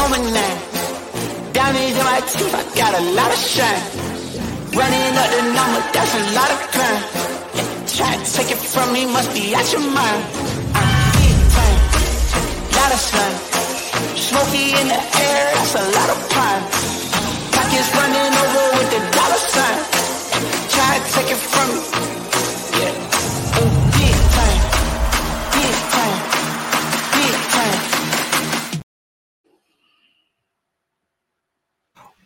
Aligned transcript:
No 0.00 0.08
man 0.08 0.24
name. 0.32 0.58
Diamonds 1.52 1.96
in 2.00 2.04
my 2.08 2.20
teeth, 2.32 2.54
I 2.56 2.64
got 2.72 2.92
a 3.00 3.04
lot 3.18 3.30
of 3.36 3.36
shine. 3.36 3.84
Running 4.72 5.12
up 5.20 5.28
the 5.36 5.42
number, 5.52 5.80
that's 5.92 6.14
a 6.16 6.24
lot 6.38 6.50
of 6.56 6.60
crime. 6.72 7.02
Try 7.84 8.12
to 8.16 8.26
take 8.32 8.50
it 8.50 8.60
from 8.72 8.94
me, 8.94 9.04
must 9.04 9.30
be 9.34 9.54
out 9.54 9.70
your 9.70 9.84
mind. 9.84 10.22
I'm 10.72 10.88
big 11.20 11.36
time, 11.52 11.80
lot 12.80 12.90
of 12.96 13.00
sun. 13.10 13.32
Smoky 14.16 14.72
in 14.80 14.88
the 14.88 15.00
air, 15.26 15.42
that's 15.52 15.74
a 15.74 15.84
lot 15.96 16.08
of 16.14 16.18
pine. 16.32 16.64
Pockets 17.52 17.90
running 17.92 18.32
over 18.42 18.64
with 18.80 18.88
the 18.94 19.00
dollar 19.16 19.42
sign. 19.52 19.78
Try 20.74 20.90
to 20.96 21.12
take 21.12 21.30
it 21.30 21.40
from 21.52 21.68
me. 21.76 22.09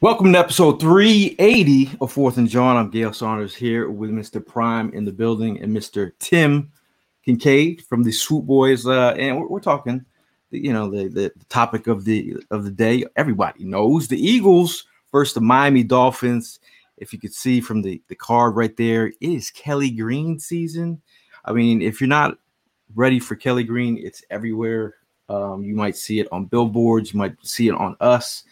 Welcome 0.05 0.35
to 0.35 0.39
episode 0.39 0.81
380 0.81 1.97
of 2.03 2.13
Fourth 2.13 2.37
and 2.37 2.47
Jawn. 2.47 2.77
I'm 2.77 2.91
Gayle 2.91 3.15
Saunders 3.15 3.55
here 3.55 3.89
with 3.89 4.11
Mr. 4.11 4.47
Prime 4.47 4.93
in 4.93 5.07
the 5.07 5.13
building 5.13 5.59
and 5.63 5.75
Mr. 5.75 6.13
Tim 6.19 6.71
Kincade 7.27 7.81
from 7.87 8.03
the 8.03 8.13
Swoop 8.13 8.45
Boys. 8.45 8.87
Uh, 8.87 9.15
and 9.17 9.41
we're, 9.41 9.49
we're 9.49 9.61
talking, 9.61 10.05
you 10.51 10.75
know, 10.75 10.91
the, 10.91 11.09
the 11.09 11.33
topic 11.49 11.87
of 11.87 12.05
the 12.05 12.37
of 12.51 12.65
the 12.65 12.71
day. 12.71 13.07
Everybody 13.17 13.65
knows 13.65 14.07
the 14.07 14.21
Eagles 14.21 14.85
versus 15.11 15.33
the 15.33 15.41
Miami 15.41 15.83
Dolphins. 15.83 16.61
If 16.99 17.15
you 17.15 17.19
could 17.19 17.33
see 17.33 17.63
from 17.63 17.81
the, 17.81 18.03
the 18.09 18.15
card 18.15 18.57
right 18.57 18.77
there, 18.77 19.07
it 19.07 19.17
is 19.23 19.51
Kelly 19.51 19.91
Green 19.91 20.39
season. 20.39 21.01
I 21.47 21.55
mean, 21.55 21.81
if 21.81 22.03
you're 22.03 22.09
not 22.09 22.37
ready 22.95 23.21
for 23.21 23.37
Kelly 23.37 23.65
Green, 23.65 23.97
it's 23.97 24.23
everywhere. 24.29 24.97
Um, 25.31 25.65
you 25.65 25.75
might 25.75 25.97
see 25.97 26.21
it 26.21 26.29
on 26.31 26.45
billboards, 26.45 27.15
you 27.15 27.19
might 27.19 27.37
see 27.43 27.69
it 27.69 27.75
on 27.75 27.97
us. 28.01 28.45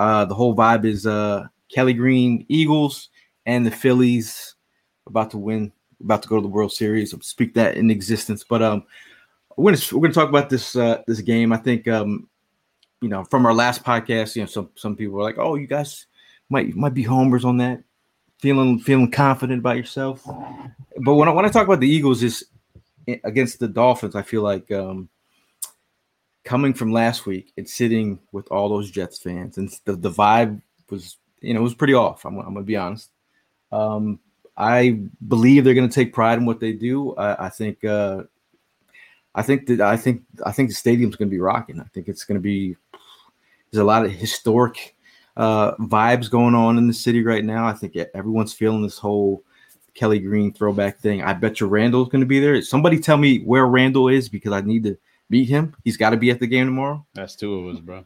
Uh, 0.00 0.24
the 0.24 0.34
whole 0.34 0.56
vibe 0.56 0.86
is 0.86 1.06
uh, 1.06 1.46
Kelly 1.68 1.92
Green 1.92 2.46
Eagles 2.48 3.10
and 3.44 3.66
the 3.66 3.70
Phillies 3.70 4.54
about 5.06 5.30
to 5.32 5.36
win, 5.36 5.70
about 6.02 6.22
to 6.22 6.28
go 6.28 6.36
to 6.36 6.42
the 6.42 6.48
World 6.48 6.72
Series. 6.72 7.12
I'll 7.12 7.20
speak 7.20 7.52
that 7.52 7.76
in 7.76 7.90
existence. 7.90 8.42
But 8.42 8.62
um, 8.62 8.84
we're 9.58 9.72
gonna 9.72 9.82
we're 9.92 10.00
gonna 10.00 10.14
talk 10.14 10.30
about 10.30 10.48
this 10.48 10.74
uh, 10.74 11.02
this 11.06 11.20
game. 11.20 11.52
I 11.52 11.58
think 11.58 11.86
um, 11.86 12.26
you 13.02 13.10
know 13.10 13.24
from 13.24 13.44
our 13.44 13.52
last 13.52 13.84
podcast, 13.84 14.36
you 14.36 14.42
know 14.42 14.46
some 14.46 14.70
some 14.74 14.96
people 14.96 15.16
were 15.16 15.22
like, 15.22 15.36
oh, 15.36 15.56
you 15.56 15.66
guys 15.66 16.06
might 16.48 16.74
might 16.74 16.94
be 16.94 17.02
homers 17.02 17.44
on 17.44 17.58
that, 17.58 17.82
feeling 18.38 18.78
feeling 18.78 19.10
confident 19.10 19.58
about 19.58 19.76
yourself. 19.76 20.24
But 21.04 21.14
when 21.14 21.28
I 21.28 21.32
when 21.32 21.44
I 21.44 21.50
talk 21.50 21.66
about 21.66 21.80
the 21.80 21.90
Eagles, 21.90 22.22
is 22.22 22.46
against 23.06 23.58
the 23.58 23.68
Dolphins, 23.68 24.16
I 24.16 24.22
feel 24.22 24.40
like 24.40 24.72
um, 24.72 25.10
coming 26.44 26.74
from 26.74 26.92
last 26.92 27.26
week 27.26 27.52
and 27.56 27.68
sitting 27.68 28.18
with 28.32 28.46
all 28.48 28.68
those 28.68 28.90
Jets 28.90 29.18
fans, 29.18 29.58
and 29.58 29.70
the, 29.84 29.94
the 29.94 30.10
vibe 30.10 30.60
was, 30.90 31.16
you 31.40 31.54
know, 31.54 31.60
it 31.60 31.64
was 31.64 31.74
pretty 31.74 31.94
off. 31.94 32.24
I'm, 32.24 32.38
I'm 32.38 32.54
gonna 32.54 32.62
be 32.62 32.76
honest. 32.76 33.10
Um, 33.72 34.18
I 34.56 35.00
believe 35.28 35.64
they're 35.64 35.74
gonna 35.74 35.88
take 35.88 36.12
pride 36.12 36.38
in 36.38 36.46
what 36.46 36.60
they 36.60 36.72
do. 36.72 37.14
I, 37.16 37.46
I 37.46 37.48
think, 37.48 37.84
uh, 37.84 38.24
I 39.34 39.42
think 39.42 39.66
that 39.66 39.80
I 39.80 39.96
think 39.96 40.22
I 40.44 40.52
think 40.52 40.70
the 40.70 40.74
stadium's 40.74 41.16
gonna 41.16 41.30
be 41.30 41.38
rocking. 41.38 41.80
I 41.80 41.86
think 41.94 42.08
it's 42.08 42.24
gonna 42.24 42.40
be. 42.40 42.76
There's 43.70 43.82
a 43.82 43.84
lot 43.84 44.04
of 44.04 44.10
historic 44.10 44.96
uh, 45.36 45.76
vibes 45.76 46.28
going 46.28 46.54
on 46.54 46.76
in 46.78 46.86
the 46.86 46.92
city 46.92 47.22
right 47.22 47.44
now. 47.44 47.66
I 47.66 47.72
think 47.72 47.96
everyone's 48.14 48.52
feeling 48.52 48.82
this 48.82 48.98
whole 48.98 49.44
Kelly 49.94 50.18
Green 50.18 50.52
throwback 50.52 50.98
thing. 50.98 51.22
I 51.22 51.32
bet 51.32 51.60
you 51.60 51.66
Randall's 51.66 52.08
going 52.08 52.20
to 52.20 52.26
be 52.26 52.40
there. 52.40 52.60
Somebody 52.62 52.98
tell 52.98 53.16
me 53.16 53.40
where 53.40 53.66
Randall 53.66 54.08
is 54.08 54.28
because 54.28 54.52
I 54.52 54.60
need 54.60 54.84
to 54.84 54.98
meet 55.30 55.48
him. 55.48 55.74
He's 55.84 55.96
got 55.96 56.10
to 56.10 56.16
be 56.16 56.30
at 56.30 56.40
the 56.40 56.46
game 56.46 56.66
tomorrow. 56.66 57.06
That's 57.14 57.36
two 57.36 57.54
of 57.54 57.74
us, 57.74 57.80
bro. 57.80 58.04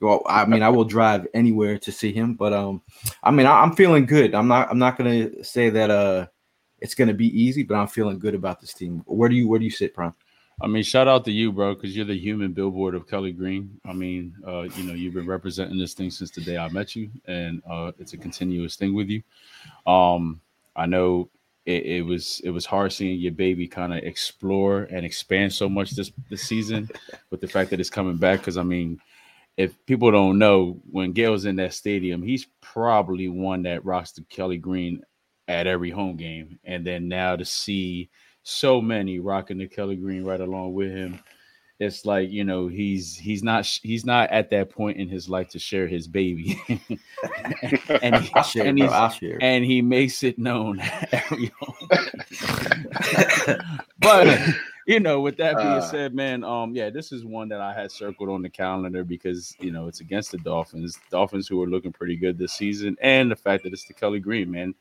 Well, 0.00 0.22
I 0.26 0.44
mean, 0.44 0.62
I 0.62 0.68
will 0.68 0.84
drive 0.84 1.26
anywhere 1.32 1.78
to 1.78 1.92
see 1.92 2.12
him, 2.12 2.34
but 2.34 2.52
um, 2.52 2.82
I 3.22 3.30
mean, 3.30 3.46
I, 3.46 3.62
I'm 3.62 3.74
feeling 3.74 4.04
good. 4.04 4.34
I'm 4.34 4.48
not. 4.48 4.70
I'm 4.70 4.78
not 4.78 4.98
to 5.32 5.42
say 5.42 5.70
that 5.70 5.90
uh, 5.90 6.26
it's 6.80 6.94
to 7.08 7.14
be 7.14 7.28
easy, 7.40 7.62
but 7.62 7.76
I'm 7.76 7.86
feeling 7.86 8.18
good 8.18 8.34
about 8.34 8.60
this 8.60 8.74
team. 8.74 9.02
Where 9.06 9.30
do 9.30 9.34
you 9.34 9.48
Where 9.48 9.58
do 9.58 9.64
you 9.64 9.70
sit, 9.70 9.94
Prime? 9.94 10.12
I 10.60 10.66
mean, 10.66 10.82
shout 10.82 11.08
out 11.08 11.24
to 11.24 11.32
you, 11.32 11.50
bro, 11.50 11.74
because 11.74 11.96
you're 11.96 12.04
the 12.04 12.18
human 12.18 12.52
billboard 12.52 12.94
of 12.94 13.08
Kelly 13.08 13.32
Green. 13.32 13.80
I 13.84 13.92
mean, 13.92 14.34
uh, 14.46 14.62
you 14.62 14.84
know, 14.84 14.92
you've 14.92 15.14
been 15.14 15.26
representing 15.26 15.78
this 15.78 15.94
thing 15.94 16.10
since 16.10 16.30
the 16.30 16.42
day 16.42 16.58
I 16.58 16.68
met 16.68 16.94
you, 16.94 17.10
and 17.26 17.62
uh, 17.68 17.92
it's 17.98 18.12
a 18.12 18.18
continuous 18.18 18.76
thing 18.76 18.94
with 18.94 19.08
you. 19.08 19.22
Um, 19.90 20.40
I 20.76 20.86
know 20.86 21.30
it, 21.66 21.84
it 21.84 22.02
was 22.02 22.40
it 22.44 22.50
was 22.50 22.66
hard 22.66 22.92
seeing 22.92 23.18
your 23.18 23.32
baby 23.32 23.66
kind 23.66 23.92
of 23.92 24.02
explore 24.02 24.82
and 24.90 25.04
expand 25.04 25.52
so 25.52 25.68
much 25.68 25.92
this 25.92 26.12
this 26.28 26.42
season, 26.42 26.90
with 27.30 27.40
the 27.40 27.48
fact 27.48 27.70
that 27.70 27.80
it's 27.80 27.90
coming 27.90 28.16
back. 28.16 28.40
Because 28.40 28.56
I 28.56 28.62
mean, 28.62 29.00
if 29.56 29.74
people 29.86 30.10
don't 30.10 30.38
know, 30.38 30.80
when 30.90 31.12
Gayle's 31.12 31.44
in 31.44 31.56
that 31.56 31.74
stadium, 31.74 32.22
he's 32.22 32.46
probably 32.60 33.28
one 33.28 33.62
that 33.62 33.84
rocks 33.84 34.12
the 34.12 34.22
Kelly 34.24 34.58
Green 34.58 35.02
at 35.48 35.66
every 35.66 35.90
home 35.90 36.16
game, 36.16 36.58
and 36.64 36.86
then 36.86 37.08
now 37.08 37.36
to 37.36 37.44
see 37.44 38.10
so 38.42 38.80
many 38.80 39.18
rocking 39.18 39.58
the 39.58 39.66
Kelly 39.66 39.96
Green 39.96 40.24
right 40.24 40.40
along 40.40 40.74
with 40.74 40.90
him. 40.90 41.18
It's 41.84 42.04
like 42.04 42.30
you 42.30 42.44
know 42.44 42.68
he's 42.68 43.16
he's 43.16 43.42
not 43.42 43.66
he's 43.82 44.04
not 44.04 44.30
at 44.30 44.50
that 44.50 44.70
point 44.70 44.98
in 44.98 45.08
his 45.08 45.28
life 45.28 45.48
to 45.50 45.58
share 45.58 45.86
his 45.86 46.06
baby, 46.08 46.58
and, 48.02 48.16
he, 48.16 48.42
share, 48.42 48.66
and, 48.66 48.78
bro. 48.78 48.88
he's- 48.88 49.20
and 49.40 49.64
he 49.64 49.82
makes 49.82 50.22
it 50.22 50.38
known 50.38 50.76
but 53.98 54.38
you 54.86 55.00
know, 55.00 55.20
with 55.20 55.36
that 55.38 55.56
being 55.56 55.68
Uh. 55.68 55.80
said, 55.80 56.14
man, 56.14 56.44
um, 56.44 56.74
yeah, 56.74 56.90
this 56.90 57.10
is 57.10 57.24
one 57.24 57.48
that 57.48 57.60
I 57.60 57.72
had 57.72 57.90
circled 57.90 58.28
on 58.28 58.42
the 58.42 58.50
calendar 58.50 59.02
because 59.04 59.56
you 59.58 59.70
know 59.70 59.88
it's 59.88 60.00
against 60.00 60.30
the 60.30 60.38
Dolphins, 60.38 60.98
Dolphins 61.10 61.48
who 61.48 61.62
are 61.62 61.66
looking 61.66 61.92
pretty 61.92 62.16
good 62.16 62.38
this 62.38 62.52
season, 62.52 62.96
and 63.00 63.30
the 63.30 63.36
fact 63.36 63.64
that 63.64 63.72
it's 63.72 63.86
the 63.86 63.94
Kelly 63.94 64.20
Green 64.20 64.50
man. 64.50 64.74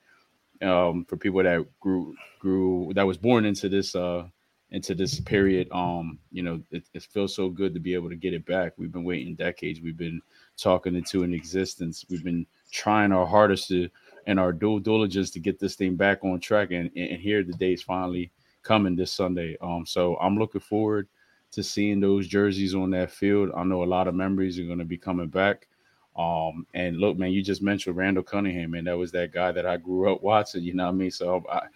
Um, 0.62 1.04
for 1.06 1.18
people 1.18 1.42
that 1.44 1.66
grew 1.80 2.16
grew 2.40 2.92
that 2.96 3.06
was 3.08 3.18
born 3.18 3.44
into 3.44 3.68
this 3.70 3.96
uh 3.96 4.28
into 4.74 4.96
this 4.96 5.20
period, 5.20 5.68
um, 5.72 6.18
you 6.32 6.42
know, 6.42 6.60
it, 6.72 6.84
it 6.96 7.04
feels 7.04 7.36
so 7.36 7.48
good 7.48 7.76
to 7.76 7.80
be 7.80 7.94
able 7.94 8.10
to 8.10 8.16
get 8.16 8.34
it 8.34 8.44
back. 8.46 8.74
We've 8.76 8.92
been 8.92 9.04
waiting 9.04 9.36
decades. 9.36 9.82
We've 9.82 9.98
been 9.98 10.20
talking 10.58 10.96
into 10.96 11.22
an 11.22 11.32
existence. 11.32 12.04
We've 12.10 12.24
been 12.24 12.48
trying 12.72 13.12
our 13.12 13.26
hardest 13.26 13.68
to 13.68 13.88
and 14.26 14.40
our 14.40 14.52
due 14.52 14.80
diligence 14.80 15.30
to 15.32 15.40
get 15.40 15.60
this 15.60 15.76
thing 15.76 15.96
back 15.96 16.24
on 16.24 16.40
track. 16.40 16.72
And, 16.72 16.90
and 16.96 17.22
here 17.22 17.44
the 17.44 17.54
day 17.54 17.74
is 17.74 17.84
finally 17.84 18.32
coming 18.64 18.96
this 18.96 19.12
Sunday. 19.12 19.58
Um, 19.62 19.86
so 19.86 20.18
I'm 20.18 20.40
looking 20.40 20.62
forward 20.62 21.08
to 21.52 21.62
seeing 21.62 22.00
those 22.00 22.28
jerseys 22.28 22.74
on 22.74 22.90
that 22.92 23.12
field. 23.12 23.52
I 23.56 23.64
know 23.64 23.84
a 23.84 23.86
lot 23.86 24.08
of 24.08 24.16
memories 24.16 24.58
are 24.58 24.66
going 24.66 24.80
to 24.80 24.86
be 24.86 24.98
coming 24.98 25.28
back. 25.28 25.68
Um, 26.16 26.66
and 26.74 26.98
look, 26.98 27.18
man, 27.18 27.32
you 27.32 27.44
just 27.44 27.62
mentioned 27.62 27.96
Randall 27.96 28.24
Cunningham, 28.24 28.72
man. 28.72 28.86
That 28.86 28.98
was 28.98 29.12
that 29.12 29.34
guy 29.34 29.52
that 29.52 29.68
I 29.68 29.78
grew 29.78 30.12
up 30.12 30.24
watching. 30.24 30.64
You 30.64 30.74
know 30.74 30.86
what 30.86 30.94
I 30.94 30.94
mean? 30.94 31.12
So 31.12 31.44
I, 31.52 31.68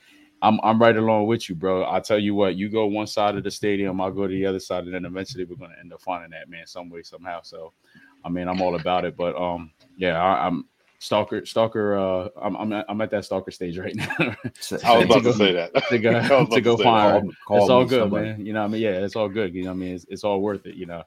I'm 0.41 0.59
I'm 0.63 0.79
right 0.79 0.95
along 0.95 1.27
with 1.27 1.49
you, 1.49 1.55
bro. 1.55 1.89
I 1.89 1.99
tell 1.99 2.19
you 2.19 2.35
what, 2.35 2.55
you 2.55 2.69
go 2.69 2.85
one 2.85 3.07
side 3.07 3.35
of 3.35 3.43
the 3.43 3.51
stadium, 3.51 3.99
I'll 3.99 4.11
go 4.11 4.27
to 4.27 4.33
the 4.33 4.45
other 4.45 4.59
side, 4.59 4.83
and 4.83 4.93
then 4.93 5.05
eventually 5.05 5.45
we're 5.45 5.55
going 5.55 5.71
to 5.71 5.79
end 5.79 5.93
up 5.93 6.01
finding 6.01 6.29
that 6.31 6.49
man 6.49 6.67
some 6.67 6.89
way 6.89 7.01
somehow. 7.03 7.41
So, 7.41 7.73
I 8.23 8.29
mean, 8.29 8.47
I'm 8.47 8.61
all 8.61 8.75
about 8.75 9.05
it. 9.05 9.17
But 9.17 9.35
um, 9.35 9.71
yeah, 9.97 10.21
I, 10.21 10.45
am 10.45 10.67
stalker 10.99 11.45
stalker. 11.45 11.97
Uh, 11.97 12.29
I'm 12.39 12.55
I'm 12.55 12.73
at, 12.73 12.85
I'm 12.87 13.01
at 13.01 13.09
that 13.11 13.25
stalker 13.25 13.49
stage 13.49 13.79
right 13.79 13.95
now. 13.95 14.15
I 14.19 14.27
was 14.27 14.73
about 14.81 14.99
to, 14.99 15.05
go, 15.05 15.21
to 15.21 15.33
say 15.33 15.53
that 15.53 15.73
to 15.89 15.97
go 15.97 16.45
to 16.45 16.61
go 16.61 16.77
find. 16.77 17.29
It's 17.29 17.69
all 17.69 17.85
good, 17.85 18.01
somebody. 18.01 18.27
man. 18.27 18.45
You 18.45 18.53
know, 18.53 18.63
I 18.63 18.67
mean, 18.67 18.81
yeah, 18.81 18.91
it's 18.91 19.15
all 19.15 19.29
good. 19.29 19.55
You 19.55 19.63
know, 19.63 19.71
I 19.71 19.73
mean, 19.73 19.95
it's, 19.95 20.05
it's 20.09 20.23
all 20.23 20.39
worth 20.41 20.67
it. 20.67 20.75
You 20.75 20.85
know, 20.85 21.03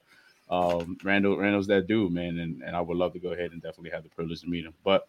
um, 0.51 0.99
Randall 1.05 1.37
Randall's 1.37 1.69
that 1.69 1.87
dude, 1.87 2.13
man, 2.13 2.39
and 2.41 2.63
and 2.63 2.75
I 2.75 2.81
would 2.81 2.97
love 2.97 3.13
to 3.13 3.21
go 3.21 3.33
ahead 3.33 3.53
and 3.53 3.63
definitely 3.63 3.91
have 3.91 4.03
the 4.03 4.11
privilege 4.11 4.41
to 4.41 4.49
meet 4.49 4.65
him. 4.65 4.75
But 4.85 5.07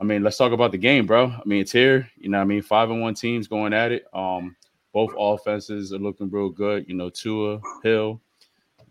I 0.00 0.04
mean, 0.04 0.22
let's 0.22 0.38
talk 0.38 0.52
about 0.52 0.72
the 0.72 0.78
game, 0.78 1.06
bro. 1.06 1.26
I 1.26 1.42
mean, 1.44 1.60
it's 1.60 1.72
here. 1.72 2.08
You 2.16 2.30
know, 2.30 2.40
I 2.40 2.44
mean, 2.44 2.62
five 2.62 2.90
and 2.90 3.02
one 3.02 3.14
teams 3.14 3.46
going 3.46 3.74
at 3.74 3.92
it. 3.92 4.06
Um, 4.14 4.56
both 4.92 5.12
offenses 5.16 5.92
are 5.92 5.98
looking 5.98 6.30
real 6.30 6.48
good. 6.48 6.88
You 6.88 6.94
know, 6.94 7.10
Tua, 7.10 7.60
Hill, 7.82 8.20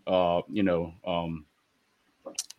uh, 0.06 0.42
you 0.48 0.62
know, 0.62 0.94
um, 1.04 1.44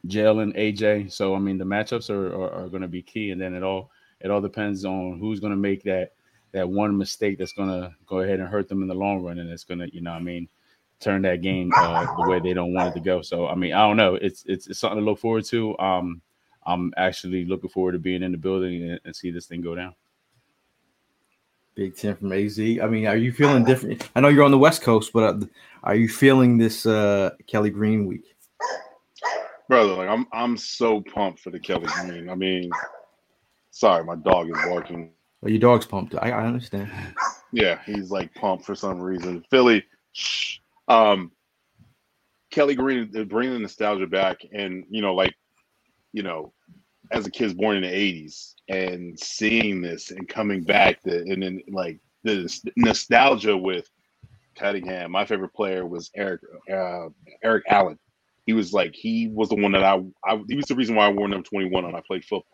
Jalen, 0.07 0.57
AJ. 0.57 1.11
So 1.11 1.33
I 1.33 1.39
mean, 1.39 1.57
the 1.57 1.65
matchups 1.65 2.09
are 2.09 2.33
are, 2.33 2.51
are 2.51 2.69
going 2.69 2.81
to 2.81 2.87
be 2.87 3.01
key, 3.01 3.31
and 3.31 3.39
then 3.39 3.53
it 3.53 3.63
all 3.63 3.89
it 4.19 4.29
all 4.29 4.41
depends 4.41 4.83
on 4.85 5.17
who's 5.19 5.39
going 5.39 5.51
to 5.51 5.57
make 5.57 5.83
that 5.83 6.11
that 6.51 6.67
one 6.67 6.97
mistake 6.97 7.37
that's 7.37 7.53
going 7.53 7.69
to 7.69 7.95
go 8.05 8.19
ahead 8.19 8.39
and 8.39 8.49
hurt 8.49 8.67
them 8.67 8.81
in 8.81 8.87
the 8.87 8.93
long 8.93 9.23
run, 9.23 9.39
and 9.39 9.49
it's 9.49 9.63
going 9.63 9.79
to, 9.79 9.93
you 9.95 10.01
know, 10.01 10.11
I 10.11 10.19
mean, 10.19 10.49
turn 10.99 11.21
that 11.21 11.41
game 11.41 11.71
uh, 11.77 12.05
the 12.17 12.29
way 12.29 12.39
they 12.39 12.53
don't 12.53 12.73
want 12.73 12.89
it 12.89 12.99
to 12.99 12.99
go. 12.99 13.21
So 13.21 13.47
I 13.47 13.55
mean, 13.55 13.73
I 13.73 13.87
don't 13.87 13.97
know. 13.97 14.15
It's 14.15 14.43
it's, 14.45 14.67
it's 14.67 14.79
something 14.79 14.99
to 14.99 15.05
look 15.05 15.19
forward 15.19 15.45
to. 15.45 15.77
Um, 15.79 16.21
I'm 16.65 16.93
actually 16.97 17.45
looking 17.45 17.69
forward 17.69 17.93
to 17.93 17.99
being 17.99 18.23
in 18.23 18.31
the 18.31 18.37
building 18.37 18.89
and, 18.89 18.99
and 19.05 19.15
see 19.15 19.31
this 19.31 19.45
thing 19.47 19.61
go 19.61 19.75
down. 19.75 19.95
Big 21.75 21.95
Tim 21.95 22.15
from 22.15 22.33
AZ. 22.33 22.59
I 22.59 22.87
mean, 22.87 23.07
are 23.07 23.15
you 23.15 23.31
feeling 23.31 23.63
different? 23.63 24.09
I 24.15 24.19
know 24.19 24.27
you're 24.27 24.43
on 24.43 24.51
the 24.51 24.57
West 24.57 24.81
Coast, 24.81 25.11
but 25.13 25.23
uh, 25.23 25.45
are 25.83 25.95
you 25.95 26.09
feeling 26.09 26.57
this 26.57 26.85
uh, 26.85 27.31
Kelly 27.47 27.69
Green 27.69 28.05
week? 28.05 28.35
Brother, 29.67 29.93
like 29.93 30.09
I'm, 30.09 30.27
I'm 30.33 30.57
so 30.57 31.01
pumped 31.01 31.39
for 31.39 31.49
the 31.49 31.59
Kelly 31.59 31.87
Green. 32.01 32.29
I 32.29 32.35
mean, 32.35 32.69
sorry, 33.71 34.03
my 34.03 34.15
dog 34.15 34.49
is 34.49 34.57
barking. 34.65 35.11
Well, 35.41 35.51
your 35.51 35.61
dog's 35.61 35.85
pumped. 35.85 36.13
I, 36.15 36.31
I 36.31 36.45
understand. 36.45 36.91
Yeah, 37.53 37.79
he's 37.85 38.11
like 38.11 38.33
pumped 38.35 38.65
for 38.65 38.75
some 38.75 38.99
reason. 38.99 39.43
Philly, 39.49 39.85
shh. 40.11 40.57
Um, 40.87 41.31
Kelly 42.51 42.75
Green, 42.75 43.09
bringing 43.27 43.53
the 43.53 43.59
nostalgia 43.59 44.07
back, 44.07 44.41
and 44.53 44.83
you 44.89 45.01
know, 45.01 45.15
like 45.15 45.33
you 46.13 46.23
know, 46.23 46.53
as 47.11 47.25
a 47.25 47.31
kid 47.31 47.57
born 47.57 47.77
in 47.77 47.83
the 47.83 47.89
80s 47.89 48.53
and 48.69 49.19
seeing 49.19 49.81
this 49.81 50.11
and 50.11 50.27
coming 50.27 50.63
back 50.63 50.99
and 51.05 51.43
then 51.43 51.61
like 51.69 51.99
the 52.23 52.71
nostalgia 52.77 53.55
with 53.57 53.89
Cunningham. 54.55 55.11
My 55.11 55.25
favorite 55.25 55.53
player 55.53 55.85
was 55.85 56.11
Eric 56.15 56.41
uh, 56.71 57.07
Eric 57.43 57.65
Allen. 57.69 57.97
He 58.45 58.53
was 58.53 58.73
like 58.73 58.93
he 58.93 59.27
was 59.27 59.49
the 59.49 59.55
one 59.55 59.71
that 59.73 59.83
I, 59.83 60.01
I 60.25 60.41
he 60.47 60.55
was 60.55 60.65
the 60.65 60.75
reason 60.75 60.95
why 60.95 61.07
I 61.07 61.11
wore 61.11 61.27
number 61.27 61.47
21 61.47 61.85
when 61.85 61.95
I 61.95 62.01
played 62.05 62.25
football. 62.25 62.45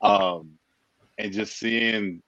Um, 0.00 0.52
and 1.18 1.32
just 1.32 1.58
seeing 1.58 2.22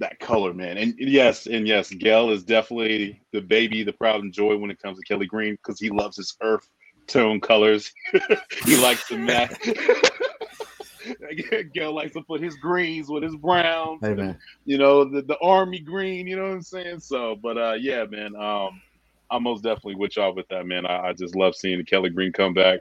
that 0.00 0.18
color, 0.18 0.52
man. 0.52 0.78
And 0.78 0.94
yes, 0.98 1.46
and 1.46 1.66
yes, 1.66 1.90
Gayle 1.90 2.30
is 2.30 2.42
definitely 2.42 3.22
the 3.32 3.40
baby, 3.40 3.84
the 3.84 3.92
proud 3.92 4.22
and 4.22 4.32
joy 4.32 4.56
when 4.56 4.70
it 4.70 4.80
comes 4.80 4.98
to 4.98 5.04
Kelly 5.04 5.26
Green 5.26 5.54
because 5.54 5.80
he 5.80 5.90
loves 5.90 6.16
his 6.16 6.34
earth 6.42 6.68
tone 7.12 7.40
colors. 7.40 7.92
he 8.64 8.76
likes 8.76 9.06
to 9.08 9.16
match. 9.16 9.54
Gayle 11.74 11.94
likes 11.94 12.14
to 12.14 12.22
put 12.22 12.40
his 12.40 12.54
greens 12.56 13.08
with 13.08 13.22
his 13.22 13.36
browns. 13.36 14.00
Hey, 14.02 14.14
man. 14.14 14.38
You 14.64 14.78
know, 14.78 15.04
the, 15.04 15.22
the 15.22 15.38
army 15.38 15.80
green, 15.80 16.26
you 16.26 16.36
know 16.36 16.44
what 16.44 16.52
I'm 16.52 16.62
saying? 16.62 17.00
So, 17.00 17.36
but 17.36 17.58
uh 17.58 17.74
yeah, 17.74 18.04
man. 18.04 18.34
Um 18.36 18.80
I'm 19.30 19.44
most 19.44 19.62
definitely 19.62 19.96
with 19.96 20.16
y'all 20.16 20.34
with 20.34 20.48
that, 20.48 20.66
man. 20.66 20.86
I, 20.86 21.08
I 21.08 21.12
just 21.14 21.34
love 21.34 21.56
seeing 21.56 21.78
the 21.78 21.84
Kelly 21.84 22.10
Green 22.10 22.32
come 22.32 22.52
back. 22.52 22.80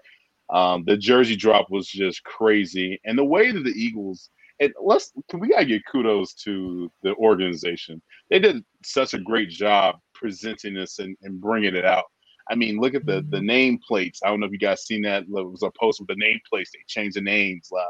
Um, 0.50 0.84
the 0.86 0.98
jersey 0.98 1.38
drop 1.38 1.72
was 1.72 1.88
just 1.88 2.26
crazy. 2.26 3.00
And 3.06 3.18
the 3.18 3.24
way 3.24 3.52
that 3.52 3.64
the 3.64 3.72
Eagles 3.72 4.30
and 4.60 4.74
let's 4.82 5.14
we 5.34 5.50
gotta 5.50 5.66
give 5.66 5.82
kudos 5.92 6.34
to 6.36 6.92
the 7.04 7.16
organization. 7.16 8.02
They 8.30 8.40
did 8.40 8.64
such 8.84 9.14
a 9.14 9.20
great 9.20 9.50
job 9.50 10.00
presenting 10.14 10.76
this 10.76 11.00
and, 11.00 11.18
and 11.24 11.42
bringing 11.42 11.76
it 11.76 11.86
out. 11.86 12.06
I 12.50 12.56
mean, 12.56 12.80
look 12.80 12.96
at 12.96 13.06
the 13.06 13.26
the 13.30 13.38
mm-hmm. 13.38 13.46
name 13.46 13.80
plates. 13.86 14.22
I 14.24 14.30
don't 14.30 14.40
know 14.40 14.46
if 14.46 14.52
you 14.52 14.58
guys 14.58 14.84
seen 14.84 15.04
that. 15.04 15.24
It 15.24 15.30
was 15.30 15.64
a 15.64 15.72
post 15.80 16.00
with 16.00 16.08
the 16.08 16.16
name 16.16 16.40
plates. 16.50 16.72
They 16.72 16.80
changed 16.88 17.18
the 17.18 17.22
names. 17.22 17.70
Uh, 17.72 17.84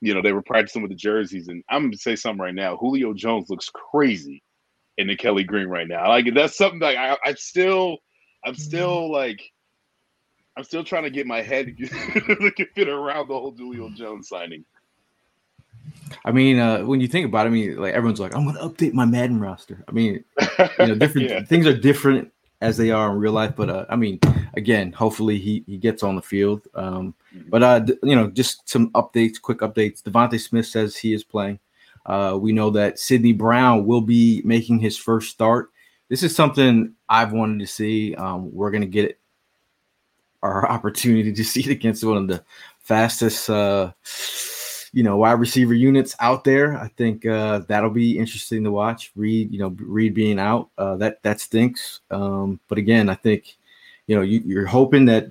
you 0.00 0.14
know, 0.14 0.22
they 0.22 0.32
were 0.32 0.42
practicing 0.42 0.82
with 0.82 0.90
the 0.90 0.96
jerseys. 0.96 1.48
And 1.48 1.62
I'm 1.68 1.84
gonna 1.84 1.96
say 1.96 2.16
something 2.16 2.42
right 2.42 2.54
now. 2.54 2.76
Julio 2.76 3.12
Jones 3.14 3.50
looks 3.50 3.70
crazy 3.70 4.42
in 4.96 5.08
the 5.08 5.16
Kelly 5.16 5.44
Green 5.44 5.68
right 5.68 5.88
now. 5.88 6.08
Like 6.08 6.32
that's 6.34 6.56
something 6.56 6.80
like 6.80 6.96
I, 6.96 7.16
I 7.24 7.34
still, 7.34 7.98
I'm 8.44 8.54
mm-hmm. 8.54 8.62
still 8.62 9.10
like, 9.10 9.42
I'm 10.56 10.64
still 10.64 10.84
trying 10.84 11.04
to 11.04 11.10
get 11.10 11.26
my 11.26 11.40
head 11.40 11.76
to 11.78 12.66
fit 12.74 12.88
around 12.88 13.28
the 13.28 13.34
whole 13.34 13.52
Julio 13.52 13.90
Jones 13.90 14.28
signing. 14.28 14.64
I 16.24 16.32
mean, 16.32 16.58
uh, 16.58 16.80
when 16.80 17.00
you 17.00 17.08
think 17.08 17.26
about 17.26 17.46
it, 17.46 17.50
I 17.50 17.52
mean, 17.52 17.76
like 17.76 17.94
everyone's 17.94 18.20
like, 18.20 18.34
I'm 18.34 18.44
gonna 18.44 18.60
update 18.60 18.92
my 18.92 19.04
Madden 19.04 19.40
roster. 19.40 19.84
I 19.88 19.92
mean, 19.92 20.24
you 20.40 20.86
know, 20.86 20.94
different 20.96 21.30
yeah. 21.30 21.44
things 21.44 21.66
are 21.66 21.76
different 21.76 22.32
as 22.60 22.76
they 22.76 22.90
are 22.90 23.10
in 23.10 23.18
real 23.18 23.32
life. 23.32 23.54
But 23.56 23.70
uh, 23.70 23.86
I 23.88 23.96
mean, 23.96 24.18
again, 24.54 24.92
hopefully 24.92 25.38
he 25.38 25.64
he 25.66 25.76
gets 25.76 26.02
on 26.02 26.16
the 26.16 26.22
field. 26.22 26.66
Um, 26.74 27.14
mm-hmm. 27.34 27.50
but 27.50 27.62
uh, 27.62 27.86
you 28.02 28.16
know, 28.16 28.28
just 28.28 28.68
some 28.68 28.90
updates, 28.90 29.40
quick 29.40 29.58
updates. 29.58 30.02
DeVonta 30.02 30.40
Smith 30.40 30.66
says 30.66 30.96
he 30.96 31.12
is 31.12 31.24
playing. 31.24 31.58
Uh, 32.06 32.38
we 32.40 32.52
know 32.52 32.70
that 32.70 32.98
Sydney 32.98 33.32
Brown 33.32 33.84
will 33.84 34.00
be 34.00 34.42
making 34.44 34.78
his 34.78 34.96
first 34.96 35.30
start. 35.30 35.70
This 36.08 36.22
is 36.22 36.34
something 36.34 36.94
I've 37.08 37.32
wanted 37.32 37.60
to 37.60 37.66
see. 37.66 38.14
Um, 38.14 38.52
we're 38.54 38.70
gonna 38.70 38.86
get 38.86 39.18
our 40.42 40.68
opportunity 40.70 41.32
to 41.32 41.44
see 41.44 41.60
it 41.60 41.68
against 41.68 42.04
one 42.04 42.16
of 42.16 42.28
the 42.28 42.44
fastest. 42.80 43.50
You 44.92 45.02
know 45.02 45.18
wide 45.18 45.32
receiver 45.32 45.74
units 45.74 46.16
out 46.20 46.44
there. 46.44 46.76
I 46.76 46.88
think 46.88 47.26
uh, 47.26 47.60
that'll 47.68 47.90
be 47.90 48.18
interesting 48.18 48.64
to 48.64 48.70
watch. 48.70 49.12
Reed, 49.14 49.52
you 49.52 49.58
know, 49.58 49.68
Reed 49.78 50.14
being 50.14 50.38
out, 50.38 50.70
uh, 50.78 50.96
that 50.96 51.22
that 51.22 51.40
stinks. 51.40 52.00
Um, 52.10 52.58
but 52.68 52.78
again, 52.78 53.08
I 53.08 53.14
think 53.14 53.56
you 54.06 54.16
know 54.16 54.22
you, 54.22 54.58
are 54.58 54.66
hoping 54.66 55.04
that 55.06 55.30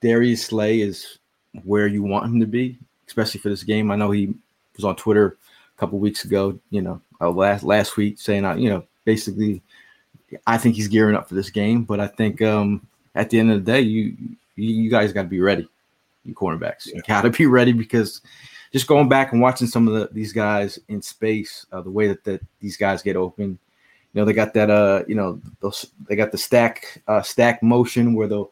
Darius 0.00 0.44
Slay 0.44 0.80
is 0.80 1.18
where 1.64 1.86
you 1.86 2.02
want 2.02 2.26
him 2.26 2.40
to 2.40 2.46
be, 2.46 2.78
especially 3.06 3.40
for 3.40 3.48
this 3.48 3.62
game. 3.62 3.90
I 3.90 3.96
know 3.96 4.10
he 4.10 4.34
was 4.76 4.84
on 4.84 4.96
Twitter 4.96 5.36
a 5.76 5.80
couple 5.80 5.98
weeks 5.98 6.24
ago. 6.24 6.58
You 6.70 6.82
know, 6.82 7.00
uh, 7.20 7.30
last 7.30 7.62
last 7.62 7.96
week 7.96 8.18
saying, 8.18 8.44
uh, 8.44 8.56
you 8.56 8.68
know, 8.68 8.84
basically, 9.04 9.62
I 10.46 10.58
think 10.58 10.74
he's 10.74 10.88
gearing 10.88 11.16
up 11.16 11.28
for 11.28 11.34
this 11.34 11.50
game. 11.50 11.84
But 11.84 12.00
I 12.00 12.08
think 12.08 12.42
um, 12.42 12.86
at 13.14 13.30
the 13.30 13.38
end 13.38 13.52
of 13.52 13.64
the 13.64 13.72
day, 13.72 13.80
you 13.80 14.16
you, 14.56 14.74
you 14.74 14.90
guys 14.90 15.12
got 15.12 15.22
to 15.22 15.28
be 15.28 15.40
ready. 15.40 15.68
You 16.24 16.34
cornerbacks, 16.34 16.86
you 16.86 17.02
got 17.06 17.22
to 17.22 17.30
be 17.30 17.46
ready 17.46 17.72
because 17.72 18.20
just 18.72 18.86
going 18.86 19.08
back 19.08 19.32
and 19.32 19.40
watching 19.40 19.66
some 19.66 19.86
of 19.86 19.94
the, 19.94 20.08
these 20.12 20.32
guys 20.32 20.78
in 20.88 21.02
space, 21.02 21.66
uh, 21.72 21.82
the 21.82 21.90
way 21.90 22.08
that, 22.08 22.24
that 22.24 22.40
these 22.60 22.76
guys 22.76 23.02
get 23.02 23.16
open, 23.16 23.58
you 24.14 24.20
know, 24.20 24.24
they 24.24 24.32
got 24.32 24.54
that, 24.54 24.70
uh, 24.70 25.04
you 25.06 25.14
know, 25.14 25.40
those, 25.60 25.90
they 26.08 26.16
got 26.16 26.32
the 26.32 26.38
stack, 26.38 27.02
uh, 27.06 27.22
stack 27.22 27.62
motion 27.62 28.14
where 28.14 28.26
they'll, 28.26 28.50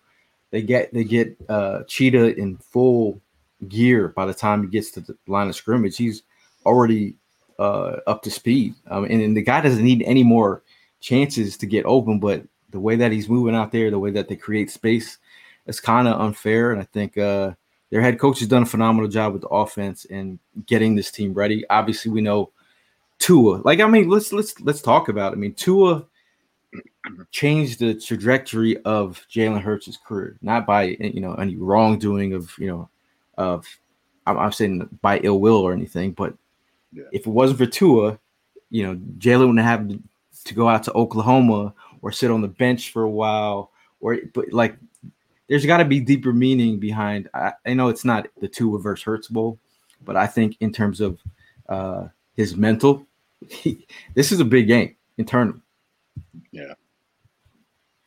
they 0.50 0.62
get, 0.62 0.93
they 0.93 1.05
get, 1.05 1.37
uh, 1.49 1.83
Cheetah 1.87 2.37
in 2.37 2.57
full 2.59 3.21
gear 3.69 4.09
by 4.09 4.27
the 4.27 4.35
time 4.35 4.62
he 4.62 4.69
gets 4.69 4.91
to 4.93 5.00
the 5.00 5.17
line 5.27 5.49
of 5.49 5.57
scrimmage. 5.57 5.97
He's 5.97 6.23
already, 6.67 7.15
uh, 7.59 7.97
up 8.07 8.23
to 8.23 8.31
speed. 8.31 8.75
Um, 8.89 9.05
and, 9.05 9.23
and 9.23 9.37
the 9.37 9.43
guy 9.43 9.61
doesn't 9.61 9.85
need 9.85 10.03
any 10.03 10.23
more 10.23 10.62
chances 11.00 11.57
to 11.59 11.67
get 11.67 11.87
open, 11.87 12.19
but 12.19 12.43
the 12.71 12.81
way 12.81 12.97
that 12.97 13.12
he's 13.12 13.29
moving 13.29 13.55
out 13.55 13.73
there, 13.73 13.91
the 13.91 13.99
way 13.99 14.11
that 14.11 14.29
they 14.29 14.37
create 14.37 14.71
space, 14.71 15.19
it's 15.67 15.81
kind 15.81 16.09
of 16.09 16.21
unfair. 16.21 16.73
And 16.73 16.81
I 16.81 16.85
think, 16.85 17.17
uh, 17.17 17.53
their 17.91 18.01
head 18.01 18.19
coach 18.19 18.39
has 18.39 18.49
done 18.49 18.63
a 18.63 18.67
phenomenal 18.67 19.11
job 19.11 19.33
with 19.33 19.43
the 19.43 19.49
offense 19.49 20.07
and 20.11 20.39
getting 20.67 20.95
this 20.95 21.11
team 21.11 21.35
ready. 21.35 21.65
Obviously, 21.69 22.11
we 22.11 22.21
know 22.21 22.51
Tua. 23.19 23.61
Like, 23.65 23.81
I 23.81 23.87
mean, 23.87 24.09
let's 24.09 24.33
let's 24.33 24.59
let's 24.61 24.81
talk 24.81 25.09
about. 25.09 25.33
It. 25.33 25.37
I 25.37 25.39
mean, 25.39 25.55
Tua 25.55 26.07
changed 27.31 27.81
the 27.81 27.95
trajectory 27.95 28.77
of 28.85 29.25
Jalen 29.31 29.61
Hurts' 29.61 29.99
career, 30.05 30.39
not 30.41 30.67
by 30.67 30.97
you 31.01 31.21
know 31.21 31.35
any 31.35 31.57
wrongdoing 31.57 32.33
of 32.33 32.53
you 32.59 32.69
know 32.69 32.89
of 33.37 33.67
I'm, 34.27 34.39
I'm 34.39 34.53
saying 34.53 34.89
by 35.03 35.19
ill 35.19 35.41
will 35.41 35.57
or 35.57 35.73
anything, 35.73 36.13
but 36.13 36.35
yeah. 36.93 37.05
if 37.13 37.27
it 37.27 37.31
wasn't 37.31 37.59
for 37.59 37.67
Tua, 37.67 38.19
you 38.71 38.85
know, 38.85 38.97
Jalen 39.19 39.49
wouldn't 39.49 39.61
have 39.61 39.89
to 40.45 40.55
go 40.55 40.69
out 40.69 40.85
to 40.85 40.93
Oklahoma 40.93 41.75
or 42.03 42.13
sit 42.13 42.31
on 42.31 42.41
the 42.41 42.49
bench 42.49 42.93
for 42.93 43.03
a 43.03 43.11
while, 43.11 43.73
or 44.01 44.19
but 44.33 44.53
like 44.53 44.77
there's 45.50 45.66
got 45.66 45.78
to 45.78 45.85
be 45.85 45.99
deeper 45.99 46.33
meaning 46.33 46.78
behind. 46.78 47.28
I, 47.35 47.52
I, 47.66 47.75
know 47.75 47.88
it's 47.88 48.04
not 48.04 48.28
the 48.40 48.47
Tua 48.47 48.78
versus 48.78 49.02
Hurts 49.02 49.26
Bowl, 49.26 49.59
but 50.04 50.16
I 50.16 50.28
think 50.28 50.57
in 50.61 50.73
terms 50.73 51.00
of 51.00 51.19
uh, 51.69 52.07
his 52.37 52.57
mental, 52.57 53.04
he, 53.49 53.85
this 54.14 54.30
is 54.30 54.38
a 54.38 54.45
big 54.45 54.69
game 54.69 54.95
internally. 55.19 55.61
Yeah, 56.52 56.75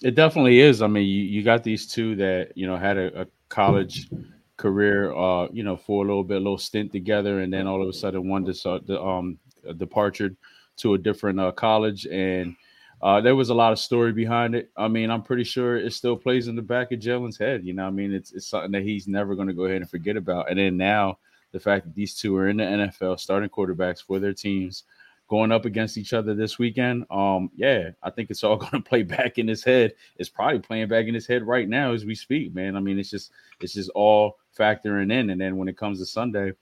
it 0.01 0.15
definitely 0.15 0.62
is. 0.62 0.81
I 0.81 0.88
mean, 0.88 1.05
you, 1.05 1.23
you 1.23 1.43
got 1.43 1.65
these 1.65 1.85
two 1.85 2.15
that 2.15 2.53
you 2.55 2.65
know 2.65 2.77
had 2.77 2.97
a, 2.97 3.23
a 3.23 3.27
college 3.50 4.09
career, 4.55 5.13
uh, 5.13 5.47
you 5.51 5.63
know, 5.63 5.75
for 5.75 6.05
a 6.05 6.07
little 6.07 6.23
bit, 6.23 6.38
a 6.38 6.39
little 6.39 6.57
stint 6.57 6.93
together, 6.93 7.41
and 7.41 7.51
then 7.51 7.67
all 7.67 7.81
of 7.81 7.89
a 7.89 7.93
sudden 7.93 8.29
one 8.29 8.45
dis- 8.45 8.65
uh, 8.65 8.79
the, 8.85 9.01
um, 9.01 9.38
departure 9.75 10.33
to 10.77 10.93
a 10.93 10.97
different 10.97 11.41
uh, 11.41 11.51
college 11.51 12.07
and 12.07 12.55
uh, 13.03 13.19
there 13.19 13.36
was 13.36 13.50
a 13.50 13.53
lot 13.53 13.74
of 13.74 13.79
story 13.79 14.13
behind 14.13 14.55
it. 14.55 14.72
I 14.77 14.88
mean, 14.88 15.12
I'm 15.12 15.24
pretty 15.24 15.43
sure 15.43 15.75
it 15.75 15.91
still 15.91 16.15
plays 16.15 16.48
in 16.48 16.55
the 16.55 16.62
back 16.62 16.93
of 16.93 17.01
Jalen's 17.01 17.38
head. 17.38 17.65
You 17.65 17.74
know, 17.74 17.86
I 17.86 17.89
mean, 17.89 18.13
it's 18.13 18.31
it's 18.31 18.48
something 18.48 18.72
that 18.72 18.83
he's 18.83 19.10
never 19.10 19.36
going 19.36 19.50
to 19.50 19.53
go 19.53 19.65
ahead 19.65 19.81
and 19.81 19.89
forget 19.89 20.15
about. 20.15 20.50
And 20.50 20.57
then 20.57 20.77
now, 20.77 21.19
the 21.51 21.60
fact 21.60 21.83
that 21.86 21.95
these 21.95 22.15
two 22.15 22.33
are 22.38 22.48
in 22.48 22.57
the 22.57 22.63
NFL 22.63 23.19
starting 23.19 23.50
quarterbacks 23.50 24.01
for 24.01 24.19
their 24.19 24.33
teams 24.33 24.86
going 25.27 25.51
up 25.51 25.65
against 25.65 25.98
each 25.98 26.13
other 26.13 26.33
this 26.33 26.57
weekend. 26.57 27.05
Um, 27.12 27.51
yeah, 27.57 27.89
I 28.03 28.10
think 28.10 28.31
it's 28.31 28.41
all 28.41 28.55
going 28.57 28.72
to 28.72 28.89
play 28.89 29.03
back 29.03 29.38
in 29.38 29.50
his 29.50 29.65
head. 29.65 29.95
It's 30.15 30.29
probably 30.29 30.60
playing 30.60 30.88
back 30.88 31.05
in 31.05 31.13
his 31.13 31.27
head 31.27 31.45
right 31.45 31.67
now 31.67 31.91
as 31.91 32.05
we 32.05 32.15
speak, 32.15 32.55
man. 32.55 32.77
I 32.77 32.79
mean, 32.79 32.98
it's 32.98 33.10
just 33.10 33.31
it's 33.60 33.74
just 33.74 33.89
all 33.95 34.38
factoring 34.57 35.12
in, 35.12 35.29
and 35.29 35.41
then 35.41 35.57
when 35.57 35.67
it 35.67 35.77
comes 35.77 36.00
to 36.00 36.05
Sunday, 36.05 36.53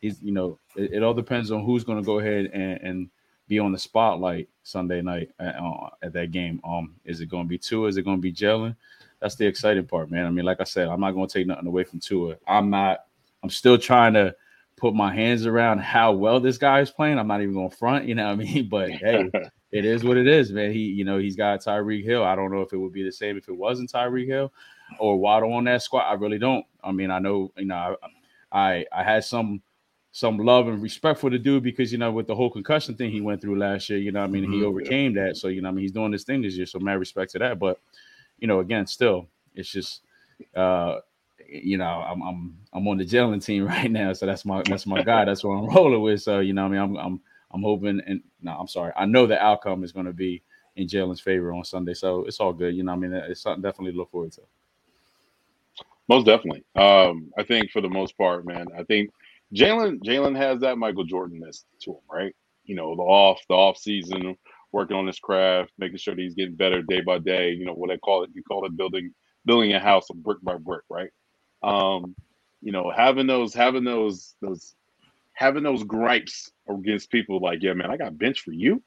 he's 0.00 0.22
you 0.22 0.32
know 0.32 0.58
it, 0.76 0.94
it 0.94 1.02
all 1.02 1.12
depends 1.12 1.50
on 1.50 1.62
who's 1.62 1.84
going 1.84 1.98
to 1.98 2.06
go 2.06 2.20
ahead 2.20 2.46
and, 2.54 2.80
and 2.80 3.10
be 3.50 3.58
on 3.58 3.72
the 3.72 3.78
spotlight 3.78 4.48
Sunday 4.62 5.02
night 5.02 5.30
at, 5.40 5.56
uh, 5.56 5.90
at 6.02 6.12
that 6.12 6.30
game. 6.30 6.60
Um, 6.64 6.94
is 7.04 7.20
it 7.20 7.26
going 7.26 7.44
to 7.44 7.48
be 7.48 7.58
Tua? 7.58 7.88
Is 7.88 7.96
it 7.96 8.04
going 8.04 8.16
to 8.16 8.22
be 8.22 8.32
Jalen? 8.32 8.76
That's 9.20 9.34
the 9.34 9.44
exciting 9.44 9.86
part, 9.86 10.08
man. 10.08 10.24
I 10.24 10.30
mean, 10.30 10.44
like 10.44 10.60
I 10.60 10.64
said, 10.64 10.86
I'm 10.88 11.00
not 11.00 11.10
going 11.10 11.26
to 11.26 11.38
take 11.38 11.48
nothing 11.48 11.66
away 11.66 11.82
from 11.82 11.98
Tua. 11.98 12.36
I'm 12.46 12.70
not. 12.70 13.00
I'm 13.42 13.50
still 13.50 13.76
trying 13.76 14.14
to 14.14 14.36
put 14.76 14.94
my 14.94 15.12
hands 15.12 15.46
around 15.46 15.80
how 15.80 16.12
well 16.12 16.38
this 16.38 16.58
guy 16.58 16.80
is 16.80 16.90
playing. 16.90 17.18
I'm 17.18 17.26
not 17.26 17.42
even 17.42 17.54
going 17.54 17.70
to 17.70 17.76
front, 17.76 18.06
you 18.06 18.14
know 18.14 18.26
what 18.26 18.32
I 18.32 18.36
mean? 18.36 18.68
But 18.70 18.90
hey, 18.90 19.28
it 19.72 19.84
is 19.84 20.04
what 20.04 20.16
it 20.16 20.28
is, 20.28 20.52
man. 20.52 20.72
He, 20.72 20.84
you 20.84 21.04
know, 21.04 21.18
he's 21.18 21.36
got 21.36 21.60
Tyreek 21.60 22.04
Hill. 22.04 22.22
I 22.22 22.36
don't 22.36 22.52
know 22.52 22.62
if 22.62 22.72
it 22.72 22.78
would 22.78 22.92
be 22.92 23.02
the 23.02 23.12
same 23.12 23.36
if 23.36 23.48
it 23.48 23.56
wasn't 23.56 23.92
Tyreek 23.92 24.26
Hill 24.26 24.52
or 24.98 25.16
Waddle 25.16 25.52
on 25.54 25.64
that 25.64 25.82
squad. 25.82 26.02
I 26.02 26.14
really 26.14 26.38
don't. 26.38 26.64
I 26.84 26.92
mean, 26.92 27.10
I 27.10 27.18
know, 27.18 27.52
you 27.56 27.66
know, 27.66 27.96
I, 28.52 28.58
I, 28.70 28.86
I 28.92 29.02
had 29.02 29.24
some 29.24 29.60
some 30.12 30.38
love 30.38 30.66
and 30.68 30.82
respect 30.82 31.20
for 31.20 31.30
the 31.30 31.38
dude 31.38 31.62
because 31.62 31.92
you 31.92 31.98
know 31.98 32.10
with 32.10 32.26
the 32.26 32.34
whole 32.34 32.50
concussion 32.50 32.94
thing 32.96 33.10
he 33.10 33.20
went 33.20 33.40
through 33.40 33.58
last 33.58 33.88
year, 33.88 33.98
you 33.98 34.10
know, 34.10 34.22
I 34.22 34.26
mean, 34.26 34.44
mm-hmm. 34.44 34.54
he 34.54 34.64
overcame 34.64 35.14
that. 35.14 35.36
So 35.36 35.48
you 35.48 35.62
know, 35.62 35.68
I 35.68 35.72
mean, 35.72 35.82
he's 35.82 35.92
doing 35.92 36.10
this 36.10 36.24
thing 36.24 36.42
this 36.42 36.56
year. 36.56 36.66
So 36.66 36.78
mad 36.78 36.98
respect 36.98 37.32
to 37.32 37.38
that. 37.38 37.58
But 37.58 37.80
you 38.38 38.48
know, 38.48 38.60
again, 38.60 38.86
still, 38.86 39.28
it's 39.54 39.70
just 39.70 40.02
uh 40.56 40.98
you 41.48 41.78
know, 41.78 41.84
I'm 41.84 42.22
I'm 42.22 42.58
I'm 42.72 42.88
on 42.88 42.98
the 42.98 43.04
Jalen 43.04 43.44
team 43.44 43.66
right 43.66 43.90
now, 43.90 44.12
so 44.12 44.26
that's 44.26 44.44
my 44.44 44.62
that's 44.66 44.86
my 44.86 45.02
guy. 45.02 45.24
That's 45.24 45.44
what 45.44 45.54
I'm 45.54 45.68
rolling 45.74 46.00
with. 46.00 46.22
So 46.22 46.40
you 46.40 46.52
know, 46.52 46.64
I 46.64 46.68
mean, 46.68 46.80
I'm 46.80 46.96
I'm 46.96 47.20
I'm 47.52 47.62
hoping, 47.62 48.00
and 48.06 48.22
no, 48.42 48.52
I'm 48.52 48.68
sorry, 48.68 48.92
I 48.96 49.06
know 49.06 49.26
the 49.26 49.40
outcome 49.40 49.84
is 49.84 49.92
going 49.92 50.06
to 50.06 50.12
be 50.12 50.42
in 50.76 50.86
Jalen's 50.86 51.20
favor 51.20 51.52
on 51.52 51.64
Sunday, 51.64 51.94
so 51.94 52.24
it's 52.24 52.40
all 52.40 52.52
good. 52.52 52.74
You 52.74 52.84
know, 52.84 52.92
I 52.92 52.96
mean, 52.96 53.12
it's 53.12 53.42
something 53.42 53.62
definitely 53.62 53.92
to 53.92 53.98
look 53.98 54.10
forward 54.10 54.32
to. 54.32 54.42
Most 56.08 56.26
definitely. 56.26 56.64
Um, 56.74 57.32
I 57.38 57.44
think 57.44 57.70
for 57.70 57.80
the 57.80 57.88
most 57.88 58.16
part, 58.18 58.44
man, 58.44 58.66
I 58.76 58.82
think 58.82 59.10
Jalen 59.54 60.00
Jalen 60.02 60.36
has 60.36 60.60
that 60.60 60.78
Michael 60.78 61.04
Jordanness 61.04 61.64
to 61.82 61.92
him, 61.92 62.00
right? 62.10 62.34
You 62.64 62.76
know, 62.76 62.94
the 62.94 63.02
off 63.02 63.40
the 63.48 63.54
off 63.54 63.76
season, 63.76 64.36
working 64.72 64.96
on 64.96 65.06
his 65.06 65.18
craft, 65.18 65.72
making 65.78 65.98
sure 65.98 66.14
that 66.14 66.20
he's 66.20 66.34
getting 66.34 66.54
better 66.54 66.82
day 66.82 67.00
by 67.00 67.18
day. 67.18 67.50
You 67.52 67.64
know 67.64 67.74
what 67.74 67.90
I 67.90 67.96
call 67.96 68.22
it? 68.22 68.30
You 68.32 68.42
call 68.44 68.64
it 68.66 68.76
building 68.76 69.12
building 69.44 69.72
a 69.72 69.80
house 69.80 70.10
of 70.10 70.22
brick 70.22 70.38
by 70.42 70.56
brick, 70.56 70.82
right? 70.88 71.10
Um, 71.62 72.14
you 72.60 72.72
know, 72.72 72.90
having 72.94 73.26
those, 73.26 73.54
having 73.54 73.84
those, 73.84 74.34
those, 74.40 74.74
having 75.32 75.62
those 75.62 75.82
gripes 75.84 76.50
against 76.68 77.10
people 77.10 77.40
like, 77.40 77.62
yeah, 77.62 77.72
man, 77.72 77.90
I 77.90 77.96
got 77.96 78.18
bench 78.18 78.40
for 78.40 78.52
you. 78.52 78.82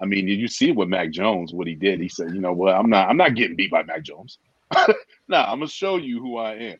I 0.00 0.06
mean, 0.06 0.26
did 0.26 0.38
you 0.38 0.48
see 0.48 0.72
what 0.72 0.88
Mac 0.88 1.10
Jones 1.10 1.52
what 1.52 1.66
he 1.66 1.74
did? 1.74 2.00
He 2.00 2.08
said, 2.08 2.32
you 2.32 2.40
know 2.40 2.52
what, 2.52 2.74
I'm 2.74 2.88
not, 2.88 3.08
I'm 3.08 3.16
not 3.16 3.34
getting 3.34 3.56
beat 3.56 3.70
by 3.70 3.82
Mac 3.82 4.02
Jones. 4.02 4.38
nah, 5.28 5.44
I'm 5.44 5.58
gonna 5.58 5.68
show 5.68 5.96
you 5.96 6.20
who 6.20 6.36
I 6.36 6.54
am. 6.54 6.78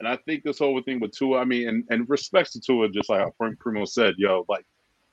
And 0.00 0.08
I 0.08 0.16
think 0.16 0.42
this 0.42 0.58
whole 0.58 0.80
thing 0.82 0.98
with 0.98 1.12
Tua, 1.12 1.40
I 1.40 1.44
mean, 1.44 1.68
and, 1.68 1.84
and 1.90 2.08
respects 2.08 2.52
to 2.52 2.60
Tua, 2.60 2.88
just 2.88 3.10
like 3.10 3.20
how 3.20 3.32
Frank 3.36 3.60
Primo 3.60 3.84
said, 3.84 4.14
yo, 4.16 4.46
like 4.48 4.64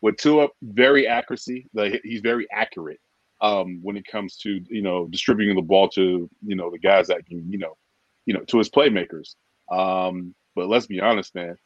with 0.01 0.15
Tua, 0.17 0.48
very 0.62 1.08
accuracy, 1.08 1.67
like 1.74 2.00
he's 2.03 2.22
very 2.22 2.48
accurate 2.51 3.01
um, 3.41 3.79
when 3.84 3.98
it 3.98 4.08
comes 4.08 4.38
to 4.38 4.63
you 4.70 4.82
know 4.82 5.06
distributing 5.08 5.56
the 5.56 5.62
ball 5.62 5.89
to 5.89 6.29
you 6.46 6.56
know 6.56 6.72
the 6.72 6.79
guys 6.79 7.08
that 7.08 7.25
can 7.25 7.51
you 7.51 7.58
know 7.58 7.77
you 8.25 8.34
know 8.34 8.41
to 8.41 8.58
his 8.58 8.70
playmakers. 8.70 9.36
Um, 9.70 10.34
but 10.56 10.70
let's 10.70 10.88
be 10.88 11.01
honest, 11.01 11.36
man. 11.36 11.58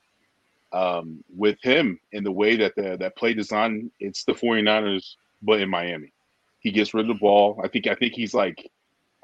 Um, 0.74 1.24
with 1.30 1.58
him 1.62 2.00
in 2.13 2.24
the 2.24 2.32
way 2.32 2.56
that 2.56 2.75
the, 2.75 2.98
that 2.98 3.18
play 3.18 3.34
design, 3.34 3.92
it's 4.00 4.24
the 4.24 4.32
49ers, 4.32 5.16
but 5.42 5.60
in 5.60 5.70
Miami. 5.70 6.13
He 6.60 6.72
gets 6.72 6.94
rid 6.94 7.01
of 7.01 7.08
the 7.08 7.20
ball. 7.20 7.60
I 7.63 7.68
think 7.68 7.88
I 7.88 7.96
think 7.96 8.13
he's 8.13 8.34
like 8.34 8.72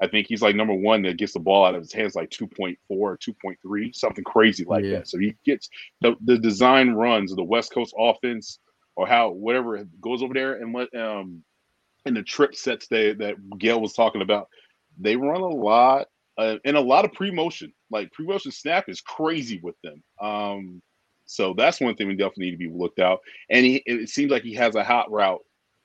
I 0.00 0.06
think 0.06 0.26
he's 0.28 0.42
like 0.42 0.54
number 0.54 0.74
one 0.74 1.02
that 1.02 1.16
gets 1.16 1.32
the 1.32 1.40
ball 1.40 1.64
out 1.64 1.74
of 1.74 1.82
his 1.82 1.92
hands 1.92 2.14
like 2.14 2.30
2.4 2.30 2.76
or 2.88 3.16
2.3, 3.16 3.94
something 3.94 4.24
crazy 4.24 4.64
like 4.64 4.84
yeah. 4.84 4.98
that. 4.98 5.08
So 5.08 5.18
he 5.18 5.36
gets 5.44 5.68
the, 6.00 6.14
the 6.24 6.38
design 6.38 6.90
runs 6.90 7.32
of 7.32 7.36
the 7.36 7.44
West 7.44 7.72
Coast 7.72 7.94
offense 7.98 8.60
or 8.96 9.06
how 9.06 9.30
whatever 9.30 9.84
goes 10.00 10.22
over 10.22 10.34
there 10.34 10.54
and 10.54 10.74
let 10.74 10.94
um 10.94 11.42
and 12.04 12.16
the 12.16 12.22
trip 12.22 12.54
sets 12.54 12.86
they 12.86 13.12
that 13.14 13.36
Gayle 13.58 13.80
was 13.80 13.92
talking 13.92 14.22
about, 14.22 14.48
they 14.98 15.16
run 15.16 15.40
a 15.40 15.48
lot 15.48 16.08
uh, 16.38 16.56
and 16.64 16.76
a 16.76 16.80
lot 16.80 17.04
of 17.04 17.12
pre-motion. 17.12 17.72
Like 17.90 18.12
pre-motion 18.12 18.52
snap 18.52 18.88
is 18.88 19.00
crazy 19.00 19.60
with 19.62 19.74
them. 19.82 20.02
Um, 20.20 20.82
so 21.26 21.52
that's 21.56 21.80
one 21.80 21.94
thing 21.94 22.08
we 22.08 22.14
definitely 22.14 22.46
need 22.46 22.52
to 22.52 22.56
be 22.56 22.70
looked 22.72 23.00
out. 23.00 23.20
And 23.50 23.66
he, 23.66 23.82
it 23.84 24.08
seems 24.08 24.30
like 24.30 24.42
he 24.42 24.54
has 24.54 24.76
a 24.76 24.84
hot 24.84 25.10
route 25.10 25.44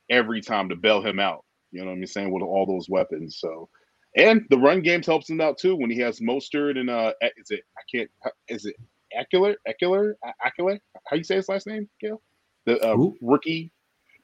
every 0.09 0.41
time 0.41 0.69
to 0.69 0.75
bail 0.75 1.01
him 1.01 1.19
out. 1.19 1.43
You 1.71 1.81
know 1.81 1.87
what 1.87 1.97
I'm 1.97 2.05
saying 2.05 2.31
with 2.31 2.43
all 2.43 2.65
those 2.65 2.87
weapons. 2.87 3.37
So, 3.39 3.67
and 4.15 4.45
the 4.49 4.57
run 4.57 4.81
games 4.81 5.05
helps 5.05 5.29
him 5.29 5.41
out 5.41 5.57
too 5.57 5.75
when 5.75 5.89
he 5.89 5.99
has 5.99 6.19
Mostert 6.19 6.77
and 6.77 6.89
uh, 6.89 7.13
is 7.37 7.51
it 7.51 7.61
I 7.77 7.81
can't 7.91 8.09
is 8.47 8.65
it 8.65 8.75
Ekeler 9.17 9.55
Ekeler 9.67 10.13
Ekeler 10.45 10.79
How 11.07 11.15
you 11.15 11.23
say 11.23 11.35
his 11.35 11.49
last 11.49 11.67
name, 11.67 11.89
Gayle? 11.99 12.21
The 12.65 12.79
uh, 12.81 12.95
rookie, 13.21 13.71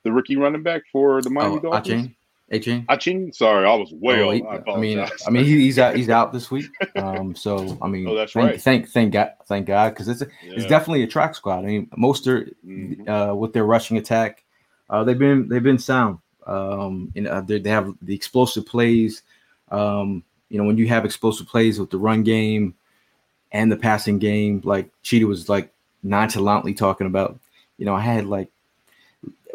the 0.03 0.11
rookie 0.11 0.37
running 0.37 0.63
back 0.63 0.83
for 0.91 1.21
the 1.21 1.29
Miami 1.29 1.57
oh, 1.57 1.59
Dolphins. 1.59 2.09
Achane. 2.51 2.85
Achane. 2.87 3.35
Sorry, 3.35 3.65
I 3.65 3.75
was 3.75 3.91
way 3.91 4.21
oh, 4.21 4.47
off. 4.47 4.63
I, 4.67 4.71
I, 4.71 4.77
mean, 4.77 4.99
I 4.99 5.29
mean, 5.29 5.45
he's 5.45 5.77
out. 5.77 5.95
He's 5.95 6.09
out 6.09 6.33
this 6.33 6.49
week. 6.51 6.67
Um, 6.95 7.35
so 7.35 7.77
I 7.81 7.87
mean, 7.87 8.07
oh, 8.07 8.15
that's 8.15 8.33
thank, 8.33 8.45
right. 8.45 8.61
Thank, 8.61 8.89
thank 8.89 9.13
God, 9.13 9.33
thank 9.45 9.67
God, 9.67 9.89
because 9.89 10.07
it's 10.07 10.21
a, 10.21 10.27
yeah. 10.43 10.53
it's 10.53 10.65
definitely 10.65 11.03
a 11.03 11.07
track 11.07 11.35
squad. 11.35 11.59
I 11.59 11.67
mean, 11.67 11.87
Mostert 11.97 12.53
mm-hmm. 12.65 13.07
uh, 13.07 13.33
with 13.33 13.53
their 13.53 13.65
rushing 13.65 13.97
attack, 13.97 14.43
uh, 14.89 15.03
they've 15.03 15.19
been 15.19 15.47
they've 15.47 15.63
been 15.63 15.79
sound. 15.79 16.19
Um, 16.47 17.11
and 17.15 17.27
uh, 17.27 17.41
they 17.41 17.61
have 17.69 17.93
the 18.01 18.15
explosive 18.15 18.65
plays. 18.65 19.21
Um, 19.71 20.23
you 20.49 20.57
know, 20.57 20.65
when 20.65 20.77
you 20.77 20.87
have 20.87 21.05
explosive 21.05 21.47
plays 21.47 21.79
with 21.79 21.89
the 21.89 21.97
run 21.97 22.23
game 22.23 22.75
and 23.51 23.71
the 23.71 23.77
passing 23.77 24.19
game, 24.19 24.61
like 24.63 24.89
Cheetah 25.03 25.27
was 25.27 25.49
like 25.49 25.71
nonchalantly 26.03 26.73
talking 26.73 27.07
about. 27.07 27.39
You 27.77 27.85
know, 27.85 27.95
I 27.95 28.01
had 28.01 28.25
like 28.25 28.49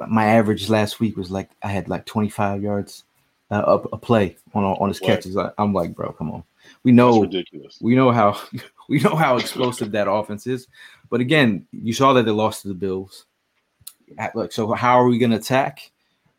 my 0.09 0.27
average 0.27 0.69
last 0.69 1.01
week 1.01 1.17
was 1.17 1.31
like 1.31 1.51
I 1.63 1.69
had 1.69 1.89
like 1.89 2.07
25 2.07 2.63
yards 2.63 3.05
uh, 3.51 3.57
up 3.57 3.93
a 3.93 3.99
play 3.99 4.37
on 4.55 4.65
on 4.65 4.89
his 4.89 5.01
catches. 5.01 5.37
I, 5.37 5.51
am 5.59 5.73
like, 5.73 5.95
bro, 5.95 6.13
come 6.13 6.31
on. 6.31 6.45
We 6.83 6.93
know 6.93 7.29
we 7.81 7.95
know 7.95 8.11
how 8.11 8.41
we 8.89 9.01
know 9.01 9.15
how 9.15 9.37
explosive 9.37 9.93
that 9.93 10.11
offense 10.11 10.47
is. 10.47 10.69
But 11.11 11.21
again, 11.21 11.67
you 11.73 11.93
saw 11.93 12.13
that 12.15 12.25
they 12.25 12.31
lost 12.31 12.63
to 12.63 12.69
the 12.69 12.75
Bills. 12.75 13.27
Look, 14.35 14.53
so 14.53 14.73
how 14.73 15.01
are 15.01 15.07
we 15.07 15.19
going 15.19 15.31
to 15.31 15.39
attack? 15.39 15.91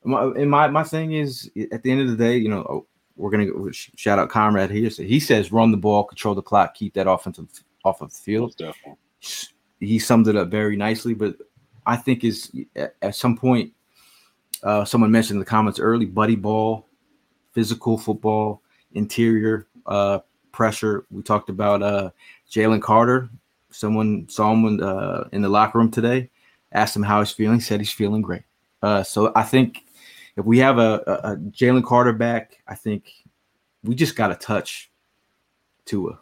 and 0.04 0.50
my 0.50 0.68
my 0.68 0.84
thing 0.84 1.14
is, 1.14 1.50
at 1.72 1.82
the 1.82 1.92
end 1.92 2.02
of 2.02 2.10
the 2.10 2.16
day, 2.16 2.38
you 2.38 2.50
know, 2.50 2.86
we're 3.16 3.30
going 3.30 3.48
to 3.48 3.72
shout 3.72 4.20
out 4.20 4.30
Comrade 4.30 4.70
here. 4.70 4.90
So 4.90 5.04
he 5.04 5.20
says, 5.20 5.52
run 5.52 5.72
the 5.72 5.78
ball, 5.78 6.04
control 6.04 6.36
the 6.36 6.42
clock, 6.42 6.76
keep 6.76 6.94
that 6.96 7.10
offensive 7.10 7.48
off 7.84 8.02
of 8.02 8.12
the 8.12 8.18
field. 8.18 8.56
He 9.80 10.00
summed 10.00 10.28
it 10.28 10.36
up 10.36 10.50
very 10.50 10.76
nicely, 10.76 11.14
but 11.14 11.36
I 11.86 11.96
think 11.96 12.24
is 12.24 12.52
at 13.02 13.16
some 13.16 13.38
point, 13.38 13.72
uh, 14.64 14.84
someone 14.86 15.12
mentioned 15.12 15.36
in 15.36 15.40
the 15.40 15.46
comments 15.46 15.80
early, 15.80 16.06
buddy 16.06 16.36
ball, 16.36 16.88
physical 17.54 17.98
football, 17.98 18.62
interior 18.94 19.68
uh, 19.86 20.20
pressure. 20.52 21.06
We 21.12 21.22
talked 21.22 21.50
about 21.50 21.84
uh, 21.84 22.10
Jalen 22.50 22.82
Carter. 22.82 23.30
Someone 23.70 24.28
saw 24.30 24.54
him 24.54 24.80
uh, 24.82 25.26
in 25.32 25.42
the 25.42 25.50
locker 25.50 25.78
room 25.78 25.92
today, 25.92 26.30
asked 26.72 26.96
him 26.96 27.04
how 27.04 27.20
he's 27.20 27.32
feeling, 27.32 27.60
said 27.60 27.80
he's 27.80 27.92
feeling 27.92 28.22
great. 28.22 28.44
Uh, 28.82 29.04
so 29.04 29.32
I 29.36 29.44
think 29.44 29.85
if 30.38 30.46
we 30.46 30.60
have 30.60 30.78
a, 30.78 31.04
a, 31.08 31.32
a 31.32 31.38
Jalen 31.38 31.86
Carter 31.86 32.14
back, 32.14 32.62
I 32.68 32.76
think 32.76 33.12
we 33.84 33.96
just 33.96 34.16
got 34.16 34.28
to 34.28 34.36
touch 34.36 34.92
Tua. 35.86 36.20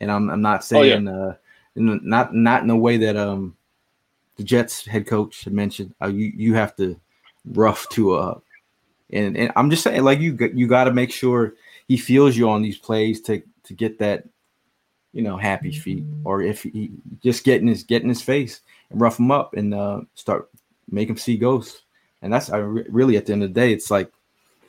And 0.00 0.10
I'm, 0.10 0.30
I'm 0.30 0.42
not 0.42 0.64
saying 0.64 1.08
oh, 1.08 1.12
yeah. 1.12 1.26
uh, 1.28 1.34
in, 1.76 2.00
not 2.02 2.34
not 2.34 2.62
in 2.62 2.70
a 2.70 2.76
way 2.76 2.96
that 2.98 3.16
um 3.16 3.56
the 4.36 4.44
Jets 4.44 4.86
head 4.86 5.06
coach 5.06 5.44
had 5.44 5.52
mentioned, 5.52 5.94
uh, 6.02 6.06
you 6.06 6.32
you 6.34 6.54
have 6.54 6.76
to 6.76 6.98
rough 7.44 7.88
to 7.90 8.14
up, 8.14 8.44
and 9.10 9.36
and 9.36 9.52
I'm 9.56 9.70
just 9.70 9.82
saying, 9.82 10.04
like 10.04 10.20
you 10.20 10.36
you 10.54 10.66
got 10.66 10.84
to 10.84 10.92
make 10.92 11.10
sure 11.10 11.54
he 11.88 11.96
feels 11.96 12.36
you 12.36 12.48
on 12.48 12.62
these 12.62 12.78
plays 12.78 13.20
to 13.22 13.42
to 13.64 13.74
get 13.74 13.98
that, 13.98 14.24
you 15.12 15.22
know, 15.22 15.36
happy 15.36 15.72
feet, 15.72 16.04
or 16.24 16.42
if 16.42 16.62
he 16.62 16.90
just 17.22 17.44
getting 17.44 17.66
his 17.66 17.82
get 17.82 18.02
in 18.02 18.08
his 18.08 18.22
face 18.22 18.60
and 18.90 19.00
rough 19.00 19.18
him 19.18 19.30
up 19.30 19.54
and 19.54 19.74
uh, 19.74 20.00
start 20.14 20.50
make 20.90 21.08
him 21.08 21.16
see 21.16 21.36
ghosts, 21.36 21.82
and 22.22 22.32
that's 22.32 22.50
I 22.50 22.58
really 22.58 23.16
at 23.16 23.26
the 23.26 23.32
end 23.32 23.42
of 23.42 23.54
the 23.54 23.60
day, 23.60 23.72
it's 23.72 23.90
like 23.90 24.10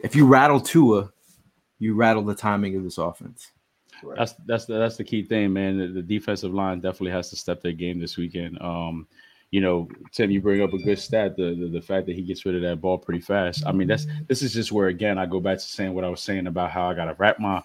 if 0.01 0.15
you 0.15 0.25
rattle 0.25 0.59
Tua, 0.61 1.11
you 1.79 1.95
rattle 1.95 2.23
the 2.23 2.35
timing 2.35 2.75
of 2.75 2.83
this 2.83 2.97
offense. 2.97 3.51
Right. 4.03 4.17
That's 4.17 4.33
that's 4.45 4.65
the, 4.65 4.73
that's 4.75 4.97
the 4.97 5.03
key 5.03 5.23
thing, 5.23 5.53
man. 5.53 5.77
The, 5.77 5.87
the, 5.87 6.01
defensive 6.01 6.53
line 6.53 6.79
definitely 6.79 7.11
has 7.11 7.29
to 7.31 7.35
step 7.35 7.61
their 7.61 7.73
game 7.73 7.99
this 7.99 8.17
weekend. 8.17 8.61
Um, 8.61 9.07
you 9.51 9.61
know, 9.61 9.89
Tim, 10.11 10.31
you 10.31 10.41
bring 10.41 10.61
up 10.61 10.73
a 10.73 10.77
good 10.77 10.99
stat, 10.99 11.35
the, 11.35 11.55
the, 11.55 11.67
the 11.67 11.81
fact 11.81 12.05
that 12.05 12.15
he 12.15 12.21
gets 12.21 12.45
rid 12.45 12.55
of 12.55 12.61
that 12.61 12.79
ball 12.79 12.97
pretty 12.97 13.19
fast. 13.19 13.65
I 13.65 13.71
mean, 13.71 13.87
that's 13.87 14.05
this 14.27 14.41
is 14.41 14.53
just 14.53 14.71
where 14.71 14.87
again 14.87 15.17
I 15.17 15.25
go 15.25 15.39
back 15.39 15.57
to 15.57 15.63
saying 15.63 15.93
what 15.93 16.03
I 16.03 16.09
was 16.09 16.21
saying 16.21 16.47
about 16.47 16.71
how 16.71 16.89
I 16.89 16.93
gotta 16.93 17.15
wrap 17.17 17.39
my 17.39 17.61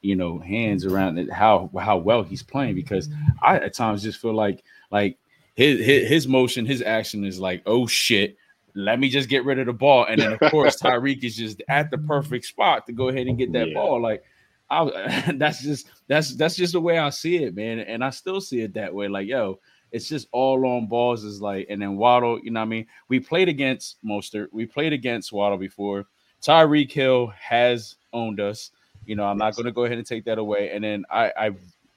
you 0.00 0.16
know 0.16 0.38
hands 0.38 0.84
around 0.84 1.18
it, 1.18 1.30
how 1.30 1.70
how 1.78 1.98
well 1.98 2.22
he's 2.22 2.42
playing 2.42 2.74
because 2.74 3.08
I 3.42 3.58
at 3.58 3.74
times 3.74 4.02
just 4.02 4.20
feel 4.20 4.34
like 4.34 4.64
like 4.90 5.18
his, 5.54 5.84
his 5.84 6.08
his 6.08 6.28
motion, 6.28 6.66
his 6.66 6.82
action 6.82 7.24
is 7.24 7.38
like, 7.38 7.62
oh 7.66 7.86
shit, 7.86 8.36
let 8.76 9.00
me 9.00 9.08
just 9.08 9.28
get 9.28 9.44
rid 9.44 9.58
of 9.58 9.66
the 9.66 9.72
ball. 9.72 10.04
And 10.04 10.20
then 10.20 10.32
of 10.34 10.40
course 10.50 10.76
Tyreek 10.80 11.24
is 11.24 11.36
just 11.36 11.62
at 11.68 11.90
the 11.90 11.98
perfect 11.98 12.44
spot 12.44 12.86
to 12.86 12.92
go 12.92 13.08
ahead 13.08 13.26
and 13.26 13.38
get 13.38 13.52
that 13.52 13.68
yeah. 13.68 13.74
ball. 13.74 14.00
Like 14.00 14.22
I 14.70 15.32
that's 15.36 15.62
just 15.62 15.88
that's 16.08 16.34
that's 16.36 16.56
just 16.56 16.74
the 16.74 16.80
way 16.80 16.98
I 16.98 17.10
see 17.10 17.36
it, 17.42 17.54
man. 17.54 17.80
And 17.80 18.04
I 18.04 18.10
still 18.10 18.40
see 18.40 18.60
it 18.60 18.74
that 18.74 18.94
way. 18.94 19.08
Like, 19.08 19.26
yo, 19.26 19.58
it's 19.92 20.08
just 20.08 20.28
all 20.32 20.64
on 20.66 20.86
balls 20.86 21.24
is 21.24 21.40
like, 21.40 21.66
and 21.70 21.80
then 21.80 21.96
Waddle, 21.96 22.38
you 22.42 22.50
know 22.50 22.60
what 22.60 22.66
I 22.66 22.68
mean? 22.68 22.86
We 23.08 23.18
played 23.18 23.48
against 23.48 23.96
Mostert, 24.04 24.48
we 24.52 24.66
played 24.66 24.92
against 24.92 25.32
Waddle 25.32 25.58
before. 25.58 26.06
Tyreek 26.42 26.92
Hill 26.92 27.28
has 27.38 27.96
owned 28.12 28.40
us. 28.40 28.70
You 29.06 29.16
know, 29.16 29.24
I'm 29.24 29.38
not 29.38 29.56
gonna 29.56 29.72
go 29.72 29.84
ahead 29.84 29.98
and 29.98 30.06
take 30.06 30.24
that 30.24 30.38
away. 30.38 30.70
And 30.70 30.84
then 30.84 31.04
I 31.10 31.32
I 31.36 31.50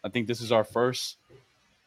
I 0.03 0.09
think 0.09 0.27
this 0.27 0.41
is 0.41 0.51
our 0.51 0.63
first 0.63 1.17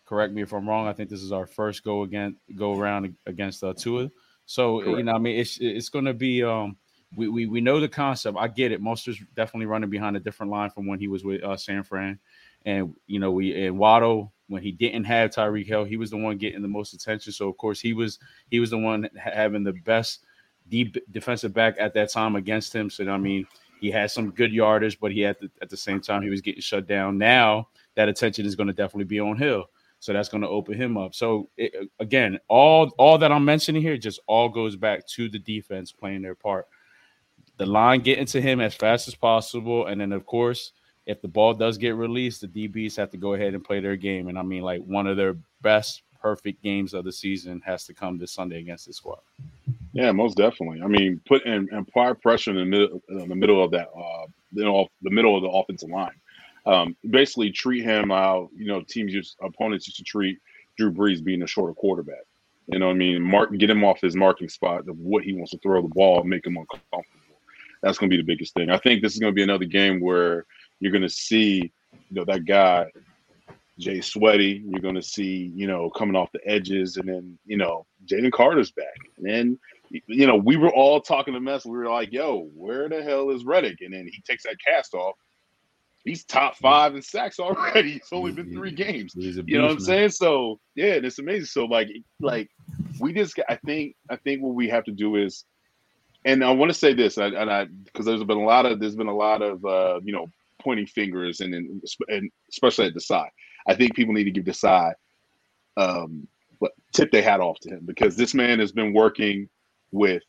correct 0.05 0.35
me 0.35 0.43
if 0.43 0.53
I'm 0.53 0.69
wrong. 0.69 0.87
I 0.87 0.93
think 0.93 1.09
this 1.09 1.23
is 1.23 1.33
our 1.33 1.47
first 1.47 1.85
go 1.85 2.03
again 2.03 2.37
go 2.55 2.79
around 2.79 3.15
against 3.27 3.65
uh, 3.65 3.73
Tua. 3.73 4.11
So 4.47 4.81
correct. 4.81 4.99
you 4.99 5.05
know, 5.05 5.13
I 5.13 5.19
mean, 5.19 5.39
it's 5.39 5.59
it's 5.61 5.89
going 5.89 6.05
to 6.05 6.15
be 6.15 6.43
um, 6.43 6.77
we, 7.17 7.29
we 7.29 7.47
we 7.47 7.61
know 7.61 7.81
the 7.81 7.89
concept. 7.89 8.37
I 8.39 8.49
get 8.49 8.73
it. 8.73 8.83
Mostert's 8.83 9.23
definitely 9.35 9.67
running 9.67 9.91
behind 9.91 10.17
a 10.17 10.21
different 10.21 10.53
line 10.53 10.71
from 10.71 10.87
when 10.87 10.99
he 10.99 11.09
was 11.09 11.25
with 11.25 11.43
uh, 11.43 11.57
San 11.57 11.83
Fran, 11.83 12.19
and 12.65 12.95
you 13.07 13.19
know 13.19 13.31
we 13.31 13.67
and 13.67 13.79
Waddle 13.79 14.33
when 14.53 14.63
he 14.63 14.71
didn't 14.71 15.05
have 15.05 15.31
Tyreek 15.31 15.67
Hill, 15.67 15.85
he 15.85 15.97
was 15.97 16.11
the 16.11 16.17
one 16.17 16.37
getting 16.37 16.61
the 16.61 16.69
most 16.69 16.93
attention. 16.93 17.33
So 17.33 17.49
of 17.49 17.57
course 17.57 17.81
he 17.81 17.95
was 17.95 18.19
he 18.51 18.61
was 18.61 18.71
the 18.71 18.79
one 18.79 19.09
having 19.17 19.65
the 19.65 19.73
best 19.73 20.27
deep 20.69 20.97
defensive 21.11 21.55
back 21.55 21.77
at 21.81 21.95
that 21.95 22.13
time 22.13 22.37
against 22.37 22.75
him. 22.75 22.91
So 22.91 23.09
I 23.09 23.17
mean, 23.17 23.47
he 23.81 23.91
had 23.91 24.11
some 24.11 24.31
good 24.31 24.53
yardage, 24.53 25.01
but 25.01 25.11
he 25.11 25.21
had 25.21 25.41
to, 25.41 25.51
at 25.63 25.71
the 25.71 25.77
same 25.77 26.01
time 26.01 26.23
he 26.23 26.31
was 26.31 26.43
getting 26.43 26.61
shut 26.61 26.87
down. 26.87 27.19
Now 27.19 27.69
that 27.95 28.09
attention 28.09 28.47
is 28.47 28.55
going 28.55 28.69
to 28.69 28.73
definitely 28.75 29.05
be 29.05 29.21
on 29.21 29.37
Hill. 29.37 29.65
So 30.03 30.13
that's 30.13 30.29
going 30.29 30.41
to 30.41 30.49
open 30.49 30.75
him 30.75 30.99
up. 30.99 31.15
So 31.15 31.49
it, 31.57 31.89
again, 32.01 32.41
all 32.49 32.93
all 32.99 33.19
that 33.19 33.31
I'm 33.31 33.45
mentioning 33.45 33.83
here 33.83 33.97
just 33.97 34.19
all 34.27 34.49
goes 34.49 34.75
back 34.75 35.07
to 35.11 35.29
the 35.29 35.39
defense 35.39 35.93
playing 35.93 36.23
their 36.23 36.35
part. 36.35 36.67
The 37.59 37.67
line 37.67 38.01
getting 38.01 38.27
to 38.27 38.43
him 38.43 38.61
as 38.61 38.75
fast 38.75 39.07
as 39.07 39.15
possible, 39.15 39.87
and 39.87 40.01
then 40.01 40.11
of 40.11 40.27
course, 40.27 40.73
if 41.07 41.23
the 41.23 41.29
ball 41.29 41.55
does 41.55 41.79
get 41.79 41.95
released, 41.95 42.41
the 42.41 42.49
DBs 42.49 42.97
have 42.97 43.11
to 43.11 43.17
go 43.17 43.35
ahead 43.35 43.55
and 43.55 43.63
play 43.63 43.79
their 43.79 43.95
game. 43.95 44.27
And 44.27 44.37
I 44.37 44.43
mean, 44.43 44.63
like 44.63 44.83
one 44.83 45.07
of 45.07 45.17
their 45.17 45.37
best 45.61 46.03
perfect 46.21 46.65
games 46.65 46.95
of 46.95 47.05
the 47.05 47.13
season 47.13 47.63
has 47.65 47.85
to 47.85 47.95
come 47.95 48.19
this 48.19 48.33
Sunday 48.33 48.59
against 48.59 48.89
this 48.89 48.97
squad. 48.97 49.21
Yeah, 49.93 50.11
most 50.11 50.37
definitely. 50.37 50.83
I 50.83 50.89
mean, 50.89 51.21
put 51.29 51.47
and 51.47 51.71
apply 51.73 52.15
pressure 52.15 52.51
in 52.51 52.57
the 52.57 52.65
middle, 52.65 53.01
in 53.09 53.29
the 53.29 53.37
middle 53.37 53.63
of 53.63 53.71
that, 53.71 53.91
uh, 53.97 54.27
you 54.51 54.65
know, 54.65 54.89
the 55.03 55.11
middle 55.11 55.37
of 55.37 55.45
the 55.45 55.49
offensive 55.49 55.91
line 55.91 56.11
um, 56.67 56.97
basically 57.11 57.51
treat 57.51 57.85
him 57.85 58.11
how 58.11 58.51
you 58.55 58.67
know 58.67 58.83
teams 58.83 59.13
use 59.13 59.37
opponents 59.43 59.87
used 59.87 59.99
to 59.99 60.05
treat 60.05 60.39
Drew 60.79 60.93
Brees 60.93 61.23
being 61.23 61.43
a 61.43 61.47
shorter 61.47 61.75
quarterback. 61.75 62.25
You 62.67 62.79
know 62.79 62.87
what 62.87 62.95
I 62.95 62.99
mean? 62.99 63.23
Mark 63.23 63.57
get 63.59 63.71
him 63.71 63.85
off 63.85 64.01
his 64.01 64.15
marking 64.15 64.49
spot 64.49 64.89
of 64.89 64.99
what 64.99 65.25
he 65.25 65.33
wants 65.33 65.51
to 65.51 65.59
throw 65.59 65.83
the 65.83 65.89
ball, 65.89 66.23
make 66.23 66.47
him 66.47 66.57
uncomfortable. 66.57 67.05
That's 67.83 67.99
going 67.99 68.09
to 68.09 68.17
be 68.17 68.23
the 68.23 68.27
biggest 68.27 68.55
thing. 68.55 68.71
I 68.71 68.79
think 68.79 69.03
this 69.03 69.13
is 69.13 69.19
going 69.19 69.33
to 69.33 69.35
be 69.35 69.43
another 69.43 69.65
game 69.65 70.01
where 70.01 70.47
you're 70.79 70.93
going 70.93 71.03
to 71.03 71.09
see, 71.09 71.73
you 71.93 72.13
know, 72.13 72.25
that 72.27 72.45
guy 72.45 72.87
Jay 73.79 74.01
Sweaty. 74.01 74.63
You're 74.67 74.81
going 74.81 74.95
to 74.95 75.03
see, 75.03 75.53
you 75.55 75.67
know, 75.67 75.91
coming 75.91 76.17
off 76.17 76.33
the 76.33 76.47
edges, 76.47 76.97
and 76.97 77.09
then 77.09 77.39
you 77.45 77.57
know 77.57 77.87
Jalen 78.07 78.33
Carter's 78.33 78.71
back, 78.71 78.97
and 79.19 79.27
then 79.27 79.59
you 79.91 80.27
know 80.27 80.37
we 80.37 80.57
were 80.57 80.73
all 80.73 81.01
talking 81.01 81.35
to 81.35 81.41
mess. 81.41 81.65
We 81.65 81.77
were 81.77 81.89
like, 81.89 82.13
"Yo, 82.13 82.49
where 82.55 82.89
the 82.89 83.03
hell 83.03 83.31
is 83.31 83.45
Reddick?" 83.45 83.81
And 83.81 83.93
then 83.93 84.07
he 84.07 84.23
takes 84.23 84.45
that 84.45 84.57
cast 84.65 84.95
off, 84.95 85.17
he's 86.05 86.25
top 86.25 86.57
five 86.57 86.95
in 86.95 87.03
sacks 87.03 87.39
already. 87.39 87.97
It's 87.97 88.13
only 88.13 88.33
been 88.33 88.53
three 88.53 88.73
games. 88.73 89.13
you 89.15 89.59
know 89.59 89.63
what 89.63 89.71
I'm 89.71 89.77
man. 89.77 89.81
saying? 89.81 90.11
So 90.11 90.61
yeah, 90.75 90.95
it's 90.95 91.19
amazing. 91.19 91.47
So 91.47 91.65
like, 91.65 91.89
like 92.21 92.51
we 92.99 93.13
just, 93.13 93.39
I 93.49 93.57
think, 93.65 93.97
I 94.11 94.17
think 94.17 94.43
what 94.43 94.55
we 94.55 94.69
have 94.69 94.85
to 94.85 94.93
do 94.93 95.17
is, 95.17 95.45
and 96.25 96.45
I 96.45 96.51
want 96.53 96.71
to 96.71 96.79
say 96.79 96.95
this, 96.95 97.17
and 97.17 97.37
I, 97.37 97.67
because 97.85 98.07
there's 98.07 98.23
been 98.25 98.39
a 98.39 98.45
lot 98.45 98.67
of, 98.67 98.79
there's 98.79 98.95
been 98.95 99.09
a 99.09 99.15
lot 99.15 99.43
of, 99.43 99.65
uh, 99.65 100.01
you 100.05 100.13
know, 100.13 100.27
pointing 100.61 100.87
fingers, 100.87 101.41
and 101.41 101.55
and, 101.55 101.83
and 102.09 102.31
especially 102.51 102.87
at 102.87 102.95
Desai. 102.95 103.29
I 103.67 103.75
think 103.75 103.95
people 103.95 104.15
need 104.15 104.25
to 104.25 104.31
give 104.31 104.45
Desai, 104.45 104.95
um, 105.77 106.27
but 106.61 106.73
tip 106.93 107.11
their 107.11 107.23
hat 107.23 107.41
off 107.41 107.59
to 107.61 107.71
him 107.71 107.81
because 107.85 108.17
this 108.17 108.35
man 108.35 108.61
has 108.61 108.73
been 108.73 108.93
working 108.93 109.49
with 109.91 110.23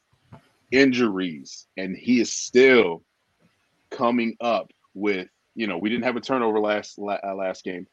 injuries, 0.72 1.68
and 1.78 1.96
he 1.96 2.20
is 2.20 2.32
still 2.32 3.04
coming 3.92 4.36
up 4.42 4.72
with 4.96 5.28
you 5.56 5.68
know, 5.68 5.78
we 5.78 5.90
didn't 5.90 6.04
have 6.04 6.16
a 6.16 6.22
turnover 6.22 6.60
last 6.60 7.00
uh, 7.00 7.36
last 7.36 7.64
game, 7.64 7.88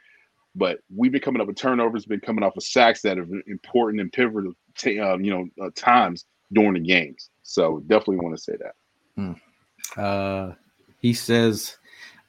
but 0.55 0.79
we've 0.95 1.13
been 1.13 1.21
coming 1.21 1.41
up 1.41 1.47
with 1.47 1.57
turnovers, 1.57 2.07
been 2.07 2.21
coming 2.21 2.45
off 2.45 2.57
of 2.57 2.63
sacks 2.63 3.03
that 3.03 3.19
are 3.19 3.27
important 3.47 4.01
and 4.01 4.13
pivotal, 4.13 4.53
t- 4.77 4.99
uh, 4.99 5.17
you 5.19 5.31
know, 5.31 5.65
uh, 5.65 5.71
times 5.75 6.25
during 6.53 6.75
the 6.75 6.81
games. 6.81 7.31
So 7.43 7.81
definitely 7.87 8.17
want 8.17 8.37
to 8.37 8.43
say 8.43 8.55
that. 8.59 8.75
Hmm. 9.17 9.33
Uh, 9.97 10.53
he 11.01 11.13
says, 11.13 11.77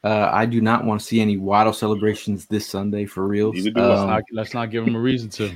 uh, 0.03 0.29
"I 0.31 0.45
do 0.45 0.61
not 0.61 0.85
want 0.85 1.01
to 1.01 1.05
see 1.05 1.21
any 1.21 1.37
Waddle 1.37 1.73
celebrations 1.73 2.45
this 2.45 2.67
Sunday 2.67 3.05
for 3.05 3.27
real. 3.27 3.49
Um, 3.49 3.55
let's, 3.55 3.75
not, 3.75 4.23
let's 4.31 4.53
not 4.53 4.71
give 4.71 4.87
him 4.87 4.95
a 4.95 4.99
reason 4.99 5.29
to. 5.31 5.51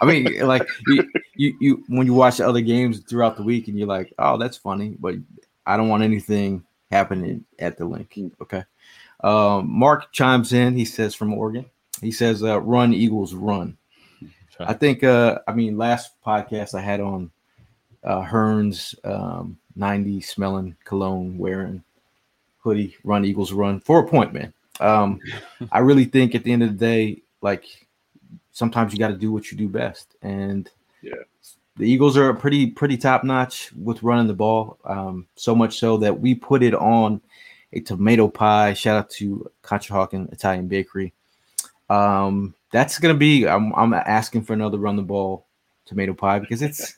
I 0.00 0.04
mean, 0.04 0.40
like 0.46 0.66
you, 0.86 1.10
you, 1.34 1.56
you, 1.60 1.84
when 1.88 2.06
you 2.06 2.14
watch 2.14 2.38
the 2.38 2.48
other 2.48 2.60
games 2.60 3.00
throughout 3.00 3.36
the 3.36 3.42
week, 3.42 3.68
and 3.68 3.78
you're 3.78 3.88
like, 3.88 4.12
oh, 4.18 4.36
that's 4.36 4.56
funny, 4.56 4.96
but 4.98 5.14
I 5.66 5.76
don't 5.76 5.88
want 5.88 6.02
anything 6.02 6.64
happening 6.90 7.44
at 7.58 7.78
the 7.78 7.84
link. 7.84 8.18
Okay. 8.42 8.64
Um, 9.22 9.70
Mark 9.70 10.12
chimes 10.12 10.52
in. 10.52 10.76
He 10.76 10.84
says 10.84 11.14
from 11.14 11.34
Oregon. 11.34 11.66
He 12.00 12.12
says, 12.12 12.42
uh, 12.42 12.60
"Run 12.60 12.94
Eagles, 12.94 13.34
run." 13.34 13.76
I 14.58 14.74
think. 14.74 15.04
Uh, 15.04 15.40
I 15.46 15.52
mean, 15.52 15.76
last 15.76 16.12
podcast 16.24 16.74
I 16.74 16.80
had 16.80 17.00
on 17.00 17.30
uh, 18.04 18.22
Hearns, 18.22 18.94
um, 19.04 19.58
ninety 19.76 20.20
smelling 20.20 20.76
cologne 20.84 21.38
wearing 21.38 21.82
hoodie. 22.58 22.96
Run 23.04 23.24
Eagles, 23.24 23.52
run 23.52 23.80
for 23.80 24.00
a 24.00 24.08
point, 24.08 24.32
man. 24.32 24.52
Um, 24.80 25.20
I 25.72 25.80
really 25.80 26.04
think 26.04 26.34
at 26.34 26.44
the 26.44 26.52
end 26.52 26.62
of 26.62 26.70
the 26.70 26.86
day, 26.86 27.22
like 27.42 27.64
sometimes 28.52 28.92
you 28.92 28.98
got 28.98 29.08
to 29.08 29.16
do 29.16 29.32
what 29.32 29.50
you 29.50 29.58
do 29.58 29.68
best, 29.68 30.16
and 30.22 30.70
yeah, 31.02 31.14
the 31.76 31.90
Eagles 31.90 32.16
are 32.16 32.32
pretty 32.34 32.66
pretty 32.68 32.96
top 32.96 33.24
notch 33.24 33.72
with 33.74 34.02
running 34.02 34.26
the 34.26 34.34
ball. 34.34 34.78
Um, 34.84 35.26
so 35.36 35.54
much 35.54 35.78
so 35.78 35.96
that 35.98 36.20
we 36.20 36.34
put 36.34 36.62
it 36.62 36.74
on 36.74 37.20
a 37.72 37.80
tomato 37.80 38.28
pie. 38.28 38.74
Shout 38.74 38.96
out 38.96 39.10
to 39.10 39.50
Conshohocken 39.62 40.32
Italian 40.32 40.68
Bakery. 40.68 41.12
Um, 41.88 42.54
that's 42.72 42.98
gonna 42.98 43.14
be. 43.14 43.46
I'm, 43.46 43.74
I'm 43.74 43.92
asking 43.94 44.42
for 44.42 44.52
another 44.52 44.78
run 44.78 44.96
the 44.96 45.02
ball 45.02 45.46
tomato 45.86 46.14
pie 46.14 46.38
because 46.38 46.62
it's 46.62 46.96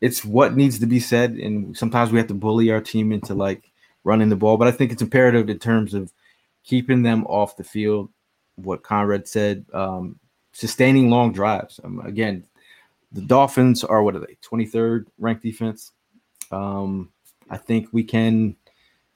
it's 0.00 0.24
what 0.24 0.56
needs 0.56 0.78
to 0.78 0.86
be 0.86 1.00
said, 1.00 1.32
and 1.32 1.76
sometimes 1.76 2.12
we 2.12 2.18
have 2.18 2.28
to 2.28 2.34
bully 2.34 2.70
our 2.70 2.80
team 2.80 3.12
into 3.12 3.34
like 3.34 3.70
running 4.04 4.28
the 4.28 4.36
ball. 4.36 4.56
But 4.56 4.68
I 4.68 4.72
think 4.72 4.92
it's 4.92 5.02
imperative 5.02 5.48
in 5.48 5.58
terms 5.58 5.94
of 5.94 6.12
keeping 6.62 7.02
them 7.02 7.24
off 7.26 7.56
the 7.56 7.64
field. 7.64 8.10
What 8.56 8.82
Conrad 8.82 9.26
said, 9.26 9.64
um, 9.72 10.18
sustaining 10.52 11.10
long 11.10 11.32
drives. 11.32 11.80
Um, 11.82 12.00
again, 12.00 12.44
the 13.12 13.22
Dolphins 13.22 13.82
are 13.82 14.02
what 14.02 14.14
are 14.14 14.20
they? 14.20 14.36
23rd 14.42 15.06
ranked 15.18 15.42
defense. 15.42 15.92
Um, 16.52 17.10
I 17.50 17.56
think 17.56 17.88
we 17.92 18.04
can 18.04 18.56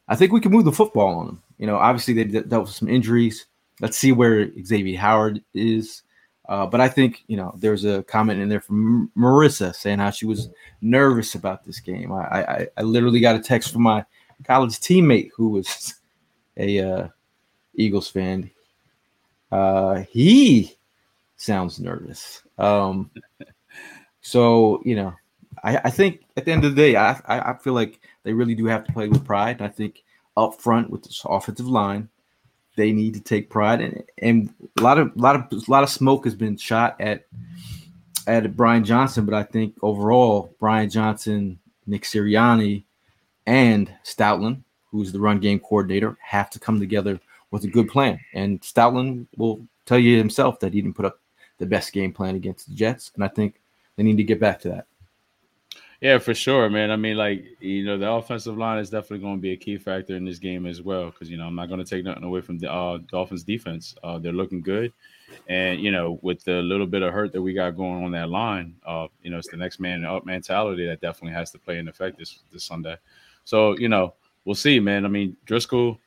I 0.08 0.16
think 0.16 0.32
we 0.32 0.40
can 0.40 0.52
move 0.52 0.64
the 0.64 0.72
football 0.72 1.18
on 1.18 1.26
them. 1.26 1.42
You 1.58 1.66
know, 1.66 1.76
obviously 1.76 2.14
they 2.14 2.24
dealt 2.24 2.66
with 2.66 2.74
some 2.74 2.88
injuries. 2.88 3.46
Let's 3.80 3.96
see 3.96 4.12
where 4.12 4.50
Xavier 4.64 4.98
Howard 4.98 5.42
is. 5.54 6.02
Uh, 6.48 6.66
but 6.66 6.80
I 6.80 6.88
think 6.88 7.24
you 7.26 7.36
know 7.36 7.54
there's 7.58 7.84
a 7.84 8.02
comment 8.04 8.40
in 8.40 8.48
there 8.48 8.60
from 8.60 9.10
Marissa 9.16 9.74
saying 9.74 9.98
how 9.98 10.10
she 10.10 10.24
was 10.24 10.48
nervous 10.80 11.34
about 11.34 11.64
this 11.64 11.78
game. 11.78 12.10
I 12.10 12.42
I, 12.42 12.66
I 12.78 12.82
literally 12.82 13.20
got 13.20 13.36
a 13.36 13.40
text 13.40 13.70
from 13.70 13.82
my 13.82 14.04
college 14.44 14.72
teammate 14.80 15.30
who 15.36 15.50
was 15.50 15.94
a 16.56 16.80
uh, 16.80 17.08
Eagles 17.74 18.08
fan. 18.08 18.50
Uh, 19.52 20.04
he 20.10 20.78
sounds 21.36 21.78
nervous. 21.78 22.42
Um, 22.56 23.10
so 24.22 24.80
you 24.86 24.96
know, 24.96 25.12
I, 25.64 25.76
I 25.84 25.90
think 25.90 26.22
at 26.36 26.44
the 26.44 26.52
end 26.52 26.64
of 26.64 26.74
the 26.74 26.80
day, 26.80 26.96
I, 26.96 27.20
I, 27.26 27.54
feel 27.54 27.72
like 27.72 28.00
they 28.22 28.32
really 28.32 28.54
do 28.54 28.66
have 28.66 28.84
to 28.84 28.92
play 28.92 29.08
with 29.08 29.24
pride. 29.24 29.62
I 29.62 29.68
think 29.68 30.04
up 30.36 30.60
front 30.60 30.90
with 30.90 31.02
this 31.02 31.22
offensive 31.24 31.68
line, 31.68 32.08
they 32.76 32.92
need 32.92 33.14
to 33.14 33.20
take 33.20 33.50
pride. 33.50 33.80
And 33.80 34.04
and 34.18 34.54
a 34.78 34.82
lot 34.82 34.98
of 34.98 35.12
a 35.16 35.18
lot 35.18 35.36
of 35.36 35.42
a 35.52 35.70
lot 35.70 35.82
of 35.82 35.90
smoke 35.90 36.24
has 36.24 36.34
been 36.34 36.56
shot 36.56 37.00
at 37.00 37.26
at 38.26 38.56
Brian 38.56 38.84
Johnson, 38.84 39.24
but 39.24 39.34
I 39.34 39.42
think 39.42 39.74
overall 39.82 40.54
Brian 40.60 40.90
Johnson, 40.90 41.58
Nick 41.86 42.02
Sirianni, 42.02 42.84
and 43.46 43.92
Stoutland, 44.04 44.62
who's 44.90 45.12
the 45.12 45.20
run 45.20 45.40
game 45.40 45.58
coordinator, 45.58 46.16
have 46.22 46.50
to 46.50 46.60
come 46.60 46.78
together 46.78 47.18
with 47.50 47.64
a 47.64 47.68
good 47.68 47.88
plan. 47.88 48.20
And 48.34 48.60
Stoutland 48.60 49.26
will 49.36 49.66
tell 49.86 49.98
you 49.98 50.18
himself 50.18 50.60
that 50.60 50.74
he 50.74 50.82
didn't 50.82 50.96
put 50.96 51.06
up 51.06 51.20
the 51.56 51.66
best 51.66 51.92
game 51.92 52.12
plan 52.12 52.36
against 52.36 52.68
the 52.68 52.74
Jets, 52.74 53.10
and 53.14 53.24
I 53.24 53.28
think 53.28 53.60
they 53.96 54.02
need 54.02 54.18
to 54.18 54.24
get 54.24 54.38
back 54.38 54.60
to 54.60 54.68
that. 54.68 54.86
Yeah, 56.00 56.18
for 56.18 56.32
sure, 56.32 56.70
man. 56.70 56.92
I 56.92 56.96
mean, 56.96 57.16
like 57.16 57.44
you 57.60 57.84
know, 57.84 57.98
the 57.98 58.08
offensive 58.08 58.56
line 58.56 58.78
is 58.78 58.88
definitely 58.88 59.18
going 59.18 59.36
to 59.36 59.40
be 59.40 59.50
a 59.50 59.56
key 59.56 59.78
factor 59.78 60.14
in 60.14 60.24
this 60.24 60.38
game 60.38 60.64
as 60.64 60.80
well. 60.80 61.06
Because 61.06 61.28
you 61.28 61.36
know, 61.36 61.46
I'm 61.46 61.56
not 61.56 61.68
going 61.68 61.82
to 61.82 61.88
take 61.88 62.04
nothing 62.04 62.22
away 62.22 62.40
from 62.40 62.56
the 62.58 62.70
uh, 62.70 62.98
Dolphins' 63.10 63.42
defense. 63.42 63.96
Uh, 64.04 64.16
they're 64.18 64.32
looking 64.32 64.60
good, 64.60 64.92
and 65.48 65.80
you 65.80 65.90
know, 65.90 66.20
with 66.22 66.44
the 66.44 66.62
little 66.62 66.86
bit 66.86 67.02
of 67.02 67.12
hurt 67.12 67.32
that 67.32 67.42
we 67.42 67.52
got 67.52 67.76
going 67.76 68.04
on 68.04 68.12
that 68.12 68.30
line, 68.30 68.76
uh, 68.86 69.08
you 69.22 69.30
know, 69.30 69.38
it's 69.38 69.48
the 69.48 69.56
next 69.56 69.80
man 69.80 70.04
up 70.04 70.24
mentality 70.24 70.86
that 70.86 71.00
definitely 71.00 71.32
has 71.32 71.50
to 71.50 71.58
play 71.58 71.78
in 71.78 71.88
effect 71.88 72.16
this 72.16 72.44
this 72.52 72.62
Sunday. 72.62 72.96
So 73.42 73.76
you 73.76 73.88
know, 73.88 74.14
we'll 74.44 74.54
see, 74.54 74.78
man. 74.78 75.04
I 75.04 75.08
mean, 75.08 75.36
Driscoll. 75.46 75.98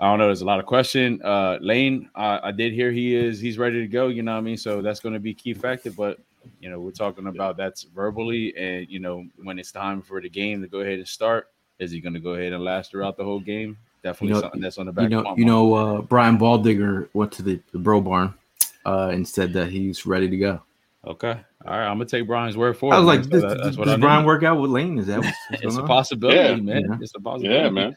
I 0.00 0.06
don't 0.08 0.18
know. 0.20 0.26
There's 0.26 0.42
a 0.42 0.46
lot 0.46 0.60
of 0.60 0.66
question. 0.66 1.20
Uh, 1.22 1.58
Lane, 1.60 2.08
I, 2.14 2.40
I 2.44 2.52
did 2.52 2.72
hear 2.72 2.90
he 2.92 3.14
is 3.14 3.40
he's 3.40 3.58
ready 3.58 3.80
to 3.80 3.88
go. 3.88 4.08
You 4.08 4.22
know 4.22 4.32
what 4.32 4.38
I 4.38 4.42
mean? 4.42 4.56
So 4.56 4.80
that's 4.80 5.00
going 5.00 5.12
to 5.12 5.20
be 5.20 5.34
key 5.34 5.54
factor. 5.54 5.90
But 5.90 6.18
you 6.60 6.68
know, 6.70 6.80
we're 6.80 6.90
talking 6.90 7.26
about 7.26 7.56
that's 7.56 7.82
verbally, 7.84 8.56
and 8.56 8.88
you 8.88 8.98
know, 8.98 9.24
when 9.42 9.58
it's 9.58 9.72
time 9.72 10.02
for 10.02 10.20
the 10.20 10.28
game 10.28 10.60
to 10.62 10.68
go 10.68 10.80
ahead 10.80 10.98
and 10.98 11.06
start, 11.08 11.48
is 11.78 11.90
he 11.90 12.00
going 12.00 12.14
to 12.14 12.20
go 12.20 12.34
ahead 12.34 12.52
and 12.52 12.62
last 12.64 12.90
throughout 12.90 13.16
the 13.16 13.24
whole 13.24 13.40
game? 13.40 13.76
Definitely 14.02 14.28
You 14.28 14.34
know- 14.34 14.40
something 14.42 14.60
that's 14.60 14.78
on 14.78 14.86
the 14.86 14.92
back. 14.92 15.04
You 15.04 15.08
know, 15.10 15.18
of 15.18 15.24
my 15.24 15.30
you 15.36 15.36
mind. 15.36 15.46
know, 15.46 15.74
uh, 15.74 16.00
Brian 16.02 16.38
Baldinger 16.38 17.08
went 17.14 17.32
to 17.32 17.42
the, 17.42 17.60
the 17.72 17.78
Bro 17.78 18.02
Barn 18.02 18.34
uh, 18.86 19.10
and 19.12 19.26
said 19.26 19.52
that 19.54 19.68
he's 19.70 20.06
ready 20.06 20.28
to 20.28 20.36
go. 20.36 20.62
Okay, 21.06 21.30
all 21.64 21.78
right. 21.78 21.86
I'm 21.86 21.96
gonna 21.96 22.04
take 22.06 22.26
Brian's 22.26 22.56
word 22.56 22.76
for 22.76 22.92
it. 22.92 22.96
I 22.96 22.98
was 22.98 23.06
like, 23.06 23.22
So 23.24 23.30
this, 23.30 23.42
that- 23.42 23.48
does 23.58 23.64
that's 23.66 23.76
what 23.78 23.88
I 23.88 23.96
Brian 23.96 24.24
work 24.26 24.42
out 24.42 24.60
with 24.60 24.70
Lane? 24.70 24.98
Is 24.98 25.06
that 25.06 25.20
what's, 25.20 25.36
what's 25.50 25.62
It's 25.64 25.76
a 25.76 25.82
possibility, 25.84 26.38
Yeah. 26.38 26.56
man. 26.56 26.84
Yeah. 26.90 26.96
It's 27.00 27.12
a 27.14 27.20
possibility. 27.20 27.62
Yeah, 27.62 27.70
man. 27.70 27.96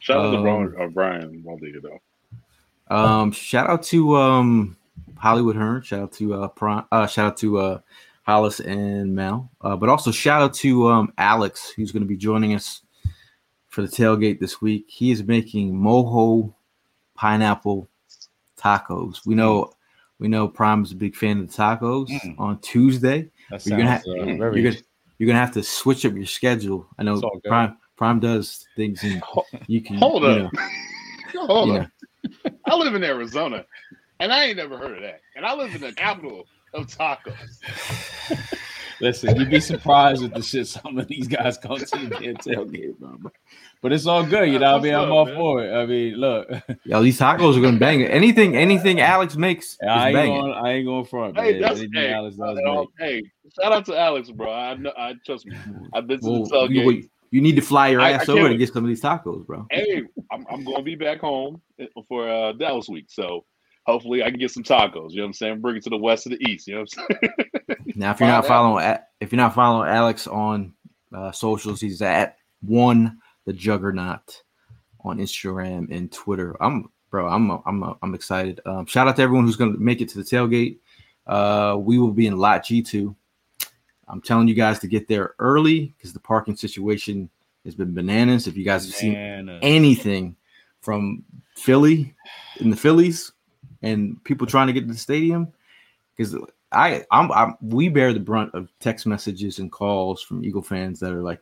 Shout 0.00 0.18
out 0.24 0.30
to 0.32 0.36
Um, 0.38 0.42
Brian, 0.42 0.74
uh, 0.80 0.86
Brian 0.88 1.42
Baldinger, 1.46 1.82
though. 1.82 2.94
Um, 2.94 3.32
shout 3.32 3.68
out 3.68 3.82
to 3.84 4.16
um 4.16 4.76
Hollywood 5.18 5.56
Hearn. 5.56 5.82
Shout 5.82 6.00
out 6.00 6.12
to 6.12 6.34
uh, 6.34 6.48
Prime, 6.48 6.84
uh 6.92 7.06
shout 7.06 7.26
out 7.32 7.36
to 7.38 7.58
uh 7.58 7.78
Hollis 8.22 8.60
and 8.60 9.14
Mel. 9.14 9.50
Uh, 9.60 9.76
but 9.76 9.88
also 9.88 10.10
shout 10.10 10.42
out 10.42 10.54
to 10.54 10.88
um 10.88 11.12
Alex, 11.18 11.70
who's 11.74 11.92
going 11.92 12.02
to 12.02 12.08
be 12.08 12.16
joining 12.16 12.54
us 12.54 12.82
for 13.68 13.82
the 13.82 13.88
tailgate 13.88 14.40
this 14.40 14.60
week. 14.62 14.86
He 14.88 15.10
is 15.10 15.22
making 15.24 15.74
mojo 15.74 16.52
pineapple 17.14 17.88
tacos. 18.58 19.24
We 19.26 19.34
know 19.34 19.72
we 20.18 20.28
know 20.28 20.48
Prime's 20.48 20.92
a 20.92 20.96
big 20.96 21.14
fan 21.14 21.40
of 21.40 21.50
the 21.50 21.54
tacos. 21.56 22.08
Mm. 22.10 22.34
On 22.38 22.58
Tuesday, 22.60 23.30
That 23.50 23.64
You're 23.66 23.78
gonna 23.78 23.90
uh, 23.90 24.24
Mm. 24.24 24.38
very. 24.38 24.60
you're 24.62 24.72
gonna 24.72 24.82
you're 25.18 25.26
gonna 25.26 25.38
have 25.38 25.52
to 25.54 25.62
switch 25.62 26.04
up 26.06 26.14
your 26.14 26.26
schedule. 26.26 26.86
I 26.98 27.02
know 27.02 27.14
It's 27.14 27.22
all 27.22 27.38
good. 27.42 27.48
Prime 27.48 27.76
Prime 27.96 28.20
does 28.20 28.66
things 28.76 29.02
and 29.02 29.22
you 29.66 29.80
can 29.80 29.96
Hold 29.96 30.22
you 30.22 30.28
up. 30.28 30.52
Hold 31.34 31.68
you 31.68 31.74
up. 31.76 31.90
I 32.66 32.74
live 32.76 32.94
in 32.94 33.04
Arizona, 33.04 33.64
and 34.20 34.32
I 34.32 34.44
ain't 34.46 34.56
never 34.56 34.76
heard 34.78 34.96
of 34.96 35.02
that. 35.02 35.20
And 35.36 35.44
I 35.46 35.54
live 35.54 35.74
in 35.74 35.80
the 35.80 35.92
capital 35.92 36.46
of 36.74 36.86
tacos. 36.86 37.58
Listen, 39.00 39.36
you'd 39.36 39.48
be 39.50 39.60
surprised 39.60 40.22
with 40.22 40.34
the 40.34 40.42
shit 40.42 40.66
some 40.66 40.98
of 40.98 41.06
these 41.06 41.28
guys 41.28 41.56
come 41.56 41.76
to 41.78 41.84
the 41.86 42.16
damn 42.20 42.36
tailgate, 42.36 42.98
bro. 42.98 43.30
But 43.80 43.92
it's 43.92 44.06
all 44.06 44.24
good, 44.26 44.48
you 44.50 44.58
know. 44.58 44.72
what 44.72 44.80
I 44.80 44.82
mean, 44.82 44.92
What's 44.94 45.04
I'm 45.06 45.12
all 45.12 45.24
man? 45.26 45.34
for 45.36 45.64
it. 45.64 45.72
I 45.72 45.86
mean, 45.86 46.14
look, 46.14 46.50
Yo, 46.84 47.00
these 47.00 47.16
tacos 47.16 47.56
are 47.56 47.60
gonna 47.60 47.78
bang. 47.78 48.02
Anything, 48.02 48.56
anything 48.56 49.00
Alex 49.00 49.36
makes 49.36 49.74
is 49.74 49.78
I 49.88 50.08
ain't 50.08 50.14
going. 50.16 50.52
I 50.52 50.70
ain't 50.72 50.86
going 50.86 51.04
front. 51.04 51.38
Hey, 51.38 51.60
that's 51.60 51.80
hey, 51.94 52.12
Alex 52.12 52.34
does 52.36 52.58
hey, 52.98 53.22
shout 53.54 53.72
out 53.72 53.86
to 53.86 53.96
Alex, 53.96 54.30
bro. 54.32 54.52
I 54.52 54.74
know, 54.74 54.92
I 54.98 55.14
trust 55.24 55.46
me. 55.46 55.56
I've 55.94 56.08
been 56.08 56.18
to 56.20 56.26
Well, 56.28 56.42
the 56.46 56.56
tailgate. 56.56 57.02
you, 57.02 57.08
you 57.30 57.40
need 57.40 57.54
to 57.54 57.62
fly 57.62 57.88
your 57.90 58.00
I- 58.00 58.08
I 58.08 58.12
ass 58.14 58.28
over 58.28 58.42
to 58.42 58.48
wait. 58.50 58.58
get 58.58 58.72
some 58.72 58.82
of 58.82 58.88
these 58.88 59.00
tacos, 59.00 59.46
bro. 59.46 59.64
hey, 59.70 60.02
I'm, 60.32 60.44
I'm 60.50 60.64
going 60.64 60.78
to 60.78 60.82
be 60.82 60.96
back 60.96 61.20
home 61.20 61.62
for 62.08 62.28
uh, 62.28 62.52
Dallas 62.54 62.88
week, 62.88 63.06
so 63.08 63.44
hopefully 63.88 64.22
I 64.22 64.30
can 64.30 64.38
get 64.38 64.50
some 64.50 64.62
tacos. 64.62 65.12
You 65.12 65.16
know 65.16 65.22
what 65.22 65.28
I'm 65.28 65.32
saying? 65.32 65.60
Bring 65.60 65.76
it 65.76 65.82
to 65.84 65.90
the 65.90 65.96
west 65.96 66.26
of 66.26 66.32
the 66.32 66.48
east. 66.48 66.68
You 66.68 66.74
know 66.74 66.80
what 66.82 66.94
I'm 66.98 67.18
saying? 67.20 67.34
Now, 67.94 68.12
if 68.12 68.20
you're 68.20 68.28
not 68.28 68.46
following, 68.46 68.96
if 69.20 69.32
you're 69.32 69.38
not 69.38 69.56
following 69.56 69.90
Alex 69.90 70.28
on 70.28 70.72
uh, 71.12 71.32
socials, 71.32 71.80
he's 71.80 72.00
at 72.00 72.38
one 72.60 73.18
the 73.44 73.52
Juggernaut 73.52 74.42
on 75.00 75.18
Instagram 75.18 75.90
and 75.90 76.12
Twitter. 76.12 76.56
I'm, 76.62 76.90
bro. 77.10 77.26
I'm, 77.26 77.50
I'm, 77.66 77.96
I'm 78.00 78.14
excited. 78.14 78.60
Um, 78.64 78.86
shout 78.86 79.08
out 79.08 79.16
to 79.16 79.22
everyone 79.22 79.46
who's 79.46 79.56
gonna 79.56 79.76
make 79.78 80.00
it 80.00 80.08
to 80.10 80.18
the 80.18 80.22
tailgate. 80.22 80.78
Uh, 81.26 81.76
we 81.78 81.98
will 81.98 82.12
be 82.12 82.28
in 82.28 82.36
Lot 82.36 82.64
G2. 82.64 83.12
I'm 84.06 84.20
telling 84.20 84.46
you 84.46 84.54
guys 84.54 84.78
to 84.78 84.86
get 84.86 85.08
there 85.08 85.34
early 85.40 85.92
because 85.96 86.12
the 86.12 86.20
parking 86.20 86.54
situation 86.54 87.28
has 87.64 87.74
been 87.74 87.94
bananas. 87.94 88.46
If 88.46 88.56
you 88.56 88.64
guys 88.64 88.86
have 88.86 88.94
seen 88.94 89.14
Man, 89.14 89.58
anything 89.60 90.36
from 90.82 91.24
Philly 91.56 92.14
in 92.60 92.70
the 92.70 92.76
Phillies 92.76 93.32
and 93.82 94.22
people 94.24 94.46
trying 94.46 94.66
to 94.66 94.72
get 94.72 94.80
to 94.82 94.92
the 94.92 94.98
stadium 94.98 95.52
because 96.16 96.36
I 96.72 97.04
I'm, 97.10 97.30
I'm 97.32 97.56
we 97.60 97.88
bear 97.88 98.12
the 98.12 98.20
brunt 98.20 98.54
of 98.54 98.70
text 98.80 99.06
messages 99.06 99.58
and 99.58 99.72
calls 99.72 100.22
from 100.22 100.44
Eagle 100.44 100.62
fans 100.62 101.00
that 101.00 101.12
are 101.12 101.22
like 101.22 101.40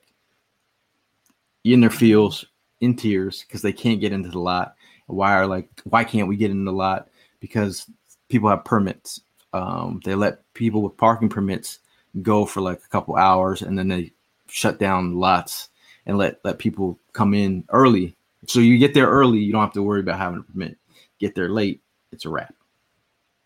in 1.64 1.81
their 1.81 1.90
feels 1.90 2.44
in 2.81 2.94
tears 2.94 3.44
because 3.46 3.62
they 3.62 3.72
can't 3.72 4.01
get 4.01 4.12
into 4.12 4.31
the 4.31 4.38
lot. 4.38 4.77
Why 5.07 5.33
are 5.33 5.46
like 5.46 5.68
why 5.85 6.05
can't 6.05 6.29
we 6.29 6.37
get 6.37 6.51
in 6.51 6.64
the 6.64 6.72
lot? 6.72 7.09
Because 7.40 7.90
people 8.29 8.49
have 8.49 8.64
permits. 8.64 9.20
Um, 9.53 10.01
they 10.05 10.14
let 10.14 10.53
people 10.55 10.83
with 10.83 10.96
parking 10.96 11.29
permits 11.29 11.81
go 12.22 12.44
for 12.44 12.61
like 12.61 12.79
a 12.85 12.88
couple 12.88 13.16
hours 13.16 13.62
and 13.62 13.79
then 13.79 13.88
they 13.88 14.12
shut 14.49 14.79
down 14.79 15.16
lots 15.16 15.70
and 16.07 16.18
let 16.18 16.40
let 16.44 16.59
people 16.59 16.99
come 17.12 17.35
in 17.35 17.64
early. 17.70 18.16
So 18.46 18.61
you 18.61 18.79
get 18.79 18.94
there 18.94 19.09
early, 19.09 19.38
you 19.38 19.53
don't 19.53 19.62
have 19.62 19.72
to 19.72 19.83
worry 19.83 20.01
about 20.01 20.18
having 20.18 20.38
a 20.38 20.42
permit. 20.42 20.79
Get 21.18 21.35
there 21.35 21.49
late, 21.49 21.83
it's 22.17 22.25
a 22.25 22.31
wrap. 22.31 22.55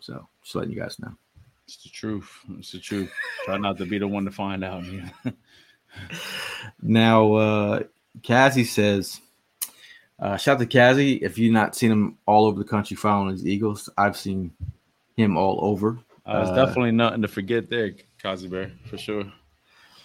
So 0.00 0.26
just 0.42 0.54
letting 0.54 0.72
you 0.72 0.80
guys 0.80 0.98
know. 0.98 1.12
it's 1.66 1.82
the 1.82 1.90
truth. 1.90 2.30
It's 2.58 2.72
the 2.72 2.78
truth. 2.78 3.12
Try 3.44 3.58
not 3.58 3.76
to 3.78 3.84
be 3.86 3.98
the 3.98 4.08
one 4.08 4.24
to 4.24 4.30
find 4.30 4.64
out. 4.64 4.84
Now, 6.82 7.34
uh, 7.34 7.82
Kazzy 8.20 8.64
says, 8.64 9.20
uh, 10.20 10.36
shout 10.36 10.60
out 10.60 10.70
to 10.70 10.78
Kazzy. 10.78 11.20
If 11.20 11.36
you've 11.38 11.52
not 11.52 11.74
seen 11.74 11.90
him 11.90 12.18
all 12.26 12.46
over 12.46 12.58
the 12.62 12.68
country 12.68 12.96
following 12.96 13.32
his 13.32 13.46
Eagles, 13.46 13.88
I've 13.98 14.16
seen 14.16 14.52
him 15.16 15.36
all 15.36 15.58
over. 15.62 15.98
Uh, 16.24 16.40
it's 16.42 16.50
Uh, 16.50 16.64
definitely 16.64 16.92
nothing 16.92 17.22
to 17.22 17.28
forget 17.28 17.68
there, 17.68 17.92
Kazi 18.22 18.46
Bear, 18.48 18.70
for 18.86 18.98
sure. 18.98 19.24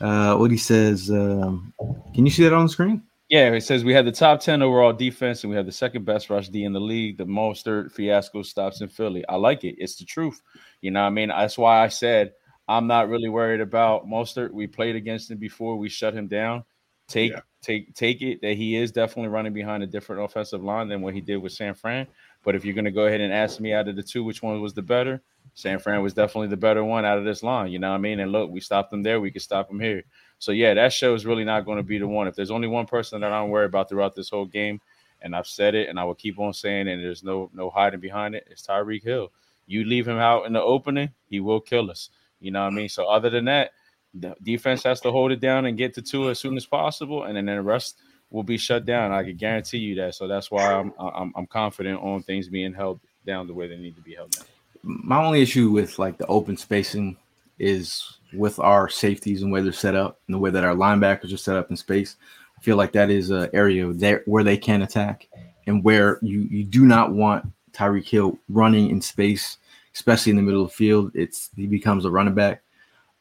Uh, 0.01 0.35
what 0.37 0.49
he 0.51 0.57
says, 0.57 1.09
um, 1.11 1.71
can 2.13 2.25
you 2.25 2.31
see 2.31 2.43
that 2.43 2.53
on 2.53 2.65
the 2.65 2.69
screen? 2.69 3.03
Yeah, 3.29 3.51
it 3.53 3.61
says 3.61 3.83
we 3.83 3.93
had 3.93 4.05
the 4.05 4.11
top 4.11 4.39
10 4.39 4.61
overall 4.61 4.93
defense 4.93 5.43
and 5.43 5.49
we 5.49 5.57
have 5.57 5.65
the 5.65 5.71
second 5.71 6.05
best 6.05 6.29
rush 6.29 6.49
D 6.49 6.63
in 6.63 6.73
the 6.73 6.79
league. 6.79 7.17
The 7.17 7.25
Mostert 7.25 7.91
fiasco 7.91 8.43
stops 8.43 8.81
in 8.81 8.87
Philly. 8.87 9.23
I 9.27 9.35
like 9.35 9.63
it. 9.63 9.75
It's 9.79 9.95
the 9.95 10.05
truth. 10.05 10.41
You 10.81 10.91
know 10.91 11.01
what 11.01 11.07
I 11.07 11.11
mean? 11.11 11.29
That's 11.29 11.57
why 11.57 11.83
I 11.83 11.87
said 11.87 12.33
I'm 12.67 12.85
not 12.87 13.09
really 13.09 13.29
worried 13.29 13.61
about 13.61 14.05
Mostert. 14.07 14.51
We 14.51 14.67
played 14.67 14.95
against 14.95 15.31
him 15.31 15.39
before. 15.39 15.75
We 15.77 15.89
shut 15.89 16.13
him 16.13 16.27
down. 16.27 16.63
Take 17.07 17.31
Yeah. 17.31 17.39
take 17.61 17.93
take 17.95 18.21
it 18.21 18.41
that 18.41 18.57
he 18.57 18.75
is 18.75 18.91
definitely 18.91 19.29
running 19.29 19.53
behind 19.53 19.81
a 19.81 19.87
different 19.87 20.23
offensive 20.23 20.63
line 20.63 20.87
than 20.87 21.01
what 21.01 21.13
he 21.15 21.21
did 21.21 21.37
with 21.37 21.51
San 21.51 21.73
Fran. 21.73 22.07
But 22.43 22.55
if 22.55 22.63
you're 22.63 22.75
going 22.75 22.85
to 22.85 22.91
go 22.91 23.07
ahead 23.07 23.21
and 23.21 23.33
ask 23.33 23.59
me 23.59 23.73
out 23.73 23.87
of 23.87 23.95
the 23.95 24.03
two, 24.03 24.23
which 24.23 24.43
one 24.43 24.61
was 24.61 24.73
the 24.75 24.81
better? 24.83 25.21
San 25.55 25.79
Fran 25.79 26.03
was 26.03 26.13
definitely 26.13 26.49
the 26.49 26.57
better 26.57 26.83
one 26.83 27.05
out 27.05 27.17
of 27.17 27.23
this 27.23 27.41
line. 27.41 27.71
You 27.71 27.79
know 27.79 27.89
what 27.89 27.95
I 27.95 27.99
mean? 27.99 28.19
And 28.19 28.31
look, 28.31 28.51
we 28.51 28.59
stopped 28.59 28.91
them 28.91 29.03
there. 29.03 29.21
We 29.21 29.31
could 29.31 29.41
stop 29.41 29.69
them 29.69 29.79
here. 29.79 30.03
So 30.37 30.51
yeah, 30.51 30.73
that 30.73 30.91
show 30.91 31.13
is 31.13 31.25
really 31.25 31.45
not 31.45 31.65
going 31.65 31.77
to 31.77 31.83
be 31.83 31.97
the 31.97 32.07
one. 32.07 32.27
If 32.27 32.35
there's 32.35 32.51
only 32.51 32.67
one 32.67 32.85
person 32.85 33.21
that 33.21 33.31
I'm 33.31 33.49
worried 33.49 33.67
about 33.67 33.87
throughout 33.87 34.15
this 34.15 34.29
whole 34.29 34.45
game, 34.45 34.81
and 35.21 35.33
I've 35.33 35.47
said 35.47 35.73
it, 35.73 35.87
and 35.87 35.97
I 35.97 36.03
will 36.03 36.13
keep 36.13 36.37
on 36.39 36.53
saying, 36.53 36.89
and 36.89 37.01
there's 37.01 37.23
no 37.23 37.49
no 37.53 37.69
hiding 37.69 38.01
behind 38.01 38.35
it, 38.35 38.47
it's 38.51 38.67
Tyreek 38.67 39.03
Hill. 39.03 39.31
You 39.65 39.85
leave 39.85 40.07
him 40.07 40.17
out 40.17 40.45
in 40.45 40.53
the 40.53 40.61
opening, 40.61 41.09
he 41.29 41.39
will 41.39 41.61
kill 41.61 41.89
us. 41.89 42.09
You 42.41 42.51
know 42.51 42.61
what 42.61 42.73
I 42.73 42.75
mean? 42.75 42.89
So 42.89 43.05
other 43.05 43.29
than 43.29 43.45
that, 43.45 43.71
the 44.13 44.35
defense 44.43 44.83
has 44.83 44.99
to 45.01 45.11
hold 45.11 45.31
it 45.31 45.39
down 45.39 45.65
and 45.65 45.77
get 45.77 45.93
to 45.95 46.01
Tua 46.01 46.31
as 46.31 46.39
soon 46.39 46.57
as 46.57 46.65
possible, 46.65 47.23
and 47.23 47.35
then 47.35 47.45
the 47.45 47.61
rest 47.61 47.97
will 48.29 48.43
be 48.43 48.57
shut 48.57 48.85
down. 48.85 49.13
I 49.13 49.23
can 49.23 49.37
guarantee 49.37 49.77
you 49.77 49.95
that. 49.95 50.15
So 50.15 50.27
that's 50.27 50.51
why 50.51 50.73
I'm 50.73 50.93
I'm, 50.99 51.31
I'm 51.33 51.47
confident 51.47 52.01
on 52.01 52.23
things 52.23 52.49
being 52.49 52.73
held 52.73 52.99
down 53.25 53.47
the 53.47 53.53
way 53.53 53.67
they 53.67 53.77
need 53.77 53.95
to 53.95 54.01
be 54.01 54.15
held 54.15 54.31
down. 54.31 54.45
My 54.85 55.23
only 55.23 55.41
issue 55.41 55.71
with 55.71 55.97
like 55.97 56.17
the 56.17 56.27
open 56.27 56.55
spacing 56.55 57.17
is 57.59 58.19
with 58.33 58.59
our 58.59 58.87
safeties 58.87 59.41
and 59.41 59.51
where 59.51 59.63
they're 59.63 59.71
set 59.71 59.95
up 59.95 60.19
and 60.27 60.33
the 60.35 60.39
way 60.39 60.51
that 60.51 60.63
our 60.63 60.75
linebackers 60.75 61.33
are 61.33 61.37
set 61.37 61.55
up 61.55 61.69
in 61.69 61.75
space. 61.75 62.17
I 62.57 62.61
feel 62.61 62.77
like 62.77 62.91
that 62.93 63.09
is 63.09 63.31
an 63.31 63.49
area 63.53 63.91
there 63.93 64.21
where 64.25 64.43
they 64.43 64.57
can 64.57 64.81
attack 64.81 65.27
and 65.67 65.83
where 65.83 66.19
you 66.21 66.41
you 66.41 66.63
do 66.63 66.85
not 66.85 67.11
want 67.11 67.45
Tyreek 67.73 68.07
Hill 68.07 68.37
running 68.47 68.89
in 68.89 69.01
space, 69.01 69.57
especially 69.93 70.31
in 70.31 70.35
the 70.35 70.43
middle 70.43 70.63
of 70.63 70.69
the 70.69 70.75
field. 70.75 71.11
It's 71.15 71.49
he 71.55 71.67
becomes 71.67 72.05
a 72.05 72.11
running 72.11 72.35
back. 72.35 72.61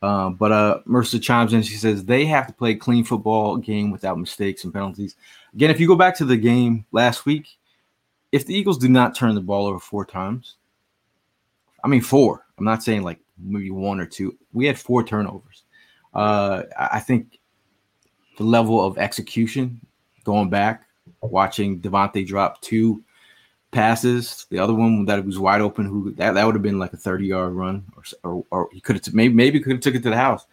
Um, 0.02 0.34
but 0.34 0.52
uh, 0.52 0.80
Mercer 0.84 1.18
chimes 1.18 1.54
in. 1.54 1.62
She 1.62 1.76
says 1.76 2.04
they 2.04 2.26
have 2.26 2.46
to 2.46 2.52
play 2.52 2.74
clean 2.74 3.04
football 3.04 3.56
game 3.56 3.90
without 3.90 4.18
mistakes 4.18 4.64
and 4.64 4.72
penalties. 4.72 5.16
Again, 5.54 5.70
if 5.70 5.80
you 5.80 5.88
go 5.88 5.96
back 5.96 6.14
to 6.16 6.26
the 6.26 6.36
game 6.36 6.84
last 6.92 7.24
week, 7.24 7.48
if 8.30 8.44
the 8.44 8.54
Eagles 8.54 8.76
do 8.76 8.88
not 8.88 9.14
turn 9.14 9.34
the 9.34 9.40
ball 9.40 9.66
over 9.66 9.78
four 9.78 10.04
times, 10.04 10.56
I 11.84 11.88
mean 11.88 12.00
four. 12.00 12.46
I'm 12.58 12.64
not 12.64 12.82
saying 12.82 13.02
like 13.02 13.20
maybe 13.38 13.70
one 13.70 14.00
or 14.00 14.06
two. 14.06 14.36
We 14.52 14.66
had 14.66 14.78
four 14.78 15.04
turnovers. 15.04 15.64
Uh, 16.14 16.62
I 16.78 16.98
think 16.98 17.38
the 18.38 18.44
level 18.44 18.84
of 18.84 18.98
execution 18.98 19.80
going 20.24 20.48
back, 20.48 20.84
watching 21.20 21.80
DeVonta 21.80 22.26
drop 22.26 22.60
two 22.62 23.04
passes, 23.70 24.46
the 24.50 24.58
other 24.58 24.72
one 24.72 25.04
that 25.04 25.24
was 25.24 25.38
wide 25.38 25.60
open, 25.60 25.84
who 25.84 26.12
that, 26.12 26.34
that 26.34 26.46
would 26.46 26.54
have 26.54 26.62
been 26.62 26.78
like 26.78 26.92
a 26.92 26.96
30 26.96 27.26
yard 27.26 27.52
run, 27.52 27.84
or 27.96 28.04
or, 28.22 28.44
or 28.50 28.68
he 28.72 28.80
could 28.80 28.96
have 28.96 29.14
maybe 29.14 29.34
maybe 29.34 29.60
could 29.60 29.72
have 29.72 29.80
took 29.80 29.94
it 29.94 30.02
to 30.04 30.10
the 30.10 30.16
house. 30.16 30.46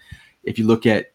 If 0.44 0.60
you 0.60 0.68
look 0.68 0.86
at 0.86 1.14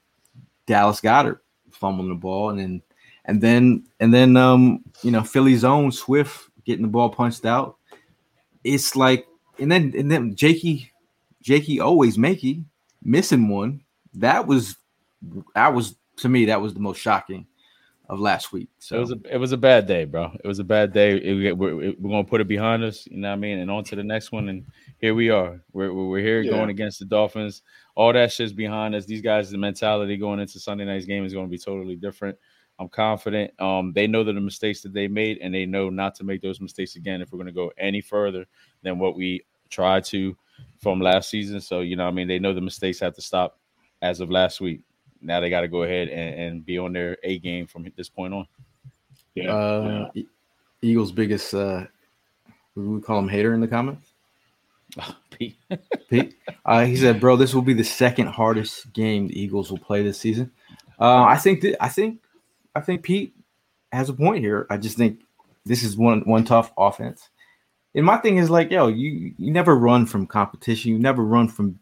Dallas 0.66 1.00
Goedert 1.00 1.40
fumbling 1.72 2.08
the 2.08 2.14
ball, 2.14 2.50
and 2.50 2.58
then 2.58 2.82
and 3.26 3.40
then 3.40 3.84
and 4.00 4.14
then 4.14 4.36
um, 4.36 4.82
you 5.02 5.10
know 5.10 5.22
Philly's 5.22 5.64
own 5.64 5.92
Swift 5.92 6.48
getting 6.64 6.82
the 6.82 6.88
ball 6.88 7.10
punched 7.10 7.44
out. 7.44 7.76
It's 8.64 8.96
like 8.96 9.26
and 9.58 9.70
then 9.70 9.92
and 9.96 10.10
then 10.10 10.34
Jakey, 10.34 10.92
Jakey 11.42 11.80
always 11.80 12.16
makey 12.16 12.64
missing 13.02 13.48
one. 13.48 13.82
That 14.14 14.46
was 14.46 14.76
that 15.54 15.74
was 15.74 15.96
to 16.18 16.28
me 16.28 16.46
that 16.46 16.60
was 16.60 16.74
the 16.74 16.80
most 16.80 17.00
shocking 17.00 17.46
of 18.08 18.20
last 18.20 18.52
week. 18.52 18.68
So 18.78 18.96
it 18.96 19.00
was 19.00 19.12
a 19.12 19.18
it 19.30 19.36
was 19.38 19.52
a 19.52 19.56
bad 19.56 19.86
day, 19.86 20.04
bro. 20.04 20.30
It 20.42 20.46
was 20.46 20.58
a 20.58 20.64
bad 20.64 20.92
day. 20.92 21.16
It, 21.16 21.56
we're, 21.56 21.74
we're 21.74 22.10
gonna 22.10 22.24
put 22.24 22.40
it 22.40 22.48
behind 22.48 22.84
us. 22.84 23.06
You 23.06 23.18
know 23.18 23.28
what 23.28 23.34
I 23.34 23.38
mean? 23.38 23.58
And 23.58 23.70
on 23.70 23.84
to 23.84 23.96
the 23.96 24.04
next 24.04 24.32
one. 24.32 24.48
And 24.48 24.66
here 24.98 25.14
we 25.14 25.30
are. 25.30 25.60
We're 25.72 25.92
we're 25.92 26.20
here 26.20 26.42
yeah. 26.42 26.52
going 26.52 26.70
against 26.70 26.98
the 26.98 27.04
Dolphins. 27.04 27.62
All 27.94 28.12
that 28.12 28.32
shit's 28.32 28.52
behind 28.52 28.94
us. 28.94 29.06
These 29.06 29.22
guys, 29.22 29.50
the 29.50 29.58
mentality 29.58 30.16
going 30.16 30.40
into 30.40 30.60
Sunday 30.60 30.84
night's 30.84 31.06
game 31.06 31.24
is 31.24 31.32
going 31.32 31.46
to 31.46 31.50
be 31.50 31.58
totally 31.58 31.96
different. 31.96 32.36
I'm 32.78 32.88
confident. 32.90 33.58
Um, 33.58 33.92
they 33.94 34.06
know 34.06 34.22
that 34.22 34.34
the 34.34 34.40
mistakes 34.40 34.82
that 34.82 34.92
they 34.92 35.08
made, 35.08 35.38
and 35.38 35.54
they 35.54 35.64
know 35.64 35.88
not 35.88 36.14
to 36.16 36.24
make 36.24 36.42
those 36.42 36.60
mistakes 36.60 36.96
again 36.96 37.22
if 37.22 37.32
we're 37.32 37.38
going 37.38 37.46
to 37.46 37.52
go 37.52 37.72
any 37.78 38.02
further 38.02 38.44
than 38.86 38.98
what 38.98 39.16
we 39.16 39.44
tried 39.68 40.04
to 40.04 40.36
from 40.80 41.00
last 41.00 41.28
season. 41.28 41.60
So 41.60 41.80
you 41.80 41.96
know, 41.96 42.06
I 42.06 42.10
mean, 42.10 42.28
they 42.28 42.38
know 42.38 42.54
the 42.54 42.60
mistakes 42.60 43.00
have 43.00 43.14
to 43.14 43.22
stop 43.22 43.58
as 44.00 44.20
of 44.20 44.30
last 44.30 44.60
week 44.60 44.80
now 45.26 45.40
they 45.40 45.50
got 45.50 45.62
to 45.62 45.68
go 45.68 45.82
ahead 45.82 46.08
and, 46.08 46.40
and, 46.40 46.66
be 46.66 46.78
on 46.78 46.92
their 46.92 47.18
A 47.22 47.38
game 47.38 47.66
from 47.66 47.90
this 47.96 48.08
point 48.08 48.34
on. 48.34 48.46
Yeah. 49.34 49.54
Uh, 49.54 50.10
yeah. 50.14 50.22
Eagles' 50.82 51.12
biggest, 51.12 51.54
uh, 51.54 51.84
we 52.74 53.00
call 53.00 53.18
him 53.18 53.28
hater 53.28 53.54
in 53.54 53.60
the 53.60 53.68
comments. 53.68 54.12
Oh, 55.00 55.16
Pete. 55.30 55.56
Pete. 56.08 56.36
Uh, 56.64 56.84
he 56.84 56.96
said, 56.96 57.20
"Bro, 57.20 57.36
this 57.36 57.54
will 57.54 57.62
be 57.62 57.74
the 57.74 57.84
second 57.84 58.28
hardest 58.28 58.92
game 58.92 59.28
the 59.28 59.38
Eagles 59.38 59.70
will 59.70 59.78
play 59.78 60.02
this 60.02 60.18
season." 60.18 60.50
Uh, 60.98 61.24
I 61.24 61.36
think. 61.36 61.60
Th- 61.60 61.76
I 61.80 61.88
think. 61.88 62.22
I 62.74 62.80
think 62.80 63.02
Pete 63.02 63.34
has 63.92 64.08
a 64.08 64.14
point 64.14 64.44
here. 64.44 64.66
I 64.70 64.76
just 64.76 64.96
think 64.96 65.20
this 65.64 65.82
is 65.82 65.96
one 65.96 66.20
one 66.20 66.44
tough 66.44 66.72
offense. 66.78 67.28
And 67.96 68.04
my 68.04 68.18
thing 68.18 68.36
is 68.36 68.50
like, 68.50 68.70
yo, 68.70 68.88
you 68.88 69.34
you 69.38 69.50
never 69.50 69.74
run 69.74 70.04
from 70.04 70.26
competition. 70.26 70.92
You 70.92 70.98
never 70.98 71.24
run 71.24 71.48
from 71.48 71.78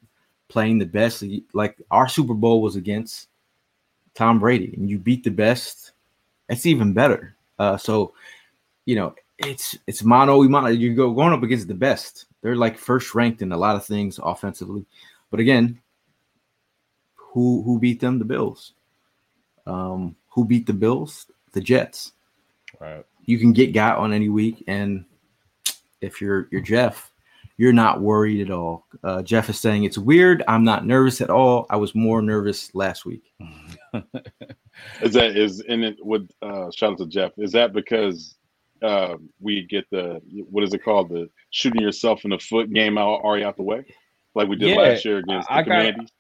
playing 0.48 0.78
the 0.78 0.86
best. 0.86 1.24
Like 1.52 1.76
our 1.90 2.08
Super 2.08 2.34
Bowl 2.34 2.62
was 2.62 2.76
against 2.76 3.28
Tom 4.14 4.38
Brady, 4.38 4.72
and 4.76 4.88
you 4.88 4.96
beat 4.96 5.24
the 5.24 5.30
best. 5.30 5.90
That's 6.48 6.66
even 6.66 6.92
better. 6.92 7.34
Uh, 7.58 7.76
so, 7.76 8.14
you 8.86 8.94
know, 8.94 9.16
it's 9.38 9.76
it's 9.88 10.04
mono 10.04 10.40
mono. 10.44 10.68
You 10.68 10.94
go 10.94 11.12
going 11.12 11.32
up 11.32 11.42
against 11.42 11.66
the 11.66 11.74
best. 11.74 12.26
They're 12.42 12.54
like 12.54 12.78
first 12.78 13.14
ranked 13.16 13.42
in 13.42 13.50
a 13.50 13.56
lot 13.56 13.74
of 13.74 13.84
things 13.84 14.20
offensively, 14.22 14.86
but 15.32 15.40
again, 15.40 15.80
who 17.16 17.62
who 17.62 17.80
beat 17.80 17.98
them? 17.98 18.20
The 18.20 18.24
Bills. 18.24 18.74
Um, 19.66 20.14
who 20.28 20.44
beat 20.44 20.66
the 20.66 20.74
Bills? 20.74 21.26
The 21.52 21.60
Jets. 21.60 22.12
Right. 22.80 23.04
You 23.24 23.38
can 23.38 23.52
get 23.52 23.72
got 23.72 23.98
on 23.98 24.12
any 24.12 24.28
week, 24.28 24.62
and 24.68 25.06
if 26.04 26.20
you're 26.20 26.48
you're 26.50 26.60
Jeff, 26.60 27.10
you're 27.56 27.72
not 27.72 28.00
worried 28.00 28.40
at 28.40 28.50
all. 28.50 28.86
Uh, 29.02 29.22
Jeff 29.22 29.48
is 29.48 29.58
saying 29.58 29.84
it's 29.84 29.98
weird. 29.98 30.42
I'm 30.48 30.64
not 30.64 30.86
nervous 30.86 31.20
at 31.20 31.30
all. 31.30 31.66
I 31.70 31.76
was 31.76 31.94
more 31.94 32.20
nervous 32.20 32.74
last 32.74 33.04
week. 33.04 33.32
is 35.02 35.12
that 35.12 35.36
is 35.36 35.60
and 35.68 35.84
it 35.84 35.96
would 36.00 36.30
uh, 36.42 36.70
shout 36.70 36.92
out 36.92 36.98
to 36.98 37.06
Jeff? 37.06 37.32
Is 37.38 37.52
that 37.52 37.72
because 37.72 38.36
uh, 38.82 39.16
we 39.40 39.62
get 39.66 39.88
the 39.90 40.20
what 40.50 40.64
is 40.64 40.74
it 40.74 40.84
called 40.84 41.10
the 41.10 41.30
shooting 41.50 41.80
yourself 41.80 42.24
in 42.24 42.30
the 42.30 42.38
foot 42.38 42.72
game 42.72 42.98
out 42.98 43.20
already 43.20 43.44
out 43.44 43.56
the 43.56 43.62
way, 43.62 43.84
like 44.34 44.48
we 44.48 44.56
did 44.56 44.70
yeah, 44.70 44.76
last 44.76 45.04
year 45.04 45.18
against 45.18 45.48
the 45.48 45.54
I 45.54 45.62
Commanders? 45.62 46.10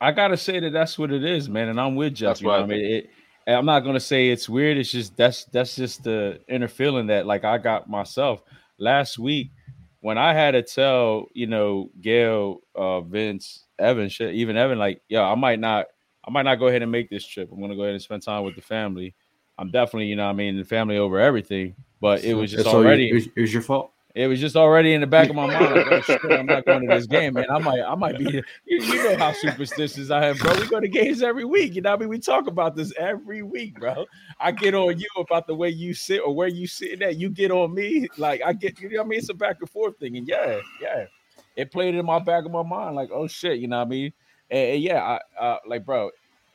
I 0.00 0.12
gotta 0.12 0.36
say 0.36 0.60
that 0.60 0.72
that's 0.72 0.98
what 0.98 1.12
it 1.12 1.24
is, 1.24 1.48
man. 1.48 1.68
And 1.68 1.80
I'm 1.80 1.94
with 1.94 2.14
Jeff. 2.14 2.30
That's 2.30 2.40
you 2.40 2.48
know 2.48 2.54
I 2.54 2.66
mean, 2.66 2.84
it, 2.84 3.10
I'm 3.46 3.66
not 3.66 3.80
gonna 3.80 4.00
say 4.00 4.30
it's 4.30 4.48
weird. 4.48 4.76
It's 4.76 4.90
just 4.90 5.16
that's 5.16 5.44
that's 5.46 5.76
just 5.76 6.02
the 6.02 6.40
inner 6.48 6.68
feeling 6.68 7.06
that 7.08 7.26
like 7.26 7.44
I 7.44 7.58
got 7.58 7.88
myself 7.88 8.42
last 8.80 9.18
week 9.18 9.52
when 10.00 10.18
I 10.18 10.34
had 10.34 10.52
to 10.52 10.62
tell, 10.62 11.26
you 11.34 11.46
know, 11.46 11.90
Gayle, 12.00 12.60
uh, 12.74 13.02
Vince, 13.02 13.66
Evan, 13.78 14.08
shit, 14.08 14.34
even 14.34 14.56
Evan, 14.56 14.78
like, 14.78 15.02
yeah, 15.08 15.22
I 15.22 15.34
might 15.34 15.60
not, 15.60 15.86
I 16.26 16.30
might 16.30 16.42
not 16.42 16.56
go 16.56 16.66
ahead 16.68 16.82
and 16.82 16.90
make 16.90 17.10
this 17.10 17.26
trip. 17.26 17.50
I'm 17.52 17.60
gonna 17.60 17.76
go 17.76 17.82
ahead 17.82 17.94
and 17.94 18.02
spend 18.02 18.22
time 18.22 18.44
with 18.44 18.56
the 18.56 18.62
family. 18.62 19.14
I'm 19.58 19.70
definitely, 19.70 20.06
you 20.06 20.16
know, 20.16 20.26
I 20.26 20.32
mean, 20.32 20.56
the 20.56 20.64
family 20.64 20.96
over 20.96 21.20
everything. 21.20 21.74
But 22.00 22.24
it 22.24 22.34
was 22.34 22.50
just 22.50 22.64
so 22.64 22.78
already. 22.78 23.10
It 23.10 23.40
was 23.40 23.52
your 23.52 23.62
fault 23.62 23.92
it 24.14 24.26
was 24.26 24.40
just 24.40 24.56
already 24.56 24.92
in 24.92 25.00
the 25.00 25.06
back 25.06 25.28
of 25.28 25.36
my 25.36 25.46
mind. 25.46 25.74
Like, 25.74 25.86
oh, 25.90 26.00
shit, 26.00 26.20
I'm 26.30 26.46
not 26.46 26.64
going 26.64 26.88
to 26.88 26.94
this 26.94 27.06
game, 27.08 27.34
man. 27.34 27.46
I 27.50 27.58
might, 27.58 27.80
I 27.80 27.94
might 27.94 28.18
be. 28.18 28.24
You, 28.24 28.42
you 28.66 29.04
know 29.04 29.16
how 29.16 29.32
superstitious 29.32 30.10
I 30.10 30.26
am, 30.26 30.36
bro. 30.36 30.54
We 30.58 30.66
go 30.66 30.80
to 30.80 30.88
games 30.88 31.22
every 31.22 31.44
week. 31.44 31.74
You 31.74 31.82
know, 31.82 31.92
I 31.92 31.96
mean, 31.96 32.08
we 32.08 32.18
talk 32.18 32.48
about 32.48 32.74
this 32.74 32.92
every 32.98 33.42
week, 33.42 33.78
bro. 33.78 34.06
I 34.40 34.50
get 34.50 34.74
on 34.74 34.98
you 34.98 35.06
about 35.16 35.46
the 35.46 35.54
way 35.54 35.68
you 35.68 35.94
sit 35.94 36.20
or 36.24 36.34
where 36.34 36.48
you 36.48 36.66
sit 36.66 37.00
at. 37.02 37.16
You 37.18 37.30
get 37.30 37.50
on 37.50 37.72
me, 37.74 38.08
like 38.16 38.42
I 38.44 38.52
get. 38.52 38.80
You 38.80 38.90
know, 38.90 39.02
I 39.02 39.04
mean, 39.04 39.18
it's 39.20 39.28
a 39.28 39.34
back 39.34 39.58
and 39.60 39.70
forth 39.70 39.98
thing, 39.98 40.16
and 40.16 40.26
yeah, 40.26 40.58
yeah, 40.80 41.04
it 41.56 41.70
played 41.70 41.94
in 41.94 42.04
my 42.04 42.18
back 42.18 42.44
of 42.44 42.50
my 42.50 42.62
mind, 42.62 42.96
like, 42.96 43.10
oh 43.12 43.28
shit, 43.28 43.58
you 43.58 43.68
know 43.68 43.78
what 43.78 43.86
I 43.86 43.90
mean? 43.90 44.12
And, 44.50 44.70
and 44.70 44.82
yeah, 44.82 45.18
I, 45.38 45.42
uh, 45.42 45.58
like, 45.66 45.84
bro, 45.84 46.10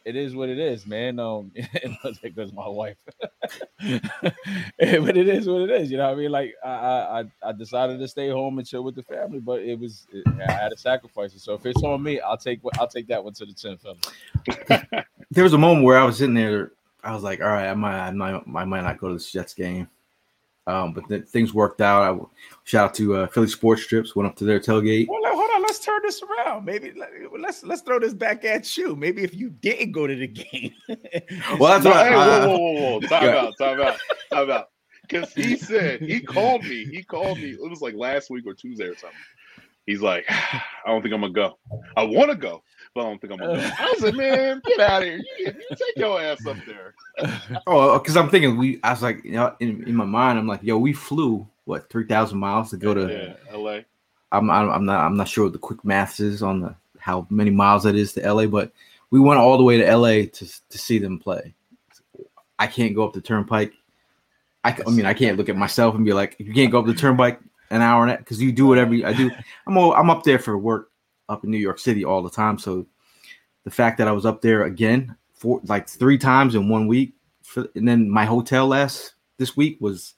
it 0.05 0.15
is 0.15 0.35
what 0.35 0.49
it 0.49 0.59
is, 0.59 0.85
man. 0.85 1.19
Um, 1.19 1.51
goes 2.35 2.53
my 2.53 2.67
wife. 2.67 2.95
but 3.79 5.17
it 5.17 5.27
is 5.27 5.47
what 5.47 5.61
it 5.63 5.71
is. 5.71 5.91
You 5.91 5.97
know 5.97 6.05
what 6.05 6.13
I 6.13 6.21
mean? 6.21 6.31
Like 6.31 6.53
I, 6.63 6.69
I, 6.69 7.23
I 7.43 7.51
decided 7.51 7.99
to 7.99 8.07
stay 8.07 8.29
home 8.29 8.59
and 8.59 8.67
chill 8.67 8.83
with 8.83 8.95
the 8.95 9.03
family, 9.03 9.39
but 9.39 9.61
it 9.61 9.79
was 9.79 10.05
it, 10.13 10.23
I 10.47 10.51
had 10.51 10.69
to 10.69 10.77
sacrifice 10.77 11.33
it. 11.33 11.41
So 11.41 11.55
if 11.55 11.65
it's 11.65 11.81
on 11.83 12.03
me, 12.03 12.19
I'll 12.19 12.37
take 12.37 12.59
I'll 12.79 12.87
take 12.87 13.07
that 13.07 13.23
one 13.23 13.33
to 13.33 13.45
the 13.45 13.53
chin, 13.53 13.77
fella. 13.77 15.05
there 15.31 15.43
was 15.43 15.53
a 15.53 15.57
moment 15.57 15.83
where 15.83 15.97
I 15.97 16.05
was 16.05 16.17
sitting 16.17 16.35
there. 16.35 16.71
I 17.03 17.13
was 17.13 17.23
like, 17.23 17.41
all 17.41 17.47
right, 17.47 17.67
I 17.67 17.73
might, 17.73 17.99
I 17.99 18.11
might, 18.11 18.41
I 18.55 18.65
might 18.65 18.81
not 18.81 18.99
go 18.99 19.09
to 19.09 19.15
the 19.15 19.19
Jets 19.19 19.53
game. 19.53 19.87
Um, 20.67 20.93
but 20.93 21.07
then 21.07 21.23
things 21.23 21.53
worked 21.53 21.81
out. 21.81 22.01
I 22.01 22.25
shout 22.63 22.89
out 22.89 22.95
to 22.95 23.15
uh, 23.15 23.27
Philly 23.27 23.47
Sports 23.47 23.85
Trips. 23.85 24.15
Went 24.15 24.27
up 24.27 24.35
to 24.37 24.45
their 24.45 24.59
tailgate. 24.59 25.07
Hold 25.07 25.25
on, 25.25 25.31
hold 25.31 25.34
on. 25.34 25.34
Let's 25.65 25.79
turn 25.79 26.01
this 26.03 26.21
around. 26.21 26.65
Maybe 26.65 26.93
let's 27.37 27.63
let's 27.63 27.81
throw 27.81 27.99
this 27.99 28.13
back 28.13 28.45
at 28.45 28.77
you. 28.77 28.95
Maybe 28.95 29.23
if 29.23 29.33
you 29.33 29.49
didn't 29.49 29.93
go 29.93 30.05
to 30.05 30.15
the 30.15 30.27
game. 30.27 30.73
well, 31.59 31.79
that's 31.79 31.85
right. 31.85 32.11
Hey, 32.11 32.15
whoa, 32.15 32.47
whoa, 32.47 32.57
whoa, 32.57 32.99
whoa! 32.99 32.99
Time 33.01 33.23
yeah. 33.23 33.35
out, 33.37 33.57
time 33.57 33.81
out, 33.81 33.97
time 34.31 34.51
out. 34.51 34.69
Because 35.01 35.33
he 35.33 35.57
said 35.57 36.01
he 36.01 36.19
called 36.19 36.63
me. 36.63 36.85
He 36.85 37.03
called 37.03 37.37
me. 37.37 37.51
It 37.51 37.69
was 37.69 37.81
like 37.81 37.95
last 37.95 38.29
week 38.29 38.45
or 38.45 38.53
Tuesday 38.53 38.85
or 38.85 38.95
something. 38.95 39.17
He's 39.85 40.01
like, 40.01 40.25
I 40.29 40.61
don't 40.87 41.01
think 41.01 41.13
I'm 41.13 41.21
gonna 41.21 41.33
go. 41.33 41.57
I 41.95 42.03
want 42.03 42.31
to 42.31 42.35
go, 42.35 42.63
but 42.93 43.01
I 43.01 43.03
don't 43.03 43.21
think 43.21 43.33
I'm 43.33 43.39
gonna 43.39 43.57
go. 43.57 43.69
I 43.79 43.91
was 43.91 44.03
like, 44.03 44.15
man, 44.15 44.61
get 44.65 44.79
out 44.79 45.03
of 45.03 45.07
here. 45.07 45.17
You, 45.17 45.45
you 45.45 45.75
take 45.75 45.97
your 45.97 46.21
ass 46.21 46.45
up 46.45 46.57
there. 46.65 46.95
oh, 47.67 47.95
uh, 47.95 47.99
because 47.99 48.17
I'm 48.17 48.29
thinking 48.29 48.57
we. 48.57 48.79
I 48.83 48.91
was 48.91 49.03
like, 49.03 49.23
you 49.23 49.33
know, 49.33 49.55
in, 49.59 49.87
in 49.87 49.95
my 49.95 50.05
mind, 50.05 50.39
I'm 50.39 50.47
like, 50.47 50.63
yo, 50.63 50.77
we 50.77 50.93
flew 50.93 51.47
what 51.65 51.89
three 51.89 52.05
thousand 52.05 52.39
miles 52.39 52.71
to 52.71 52.77
go 52.77 52.93
to 52.93 53.35
yeah, 53.51 53.55
LA. 53.55 53.79
I'm, 54.37 54.49
I'm 54.49 54.85
not 54.85 55.05
I'm 55.05 55.17
not 55.17 55.27
sure 55.27 55.45
what 55.45 55.53
the 55.53 55.59
quick 55.59 55.83
maths 55.83 56.19
is 56.19 56.41
on 56.41 56.61
the 56.61 56.75
how 56.97 57.27
many 57.29 57.51
miles 57.51 57.83
that 57.83 57.95
is 57.95 58.13
to 58.13 58.33
LA, 58.33 58.47
but 58.47 58.71
we 59.11 59.19
went 59.19 59.39
all 59.39 59.57
the 59.57 59.63
way 59.63 59.77
to 59.77 59.95
LA 59.95 60.25
to 60.25 60.45
to 60.69 60.77
see 60.77 60.99
them 60.99 61.19
play. 61.19 61.53
I 62.57 62.67
can't 62.67 62.95
go 62.95 63.05
up 63.05 63.13
the 63.13 63.21
turnpike. 63.21 63.73
I, 64.63 64.75
I 64.87 64.89
mean, 64.89 65.05
I 65.05 65.13
can't 65.13 65.37
look 65.37 65.49
at 65.49 65.55
myself 65.55 65.93
and 65.93 66.03
be 66.03 66.13
like, 66.13 66.35
you 66.39 66.53
can't 66.53 66.71
go 66.71 66.79
up 66.79 66.87
the 66.87 66.93
turnpike 66.93 67.39
an 67.69 67.81
hour 67.81 68.07
and 68.07 68.17
because 68.17 68.41
you 68.41 68.51
do 68.51 68.67
whatever 68.67 68.93
I 69.05 69.13
do. 69.13 69.29
I'm 69.67 69.77
all, 69.77 69.93
I'm 69.93 70.09
up 70.09 70.23
there 70.23 70.39
for 70.39 70.57
work 70.57 70.91
up 71.29 71.43
in 71.43 71.51
New 71.51 71.57
York 71.57 71.79
City 71.79 72.03
all 72.03 72.23
the 72.23 72.29
time. 72.29 72.57
So 72.57 72.87
the 73.63 73.71
fact 73.71 73.97
that 73.99 74.07
I 74.07 74.11
was 74.11 74.25
up 74.25 74.41
there 74.41 74.63
again 74.63 75.15
for 75.33 75.61
like 75.65 75.87
three 75.87 76.17
times 76.17 76.55
in 76.55 76.69
one 76.69 76.87
week, 76.87 77.13
for, 77.43 77.67
and 77.75 77.87
then 77.87 78.09
my 78.09 78.25
hotel 78.25 78.67
last 78.67 79.13
this 79.37 79.55
week 79.55 79.77
was 79.79 80.14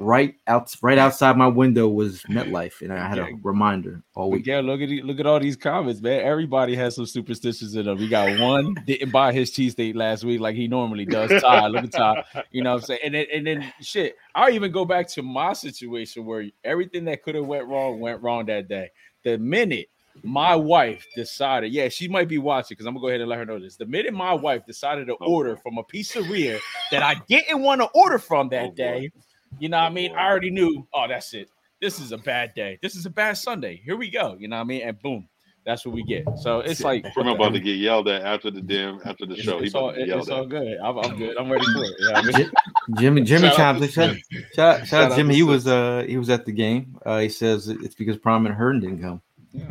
right 0.00 0.34
out 0.46 0.74
right 0.82 0.98
outside 0.98 1.36
my 1.36 1.46
window 1.46 1.86
was 1.86 2.22
MetLife, 2.22 2.80
and 2.80 2.92
I 2.92 3.06
had 3.06 3.18
a 3.18 3.28
reminder 3.42 4.02
all 4.14 4.30
week. 4.30 4.46
Yeah, 4.46 4.60
look 4.60 4.80
at 4.80 4.88
look 4.88 5.20
at 5.20 5.26
all 5.26 5.38
these 5.38 5.56
comments, 5.56 6.00
man. 6.00 6.22
Everybody 6.22 6.74
has 6.74 6.96
some 6.96 7.06
superstitions 7.06 7.76
in 7.76 7.86
them. 7.86 7.98
We 7.98 8.08
got 8.08 8.40
one 8.40 8.74
didn't 8.86 9.10
buy 9.10 9.32
his 9.32 9.50
cheesesteak 9.52 9.94
last 9.94 10.24
week 10.24 10.40
like 10.40 10.56
he 10.56 10.66
normally 10.66 11.04
does. 11.04 11.30
Ty, 11.42 11.66
look 11.68 11.84
at 11.84 11.92
Ty. 11.92 12.24
You 12.50 12.62
know 12.62 12.72
what 12.72 12.80
I'm 12.80 12.86
saying? 12.86 13.00
And 13.04 13.14
then 13.14 13.26
and 13.32 13.46
then 13.46 13.72
shit. 13.80 14.16
I'll 14.34 14.50
even 14.50 14.72
go 14.72 14.84
back 14.84 15.08
to 15.08 15.22
my 15.22 15.52
situation 15.52 16.24
where 16.24 16.46
everything 16.64 17.04
that 17.04 17.22
could 17.22 17.34
have 17.34 17.46
went 17.46 17.68
wrong 17.68 18.00
went 18.00 18.22
wrong 18.22 18.46
that 18.46 18.68
day. 18.68 18.90
The 19.22 19.38
minute 19.38 19.90
my 20.22 20.54
wife 20.54 21.06
decided, 21.14 21.72
yeah, 21.72 21.88
she 21.88 22.08
might 22.08 22.28
be 22.28 22.38
watching 22.38 22.74
because 22.74 22.86
I'm 22.86 22.94
gonna 22.94 23.02
go 23.02 23.08
ahead 23.08 23.20
and 23.20 23.28
let 23.28 23.38
her 23.38 23.46
know 23.46 23.58
this. 23.58 23.76
The 23.76 23.86
minute 23.86 24.12
my 24.12 24.32
wife 24.32 24.64
decided 24.66 25.06
to 25.06 25.16
oh, 25.20 25.26
order 25.26 25.56
from 25.56 25.78
a 25.78 25.84
pizzeria 25.84 26.58
that 26.90 27.02
I 27.02 27.20
didn't 27.28 27.62
want 27.62 27.80
to 27.80 27.88
order 27.94 28.18
from 28.18 28.48
that 28.50 28.70
oh, 28.70 28.74
day, 28.74 29.10
you 29.58 29.68
know 29.68 29.78
what 29.78 29.84
I 29.84 29.90
mean? 29.90 30.12
I 30.14 30.26
already 30.26 30.50
knew, 30.50 30.86
oh, 30.92 31.06
that's 31.08 31.34
it. 31.34 31.48
This 31.80 31.98
is 31.98 32.12
a 32.12 32.18
bad 32.18 32.54
day. 32.54 32.78
This 32.82 32.94
is 32.94 33.06
a 33.06 33.10
bad 33.10 33.38
Sunday. 33.38 33.80
Here 33.84 33.96
we 33.96 34.10
go. 34.10 34.36
You 34.38 34.48
know 34.48 34.56
what 34.56 34.62
I 34.62 34.64
mean? 34.64 34.82
And 34.82 35.00
boom, 35.00 35.28
that's 35.64 35.86
what 35.86 35.94
we 35.94 36.02
get. 36.02 36.26
So 36.38 36.60
it's 36.60 36.82
like 36.82 37.06
I'm 37.16 37.28
about 37.28 37.54
to 37.54 37.60
get 37.60 37.76
yelled 37.76 38.08
at 38.08 38.22
after 38.22 38.50
the 38.50 38.60
damn 38.60 39.00
after 39.04 39.24
the 39.24 39.36
show. 39.36 39.58
It's, 39.60 39.74
all, 39.74 39.90
it's 39.90 40.28
all 40.28 40.46
good. 40.46 40.78
I'm, 40.78 40.98
I'm, 40.98 41.16
good. 41.16 41.38
I'm 41.38 41.50
ready 41.50 41.64
for 41.64 41.84
it. 41.84 41.92
Yeah, 41.98 42.18
I 42.18 42.22
mean? 42.22 42.50
Jimmy 42.98 43.22
Jimmy 43.24 43.50
chimed 43.50 43.82
in. 43.82 43.88
Shout, 43.88 44.16
shout, 44.54 44.86
shout 44.86 45.12
out 45.12 45.16
Jimmy. 45.16 45.34
He 45.34 45.42
was 45.42 45.66
uh 45.66 46.04
he 46.06 46.16
was 46.18 46.28
at 46.28 46.44
the 46.44 46.52
game. 46.52 46.98
Uh, 47.06 47.20
he 47.20 47.28
says 47.28 47.68
it's 47.68 47.94
because 47.94 48.18
Prime 48.18 48.46
and 48.46 48.54
Hearn 48.54 48.80
didn't 48.80 49.00
come. 49.00 49.22
Yeah. 49.52 49.64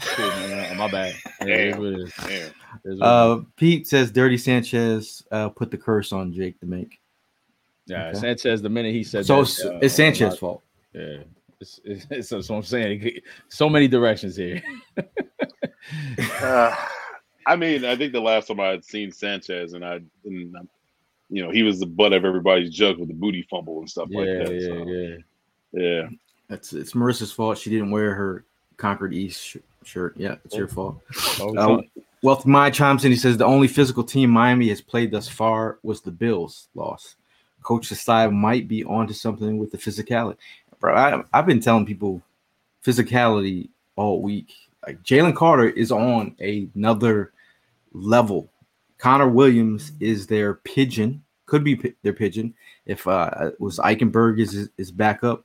Cool, 0.00 0.26
man. 0.26 0.76
My 0.76 0.90
bad. 0.90 1.14
Yeah, 1.40 1.54
it 1.54 1.68
is 1.68 1.76
what 1.76 1.86
it 1.86 2.00
is. 2.00 2.12
Damn. 2.18 2.30
It 2.30 2.52
is 2.84 3.00
what 3.00 3.06
it 3.06 3.40
Uh. 3.40 3.40
Pete 3.56 3.86
says 3.86 4.10
Dirty 4.10 4.38
Sanchez 4.38 5.22
uh, 5.30 5.48
put 5.48 5.70
the 5.70 5.78
curse 5.78 6.12
on 6.12 6.32
Jake 6.32 6.58
to 6.60 6.66
make. 6.66 7.00
Yeah, 7.90 8.08
okay. 8.08 8.18
Sanchez. 8.18 8.62
The 8.62 8.68
minute 8.68 8.92
he 8.94 9.04
said 9.04 9.26
So 9.26 9.36
that, 9.36 9.42
it's, 9.42 9.64
uh, 9.64 9.78
it's 9.82 9.94
Sanchez's 9.94 10.34
my- 10.34 10.38
fault. 10.38 10.62
Yeah, 10.94 11.16
it's, 11.60 11.80
it's, 11.84 12.06
it's, 12.10 12.28
that's 12.30 12.48
what 12.48 12.56
I'm 12.56 12.62
saying. 12.62 13.18
So 13.48 13.68
many 13.68 13.88
directions 13.88 14.36
here. 14.36 14.62
Uh, 16.42 16.74
I 17.46 17.56
mean, 17.56 17.84
I 17.84 17.96
think 17.96 18.12
the 18.12 18.20
last 18.20 18.48
time 18.48 18.60
I 18.60 18.66
had 18.68 18.84
seen 18.84 19.10
Sanchez, 19.10 19.72
and 19.72 19.84
I, 19.84 20.00
and, 20.24 20.54
um, 20.56 20.68
you 21.30 21.42
know, 21.42 21.50
he 21.50 21.62
was 21.62 21.80
the 21.80 21.86
butt 21.86 22.12
of 22.12 22.24
everybody's 22.24 22.70
joke 22.70 22.98
with 22.98 23.08
the 23.08 23.14
booty 23.14 23.42
fumble 23.50 23.78
and 23.80 23.90
stuff 23.90 24.08
Yeah, 24.10 24.18
like 24.20 24.28
that. 24.46 24.54
yeah, 24.54 24.66
so, 24.68 24.86
yeah. 24.86 25.16
yeah. 26.02 26.08
It's 26.50 26.72
it's 26.72 26.92
Marissa's 26.92 27.32
fault. 27.32 27.58
She 27.58 27.70
didn't 27.70 27.90
wear 27.90 28.14
her 28.14 28.44
Concord 28.76 29.14
East 29.14 29.42
sh- 29.42 29.56
shirt. 29.84 30.14
Yeah, 30.16 30.36
it's 30.44 30.54
your 30.54 30.68
fault. 30.68 31.00
Always 31.40 31.58
Um. 31.58 31.82
Wealth 32.22 32.44
My 32.44 32.68
chimes 32.70 33.04
in. 33.04 33.10
He 33.10 33.16
says 33.16 33.36
the 33.38 33.46
only 33.46 33.68
physical 33.68 34.04
team 34.04 34.30
Miami 34.30 34.68
has 34.68 34.80
played 34.82 35.10
thus 35.10 35.26
far 35.28 35.78
was 35.82 36.02
the 36.02 36.10
Bills' 36.10 36.68
loss. 36.74 37.16
Coach 37.62 37.88
Desai 37.88 38.32
might 38.32 38.68
be 38.68 38.84
onto 38.84 39.12
something 39.12 39.58
with 39.58 39.70
the 39.70 39.78
physicality. 39.78 40.36
Bro, 40.78 40.94
I, 40.94 41.22
I've 41.32 41.46
been 41.46 41.60
telling 41.60 41.86
people 41.86 42.22
physicality 42.84 43.68
all 43.96 44.22
week. 44.22 44.52
Like 44.86 45.02
Jalen 45.02 45.36
Carter 45.36 45.68
is 45.68 45.92
on 45.92 46.34
another 46.40 47.32
level. 47.92 48.50
Connor 48.98 49.28
Williams 49.28 49.92
is 50.00 50.26
their 50.26 50.54
pigeon. 50.54 51.22
Could 51.46 51.64
be 51.64 51.76
pi- 51.76 51.94
their 52.02 52.12
pigeon 52.12 52.54
if 52.86 53.06
uh 53.06 53.50
was 53.58 53.78
Eichenberg 53.78 54.40
is 54.40 54.70
is 54.78 54.90
back 54.90 55.24
up. 55.24 55.44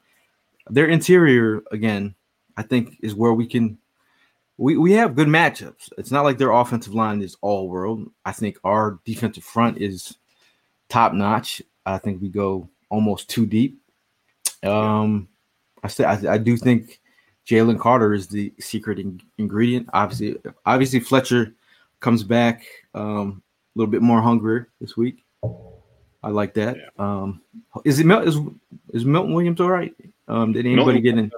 Their 0.69 0.87
interior 0.87 1.63
again, 1.71 2.15
I 2.57 2.63
think, 2.63 2.97
is 3.01 3.15
where 3.15 3.33
we 3.33 3.47
can 3.47 3.77
we, 4.57 4.77
we 4.77 4.93
have 4.93 5.15
good 5.15 5.27
matchups. 5.27 5.89
It's 5.97 6.11
not 6.11 6.23
like 6.23 6.37
their 6.37 6.51
offensive 6.51 6.93
line 6.93 7.21
is 7.21 7.35
all 7.41 7.67
world. 7.67 8.09
I 8.23 8.31
think 8.31 8.57
our 8.63 8.99
defensive 9.03 9.43
front 9.43 9.79
is 9.79 10.15
top 10.89 11.13
notch. 11.13 11.61
I 11.85 11.97
think 11.97 12.21
we 12.21 12.29
go 12.29 12.69
almost 12.89 13.29
too 13.29 13.45
deep. 13.45 13.81
Um, 14.63 15.27
I 15.83 15.87
say 15.87 16.03
I, 16.03 16.33
I 16.33 16.37
do 16.37 16.57
think 16.57 16.99
Jalen 17.47 17.79
Carter 17.79 18.13
is 18.13 18.27
the 18.27 18.53
secret 18.59 18.99
in, 18.99 19.21
ingredient. 19.37 19.87
Obviously, 19.93 20.37
obviously 20.65 20.99
Fletcher 20.99 21.53
comes 21.99 22.23
back 22.23 22.65
um, 22.93 23.41
a 23.75 23.79
little 23.79 23.91
bit 23.91 24.01
more 24.01 24.21
hungrier 24.21 24.69
this 24.81 24.97
week. 24.97 25.23
I 26.23 26.29
like 26.29 26.55
that. 26.55 26.77
Um, 26.97 27.41
is 27.83 27.99
it 27.99 28.07
is 28.27 28.39
is 28.93 29.05
Milton 29.05 29.33
Williams 29.33 29.61
all 29.61 29.69
right? 29.69 29.93
Um, 30.27 30.53
did 30.53 30.65
anybody 30.65 31.01
Milton 31.01 31.03
get 31.03 31.17
in? 31.17 31.31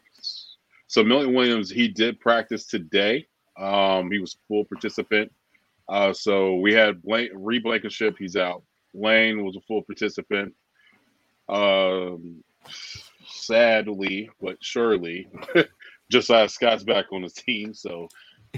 So 0.88 1.04
Milton 1.04 1.34
Williams, 1.34 1.70
he 1.70 1.90
did 1.90 2.20
practice 2.22 2.66
today. 2.66 3.28
Um, 3.58 4.10
he 4.10 4.20
was 4.20 4.38
full 4.48 4.64
participant. 4.64 5.32
Uh, 5.90 6.14
so 6.14 6.56
we 6.56 6.74
had 6.74 7.02
Blaine, 7.02 7.32
Reed 7.34 7.64
Blankenship, 7.64 8.16
he's 8.18 8.38
out. 8.38 8.64
Lane 8.98 9.46
was 9.46 9.56
a 9.56 9.62
full 9.62 9.84
participant. 9.84 10.54
Um, 11.48 12.44
sadly, 13.28 14.30
but 14.42 14.58
surely, 14.62 15.28
Josiah 16.12 16.50
Scott's 16.50 16.84
back 16.84 17.06
on 17.12 17.24
his 17.24 17.34
team. 17.34 17.74
So, 17.74 18.08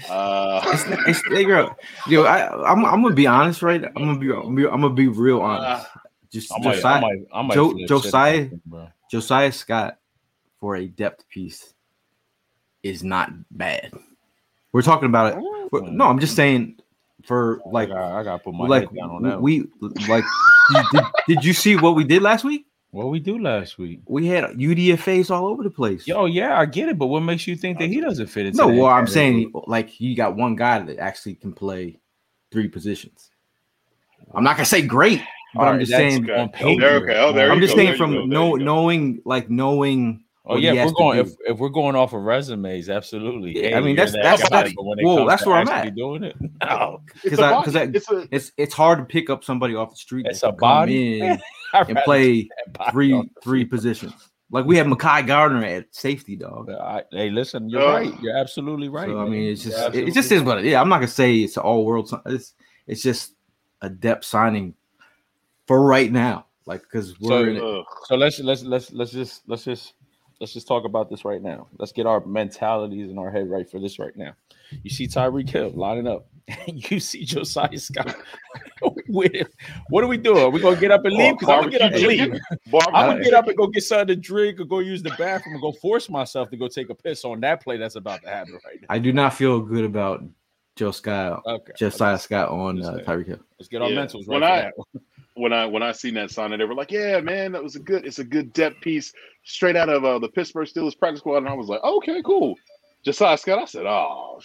uh, 0.10 0.62
It's, 1.08 1.21
they 1.30 1.43
girl, 1.43 1.75
yo, 2.08 2.23
I, 2.23 2.47
I'm, 2.71 2.86
I'm 2.86 3.02
gonna 3.02 3.13
be 3.15 3.28
honest, 3.28 3.62
right? 3.62 3.84
I'm 3.84 3.93
gonna 3.93 4.19
be, 4.19 4.32
I'm 4.32 4.41
gonna 4.43 4.56
be, 4.56 4.65
I'm 4.67 4.82
gonna 4.82 4.93
be 4.93 5.08
real 5.08 5.41
honest. 5.41 5.88
Just 6.32 6.52
I 6.54 6.58
might, 6.60 6.75
Josiah, 6.75 6.95
I 6.95 6.99
might, 7.02 7.19
I 7.34 7.41
might 7.41 7.54
Jo- 7.54 7.69
flip 7.71 7.80
shit 7.82 7.88
Josiah- 7.89 8.49
bro. 8.65 8.88
Josiah 9.12 9.52
Scott 9.52 9.97
for 10.60 10.75
a 10.75 10.86
depth 10.88 11.28
piece 11.30 11.73
is 12.84 13.04
not 13.04 13.32
bad. 13.52 13.91
We're 14.71 14.84
talking 14.84 15.08
about 15.10 15.38
it. 15.38 15.84
no, 15.91 16.06
I'm 16.06 16.19
just 16.19 16.36
saying 16.36 16.80
for 17.25 17.62
oh, 17.65 17.69
like, 17.69 17.89
I 17.89 17.93
gotta, 17.93 18.15
I 18.15 18.23
gotta 18.23 18.43
put 18.43 18.53
my 18.53 18.67
like 18.67 18.89
head 18.89 18.95
down 18.97 19.10
on 19.12 19.23
that. 19.23 19.36
one. 19.36 19.43
we 19.43 19.65
like. 20.08 20.23
did, 20.71 20.86
did, 20.91 21.03
did 21.27 21.43
you 21.45 21.53
see 21.53 21.75
what 21.75 21.95
we 21.95 22.03
did 22.03 22.21
last 22.21 22.43
week? 22.43 22.65
what 22.91 23.08
we 23.10 23.19
do 23.19 23.38
last 23.38 23.77
week? 23.77 24.01
We 24.08 24.25
had 24.27 24.45
UDFA's 24.45 25.29
all 25.29 25.45
over 25.47 25.63
the 25.63 25.69
place. 25.69 26.08
Yo, 26.08 26.25
yeah, 26.25 26.60
I 26.60 26.65
get 26.65 26.89
it, 26.89 26.97
but 26.97 27.08
what 27.08 27.19
makes 27.21 27.45
you 27.45 27.55
think 27.55 27.77
that 27.79 27.88
he 27.88 28.01
doesn't 28.01 28.27
fit 28.27 28.47
into? 28.47 28.58
no, 28.58 28.67
that 28.71 28.75
well, 28.77 28.88
I'm 28.88 29.05
saying 29.08 29.51
like 29.67 29.99
you 29.99 30.15
got 30.15 30.36
one 30.36 30.55
guy 30.55 30.79
that 30.79 30.97
actually 30.97 31.36
can 31.36 31.53
play 31.53 31.99
three 32.51 32.67
positions. 32.67 33.29
I'm 34.34 34.43
not 34.43 34.58
gonna 34.58 34.65
say 34.65 34.82
great, 34.82 35.21
but 35.53 35.62
All 35.62 35.67
I'm 35.67 35.73
right, 35.73 35.79
just 35.82 35.91
that's 35.91 36.13
saying 36.15 36.29
on 36.32 36.39
Oh, 36.39 36.47
paper. 36.49 36.82
there, 36.82 36.95
okay. 36.97 37.17
Oh, 37.19 37.32
there 37.32 37.51
I'm 37.51 37.60
just 37.62 37.73
go. 37.73 37.77
saying 37.77 37.89
There 37.89 37.97
from 37.97 38.12
go. 38.13 38.25
Know, 38.25 38.55
knowing 38.55 39.21
like 39.25 39.49
knowing. 39.49 40.23
Oh 40.51 40.57
yeah, 40.57 40.73
if 40.73 40.85
we're 40.88 40.93
going 40.93 41.19
if, 41.19 41.29
if 41.45 41.57
we're 41.59 41.69
going 41.69 41.95
off 41.95 42.13
of 42.13 42.23
resumes, 42.23 42.89
absolutely. 42.89 43.69
Yeah, 43.69 43.77
I 43.77 43.81
mean, 43.81 43.95
that's- 43.95 44.13
that 44.13 44.23
that's- 44.23 44.41
guy, 44.49 44.55
that's- 44.57 44.73
but 44.75 44.83
whoa, 45.03 45.27
that's 45.27 45.45
where 45.45 45.55
I'm 45.55 45.67
at. 45.69 45.95
Doing 45.95 46.23
it, 46.23 46.35
no, 46.63 47.01
because 47.23 47.39
a 47.39 47.43
I 47.45 47.59
because 47.62 47.75
I, 47.75 47.83
It's 47.83 48.07
it's 48.31 48.51
it's 48.57 48.73
hard 48.73 48.99
to 48.99 49.05
pick 49.05 49.29
up 49.29 49.43
somebody 49.43 49.75
off 49.75 49.91
the 49.91 49.95
street. 49.97 50.25
It's 50.27 50.41
a 50.43 50.51
body? 50.51 51.21
in 51.21 51.39
and 51.73 51.97
play 52.03 52.41
take 52.41 52.49
that 52.65 52.73
body 52.73 52.91
three 52.91 53.29
three 53.43 53.63
positions. 53.65 54.13
Like 54.51 54.65
we 54.65 54.77
have 54.77 54.88
Makai 54.88 55.27
Gardner 55.27 55.63
at 55.63 55.93
safety, 55.93 56.35
dog. 56.35 56.71
I, 56.71 57.03
hey, 57.12 57.29
listen, 57.29 57.69
you're 57.69 57.83
Oh. 57.83 57.93
right. 57.93 58.19
You're 58.19 58.35
absolutely 58.35 58.89
right. 58.89 59.07
so 59.07 59.19
I 59.19 59.29
mean, 59.29 59.51
it's 59.51 59.63
just 59.63 59.77
it, 59.77 59.81
it 59.81 59.85
absolutely 59.85 60.12
just 60.13 60.31
is 60.31 60.41
what 60.41 60.57
it 60.57 60.65
is. 60.65 60.73
I'm 60.73 60.89
not 60.89 60.95
gonna 60.97 61.07
say 61.07 61.35
it's 61.38 61.57
an 61.57 61.62
all 61.63 61.85
world. 61.85 62.12
It's 62.25 62.55
it's 62.88 63.03
just 63.03 63.33
a 63.83 63.89
depth 63.91 64.25
signing 64.25 64.73
for 65.67 65.83
right 65.85 66.12
now. 66.12 66.47
Like 66.65 66.81
because 66.81 67.19
we're 67.19 67.49
in 67.49 67.57
it. 67.57 67.63
ugh. 67.63 67.85
So 68.05 68.15
let's 68.15 68.39
let's 68.39 68.63
let's 68.63 68.91
let's 68.91 69.12
just 69.12 69.41
let's 69.47 69.63
just 69.65 69.93
let's 70.39 70.54
just 70.54 70.67
talk 70.67 70.86
about 70.86 71.10
this 71.10 71.25
right 71.25 71.41
now. 71.41 71.67
Let's 71.78 71.91
get 71.91 72.06
our 72.06 72.25
mentalities 72.25 73.10
in 73.10 73.17
our 73.17 73.30
head 73.32 73.49
right 73.49 73.69
for 73.69 73.80
this 73.80 73.99
right 73.99 74.15
now. 74.15 74.34
You 74.84 74.89
see 74.89 75.08
Tyreek 75.08 75.49
Hill 75.49 75.71
lining 75.75 76.08
up. 76.08 76.28
you 76.67 76.99
see 76.99 77.23
Josiah 77.25 77.78
Scott. 77.78 78.15
What 79.12 80.04
are 80.04 80.08
we 80.08 80.17
doing? 80.17 80.38
Are 80.38 80.49
we 80.49 80.62
gonna 80.62 80.80
get 80.80 80.91
up 80.91 81.04
and 81.04 81.15
leave? 81.15 81.38
Because 81.38 81.49
I'm 81.49 81.60
gonna 81.62 81.71
get 81.71 81.82
up 81.82 81.93
and 81.93 82.02
Barbecue 82.04 82.08
leave. 82.08 82.41
I'm 82.93 83.10
gonna 83.10 83.23
get 83.23 83.34
up 83.34 83.47
and 83.47 83.54
chicken. 83.54 83.56
go 83.56 83.67
get 83.67 83.84
something 83.84 84.08
to 84.08 84.15
drink 84.15 84.60
or 84.60 84.65
go 84.65 84.80
use 84.80 85.02
the 85.02 85.10
bathroom 85.17 85.56
and 85.56 85.62
go 85.62 85.71
force 85.71 86.10
myself 86.10 86.49
to 86.52 86.58
go 86.58 86.67
take 86.67 86.89
a 86.89 86.95
piss 86.95 87.25
on 87.25 87.39
that 87.41 87.62
play 87.63 87.78
that's 87.78 87.95
about 87.95 88.21
to 88.21 88.30
happen 88.30 88.54
right 88.65 88.80
now. 88.82 88.88
I 88.89 88.99
do 88.99 89.12
not 89.12 89.34
feel 89.34 89.60
good 89.62 89.84
about 89.84 90.23
Joe 90.75 90.91
Scott, 90.91 91.41
Okay. 91.45 91.73
Josiah 91.78 92.19
Scott 92.19 92.49
on 92.49 92.78
Just 92.78 92.89
uh. 92.89 92.97
Tyreek 92.99 93.28
Hill. 93.28 93.39
Let's 93.60 93.67
get 93.67 93.82
our 93.82 93.89
Yeah. 93.89 94.06
mentals 94.06 94.28
right 94.28 94.28
When 94.28 94.43
I- 94.43 94.62
that 94.62 94.73
one. 94.78 94.88
When 95.39 95.54
I 95.54 95.65
when 95.65 95.82
I 95.84 95.91
seen 95.91 96.13
that 96.15 96.32
sign, 96.32 96.52
and 96.54 96.62
they 96.62 96.65
were 96.65 96.75
like, 96.75 96.91
"Yeah, 96.91 97.19
man, 97.21 97.52
that 97.54 97.63
was 97.63 97.75
a 97.75 97.80
good. 97.80 98.06
It's 98.06 98.19
a 98.19 98.23
good 98.23 98.54
depth 98.54 98.82
piece, 98.82 99.13
straight 99.43 99.75
out 99.75 99.89
of 99.89 100.04
uh, 100.06 100.19
the 100.19 100.28
Pittsburgh 100.30 100.67
Steelers 100.67 100.97
practice 100.97 101.19
squad." 101.21 101.38
And 101.38 101.49
I 101.49 101.54
was 101.54 101.67
like, 101.67 101.84
"Okay, 101.84 102.21
cool." 102.23 102.56
Josiah 103.04 103.38
Scott. 103.38 103.60
I 103.60 103.65
said, 103.65 103.86
"Oh, 103.86 104.39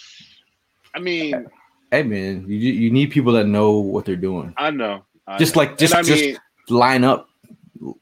I 0.95 1.01
mean, 1.01 1.47
Hey 1.91 2.03
man, 2.03 2.45
you 2.49 2.57
you 2.57 2.91
need 2.91 3.11
people 3.11 3.33
that 3.35 3.47
know 3.47 3.73
what 3.79 4.05
they're 4.05 4.17
doing. 4.17 4.55
I 4.57 4.71
know." 4.71 5.05
I 5.27 5.39
Just 5.39 5.55
know. 5.57 5.63
like- 5.63 5.79
just- 5.79 5.95
I 5.95 6.03
just 6.03 6.41
Line 6.71 7.05
up 7.05 7.29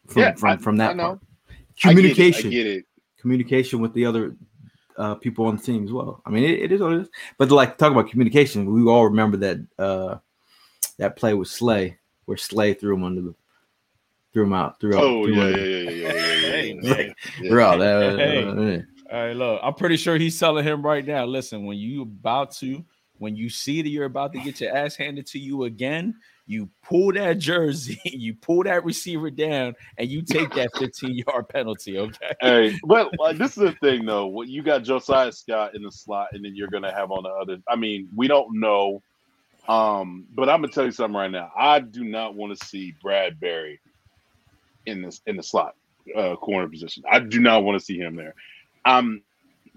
from 0.06 0.22
Yeah, 0.22 0.34
from, 0.34 0.50
I- 0.50 0.56
from 0.56 0.76
that 0.76 0.96
part. 0.96 1.18
I 1.84 1.94
get 1.94 2.04
it, 2.04 2.14
Communication. 2.14 2.46
I 2.48 2.50
get 2.50 2.66
it. 2.66 2.84
communication 3.20 3.80
with 3.80 3.92
the 3.94 4.06
other 4.06 4.36
uh, 4.96 5.14
people 5.16 5.46
on 5.46 5.56
the 5.56 5.62
team 5.62 5.84
as 5.84 5.90
well. 5.92 6.22
I 6.26 6.30
mean, 6.30 6.44
it, 6.44 6.60
it 6.60 6.72
is 6.72 6.80
what 6.80 6.92
it 6.92 7.00
is. 7.02 7.08
But 7.38 7.50
like 7.50 7.76
talk 7.78 7.90
about 7.92 8.08
communication, 8.10 8.72
we 8.72 8.82
all 8.88 9.04
remember 9.04 9.36
that 9.38 9.58
uh, 9.78 10.18
that 10.98 11.16
play 11.16 11.34
with 11.34 11.48
Slay, 11.48 11.98
where 12.26 12.36
Slay 12.36 12.74
threw 12.74 12.94
him 12.94 13.04
under 13.04 13.20
the 13.20 13.34
threw 14.32 14.44
him 14.44 14.52
out, 14.52 14.80
threw 14.80 14.94
out, 14.96 15.02
Oh 15.04 15.24
threw 15.24 15.34
yeah, 15.34 15.42
him 15.42 15.48
yeah, 15.50 15.56
under- 15.56 15.68
yeah, 15.68 15.90
yeah, 15.90 15.90
yeah, 15.90 16.12
yeah, 16.12 16.50
Hey, 16.52 16.68
yeah, 16.68 16.94
man. 16.94 17.14
yeah. 17.40 17.48
threw 17.50 17.60
out. 17.60 17.78
That- 17.78 18.18
Hey. 18.18 18.44
uh, 18.44 18.54
yeah. 18.60 18.80
All 19.12 19.26
right, 19.26 19.36
look, 19.36 19.60
I'm 19.62 19.74
pretty 19.74 19.96
sure 19.98 20.16
he's 20.16 20.38
telling 20.40 20.64
him 20.64 20.82
right 20.82 21.04
now. 21.06 21.26
Listen, 21.26 21.66
when 21.66 21.76
you 21.76 22.00
about 22.02 22.52
to, 22.56 22.82
when 23.18 23.36
you 23.36 23.50
see 23.50 23.82
that 23.82 23.88
you're 23.90 24.06
about 24.06 24.32
to 24.32 24.40
get 24.40 24.58
your 24.60 24.74
ass 24.74 24.96
handed 24.96 25.26
to 25.28 25.38
you 25.38 25.64
again, 25.64 26.14
you 26.46 26.68
pull 26.82 27.12
that 27.12 27.38
jersey, 27.38 28.00
you 28.04 28.32
pull 28.34 28.64
that 28.64 28.84
receiver 28.86 29.30
down, 29.30 29.74
and 29.98 30.08
you 30.08 30.22
take 30.22 30.52
that 30.54 30.70
15 30.78 31.22
yard 31.26 31.46
penalty. 31.50 31.98
Okay. 31.98 32.32
Hey, 32.40 32.78
but 32.84 33.10
like 33.18 33.36
this 33.38 33.50
is 33.58 33.62
the 33.64 33.72
thing 33.82 34.06
though. 34.06 34.26
What 34.28 34.48
you 34.48 34.62
got 34.62 34.82
Josiah 34.82 35.30
Scott 35.30 35.74
in 35.74 35.82
the 35.82 35.92
slot, 35.92 36.28
and 36.32 36.42
then 36.42 36.56
you're 36.56 36.68
gonna 36.68 36.92
have 36.92 37.10
on 37.10 37.24
the 37.24 37.28
other. 37.28 37.58
I 37.68 37.76
mean, 37.76 38.08
we 38.16 38.28
don't 38.28 38.58
know. 38.58 39.02
Um, 39.68 40.26
but 40.34 40.48
I'm 40.48 40.60
gonna 40.60 40.72
tell 40.72 40.84
you 40.84 40.90
something 40.92 41.16
right 41.16 41.30
now. 41.30 41.50
I 41.56 41.80
do 41.80 42.04
not 42.04 42.34
want 42.34 42.58
to 42.58 42.66
see 42.66 42.94
Bradberry 43.04 43.78
in 44.86 45.02
this 45.02 45.20
in 45.26 45.36
the 45.36 45.42
slot 45.42 45.76
uh, 46.16 46.36
corner 46.36 46.68
position. 46.68 47.04
I 47.10 47.20
do 47.20 47.40
not 47.40 47.62
want 47.64 47.78
to 47.78 47.84
see 47.84 47.96
him 47.98 48.16
there. 48.16 48.34
Um, 48.84 49.22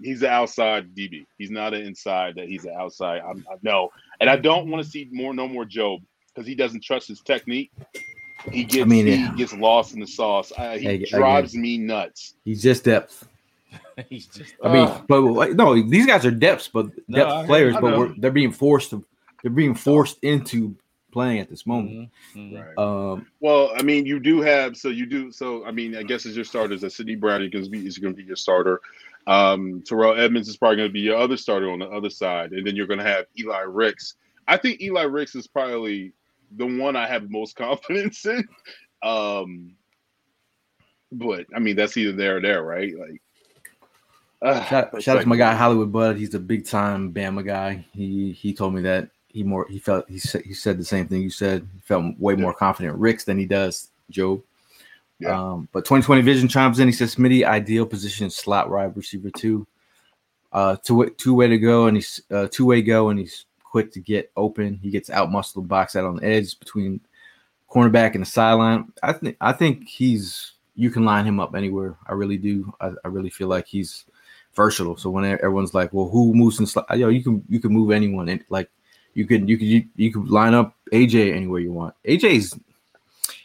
he's 0.02 0.22
an 0.22 0.30
outside 0.30 0.94
DB. 0.94 1.26
He's 1.38 1.50
not 1.50 1.72
an 1.74 1.82
inside. 1.82 2.34
That 2.36 2.48
he's 2.48 2.64
an 2.64 2.74
outside. 2.76 3.22
I'm, 3.28 3.46
I 3.50 3.54
know, 3.62 3.90
and 4.20 4.28
I 4.28 4.36
don't 4.36 4.68
want 4.70 4.84
to 4.84 4.90
see 4.90 5.08
more. 5.12 5.32
No 5.32 5.46
more 5.46 5.64
Job 5.64 6.00
because 6.34 6.46
he 6.48 6.54
doesn't 6.54 6.82
trust 6.82 7.08
his 7.08 7.20
technique. 7.20 7.70
He 8.50 8.64
gets 8.64 8.86
mean, 8.88 9.06
he 9.06 9.14
yeah. 9.14 9.34
gets 9.36 9.54
lost 9.54 9.94
in 9.94 10.00
the 10.00 10.06
sauce. 10.06 10.52
Uh, 10.56 10.76
he 10.76 10.88
I- 10.88 10.92
I 10.92 11.04
drives 11.08 11.54
it. 11.54 11.58
me 11.58 11.78
nuts. 11.78 12.34
He's 12.44 12.62
just 12.62 12.84
depth. 12.84 13.26
he's 14.08 14.26
just. 14.26 14.54
I 14.62 14.72
mean, 14.72 14.88
Ugh. 14.88 15.04
but 15.08 15.20
like, 15.22 15.52
no, 15.52 15.80
these 15.80 16.06
guys 16.06 16.26
are 16.26 16.30
depths, 16.30 16.68
but 16.68 16.86
depth 17.10 17.30
I 17.30 17.36
hear 17.38 17.46
players. 17.46 17.72
you. 17.72 17.78
I 17.78 17.80
But 17.80 17.98
we're, 17.98 18.14
they're 18.18 18.30
being 18.32 18.52
forced 18.52 18.90
to. 18.90 19.04
They're 19.46 19.52
being 19.52 19.76
forced 19.76 20.18
into 20.24 20.74
playing 21.12 21.38
at 21.38 21.48
this 21.48 21.68
moment. 21.68 22.10
Mhm, 22.34 22.50
mhm. 22.52 22.66
Right. 22.66 22.76
Um, 23.12 23.28
Well, 23.38 23.70
I 23.76 23.82
mean, 23.84 24.04
you 24.04 24.18
do 24.18 24.40
have 24.40 24.76
so 24.76 24.88
you 24.88 25.06
do 25.06 25.30
so. 25.30 25.64
I 25.64 25.70
mean, 25.70 25.96
I 25.96 26.02
guess 26.02 26.26
as 26.26 26.34
your 26.34 26.44
starters, 26.44 26.80
that 26.80 26.90
Sydney 26.90 27.14
Brown 27.14 27.42
is 27.42 27.50
going 27.50 27.62
to 27.62 27.70
be 27.70 27.86
is 27.86 27.98
going 27.98 28.12
to 28.12 28.16
be 28.20 28.24
your 28.26 28.34
starter. 28.34 28.80
Um, 29.28 29.84
Terrell 29.86 30.18
Edmunds 30.18 30.48
is 30.48 30.56
probably 30.56 30.78
going 30.78 30.88
to 30.88 30.92
be 30.92 30.98
your 30.98 31.16
other 31.16 31.36
starter 31.36 31.70
on 31.70 31.78
the 31.78 31.86
other 31.86 32.10
side, 32.10 32.50
and 32.54 32.66
then 32.66 32.74
you're 32.74 32.88
going 32.88 32.98
to 32.98 33.04
have 33.06 33.26
Eli 33.38 33.60
Ricks. 33.60 34.16
I 34.48 34.56
think 34.56 34.80
Eli 34.82 35.02
Ricks 35.02 35.36
is 35.36 35.46
probably 35.46 36.12
the 36.56 36.66
one 36.66 36.96
I 36.96 37.06
have 37.06 37.30
most 37.30 37.54
confidence 37.64 38.26
in. 38.26 38.48
Um, 39.04 39.76
but 41.12 41.46
I 41.54 41.60
mean, 41.60 41.76
that's 41.76 41.96
either 41.96 42.10
there 42.10 42.38
or 42.38 42.40
there, 42.40 42.64
right? 42.64 42.92
Like, 42.98 43.22
uh, 44.42 44.64
Shout, 44.64 45.02
shout 45.02 45.18
out 45.18 45.22
to 45.22 45.28
my 45.28 45.36
guy 45.36 45.54
Hollywood 45.54 45.92
Bud. 45.92 46.16
He's 46.16 46.34
a 46.34 46.40
big 46.40 46.66
time 46.66 47.12
Bama 47.14 47.46
guy. 47.46 47.84
He 47.92 48.32
he 48.32 48.52
told 48.52 48.74
me 48.74 48.82
that 48.82 49.10
he 49.36 49.42
more 49.42 49.66
he 49.68 49.78
felt 49.78 50.08
he 50.08 50.18
said 50.18 50.42
he 50.42 50.54
said 50.54 50.78
the 50.78 50.84
same 50.84 51.06
thing 51.06 51.20
you 51.20 51.30
said. 51.30 51.68
He 51.74 51.80
felt 51.80 52.18
way 52.18 52.34
more 52.34 52.54
confident 52.54 52.98
Ricks 52.98 53.24
than 53.24 53.38
he 53.38 53.44
does 53.44 53.90
Joe. 54.10 54.42
Yeah. 55.18 55.38
Um, 55.38 55.68
but 55.72 55.80
2020 55.80 56.22
Vision 56.22 56.48
chimes 56.48 56.78
in. 56.78 56.88
He 56.88 56.92
says 56.92 57.14
Smitty 57.14 57.44
ideal 57.44 57.84
position 57.84 58.30
slot 58.30 58.70
wide 58.70 58.96
receiver 58.96 59.30
two. 59.36 59.66
Uh, 60.52 60.76
two 60.82 61.10
two 61.18 61.34
way 61.34 61.48
to 61.48 61.58
go 61.58 61.86
and 61.86 61.98
he's 61.98 62.22
uh, 62.30 62.48
two 62.50 62.64
way 62.64 62.80
go 62.80 63.10
and 63.10 63.18
he's 63.18 63.44
quick 63.62 63.92
to 63.92 64.00
get 64.00 64.32
open. 64.36 64.78
He 64.82 64.90
gets 64.90 65.10
out 65.10 65.30
muscle 65.30 65.60
box 65.60 65.96
out 65.96 66.04
on 66.06 66.16
the 66.16 66.24
edge 66.24 66.58
between 66.58 67.00
cornerback 67.70 68.14
and 68.14 68.22
the 68.22 68.26
sideline. 68.26 68.90
I 69.02 69.12
think 69.12 69.36
I 69.42 69.52
think 69.52 69.86
he's 69.86 70.52
you 70.74 70.90
can 70.90 71.04
line 71.04 71.26
him 71.26 71.40
up 71.40 71.54
anywhere. 71.54 71.96
I 72.06 72.14
really 72.14 72.38
do. 72.38 72.72
I, 72.80 72.92
I 73.04 73.08
really 73.08 73.30
feel 73.30 73.48
like 73.48 73.66
he's 73.66 74.06
versatile. 74.54 74.96
So 74.96 75.10
when 75.10 75.26
everyone's 75.26 75.74
like, 75.74 75.92
"Well, 75.92 76.08
who 76.08 76.32
moves 76.34 76.58
in 76.58 76.66
slot?" 76.66 76.86
Yo, 76.96 77.10
you 77.10 77.22
can 77.22 77.44
you 77.50 77.60
can 77.60 77.72
move 77.72 77.90
anyone. 77.90 78.30
And 78.30 78.42
like 78.48 78.70
you 79.16 79.26
could 79.26 79.48
you 79.48 79.56
could 79.56 79.66
you, 79.66 79.84
you 79.96 80.12
could 80.12 80.28
line 80.28 80.52
up 80.52 80.76
AJ 80.92 81.34
anywhere 81.34 81.60
you 81.60 81.72
want. 81.72 81.94
AJ's 82.04 82.58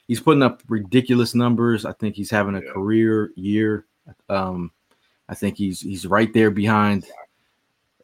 he's 0.07 0.19
putting 0.19 0.43
up 0.43 0.61
ridiculous 0.67 1.34
numbers. 1.34 1.86
I 1.86 1.93
think 1.93 2.15
he's 2.15 2.30
having 2.30 2.55
a 2.55 2.61
Yeah. 2.61 2.72
career 2.74 3.32
year. 3.36 3.86
Um, 4.28 4.72
I 5.30 5.34
think 5.36 5.55
he's 5.57 5.80
he's 5.80 6.05
right 6.05 6.32
there 6.34 6.51
behind 6.51 7.05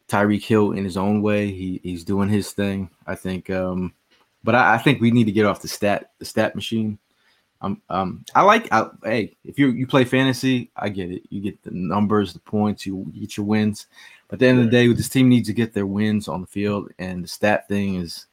Tyreek 0.07 0.45
Hill 0.45 0.71
in 0.71 0.85
his 0.85 0.95
own 0.95 1.21
way. 1.21 1.51
He 1.51 1.81
he's 1.83 2.05
doing 2.05 2.29
his 2.29 2.53
thing. 2.53 2.89
I 3.05 3.15
think, 3.15 3.49
um, 3.49 3.93
but 4.45 4.55
I, 4.55 4.75
I 4.75 4.77
think 4.77 5.01
we 5.01 5.11
need 5.11 5.25
to 5.25 5.33
get 5.33 5.45
off 5.45 5.61
the 5.61 5.67
stat 5.67 6.11
the 6.19 6.25
stat 6.25 6.55
machine. 6.55 6.97
Um, 7.59 7.81
um, 7.89 8.23
I 8.33 8.43
like. 8.43 8.71
I, 8.71 8.87
hey, 9.03 9.35
if 9.43 9.59
you 9.59 9.71
you 9.71 9.87
play 9.87 10.05
fantasy, 10.05 10.71
I 10.77 10.87
get 10.87 11.11
it. 11.11 11.23
You 11.29 11.41
get 11.41 11.61
the 11.63 11.71
numbers, 11.71 12.31
the 12.31 12.39
points, 12.39 12.85
you, 12.85 13.05
you 13.11 13.21
get 13.21 13.35
your 13.35 13.45
wins. 13.45 13.87
But 14.27 14.35
at 14.35 14.39
the 14.39 14.47
end 14.47 14.59
of 14.59 14.65
the 14.65 14.71
day, 14.71 14.87
this 14.93 15.09
team 15.09 15.29
needs 15.29 15.47
to 15.47 15.53
get 15.53 15.73
their 15.73 15.85
wins 15.85 16.27
on 16.27 16.41
the 16.41 16.47
field, 16.47 16.91
and 16.99 17.23
the 17.23 17.27
stat 17.27 17.67
thing 17.67 17.95
is 17.95 18.27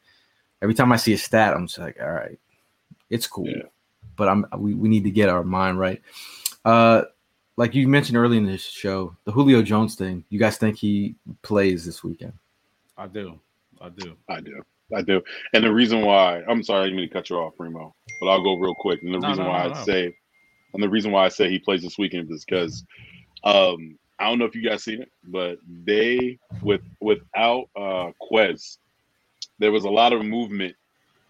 every 0.62 0.74
time 0.74 0.92
I 0.92 0.96
see 0.96 1.12
a 1.12 1.18
stat, 1.18 1.54
I'm 1.54 1.66
just 1.66 1.78
like, 1.78 1.98
all 2.00 2.10
right, 2.10 2.38
it's 3.10 3.26
cool. 3.26 3.48
Yeah. 3.48 3.62
But 4.16 4.28
I'm 4.28 4.46
we, 4.58 4.74
we 4.74 4.88
need 4.88 5.04
to 5.04 5.10
get 5.10 5.28
our 5.28 5.44
mind 5.44 5.78
right. 5.78 6.00
Uh, 6.64 7.02
like 7.56 7.74
you 7.74 7.86
mentioned 7.86 8.16
early 8.16 8.36
in 8.36 8.46
this 8.46 8.62
show, 8.64 9.16
the 9.24 9.32
Julio 9.32 9.62
Jones 9.62 9.94
thing. 9.94 10.24
You 10.30 10.38
guys 10.38 10.56
think 10.56 10.76
he 10.76 11.14
plays 11.42 11.84
this 11.84 12.02
weekend? 12.02 12.32
I 12.96 13.06
do. 13.06 13.38
I 13.80 13.88
do. 13.88 14.16
I 14.28 14.40
do. 14.40 14.62
I 14.94 15.02
do. 15.02 15.22
And 15.52 15.64
the 15.64 15.72
reason 15.72 16.02
why 16.02 16.42
I'm 16.48 16.62
sorry, 16.62 16.82
I 16.82 16.84
didn't 16.84 16.96
mean 16.96 17.08
to 17.08 17.12
cut 17.14 17.30
you 17.30 17.36
off, 17.36 17.56
Primo, 17.56 17.94
but 18.20 18.28
I'll 18.28 18.42
go 18.42 18.54
real 18.54 18.74
quick. 18.74 19.02
And 19.02 19.14
the 19.14 19.18
No, 19.18 19.28
reason 19.28 19.44
no, 19.44 19.50
why 19.50 19.66
no, 19.66 19.72
I 19.72 19.78
no. 19.78 19.84
say 19.84 20.14
and 20.74 20.82
the 20.82 20.88
reason 20.88 21.12
why 21.12 21.24
I 21.24 21.28
say 21.28 21.48
he 21.48 21.58
plays 21.58 21.82
this 21.82 21.98
weekend 21.98 22.30
is 22.30 22.44
because 22.44 22.84
um 23.44 23.96
I 24.18 24.28
don't 24.28 24.38
know 24.38 24.44
if 24.44 24.54
you 24.54 24.62
guys 24.62 24.84
seen 24.84 25.02
it, 25.02 25.10
but 25.24 25.58
they 25.84 26.38
with 26.62 26.82
without 27.00 27.68
uh 27.76 28.12
Quez, 28.22 28.78
there 29.58 29.72
was 29.72 29.84
a 29.84 29.90
lot 29.90 30.12
of 30.12 30.24
movement 30.24 30.76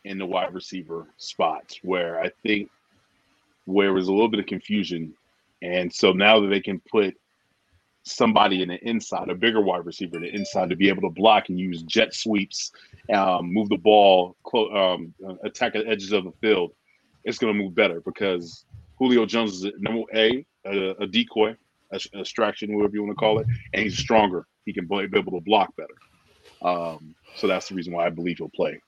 in 0.05 0.19
the 0.19 0.27
wide 0.27 0.53
receiver 0.53 1.07
spots 1.17 1.81
where 1.83 2.21
I 2.21 2.31
think 2.43 2.71
where 3.67 3.93
was 3.93 4.09
a 4.09 4.13
little 4.13 4.29
bit 4.29 4.41
of 4.41 4.47
confusion. 4.47 5.15
And 5.63 5.93
so 5.93 6.13
now 6.13 6.41
that 6.41 6.49
they 6.49 6.61
can 6.61 6.81
put 6.91 7.15
somebody 8.05 8.63
in 8.63 8.69
the 8.69 8.79
inside, 8.87 9.31
a 9.31 9.35
bigger 9.35 9.63
wide 9.63 9.87
receiver 9.87 10.17
in 10.17 10.23
the 10.23 10.35
inside 10.35 10.69
to 10.69 10.77
be 10.77 10.91
able 10.91 11.03
to 11.03 11.11
block 11.11 11.49
and 11.49 11.59
use 11.59 11.83
jet 11.85 12.15
sweeps, 12.15 12.71
um, 13.13 13.53
move 13.53 13.71
the 13.71 13.79
ball, 13.79 14.37
clo- 14.43 14.71
um, 14.75 15.15
uh, 15.27 15.35
attack 15.43 15.73
the 15.73 15.87
edges 15.89 16.13
of 16.13 16.25
the 16.25 16.33
field, 16.33 16.73
it's 17.25 17.39
going 17.39 17.53
to 17.53 17.59
move 17.59 17.75
better 17.75 18.01
because 18.03 18.67
Julio 18.99 19.25
Jones 19.25 19.65
is 19.65 19.73
number 19.79 20.03
a 20.15 20.45
a, 20.67 20.91
a 21.03 21.07
decoy, 21.07 21.57
a, 21.93 22.01
a 22.15 22.19
distraction, 22.19 22.75
whatever 22.77 22.95
you 22.95 23.03
want 23.03 23.13
to 23.13 23.21
call 23.21 23.39
it, 23.39 23.47
and 23.73 23.83
he's 23.83 23.99
stronger. 23.99 24.47
He 24.65 24.73
can 24.73 24.87
be 24.87 25.07
be 25.07 25.19
able 25.19 25.33
to 25.39 25.45
block 25.45 25.73
better. 25.77 25.95
Um, 26.63 27.15
so 27.37 27.47
that's 27.47 27.69
the 27.69 27.75
reason 27.75 27.93
why 27.93 28.07
I 28.07 28.11
believe 28.11 28.39
he'll 28.39 28.49
play. 28.55 28.81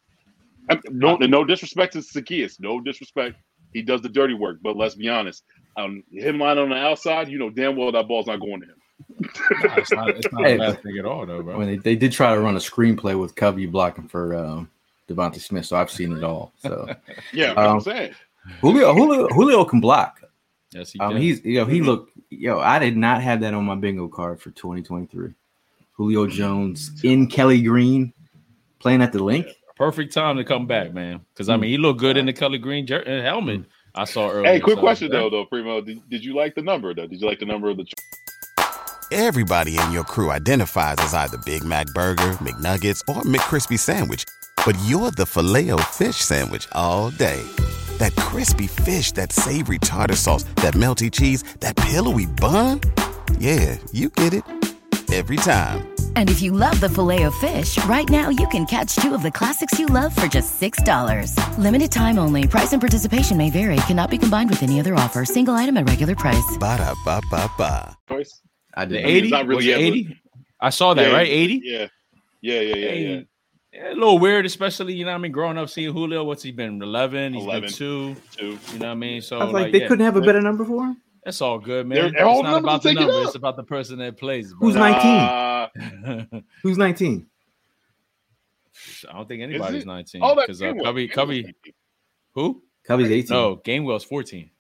No, 0.91 1.17
no 1.17 1.45
disrespect 1.45 1.93
to 1.93 2.03
Zacchaeus. 2.03 2.59
No 2.59 2.81
disrespect. 2.81 3.37
He 3.73 3.83
does 3.83 4.01
the 4.03 4.09
dirty 4.09 4.35
work, 4.35 4.59
but 4.63 4.77
let's 4.77 4.95
be 4.95 5.09
honest. 5.09 5.45
Um, 5.77 6.03
him 6.11 6.39
lying 6.39 6.59
on 6.59 6.71
the 6.71 6.77
outside, 6.77 7.29
you 7.29 7.39
know 7.39 7.51
damn 7.51 7.77
well 7.77 7.93
that 7.93 8.09
ball's 8.09 8.27
not 8.27 8.41
going 8.41 8.63
to 8.63 8.67
him. 8.67 8.77
Nah, 9.63 9.75
it's 9.77 9.93
not, 9.93 10.09
it's 10.11 10.33
not 10.33 10.45
Hey. 10.47 10.55
a 10.55 10.59
bad 10.59 10.83
thing 10.83 10.97
at 10.99 11.05
all, 11.05 11.27
though, 11.27 11.41
I 11.41 11.43
bro. 11.43 11.59
mean, 11.59 11.69
they, 11.69 11.77
they 11.77 11.97
did 11.97 12.13
try 12.13 12.35
to 12.35 12.41
run 12.41 12.57
a 12.57 12.61
screenplay 12.61 13.19
with 13.21 13.35
Covey 13.35 13.67
blocking 13.67 14.09
for 14.09 14.35
um, 14.35 14.71
DeVonta 15.09 15.39
Smith, 15.39 15.67
so 15.67 15.77
I've 15.77 15.91
seen 15.91 16.17
it 16.17 16.25
all. 16.25 16.53
So 16.63 16.89
Yeah, 17.35 17.51
Um, 17.53 17.75
I'm 17.77 17.81
saying. 17.81 18.15
Julio, 18.63 18.95
Julio, 18.95 19.29
Julio 19.29 19.65
can 19.67 19.81
block. 19.81 20.23
Yes, 20.77 20.93
he 20.93 20.99
Um, 20.99 21.13
can. 21.13 21.23
he's 21.23 21.45
you 21.45 21.59
know 21.61 21.65
he 21.65 21.81
looked 21.83 22.13
yo. 22.31 22.59
I 22.61 22.79
did 22.79 22.97
not 22.97 23.23
have 23.23 23.41
that 23.41 23.55
on 23.55 23.65
my 23.65 23.75
bingo 23.77 24.09
card 24.09 24.41
for 24.41 24.51
2023. 24.51 25.31
Julio 25.93 26.27
Jones 26.27 26.91
in 27.03 27.27
Kelly 27.27 27.63
Green 27.63 28.13
playing 28.81 29.01
at 29.03 29.13
the 29.13 29.23
Linc. 29.25 29.47
perfect 29.77 30.13
time 30.13 30.37
to 30.37 30.45
come 30.45 30.67
back, 30.67 30.93
man. 30.93 31.21
Because. 31.33 31.49
I 31.49 31.57
mean, 31.57 31.71
he 31.71 31.79
looked 31.79 32.01
good 32.01 32.17
in 32.17 32.27
the 32.27 32.33
color 32.33 32.59
green 32.59 32.87
jer- 32.87 33.07
uh, 33.07 33.23
helmet 33.23 33.63
I 33.95 34.05
saw 34.05 34.29
earlier. 34.31 34.53
Hey, 34.53 34.61
quick 34.61 34.77
so- 34.77 34.81
question 34.83 35.11
though, 35.11 35.31
though, 35.31 35.47
Primo. 35.47 35.81
Did, 35.81 36.01
did 36.11 36.23
you 36.25 36.35
like 36.35 36.55
the 36.55 36.63
number 36.63 36.93
though? 36.95 37.07
Did 37.07 37.21
you 37.21 37.27
like 37.27 37.39
the 37.39 37.47
number 37.47 37.71
of 37.71 37.79
the? 37.79 37.87
Everybody 39.13 39.79
in 39.79 39.93
your 39.93 40.05
crew 40.05 40.31
identifies 40.31 40.97
as 40.99 41.15
either 41.15 41.39
Big 41.47 41.63
Mac 41.65 41.87
Burger, 41.95 42.33
McNuggets, 42.43 43.01
or 43.09 43.23
McCrispy 43.23 43.79
Sandwich. 43.79 44.25
But 44.65 44.77
you're 44.85 45.13
the 45.13 45.25
filet 45.27 45.71
fish 45.93 46.17
Sandwich 46.17 46.67
all 46.73 47.11
day. 47.13 47.43
That 47.99 48.15
crispy 48.17 48.67
fish, 48.67 49.13
that 49.13 49.33
savory 49.33 49.79
tartar 49.79 50.17
sauce, 50.17 50.45
that 50.57 50.75
melty 50.75 51.11
cheese, 51.11 51.43
that 51.61 51.77
pillowy 51.77 52.27
bun. 52.27 52.81
Yeah, 53.39 53.79
you 53.93 54.09
get 54.11 54.35
it. 54.35 54.43
Every 55.13 55.37
time. 55.37 55.87
And 56.17 56.29
if 56.29 56.43
you 56.43 56.51
love 56.53 56.81
the 56.81 56.89
filet 56.89 57.23
of 57.23 57.35
fish, 57.37 57.83
right 57.85 58.09
now 58.11 58.29
you 58.29 58.47
can 58.49 58.67
catch 58.67 58.97
two 58.97 59.15
of 59.15 59.23
the 59.23 59.31
classics 59.31 59.79
you 59.79 59.87
love 59.87 60.15
for 60.17 60.27
just 60.27 60.61
$6. 60.61 61.59
Limited 61.59 61.93
time 61.93 62.19
only. 62.19 62.49
Price 62.49 62.73
and 62.73 62.83
participation 62.83 63.37
may 63.37 63.51
vary. 63.51 63.77
Cannot 63.87 64.11
be 64.11 64.19
combined 64.19 64.51
with 64.51 64.63
any 64.65 64.81
other 64.81 64.95
offer. 64.97 65.25
Single 65.25 65.55
item 65.55 65.77
at 65.77 65.89
regular 65.89 66.17
price. 66.17 66.57
Ba-da-ba-ba-ba. 66.59 67.97
choice? 68.09 68.43
I 68.75 68.85
The 68.85 68.97
did. 68.97 69.05
mean, 69.07 69.17
it's 69.17 69.19
80? 69.27 69.31
not 69.31 69.47
really 69.47 69.57
was 69.57 69.67
it 69.67 69.71
ever- 69.71 69.83
80? 69.83 70.17
I 70.61 70.71
saw 70.71 70.95
that, 70.95 71.07
Yeah, 71.09 71.15
right? 71.17 71.29
80? 71.29 71.61
Yeah, 71.63 71.87
yeah, 72.43 72.61
yeah, 72.61 72.75
yeah, 72.75 72.93
yeah. 72.93 73.21
Yeah, 73.77 73.93
a 73.93 73.95
little 73.95 74.19
weird, 74.19 74.47
especially, 74.47 74.95
you 74.95 75.05
know 75.05 75.11
what 75.11 75.19
I 75.19 75.21
mean? 75.21 75.33
Growing 75.33 75.59
up 75.59 75.69
seeing 75.69 75.93
Julio, 75.93 76.25
what's 76.25 76.43
he 76.43 76.51
been? 76.53 76.81
11? 76.81 77.35
He's 77.35 77.43
11. 77.45 77.61
been 77.63 77.71
two. 77.73 78.17
Two. 78.37 78.59
You 78.73 78.79
know 78.79 78.87
what 78.87 78.93
I 78.93 78.95
mean? 78.95 79.21
So, 79.23 79.39
I 79.39 79.45
was 79.45 79.53
like, 79.53 79.63
like, 79.65 79.73
they 79.73 79.81
yeah, 79.83 79.89
couldn't 79.89 80.05
have 80.05 80.17
a 80.17 80.21
better 80.23 80.41
number 80.41 80.65
for 80.65 80.87
him. 80.87 80.97
That's 81.25 81.41
all 81.43 81.59
good, 81.59 81.87
man. 81.87 81.97
They're- 81.99 82.07
It's 82.07 82.23
all 82.23 82.43
not 82.43 82.63
about 82.63 82.83
the 82.83 82.95
number, 82.95 83.13
up. 83.13 83.27
it's 83.27 83.35
about 83.35 83.57
the 83.57 83.65
person 83.65 83.99
that 83.99 84.17
plays. 84.17 84.53
Bro. 84.55 84.69
Who's 84.69 84.77
19? 84.77 85.11
Uh, 85.11 86.41
Who's 86.63 86.79
19? 86.79 87.27
I 89.09 89.13
don't 89.13 89.29
think 89.29 89.43
anybody's 89.43 89.83
it? 89.83 89.87
19. 89.87 90.21
oh, 90.23 90.35
that 90.37 90.47
Because 90.47 90.63
uh, 90.63 90.67
Gainwell. 90.67 90.85
Covey, 90.85 91.09
Covey, 91.09 91.55
who? 92.35 92.63
Covey's 92.87 93.11
18. 93.11 93.37
No, 93.37 93.57
Gainwell's 93.57 94.05
14. 94.05 94.51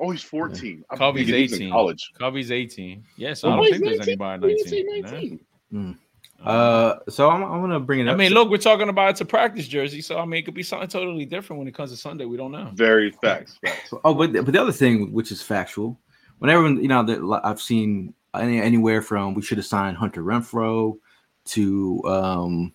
Oh, 0.00 0.10
he's 0.10 0.22
14. 0.22 0.84
I'm 0.90 0.98
Covey's 0.98 1.26
thinking 1.26 1.40
he's 1.42 1.52
in 1.52 1.58
18. 1.62 1.70
college. 1.72 2.10
Covey's 2.18 2.50
18. 2.50 3.04
Yes, 3.16 3.44
Oh, 3.44 3.50
I 3.50 3.56
don't 3.56 3.64
he's 3.64 3.72
think 3.78 3.84
there's 3.84 4.08
anybody 4.08 4.42
Who 4.48 4.48
did 4.64 4.66
he 4.66 5.00
19. 5.00 5.38
say 5.38 5.38
man. 5.70 5.98
19? 6.44 6.54
Uh, 6.54 6.98
so 7.08 7.30
I'm, 7.30 7.42
I'm 7.42 7.60
gonna 7.60 7.80
bring 7.80 8.00
it 8.00 8.04
up. 8.04 8.10
I 8.10 8.12
up. 8.12 8.18
mean, 8.18 8.32
look, 8.32 8.50
we're 8.50 8.58
talking 8.58 8.88
about 8.88 9.10
it's 9.10 9.20
a 9.20 9.24
practice 9.24 9.68
jersey, 9.68 10.00
so 10.00 10.18
I 10.18 10.24
mean, 10.24 10.40
it 10.40 10.44
could 10.44 10.54
be 10.54 10.62
something 10.62 10.88
totally 10.88 11.24
different 11.24 11.58
when 11.58 11.68
it 11.68 11.74
comes 11.74 11.90
to 11.90 11.96
Sunday. 11.96 12.24
We 12.24 12.36
don't 12.36 12.52
know. 12.52 12.70
Very 12.74 13.10
facts. 13.10 13.58
facts. 13.64 13.92
Oh, 14.04 14.14
but 14.14 14.32
but 14.32 14.52
the 14.52 14.60
other 14.60 14.72
thing, 14.72 15.12
which 15.12 15.32
is 15.32 15.42
factual, 15.42 15.98
whenever 16.38 16.68
you 16.68 16.88
know 16.88 17.02
that 17.04 17.40
I've 17.44 17.60
seen 17.60 18.14
any, 18.34 18.60
anywhere 18.60 19.02
from 19.02 19.34
we 19.34 19.42
should 19.42 19.58
have 19.58 19.66
signed 19.66 19.96
Hunter 19.96 20.22
Renfrow 20.22 20.98
to 21.44 22.02
um, 22.04 22.72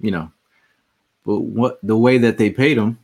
you 0.00 0.10
know, 0.10 0.30
but 1.24 1.40
what 1.40 1.78
the 1.82 1.96
way 1.96 2.18
that 2.18 2.38
they 2.38 2.50
paid 2.50 2.76
him, 2.76 2.98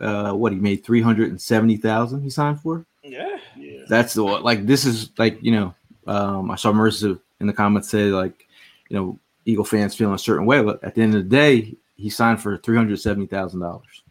uh, 0.00 0.32
what 0.32 0.52
he 0.52 0.58
made 0.58 0.84
three 0.84 1.02
hundred 1.02 1.30
and 1.30 1.40
seventy 1.40 1.76
thousand 1.76 2.22
he 2.22 2.30
signed 2.30 2.60
for. 2.60 2.84
Yeah. 3.02 3.38
Yeah. 3.56 3.82
That's 3.88 4.14
the 4.14 4.22
like 4.22 4.66
this 4.66 4.84
is 4.84 5.10
like 5.18 5.42
you 5.42 5.52
know, 5.52 5.74
um, 6.06 6.50
I 6.50 6.56
saw 6.56 6.72
Mercer 6.72 7.18
in 7.40 7.46
the 7.46 7.52
comments 7.52 7.88
say 7.88 8.04
like, 8.04 8.46
you 8.88 8.96
know, 8.96 9.18
Eagle 9.44 9.64
fans 9.64 9.94
feeling 9.94 10.14
a 10.14 10.18
certain 10.18 10.46
way, 10.46 10.62
but 10.62 10.82
at 10.82 10.94
the 10.94 11.02
end 11.02 11.14
of 11.14 11.24
the 11.24 11.28
day, 11.28 11.76
he 11.96 12.10
signed 12.10 12.40
for 12.40 12.56
three 12.58 12.76
hundred 12.76 12.98
seventy 13.00 13.26
thousand 13.26 13.60
dollars. 13.60 14.02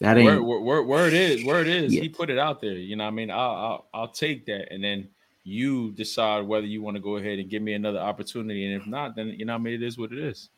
That 0.00 0.18
ain't 0.18 0.26
where, 0.26 0.42
word, 0.42 0.60
word, 0.60 0.82
word 0.82 1.12
is, 1.12 1.44
word 1.44 1.66
is. 1.66 1.94
Yeah. 1.94 2.02
He 2.02 2.08
put 2.08 2.28
it 2.28 2.38
out 2.38 2.60
there. 2.60 2.72
You 2.72 2.96
know, 2.96 3.04
what 3.04 3.08
I 3.08 3.12
mean, 3.12 3.30
I'll, 3.30 3.38
I'll, 3.38 3.86
I'll 3.94 4.08
take 4.08 4.44
that, 4.46 4.72
and 4.72 4.82
then 4.82 5.08
you 5.44 5.92
decide 5.92 6.46
whether 6.46 6.66
you 6.66 6.82
want 6.82 6.96
to 6.96 7.02
go 7.02 7.16
ahead 7.16 7.38
and 7.38 7.48
give 7.48 7.62
me 7.62 7.74
another 7.74 8.00
opportunity, 8.00 8.66
and 8.66 8.80
if 8.80 8.86
not, 8.86 9.16
then 9.16 9.28
you 9.28 9.44
know, 9.44 9.54
what 9.54 9.60
I 9.60 9.62
mean, 9.62 9.74
it 9.74 9.82
is 9.82 9.96
what 9.96 10.12
it 10.12 10.18
is. 10.18 10.50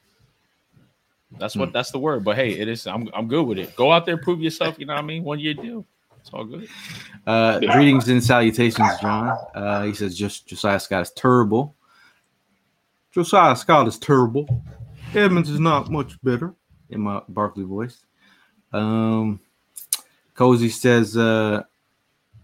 That's 1.39 1.57
what 1.57 1.73
that's 1.73 1.91
the 1.91 1.99
word. 1.99 2.25
But 2.25 2.37
hey, 2.37 2.53
it 2.53 2.69
is. 2.69 2.87
I'm, 2.87 3.09
I'm 3.13 3.29
good 3.29 3.45
with 3.45 3.59
it. 3.59 3.77
Go 3.77 3.93
out 3.93 4.07
there, 4.07 4.17
prove 4.17 4.41
yourself. 4.41 4.79
You 4.79 4.87
know, 4.87 4.95
what 4.95 5.05
I 5.05 5.07
mean, 5.07 5.23
one 5.23 5.39
year 5.39 5.55
deal. 5.55 5.85
It's 6.21 6.31
all 6.33 6.45
good. 6.45 6.69
Uh, 7.25 7.61
greetings 7.61 8.09
and 8.09 8.23
salutations, 8.23 8.89
John. 9.01 9.39
Uh, 9.55 9.85
he 9.85 9.95
says 9.95 10.19
just 10.19 10.49
Josiah 10.49 10.81
Scott 10.81 11.03
is 11.03 11.11
terrible. 11.13 11.76
Josiah 13.17 13.57
Scott 13.57 13.89
is 13.89 13.99
terrible. 13.99 14.47
Edmunds 15.15 15.49
is 15.49 15.59
not 15.59 15.91
much 15.91 16.23
better 16.23 16.53
in 16.91 17.01
my 17.01 17.23
Barkley 17.29 17.65
voice. 17.65 18.05
Um, 18.75 19.41
Cozy 20.35 20.69
says 20.69 21.17
uh, 21.17 21.63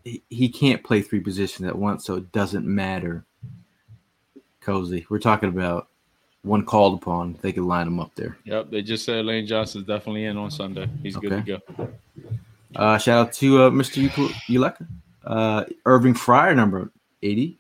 he, 0.03 0.23
he 0.31 0.49
can't 0.49 0.83
play 0.83 1.03
three 1.03 1.21
positions 1.21 1.69
at 1.69 1.77
once, 1.77 2.07
so 2.07 2.15
it 2.15 2.33
doesn't 2.33 2.65
matter. 2.65 3.27
Cozy, 4.63 5.05
we're 5.11 5.19
talking 5.19 5.51
about 5.51 5.89
one 6.41 6.65
called 6.65 7.03
upon. 7.03 7.39
They 7.43 7.53
could 7.53 7.65
line 7.65 7.87
him 7.87 8.01
up 8.01 8.15
there. 8.15 8.39
Yep, 8.45 8.71
they 8.71 8.81
just 8.81 9.05
said 9.05 9.27
Lane 9.27 9.47
Johnson's 9.47 9.87
definitely 9.87 10.25
in 10.25 10.39
on 10.39 10.51
Sunday. 10.51 10.89
He's 11.03 11.17
good 11.17 11.45
to 11.45 11.61
go. 11.77 11.89
Uh, 12.75 12.97
shout 12.97 13.27
out 13.27 13.33
to 13.35 13.65
uh, 13.65 13.71
Mr. 13.71 14.09
Uleka. 14.49 14.87
Uh, 15.23 15.67
Irving 15.85 16.15
Fryar, 16.15 16.57
number 16.57 16.91
80. 17.23 17.59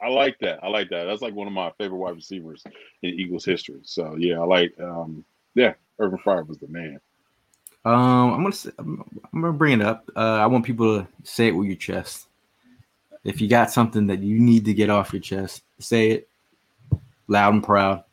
I 0.00 0.08
like 0.08 0.38
that. 0.40 0.62
I 0.62 0.68
like 0.68 0.90
that. 0.90 1.04
That's 1.04 1.22
like 1.22 1.34
one 1.34 1.46
of 1.46 1.52
my 1.52 1.70
favorite 1.78 1.98
wide 1.98 2.16
receivers 2.16 2.62
in 3.02 3.10
Eagles 3.10 3.44
history. 3.44 3.80
So 3.82 4.16
yeah, 4.16 4.40
I 4.40 4.44
like. 4.44 4.78
um 4.80 5.24
Yeah, 5.54 5.74
Urban 5.98 6.18
Fryar 6.18 6.46
was 6.46 6.58
the 6.58 6.68
man. 6.68 7.00
Um, 7.84 8.34
I'm 8.34 8.42
gonna 8.42 8.52
say, 8.52 8.70
I'm, 8.78 9.02
I'm 9.32 9.40
gonna 9.40 9.52
bring 9.52 9.80
it 9.80 9.86
up. 9.86 10.08
Uh, 10.14 10.20
I 10.20 10.46
want 10.46 10.64
people 10.64 11.00
to 11.00 11.08
say 11.24 11.48
it 11.48 11.52
with 11.56 11.66
your 11.66 11.76
chest. 11.76 12.26
If 13.24 13.40
you 13.40 13.48
got 13.48 13.70
something 13.70 14.06
that 14.08 14.20
you 14.20 14.38
need 14.38 14.64
to 14.66 14.74
get 14.74 14.90
off 14.90 15.12
your 15.12 15.22
chest, 15.22 15.62
say 15.78 16.10
it 16.10 16.28
loud 17.26 17.54
and 17.54 17.64
proud. 17.64 18.04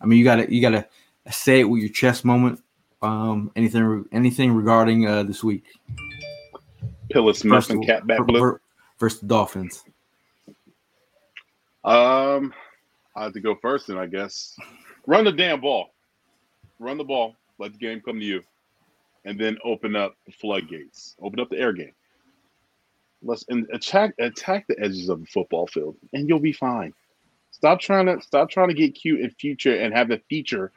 I 0.00 0.06
mean, 0.06 0.18
you 0.18 0.24
gotta 0.24 0.52
you 0.52 0.60
gotta 0.60 0.86
say 1.30 1.60
it 1.60 1.64
with 1.64 1.80
your 1.80 1.90
chest 1.90 2.24
moment. 2.24 2.62
Um, 3.00 3.50
anything 3.56 4.04
anything 4.12 4.52
regarding 4.52 5.08
uh 5.08 5.24
this 5.24 5.42
week 5.42 5.64
Pillis 7.12 7.36
Smith 7.36 7.70
and 7.70 7.84
Cat 7.84 8.06
Back 8.06 8.26
Blue. 8.26 8.58
versus 8.98 9.20
the 9.20 9.26
Dolphins. 9.26 9.84
Um, 11.84 12.54
I 13.16 13.24
have 13.24 13.32
to 13.32 13.40
go 13.40 13.54
first, 13.56 13.88
then 13.88 13.98
I 13.98 14.06
guess. 14.06 14.56
Run 15.06 15.24
the 15.24 15.32
damn 15.32 15.60
ball. 15.60 15.92
Run 16.78 16.98
the 16.98 17.04
ball. 17.04 17.36
Let 17.58 17.72
the 17.72 17.78
game 17.78 18.00
come 18.00 18.18
to 18.18 18.24
you, 18.24 18.42
and 19.24 19.38
then 19.38 19.58
open 19.64 19.94
up 19.94 20.16
the 20.26 20.32
floodgates. 20.32 21.16
Open 21.20 21.40
up 21.40 21.50
the 21.50 21.58
air 21.58 21.72
game. 21.72 21.92
Let's 23.22 23.44
and 23.48 23.68
attack 23.72 24.14
attack 24.18 24.66
the 24.66 24.78
edges 24.80 25.08
of 25.08 25.20
the 25.20 25.26
football 25.26 25.66
field, 25.66 25.96
and 26.12 26.28
you'll 26.28 26.40
be 26.40 26.52
fine. 26.52 26.92
Stop 27.52 27.80
trying 27.80 28.06
to 28.06 28.20
stop 28.20 28.50
trying 28.50 28.68
to 28.68 28.74
get 28.74 28.94
cute 28.94 29.20
in 29.20 29.30
future 29.30 29.76
and 29.76 29.94
have 29.94 30.08
the 30.08 30.20
feature, 30.28 30.72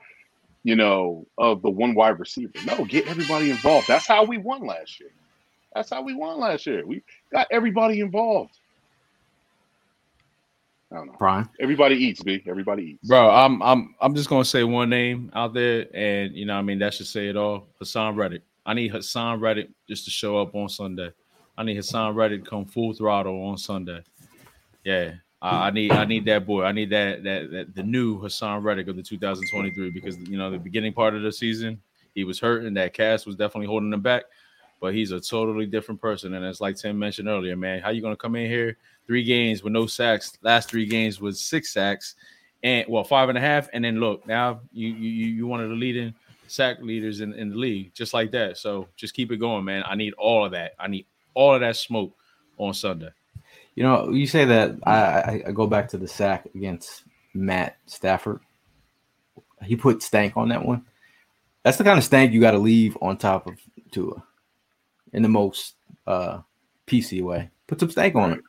you 0.63 0.75
know, 0.75 1.25
of 1.37 1.61
the 1.63 1.69
one 1.69 1.95
wide 1.95 2.19
receiver. 2.19 2.53
No, 2.65 2.85
get 2.85 3.07
everybody 3.07 3.49
involved. 3.49 3.87
That's 3.87 4.05
how 4.05 4.23
we 4.25 4.37
won 4.37 4.67
last 4.67 4.99
year. 4.99 5.09
That's 5.73 5.89
how 5.89 6.03
we 6.03 6.13
won 6.13 6.39
last 6.39 6.67
year. 6.67 6.85
We 6.85 7.01
got 7.31 7.47
everybody 7.51 7.99
involved. 8.01 8.59
I 10.95 10.99
don't 10.99 11.07
know. 11.07 11.15
Brian, 11.19 11.49
Everybody 11.59 11.95
eats, 11.95 12.23
B. 12.23 12.41
Everybody 12.47 12.83
eats. 12.83 13.07
Bro, 13.07 13.29
I'm 13.29 13.61
I'm 13.61 13.95
I'm 13.99 14.15
just 14.15 14.29
gonna 14.29 14.45
say 14.45 14.63
one 14.63 14.89
name 14.89 15.29
out 15.33 15.53
there, 15.53 15.87
and 15.93 16.33
you 16.33 16.45
know, 16.45 16.53
what 16.53 16.59
I 16.59 16.63
mean, 16.63 16.79
that 16.79 16.93
should 16.93 17.07
say 17.07 17.27
it 17.27 17.35
all. 17.35 17.67
Haason 17.81 18.15
Reddick. 18.15 18.43
I 18.65 18.73
need 18.73 18.93
Haason 18.93 19.41
Reddick 19.41 19.69
just 19.89 20.05
to 20.05 20.11
show 20.11 20.37
up 20.37 20.55
on 20.55 20.69
Sunday. 20.69 21.11
I 21.57 21.63
need 21.63 21.77
Haason 21.77 22.15
Reddick 22.15 22.45
to 22.45 22.49
come 22.49 22.65
full 22.65 22.93
throttle 22.93 23.45
on 23.45 23.57
Sunday. 23.57 24.03
Yeah, 24.85 25.15
I, 25.41 25.67
I 25.67 25.71
need 25.71 25.91
I 25.91 26.05
need 26.05 26.23
that 26.25 26.45
boy. 26.45 26.63
I 26.63 26.71
need 26.71 26.91
that, 26.91 27.23
that 27.25 27.51
that 27.51 27.75
the 27.75 27.83
new 27.83 28.21
Haason 28.21 28.63
Reddick 28.63 28.87
of 28.87 28.95
the 28.95 29.03
2023 29.03 29.89
because 29.89 30.17
you 30.29 30.37
know 30.37 30.49
the 30.49 30.57
beginning 30.57 30.93
part 30.93 31.13
of 31.13 31.23
the 31.23 31.31
season 31.31 31.81
he 32.13 32.23
was 32.23 32.39
hurting. 32.39 32.73
That 32.75 32.93
cast 32.93 33.27
was 33.27 33.35
definitely 33.35 33.67
holding 33.67 33.91
him 33.91 34.01
back, 34.01 34.23
but 34.79 34.93
he's 34.93 35.11
a 35.11 35.19
totally 35.19 35.65
different 35.65 36.01
person. 36.01 36.33
And 36.33 36.45
it's 36.45 36.61
like 36.61 36.75
Tim 36.75 36.97
mentioned 36.97 37.27
earlier, 37.27 37.55
man. 37.55 37.81
How 37.81 37.89
you 37.89 38.01
gonna 38.01 38.15
come 38.15 38.35
in 38.35 38.49
here 38.49 38.77
three 39.07 39.23
games 39.23 39.63
with 39.63 39.73
no 39.73 39.87
sacks? 39.87 40.37
Last 40.41 40.69
three 40.69 40.85
games 40.85 41.19
with 41.19 41.37
six 41.37 41.73
sacks, 41.73 42.15
and 42.63 42.85
well 42.87 43.03
five 43.03 43.29
and 43.29 43.37
a 43.37 43.41
half. 43.41 43.69
And 43.73 43.83
then 43.83 43.99
look 43.99 44.25
now 44.27 44.61
you 44.71 44.89
you 44.89 45.27
you 45.27 45.47
one 45.47 45.61
of 45.61 45.69
the 45.69 45.75
leading 45.75 46.13
sack 46.47 46.79
leaders 46.81 47.21
in, 47.21 47.33
in 47.33 47.49
the 47.49 47.55
league, 47.55 47.93
just 47.93 48.13
like 48.13 48.31
that. 48.31 48.57
So 48.57 48.87
just 48.95 49.13
keep 49.13 49.31
it 49.31 49.37
going, 49.37 49.65
man. 49.65 49.83
I 49.85 49.95
need 49.95 50.13
all 50.13 50.45
of 50.45 50.51
that. 50.51 50.73
I 50.79 50.87
need 50.87 51.05
all 51.33 51.55
of 51.55 51.61
that 51.61 51.75
smoke 51.75 52.15
on 52.57 52.73
Sunday. 52.73 53.09
you 53.75 53.83
know 53.83 54.09
you 54.09 54.27
say 54.27 54.45
that. 54.45 54.75
I, 54.85 55.43
I 55.47 55.51
go 55.51 55.67
back 55.67 55.89
to 55.89 55.97
the 55.97 56.07
sack 56.07 56.47
against 56.53 57.03
Matt 57.33 57.77
Stafford. 57.85 58.39
He 59.63 59.75
put 59.75 60.03
stank 60.03 60.37
on 60.37 60.49
that 60.49 60.63
one. 60.63 60.85
That's 61.63 61.77
the 61.77 61.83
kind 61.83 61.97
of 61.97 62.03
stank 62.03 62.31
you 62.31 62.39
got 62.39 62.51
to 62.51 62.59
leave 62.59 62.95
on 63.01 63.17
top 63.17 63.47
of 63.47 63.55
Tua 63.89 64.21
in 65.15 65.23
the 65.23 65.29
most 65.29 65.75
uh, 66.05 66.41
PC 66.85 67.23
way. 67.23 67.49
Put 67.67 67.79
some 67.79 67.89
stank 67.89 68.15
on 68.15 68.33
it. 68.33 68.41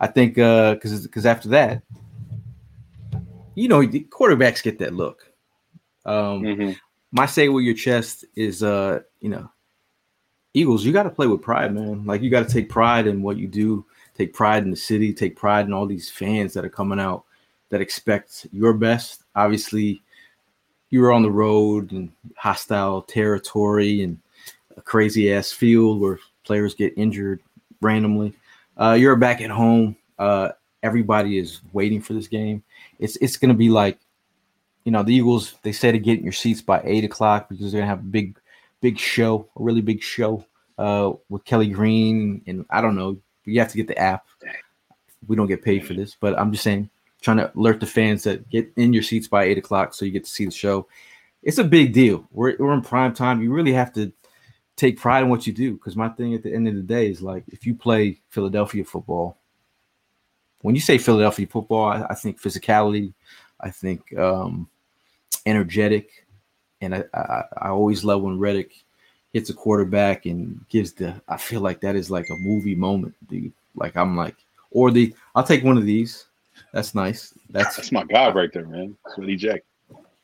I 0.00 0.08
think 0.08 0.34
because 0.34 1.06
because 1.06 1.24
after 1.24 1.48
that, 1.50 1.82
you 3.54 3.68
know, 3.68 3.84
the 3.84 4.06
quarterbacks 4.10 4.62
get 4.62 4.78
that 4.80 4.94
look. 4.94 5.32
Um, 6.04 6.42
Mhm. 6.42 6.76
My 7.10 7.24
say 7.24 7.48
with 7.48 7.64
your 7.64 7.74
chest 7.74 8.26
is, 8.36 8.62
uh, 8.62 9.00
you 9.20 9.30
know, 9.30 9.50
Eagles. 10.52 10.84
You 10.84 10.92
got 10.92 11.04
to 11.04 11.10
play 11.10 11.26
with 11.26 11.40
pride, 11.40 11.74
man. 11.74 12.04
Like 12.04 12.20
you 12.20 12.30
got 12.30 12.46
to 12.46 12.52
take 12.52 12.68
pride 12.68 13.06
in 13.06 13.22
what 13.22 13.38
you 13.38 13.46
do. 13.46 13.86
Take 14.14 14.34
pride 14.34 14.64
in 14.64 14.70
the 14.70 14.76
city. 14.76 15.14
Take 15.14 15.36
pride 15.36 15.66
in 15.66 15.72
all 15.72 15.86
these 15.86 16.10
fans 16.10 16.52
that 16.54 16.64
are 16.64 16.70
coming 16.70 17.00
out 17.00 17.24
that 17.70 17.80
expect 17.80 18.46
your 18.52 18.74
best. 18.74 19.22
Obviously, 19.34 20.02
you 20.90 21.00
were 21.00 21.12
on 21.12 21.22
the 21.22 21.30
road 21.30 21.92
and 21.92 22.10
hostile 22.36 23.02
territory 23.02 24.02
and 24.02 24.18
a 24.78 24.82
crazy 24.82 25.32
ass 25.32 25.52
field 25.52 26.00
where 26.00 26.18
players 26.44 26.74
get 26.74 26.94
injured 26.96 27.42
randomly. 27.80 28.32
Uh, 28.76 28.96
you're 28.98 29.16
back 29.16 29.40
at 29.40 29.50
home. 29.50 29.96
Uh, 30.18 30.50
everybody 30.82 31.38
is 31.38 31.60
waiting 31.72 32.00
for 32.00 32.14
this 32.14 32.28
game. 32.28 32.62
It's 32.98 33.16
it's 33.16 33.36
gonna 33.36 33.54
be 33.54 33.68
like, 33.68 33.98
you 34.84 34.92
know, 34.92 35.02
the 35.02 35.14
Eagles. 35.14 35.54
They 35.62 35.72
say 35.72 35.92
to 35.92 35.98
get 35.98 36.18
in 36.18 36.24
your 36.24 36.32
seats 36.32 36.62
by 36.62 36.80
eight 36.84 37.04
o'clock 37.04 37.48
because 37.48 37.72
they're 37.72 37.80
gonna 37.80 37.90
have 37.90 38.00
a 38.00 38.02
big, 38.02 38.38
big 38.80 38.98
show, 38.98 39.48
a 39.56 39.62
really 39.62 39.82
big 39.82 40.02
show 40.02 40.44
uh, 40.78 41.12
with 41.28 41.44
Kelly 41.44 41.68
Green 41.68 42.42
and 42.46 42.64
I 42.70 42.80
don't 42.80 42.96
know. 42.96 43.18
You 43.44 43.60
have 43.60 43.70
to 43.70 43.76
get 43.76 43.88
the 43.88 43.98
app. 43.98 44.26
We 45.26 45.36
don't 45.36 45.46
get 45.46 45.64
paid 45.64 45.86
for 45.86 45.94
this, 45.94 46.16
but 46.20 46.38
I'm 46.38 46.52
just 46.52 46.62
saying, 46.62 46.90
trying 47.20 47.38
to 47.38 47.50
alert 47.56 47.80
the 47.80 47.86
fans 47.86 48.22
that 48.24 48.48
get 48.48 48.70
in 48.76 48.92
your 48.92 49.02
seats 49.02 49.26
by 49.26 49.44
eight 49.44 49.58
o'clock 49.58 49.94
so 49.94 50.04
you 50.04 50.12
get 50.12 50.24
to 50.24 50.30
see 50.30 50.44
the 50.44 50.50
show. 50.50 50.86
It's 51.42 51.58
a 51.58 51.64
big 51.64 51.92
deal. 51.92 52.26
We're 52.30 52.56
we're 52.58 52.74
in 52.74 52.82
prime 52.82 53.14
time. 53.14 53.42
You 53.42 53.52
really 53.52 53.72
have 53.72 53.92
to 53.94 54.12
take 54.78 54.98
pride 54.98 55.24
in 55.24 55.28
what 55.28 55.46
you 55.46 55.52
do. 55.52 55.74
Because 55.74 55.96
my 55.96 56.08
thing 56.08 56.34
at 56.34 56.42
the 56.42 56.54
end 56.54 56.68
of 56.68 56.74
the 56.74 56.82
day 56.82 57.10
is 57.10 57.20
like 57.20 57.44
if 57.48 57.66
you 57.66 57.74
play 57.74 58.20
Philadelphia 58.30 58.84
football, 58.84 59.36
when 60.62 60.74
you 60.74 60.80
say 60.80 60.96
Philadelphia 60.96 61.46
football, 61.46 61.86
I, 61.86 62.06
I 62.10 62.14
think 62.14 62.40
physicality, 62.40 63.12
I 63.60 63.70
think 63.70 64.16
um, 64.16 64.68
energetic, 65.44 66.26
and 66.80 66.94
I, 66.94 67.04
I 67.12 67.42
I 67.58 67.68
always 67.68 68.04
love 68.04 68.22
when 68.22 68.38
Reddick 68.38 68.72
hits 69.32 69.50
a 69.50 69.54
quarterback 69.54 70.26
and 70.26 70.64
gives 70.68 70.92
the. 70.92 71.20
I 71.28 71.36
feel 71.36 71.60
like 71.60 71.80
that 71.80 71.96
is 71.96 72.10
like 72.10 72.30
a 72.30 72.36
movie 72.36 72.74
moment, 72.74 73.14
dude. 73.28 73.52
Like 73.74 73.96
I'm 73.96 74.16
like, 74.16 74.36
or 74.70 74.90
the 74.90 75.14
I'll 75.34 75.44
take 75.44 75.64
one 75.64 75.76
of 75.76 75.84
these. 75.84 76.26
That's 76.72 76.94
nice. 76.94 77.34
That's 77.50 77.76
That's 77.76 77.92
my 77.92 78.04
guy 78.04 78.30
right 78.30 78.52
there, 78.52 78.66
man. 78.66 78.96
Sweaty 79.14 79.36
Jack. 79.36 79.62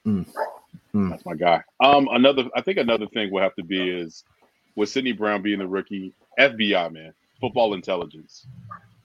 Mm. 0.07 0.27
Mm. 0.93 1.11
That's 1.11 1.25
my 1.25 1.35
guy. 1.35 1.63
Um, 1.81 2.09
another. 2.13 2.45
I 2.57 2.61
think 2.61 2.79
another 2.79 3.07
thing 3.07 3.31
will 3.31 3.43
have 3.43 3.55
to 3.57 3.65
be 3.65 3.89
is 3.89 4.25
with 4.77 4.89
Sydney 4.89 5.13
Brown 5.13 5.43
being 5.43 5.59
the 5.59 5.67
rookie, 5.67 6.15
FBI 6.39 6.93
man, 6.93 7.13
football 7.41 7.75
intelligence. 7.75 8.47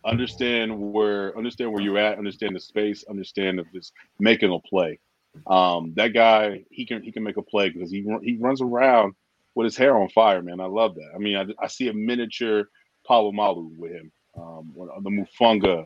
Understand 0.06 0.78
where 0.94 1.38
understand 1.38 1.74
where 1.74 1.82
you're 1.82 1.98
at. 1.98 2.18
Understand 2.18 2.56
the 2.56 2.60
space. 2.60 3.04
Understand 3.10 3.60
of 3.60 3.72
just 3.74 3.94
making 4.20 4.54
a 4.54 4.60
play. 4.60 5.00
Um, 5.48 5.94
that 5.96 6.14
guy, 6.14 6.64
he 6.72 6.86
can 6.86 7.04
he 7.04 7.12
can 7.12 7.24
make 7.24 7.38
a 7.38 7.42
play 7.42 7.70
because 7.70 7.92
he 7.92 8.06
he 8.24 8.38
runs 8.38 8.62
around 8.62 9.14
with 9.56 9.66
his 9.66 9.78
hair 9.78 9.98
on 9.98 10.10
fire, 10.10 10.42
man. 10.42 10.60
I 10.60 10.66
love 10.66 10.96
that. 10.96 11.12
I 11.14 11.18
mean, 11.18 11.36
I, 11.36 11.46
I 11.64 11.68
see 11.68 11.90
a 11.90 11.94
miniature 11.94 12.70
Polamalu 13.08 13.76
with 13.76 13.92
him, 13.92 14.12
um, 14.38 14.74
the 15.04 15.10
Mufunga 15.10 15.86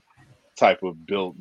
type 0.58 0.84
of 0.84 1.06
built 1.06 1.36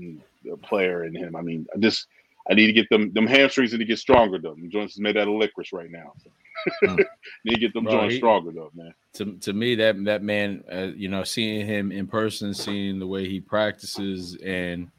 player 0.62 1.04
in 1.04 1.14
him. 1.14 1.36
I 1.36 1.42
mean, 1.42 1.66
I 1.74 1.78
just 1.78 2.06
I 2.50 2.54
need 2.54 2.66
to 2.66 2.72
get 2.72 2.88
them 2.88 3.12
them 3.12 3.26
hamstrings 3.26 3.72
need 3.72 3.78
to 3.78 3.84
get 3.84 3.98
stronger 3.98 4.38
though. 4.38 4.54
Them 4.54 4.70
joints 4.70 4.94
is 4.94 5.00
made 5.00 5.16
out 5.16 5.28
of 5.28 5.34
licorice 5.34 5.72
right 5.72 5.90
now. 5.90 6.12
So. 6.22 6.30
Mm. 6.84 7.04
need 7.44 7.54
to 7.54 7.60
get 7.60 7.72
them 7.74 7.84
Bro, 7.84 7.92
joints 7.92 8.14
he- 8.14 8.18
stronger 8.18 8.52
though, 8.52 8.70
man. 8.74 8.94
to 9.14 9.36
to 9.38 9.52
me 9.52 9.74
that 9.76 10.02
that 10.04 10.22
man 10.22 10.62
uh, 10.72 10.88
you 10.96 11.08
know 11.08 11.24
seeing 11.24 11.66
him 11.66 11.90
in 11.92 12.06
person 12.06 12.54
seeing 12.54 12.98
the 12.98 13.06
way 13.06 13.28
he 13.28 13.40
practices 13.40 14.36
and 14.44 14.90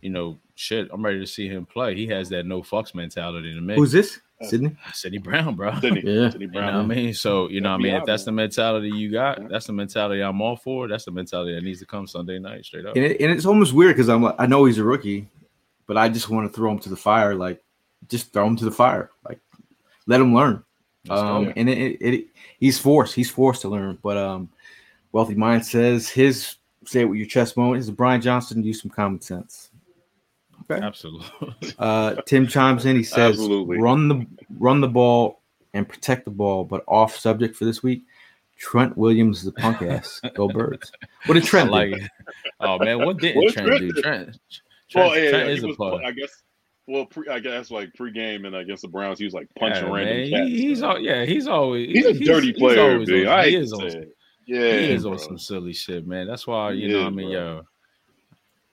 you 0.00 0.10
know 0.10 0.38
shit 0.54 0.88
i'm 0.92 1.04
ready 1.04 1.18
to 1.20 1.26
see 1.26 1.48
him 1.48 1.64
play 1.66 1.94
he 1.94 2.06
has 2.06 2.28
that 2.28 2.44
no 2.46 2.62
fucks 2.62 2.94
mentality 2.94 3.52
to 3.54 3.60
me 3.60 3.74
who's 3.74 3.92
this? 3.92 4.20
Sydney. 4.42 4.76
Sidney 4.92 5.18
brown 5.18 5.54
bro 5.54 5.78
Sydney, 5.80 6.02
Yeah. 6.04 6.30
Sydney 6.30 6.46
you 6.46 6.52
know 6.52 6.60
Brown. 6.60 6.74
what 6.88 6.92
I 6.92 6.96
mean? 6.96 7.14
So, 7.14 7.48
you 7.48 7.60
know 7.60 7.70
what 7.70 7.80
I 7.80 7.82
mean? 7.84 7.94
If 7.94 8.04
that's 8.06 8.24
the 8.24 8.32
mentality 8.32 8.88
you 8.90 9.08
got, 9.12 9.48
that's 9.48 9.66
the 9.68 9.72
mentality 9.72 10.20
I'm 10.20 10.42
all 10.42 10.56
for. 10.56 10.88
That's 10.88 11.04
the 11.04 11.12
mentality 11.12 11.54
that 11.54 11.62
needs 11.62 11.78
to 11.78 11.86
come 11.86 12.08
Sunday 12.08 12.40
night, 12.40 12.64
straight 12.64 12.84
up. 12.84 12.96
And, 12.96 13.04
it, 13.04 13.20
and 13.20 13.30
it's 13.30 13.46
almost 13.46 13.72
weird 13.72 13.94
because 13.94 14.08
I'm 14.08 14.20
like, 14.20 14.34
I 14.40 14.46
know 14.46 14.64
he's 14.64 14.78
a 14.78 14.82
rookie, 14.84 15.28
but 15.86 15.96
I 15.96 16.08
just 16.08 16.28
want 16.28 16.50
to 16.50 16.52
throw 16.52 16.72
him 16.72 16.80
to 16.80 16.88
the 16.88 16.96
fire. 16.96 17.36
Like, 17.36 17.62
just 18.08 18.32
throw 18.32 18.44
him 18.44 18.56
to 18.56 18.64
the 18.64 18.72
fire. 18.72 19.10
Like, 19.28 19.38
let 20.08 20.20
him 20.20 20.34
learn. 20.34 20.64
Let's 21.06 21.22
go. 21.22 21.28
Um, 21.28 21.52
and 21.56 21.68
it, 21.68 21.78
it, 21.78 22.14
it 22.14 22.26
he's 22.58 22.78
forced. 22.78 23.14
He's 23.14 23.30
forced 23.30 23.62
to 23.62 23.68
learn. 23.68 23.98
But 24.02 24.16
um, 24.16 24.50
Wealthy 25.12 25.34
Mind 25.34 25.64
says 25.66 26.08
his 26.08 26.56
say 26.84 27.02
it 27.02 27.04
with 27.04 27.18
your 27.18 27.26
chest 27.26 27.56
moment 27.56 27.80
is 27.80 27.90
Brian 27.90 28.20
Johnson 28.20 28.62
use 28.62 28.82
some 28.82 28.90
common 28.90 29.20
sense. 29.20 29.70
Okay. 30.70 30.84
Absolutely. 30.84 31.28
Uh, 31.78 32.14
Tim 32.26 32.46
chimes 32.46 32.86
in. 32.86 32.96
He 32.96 33.02
says, 33.02 33.30
Absolutely. 33.32 33.78
"Run 33.78 34.08
the 34.08 34.26
run 34.58 34.80
the 34.80 34.88
ball 34.88 35.40
and 35.74 35.88
protect 35.88 36.24
the 36.24 36.30
ball." 36.30 36.64
But 36.64 36.84
off 36.86 37.16
subject 37.16 37.56
for 37.56 37.64
this 37.64 37.82
week, 37.82 38.04
Trent 38.56 38.96
Williams 38.96 39.40
is 39.40 39.46
a 39.48 39.52
punk 39.52 39.82
ass. 39.82 40.20
Go 40.34 40.48
Birds! 40.48 40.92
What 41.26 41.34
did 41.34 41.42
I 41.42 41.46
Trent 41.48 41.70
like 41.70 41.92
do? 41.94 42.06
Oh 42.60 42.78
man, 42.78 43.04
what 43.04 43.18
didn't 43.18 43.42
What 43.42 43.52
Trent 43.54 43.68
Trent 43.68 43.80
do? 43.80 44.02
Trent, 44.02 44.38
Trent, 44.90 45.08
Well, 45.10 45.18
yeah, 45.18 45.30
Trent 45.30 45.46
yeah, 45.48 45.52
is 45.54 45.60
he 45.60 45.64
a 45.64 45.68
was, 45.68 45.76
player. 45.76 46.00
I 46.04 46.10
guess. 46.12 46.42
Well, 46.88 47.06
pre, 47.06 47.28
I 47.28 47.38
guess 47.38 47.70
like 47.70 47.92
pregame 47.98 48.46
and 48.46 48.56
against 48.56 48.82
the 48.82 48.88
Browns, 48.88 49.18
he 49.18 49.24
was 49.24 49.34
like 49.34 49.48
punching 49.58 49.84
Yeah, 49.86 49.92
random 49.92 50.16
man. 50.18 50.30
cats. 50.30 50.48
He- 50.48 50.62
he's 50.68 50.82
all 50.82 50.98
yeah. 50.98 51.24
He's 51.24 51.46
always 51.46 51.88
he's 51.90 52.06
a 52.06 52.14
dirty 52.24 52.52
player, 52.52 52.92
always 52.94 53.08
B. 53.08 53.24
on- 53.26 53.32
I 53.38 53.48
he 53.48 53.56
is 53.56 53.70
to 53.70 53.76
on 53.76 53.90
some- 53.90 54.04
Yeah, 54.46 54.58
he 54.78 54.90
is 54.90 55.02
bro. 55.04 55.12
on 55.12 55.18
some 55.18 55.38
silly 55.38 55.72
shit, 55.72 56.06
man. 56.06 56.26
That's 56.26 56.46
why 56.46 56.72
you 56.72 56.88
He 56.88 56.92
know 56.92 57.00
is, 57.02 57.06
I 57.06 57.10
mean, 57.10 57.26
bro. 57.28 57.32
yo. 57.32 57.62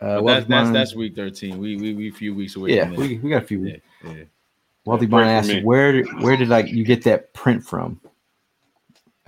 Uh, 0.01 0.22
But 0.22 0.26
that's 0.26 0.47
that's 0.47 0.72
that's 0.72 0.95
week 0.95 1.16
thirteen. 1.16 1.60
We 1.60 1.76
we 1.78 1.93
we 1.93 2.10
a 2.10 2.12
few 2.12 2.34
weeks 2.34 2.55
away. 2.55 2.76
yeah. 2.76 2.86
from. 2.86 2.95
We, 2.95 3.18
we 3.20 3.30
got 3.30 3.43
a 3.43 3.45
few. 3.45 3.66
yeah, 3.66 3.76
yeah. 4.05 4.24
Wealthy 4.86 5.05
Yeah, 5.05 5.20
asked, 5.20 5.49
Mind 5.49 5.60
me. 5.60 5.66
"Where 5.66 5.91
did 5.91 6.07
where 6.24 6.36
did 6.38 6.47
like 6.47 6.68
you 6.70 6.84
get 6.86 7.03
that 7.03 7.34
print 7.34 7.64
from?" 7.64 7.99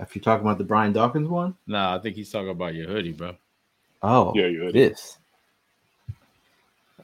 If 0.00 0.16
you're 0.16 0.22
talking 0.22 0.44
about 0.44 0.58
the 0.58 0.64
Brian 0.64 0.92
Dawkins 0.92 1.28
one, 1.28 1.54
Nah, 1.68 1.94
I 1.94 1.98
think 2.00 2.16
he's 2.16 2.32
talking 2.32 2.48
about 2.48 2.74
your 2.74 2.88
hoodie, 2.88 3.12
bro. 3.12 3.36
oh 4.02 4.32
Yeah, 4.34 4.46
you 4.46 4.60
heard 4.62 4.70
it. 4.70 4.72
this. 4.72 5.18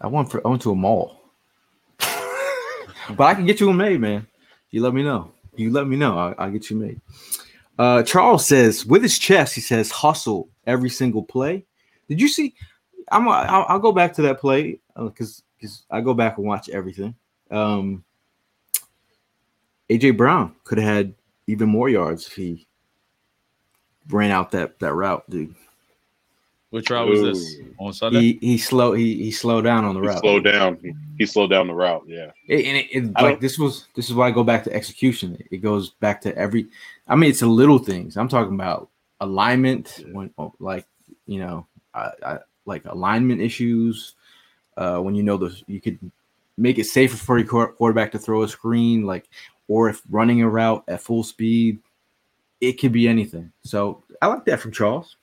I 0.01 0.07
went 0.09 0.31
for 0.31 0.45
I 0.45 0.51
went 0.51 0.62
to 0.62 0.72
a 0.72 0.74
mall, 0.74 1.18
but 3.17 3.25
I 3.25 3.35
can 3.35 3.47
get 3.47 3.61
you 3.61 3.73
made, 3.73 4.01
man. 4.01 4.27
You 4.71 4.83
let 4.83 4.95
me 4.95 5.03
know. 5.03 5.33
You 5.57 5.71
let 5.71 5.87
me 5.87 5.97
know. 5.97 6.19
I, 6.19 6.35
I'll 6.39 6.51
get 6.51 6.71
you 6.71 6.77
made. 6.77 7.01
Uh, 7.79 8.03
Charles 8.03 8.47
says 8.47 8.85
with 8.85 9.03
his 9.03 9.19
chest, 9.19 9.55
he 9.55 9.61
says 9.61 9.91
hustle 9.91 10.49
every 10.67 10.91
single 10.91 11.23
play. 11.23 11.65
Did 12.09 12.21
you 12.21 12.29
see? 12.29 12.55
I'm. 13.11 13.29
I'll, 13.29 13.67
I'll 13.69 13.79
go 13.79 13.93
back 13.93 14.15
to 14.15 14.23
that 14.23 14.41
play 14.41 14.81
because 14.97 15.43
because 15.57 15.85
I 15.91 16.01
go 16.01 16.15
back 16.15 16.39
and 16.39 16.47
watch 16.47 16.69
everything. 16.69 17.15
Um, 17.51 18.05
AJ 19.91 20.17
Brown 20.17 20.55
could 20.65 20.79
have 20.79 20.89
had 20.89 21.15
even 21.47 21.69
more 21.69 21.89
yards 21.89 22.27
if 22.27 22.35
he 22.35 22.67
ran 24.09 24.31
out 24.31 24.51
that 24.53 24.79
that 24.81 24.95
route, 24.95 25.29
dude. 25.31 25.55
Which 26.71 26.91
route 26.91 27.09
was 27.09 27.23
this 27.23 27.57
on 27.79 27.93
Sunday? 27.95 28.21
He 28.21 28.39
he 28.43 28.59
slow 28.59 28.93
he 28.93 29.14
he 29.23 29.31
slowed 29.31 29.64
down 29.64 29.85
on 29.87 29.95
the 29.95 30.03
He 30.03 30.07
route. 30.09 30.19
slowed 30.21 30.45
down. 30.45 30.79
He, 30.83 30.93
he 31.19 31.25
slowed 31.27 31.49
down 31.51 31.66
the 31.66 31.75
route. 31.75 32.05
Yeah. 32.07 32.31
It- 32.47 32.66
and 32.66 32.77
it, 32.77 32.87
it- 32.93 33.12
like 33.23 33.41
this 33.41 33.59
was 33.59 33.87
this 33.95 34.09
is 34.11 34.14
why 34.14 34.29
I 34.29 34.31
go 34.31 34.45
back 34.45 34.64
to 34.64 34.73
execution. 34.73 35.43
It 35.51 35.59
goes 35.59 35.91
back 35.91 36.21
to 36.23 36.37
every. 36.37 36.66
I 37.07 37.16
mean, 37.16 37.31
it's 37.31 37.41
the 37.41 37.47
little 37.47 37.79
things. 37.79 38.16
I'm 38.19 38.29
talking 38.29 38.55
about 38.55 38.91
alignment. 39.21 39.95
Yeah. 40.07 40.12
When 40.12 40.31
oh, 40.37 40.53
like 40.59 40.87
you 41.27 41.41
know, 41.41 41.66
I, 41.95 42.11
I 42.25 42.39
like 42.66 42.85
alignment 42.85 43.41
issues. 43.41 44.14
Uh, 44.77 44.99
when 44.99 45.14
you 45.14 45.23
know 45.23 45.39
the 45.39 45.59
you 45.66 45.81
could 45.81 45.99
make 46.59 46.79
it 46.79 46.85
safer 46.85 47.16
for 47.16 47.39
your 47.39 47.69
quarterback 47.73 48.12
to 48.12 48.19
throw 48.19 48.43
a 48.43 48.49
screen, 48.49 49.05
like 49.07 49.27
or 49.69 49.89
if 49.89 50.03
running 50.11 50.43
a 50.43 50.49
route 50.49 50.85
at 50.87 51.01
full 51.01 51.23
speed, 51.25 51.79
it 52.61 52.75
could 52.75 52.93
be 52.93 53.09
anything. 53.09 53.51
So 53.62 54.03
I 54.21 54.27
like 54.27 54.45
that 54.45 54.61
from 54.61 54.73
Charles. 54.73 55.16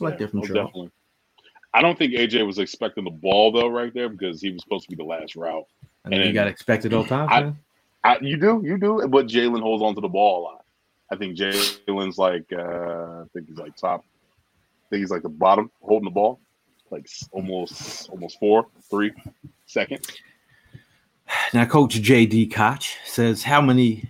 I 0.00 0.04
like 0.04 0.14
Yeah, 0.14 0.26
that 0.26 0.30
from 0.30 0.40
definitely. 0.40 0.90
I 1.72 1.82
don't 1.82 1.98
think 1.98 2.12
AJ 2.14 2.46
was 2.46 2.58
expecting 2.58 3.04
the 3.04 3.10
ball 3.10 3.50
though, 3.52 3.68
right 3.68 3.92
there, 3.92 4.08
because 4.08 4.40
he 4.40 4.50
was 4.52 4.62
supposed 4.62 4.84
to 4.88 4.96
be 4.96 5.02
the 5.02 5.08
last 5.08 5.34
route. 5.34 5.64
I 6.04 6.08
mean, 6.10 6.20
And 6.20 6.28
you 6.28 6.34
got 6.34 6.46
expected 6.46 6.92
all 6.92 7.04
time. 7.04 7.28
I- 7.30 7.54
I, 8.06 8.18
you 8.20 8.36
do, 8.36 8.60
you 8.62 8.76
do, 8.76 9.08
but 9.08 9.26
Jalen 9.26 9.62
holds 9.62 9.82
on 9.82 9.94
to 9.94 10.00
the 10.02 10.08
ball 10.08 10.40
a 10.40 10.42
lot. 10.42 10.64
I 11.10 11.16
think 11.16 11.38
Jalen's 11.38 12.18
like, 12.18 12.44
uh, 12.52 13.22
I 13.22 13.24
think 13.32 13.48
he's 13.48 13.56
like 13.56 13.74
top. 13.76 14.04
I 14.04 14.86
think 14.90 15.00
he's 15.00 15.10
like 15.10 15.22
the 15.22 15.30
bottom 15.30 15.70
holding 15.80 16.04
the 16.04 16.10
ball, 16.10 16.38
like 16.90 17.06
almost, 17.30 18.10
almost 18.10 18.38
four, 18.38 18.66
three 18.90 19.10
seconds. 19.64 20.06
Now, 21.54 21.64
Coach 21.64 21.94
JD 22.02 22.52
Koch 22.52 22.98
says, 23.06 23.42
How 23.44 23.62
many 23.62 24.04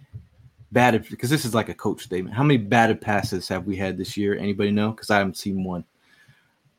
batted, 0.74 1.06
because 1.08 1.30
this 1.30 1.46
is 1.46 1.54
like 1.54 1.70
a 1.70 1.74
coach 1.74 2.02
statement, 2.04 2.36
how 2.36 2.42
many 2.42 2.58
batted 2.58 3.00
passes 3.00 3.48
have 3.48 3.64
we 3.66 3.76
had 3.76 3.96
this 3.96 4.16
year? 4.16 4.36
Anybody 4.36 4.70
know? 4.70 4.90
Because 4.90 5.08
I 5.08 5.16
haven't 5.18 5.38
seen 5.38 5.64
one. 5.64 5.84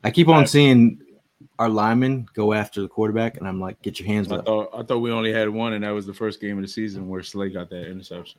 I 0.04 0.10
keep 0.12 0.28
on 0.28 0.46
seeing 0.46 1.00
our 1.58 1.68
linemen 1.68 2.28
go 2.34 2.52
after 2.52 2.80
the 2.80 2.88
quarterback, 2.88 3.38
and 3.38 3.48
I'm 3.48 3.60
like, 3.60 3.80
Get 3.82 3.98
your 3.98 4.06
hands 4.06 4.30
I 4.30 4.36
up. 4.36 4.44
thought 4.46 4.70
I 4.72 4.82
thought 4.84 4.98
we 4.98 5.10
only 5.10 5.32
had 5.32 5.48
one, 5.48 5.72
and 5.72 5.82
that 5.82 5.90
was 5.90 6.06
the 6.06 6.14
first 6.14 6.40
game 6.40 6.56
of 6.58 6.62
the 6.62 6.68
season 6.68 7.08
where 7.08 7.22
Slay 7.22 7.48
got 7.50 7.70
that 7.70 7.90
interception. 7.90 8.38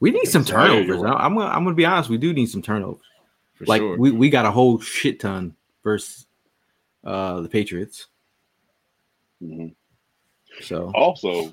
We 0.00 0.10
need 0.12 0.26
some 0.26 0.44
turnovers. 0.44 0.98
right. 0.98 1.12
I'm 1.18 1.34
gonna, 1.34 1.46
I'm 1.50 1.64
gonna 1.64 1.74
be 1.74 1.84
honest, 1.86 2.08
we 2.10 2.18
do 2.18 2.32
need 2.32 2.46
some 2.46 2.62
turnovers. 2.62 3.02
For 3.54 3.64
like, 3.64 3.80
sure. 3.80 3.98
we, 3.98 4.12
we 4.12 4.30
got 4.30 4.46
a 4.46 4.50
whole 4.52 4.78
shit 4.78 5.18
ton 5.18 5.56
versus 5.82 6.26
uh, 7.02 7.40
the 7.40 7.48
Patriots. 7.48 8.06
Mhm. 9.42 9.74
So, 10.60 10.90
Also, 10.94 11.52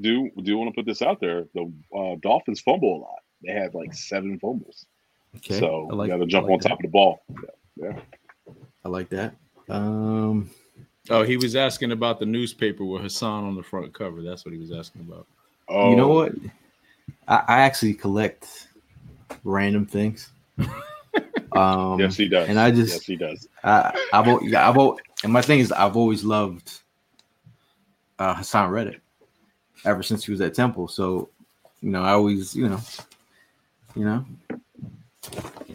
do 0.00 0.30
do 0.36 0.50
you 0.50 0.58
want 0.58 0.70
to 0.70 0.74
put 0.74 0.86
this 0.86 1.02
out 1.02 1.20
there? 1.20 1.46
The 1.54 1.70
uh, 1.96 2.16
Dolphins 2.20 2.60
fumble 2.60 2.96
a 2.96 3.00
lot. 3.00 3.18
They 3.44 3.52
had 3.52 3.74
like 3.74 3.94
seven 3.94 4.38
fumbles, 4.38 4.86
okay. 5.36 5.58
so 5.58 5.88
I 5.90 5.94
like- 5.94 6.08
you 6.08 6.14
got 6.14 6.18
to 6.18 6.24
I 6.24 6.26
jump 6.26 6.46
like 6.46 6.52
on 6.54 6.58
that. 6.60 6.68
top 6.68 6.78
of 6.78 6.82
the 6.82 6.88
ball. 6.88 7.22
Yeah. 7.76 7.98
I 8.84 8.88
like 8.88 9.08
that. 9.10 9.34
Um, 9.68 10.50
oh, 11.10 11.22
he 11.22 11.36
was 11.36 11.54
asking 11.54 11.92
about 11.92 12.18
the 12.18 12.26
newspaper 12.26 12.84
with 12.84 13.02
Haason 13.02 13.22
on 13.44 13.54
the 13.54 13.62
front 13.62 13.92
cover. 13.92 14.22
That's 14.22 14.44
what 14.44 14.52
he 14.52 14.58
was 14.58 14.72
asking 14.72 15.02
about. 15.02 15.26
Oh, 15.68 15.90
You 15.90 15.96
know 15.96 16.08
what? 16.08 16.32
I, 17.28 17.36
I 17.46 17.58
actually 17.60 17.94
collect 17.94 18.68
random 19.44 19.84
things. 19.86 20.30
um, 21.52 22.00
Yes, 22.00 22.16
he 22.16 22.28
does. 22.28 22.48
and 22.48 22.58
I 22.58 22.70
just- 22.70 22.92
yes, 22.94 23.04
he 23.04 23.16
does. 23.16 23.48
I, 23.62 23.94
I've, 24.12 24.26
al- 24.26 24.42
yeah, 24.44 24.68
I've, 24.68 24.76
and 25.24 25.32
my 25.32 25.42
thing 25.42 25.60
is, 25.60 25.70
I've 25.72 25.96
always 25.96 26.24
loved 26.24 26.80
uh, 28.18 28.34
Haason 28.36 28.70
Reddick 28.70 29.00
ever 29.84 30.02
since 30.02 30.24
he 30.24 30.30
was 30.32 30.40
at 30.40 30.54
Temple. 30.54 30.88
So, 30.88 31.28
you 31.80 31.90
know, 31.90 32.02
I 32.02 32.10
always, 32.12 32.54
you 32.56 32.68
know, 32.68 32.80
you 33.94 34.04
know, 34.04 34.24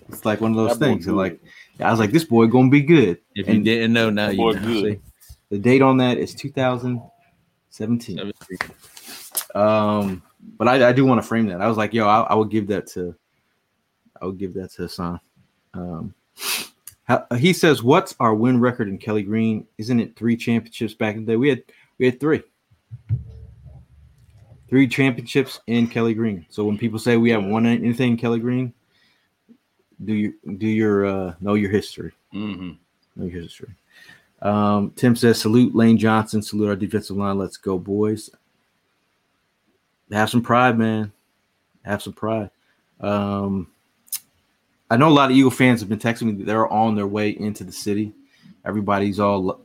it's 0.09 0.25
like 0.25 0.41
one 0.41 0.51
of 0.51 0.57
those 0.57 0.77
That 0.77 0.85
things. 0.85 1.07
And 1.07 1.17
like, 1.17 1.39
I 1.79 1.89
was 1.91 1.99
like, 1.99 2.11
this 2.11 2.23
boy 2.23 2.47
gonna 2.47 2.69
be 2.69 2.81
good. 2.81 3.19
If 3.35 3.47
And- 3.47 3.57
you 3.57 3.63
didn't 3.63 3.93
know, 3.93 4.09
now 4.09 4.29
you 4.29 4.37
know. 4.37 4.53
good. 4.53 4.93
See, 4.93 4.99
the 5.49 5.57
date 5.57 5.81
on 5.81 5.97
that 5.97 6.17
is 6.17 6.33
2017. 6.35 8.33
Um, 9.55 10.23
but 10.57 10.67
I, 10.67 10.89
I 10.89 10.93
do 10.93 11.05
want 11.05 11.21
to 11.21 11.27
frame 11.27 11.47
that. 11.47 11.61
I 11.61 11.67
was 11.67 11.77
like, 11.77 11.93
yo, 11.93 12.07
I, 12.07 12.21
I 12.21 12.33
would 12.35 12.49
give 12.49 12.67
that 12.67 12.87
to, 12.87 13.15
I 14.21 14.25
would 14.25 14.37
give 14.37 14.53
that 14.55 14.71
to 14.73 14.83
Haason. 14.83 15.19
Um, 15.73 16.13
how, 17.05 17.25
he 17.37 17.51
says, 17.53 17.83
"What's 17.83 18.15
our 18.19 18.33
win 18.33 18.59
record 18.59 18.87
in 18.87 18.97
Kelly 18.97 19.23
Green? 19.23 19.67
Isn't 19.77 19.99
it 19.99 20.15
three 20.15 20.37
championships 20.37 20.93
back 20.93 21.15
in 21.15 21.25
the 21.25 21.33
day? 21.33 21.35
We 21.37 21.49
had 21.49 21.63
we 21.97 22.05
had 22.05 22.19
three, 22.19 22.41
three 24.73 24.87
championships 24.87 25.59
in 25.67 25.85
Kelly 25.85 26.15
Green. 26.15 26.47
So 26.49 26.65
when 26.65 26.79
people 26.79 26.97
say 26.97 27.15
we 27.15 27.29
haven't 27.29 27.51
won 27.51 27.67
anything 27.67 28.17
Kelly 28.17 28.39
Green, 28.39 28.73
do 30.03 30.15
you 30.15 30.33
do 30.57 30.65
your 30.65 31.05
uh, 31.05 31.35
know 31.39 31.53
your 31.53 31.69
history? 31.69 32.11
hmm 32.31 32.71
Know 33.15 33.25
your 33.25 33.43
history." 33.43 33.69
Um, 34.41 34.91
Tim 34.95 35.15
says, 35.15 35.39
"Salute 35.39 35.75
Lane 35.75 35.99
Johnson. 35.99 36.41
Salute 36.41 36.69
our 36.69 36.75
defensive 36.75 37.15
line. 37.15 37.37
Let's 37.37 37.55
go, 37.55 37.77
boys." 37.77 38.31
Have 40.11 40.31
some 40.31 40.41
pride, 40.41 40.79
man. 40.79 41.11
Have 41.83 42.01
some 42.01 42.13
pride. 42.13 42.49
Um, 42.99 43.67
I 44.89 44.97
know 44.97 45.07
a 45.07 45.11
lot 45.11 45.29
of 45.29 45.37
Eagle 45.37 45.51
fans 45.51 45.81
have 45.81 45.89
been 45.89 45.99
texting 45.99 46.23
me 46.23 46.31
that 46.33 46.45
they're 46.45 46.67
on 46.67 46.95
their 46.95 47.05
way 47.05 47.29
into 47.29 47.63
the 47.63 47.71
city. 47.71 48.11
Everybody's 48.65 49.19
all 49.19 49.61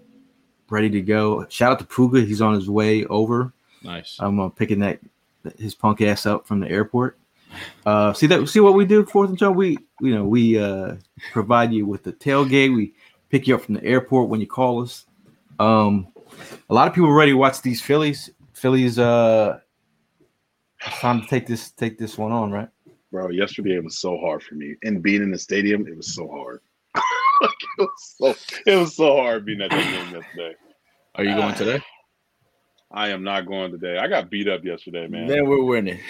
ready 0.69 0.91
to 0.91 1.01
go. 1.01 1.47
Shout 1.49 1.73
out 1.73 1.79
to 1.79 1.87
Puga. 1.87 2.27
He's 2.27 2.43
on 2.43 2.53
his 2.53 2.69
way 2.69 3.07
over. 3.07 3.55
Nice. 3.83 4.17
I'm 4.19 4.41
uh, 4.41 4.49
picking 4.49 4.81
that 4.81 5.01
his 5.59 5.75
punk 5.75 6.01
ass 6.01 6.27
up 6.27 6.47
from 6.47 6.61
the 6.61 6.69
airport. 6.69 7.19
Uh, 7.87 8.13
see 8.13 8.27
that? 8.27 8.47
See 8.49 8.61
what 8.61 8.75
we 8.75 8.85
do, 8.85 9.05
Fourth 9.05 9.31
and 9.31 9.39
Jawn. 9.39 9.55
We, 9.55 9.79
you 10.01 10.15
know, 10.15 10.25
we 10.25 10.59
uh, 10.59 10.97
provide 11.33 11.73
you 11.73 11.87
with 11.87 12.03
the 12.03 12.13
tailgate. 12.13 12.75
We 12.75 12.95
pick 13.31 13.47
you 13.47 13.55
up 13.55 13.63
from 13.63 13.75
the 13.75 13.85
airport 13.85 14.29
when 14.29 14.41
you 14.41 14.47
call 14.47 14.83
us. 14.83 15.07
Um, 15.59 16.09
a 16.69 16.75
lot 16.75 16.89
of 16.89 16.95
people 16.95 17.09
already 17.09 17.33
watch 17.33 17.63
these 17.63 17.81
Phillies. 17.81 18.31
Phillies. 18.53 18.99
Uh, 18.99 19.61
time 20.81 21.23
to 21.23 21.27
take 21.27 21.47
this 21.47 21.71
take 21.71 21.99
this 21.99 22.19
one 22.19 22.33
on, 22.33 22.51
right? 22.51 22.69
Bro, 23.11 23.31
yesterday 23.31 23.77
it 23.77 23.85
was 23.85 23.99
so 23.99 24.19
hard 24.19 24.43
for 24.43 24.55
me. 24.55 24.77
And 24.83 25.03
being 25.03 25.23
in 25.23 25.31
the 25.31 25.39
stadium, 25.39 25.87
it 25.87 25.97
was 25.97 26.15
so 26.15 26.29
hard. 26.29 26.61
Like, 27.41 27.53
it 27.79 27.83
was 27.83 28.15
so 28.19 28.57
it 28.67 28.77
was 28.77 28.97
so 28.97 29.15
hard 29.15 29.47
being 29.47 29.61
at 29.61 29.71
that 29.71 29.85
game 29.85 30.21
yesterday. 30.21 30.57
Are 31.15 31.23
you 31.23 31.37
going 31.37 31.55
today? 31.55 31.81
I 32.91 33.09
am 33.09 33.23
not 33.23 33.47
going 33.47 33.71
today. 33.71 33.99
I 33.99 34.09
got 34.09 34.31
beat 34.31 34.49
up 34.49 34.65
yesterday, 34.65 35.07
man. 35.09 35.27
Then 35.27 35.47
we're 35.47 35.63
winning. 35.63 36.01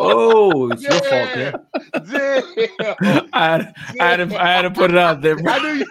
Oh, 0.00 0.70
it's 0.70 0.82
your 0.82 0.92
fault, 0.92 1.28
Yeah. 1.36 1.52
Damn. 1.92 3.28
I 3.32 3.44
had, 3.44 3.74
I, 4.00 4.04
had 4.08 4.16
to, 4.30 4.42
I 4.42 4.46
had 4.48 4.62
to 4.62 4.70
put 4.70 4.90
it 4.90 4.96
out 4.96 5.20
there. 5.20 5.36
bro. 5.36 5.52
I 5.52 5.58
knew 5.58 5.84
you. 5.84 5.86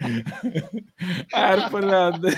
I 1.34 1.46
had 1.46 1.56
to 1.56 1.68
put 1.70 1.84
it 1.84 1.92
out 1.94 2.20
there. 2.20 2.34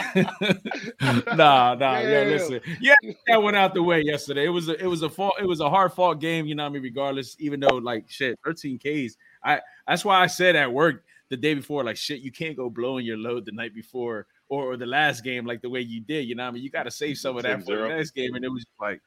nah, 1.37 1.75
nah, 1.75 2.01
yeah, 2.01 2.23
Yeah. 2.23 2.25
listen. 2.29 2.61
Yeah, 2.81 2.95
that 3.29 3.43
went 3.43 3.57
out 3.57 3.73
the 3.73 3.83
way 3.83 4.03
yesterday. 4.03 4.45
It 4.45 4.51
was 4.51 4.69
a 4.69 4.83
it 4.83 4.87
was 4.87 5.01
a 5.03 5.09
fault, 5.09 5.35
it 5.41 5.47
was 5.47 5.61
a 5.61 5.71
hard 5.71 5.93
fought 5.95 6.21
game, 6.21 6.47
you 6.47 6.55
know 6.55 6.65
what 6.65 6.71
I 6.71 6.73
mean, 6.75 6.83
regardless, 6.83 7.37
even 7.39 7.61
though 7.61 7.77
like 7.77 8.11
shit, 8.11 8.39
13 8.45 8.79
Ks. 8.79 9.17
I 9.43 9.61
that's 9.87 10.05
why 10.05 10.21
I 10.21 10.27
said 10.27 10.55
at 10.57 10.71
work 10.73 11.05
the 11.31 11.37
day 11.37 11.55
before, 11.55 11.83
like 11.85 11.97
shit, 11.97 12.21
you 12.21 12.33
can't 12.33 12.57
go 12.57 12.69
blowing 12.69 13.07
your 13.07 13.17
load 13.17 13.47
the 13.47 13.53
night 13.53 13.75
before 13.75 14.27
or, 14.51 14.73
or 14.73 14.77
the 14.77 14.85
last 14.85 15.25
game 15.25 15.47
like 15.47 15.63
the 15.63 15.71
way 15.71 15.81
you 15.81 16.01
did, 16.03 16.27
you 16.29 16.35
know 16.35 16.43
what 16.43 16.49
I 16.51 16.53
mean? 16.53 16.63
You 16.63 16.71
gotta 16.71 16.91
save 16.91 17.17
some 17.17 17.37
of 17.37 17.45
that 17.45 17.65
for 17.65 17.77
the 17.77 17.89
next 17.89 18.11
game. 18.11 18.35
And 18.35 18.45
it 18.45 18.49
was 18.51 18.67
like, 18.81 19.01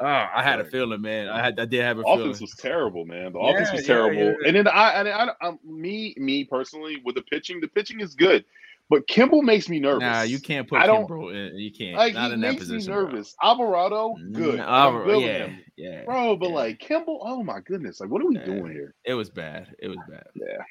oh, 0.00 0.04
I 0.06 0.42
had 0.42 0.60
a 0.60 0.64
feeling, 0.64 1.00
man. 1.00 1.28
I 1.28 1.42
had 1.42 1.58
I 1.58 1.64
did 1.64 1.82
have 1.82 1.98
a 1.98 2.02
offense 2.02 2.20
feeling. 2.38 2.40
was 2.42 2.54
terrible, 2.58 3.04
man. 3.06 3.32
The 3.32 3.38
Yeah, 3.40 3.50
offense 3.50 3.72
was 3.72 3.80
yeah, 3.82 3.94
terrible, 3.94 4.22
yeah. 4.22 4.34
and 4.48 4.56
then 4.56 4.68
I, 4.68 4.90
and 5.00 5.08
I, 5.08 5.30
um, 5.40 5.58
me, 5.64 6.14
me 6.18 6.44
personally, 6.44 7.00
with 7.04 7.14
the 7.14 7.22
pitching, 7.22 7.60
the 7.60 7.68
pitching 7.68 8.00
is 8.00 8.14
good, 8.16 8.44
but 8.90 9.06
Kimbrel 9.06 9.42
makes 9.44 9.68
me 9.68 9.78
nervous. 9.78 10.00
Nah, 10.00 10.22
you 10.22 10.40
can't 10.40 10.66
put 10.68 10.80
I 10.80 10.86
don't- 10.86 11.08
Kimbrel 11.08 11.32
in. 11.52 11.56
You 11.58 11.70
can't. 11.70 11.96
Like 11.96 12.14
Not 12.14 12.28
he 12.28 12.34
in 12.34 12.40
that 12.40 12.50
makes 12.54 12.68
me 12.68 12.74
position. 12.76 12.92
bro. 12.92 13.04
nervous. 13.04 13.36
Alvarado, 13.40 14.14
good. 14.32 14.58
Mm, 14.58 15.04
good 15.04 15.16
with 15.16 15.22
yeah, 15.24 15.38
him. 15.46 15.60
yeah, 15.76 16.04
bro. 16.06 16.36
But 16.36 16.48
yeah. 16.48 16.54
like 16.56 16.78
Kimbrel, 16.80 17.18
oh 17.22 17.44
my 17.44 17.60
goodness, 17.60 18.00
like 18.00 18.10
what 18.10 18.20
are 18.20 18.26
we 18.26 18.34
Yeah. 18.36 18.44
doing 18.46 18.72
here? 18.72 18.94
It 19.04 19.14
was 19.14 19.30
bad. 19.30 19.68
It 19.78 19.86
was 19.88 19.98
bad. 20.10 20.24
Yeah. 20.34 20.62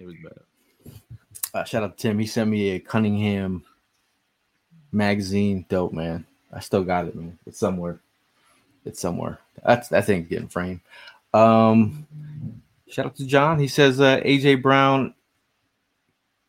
It 0.00 0.06
was 0.06 0.14
bad. 0.24 0.38
Uh, 1.52 1.64
shout 1.64 1.82
out 1.82 1.96
to 1.96 2.02
Tim. 2.02 2.18
He 2.18 2.26
sent 2.26 2.48
me 2.50 2.70
a 2.70 2.80
Cunningham 2.80 3.64
magazine. 4.92 5.64
Dope, 5.68 5.92
man. 5.92 6.24
I 6.52 6.60
still 6.60 6.84
got 6.84 7.06
it, 7.06 7.14
man. 7.14 7.38
It's 7.46 7.58
somewhere. 7.58 8.00
It's 8.84 9.00
somewhere. 9.00 9.38
That's 9.64 9.88
that 9.88 10.06
thing's 10.06 10.28
getting 10.28 10.48
framed. 10.48 10.80
Um, 11.34 12.06
shout 12.88 13.06
out 13.06 13.16
to 13.16 13.26
John. 13.26 13.58
He 13.58 13.68
says 13.68 14.00
uh, 14.00 14.20
AJ 14.24 14.62
Brown 14.62 15.14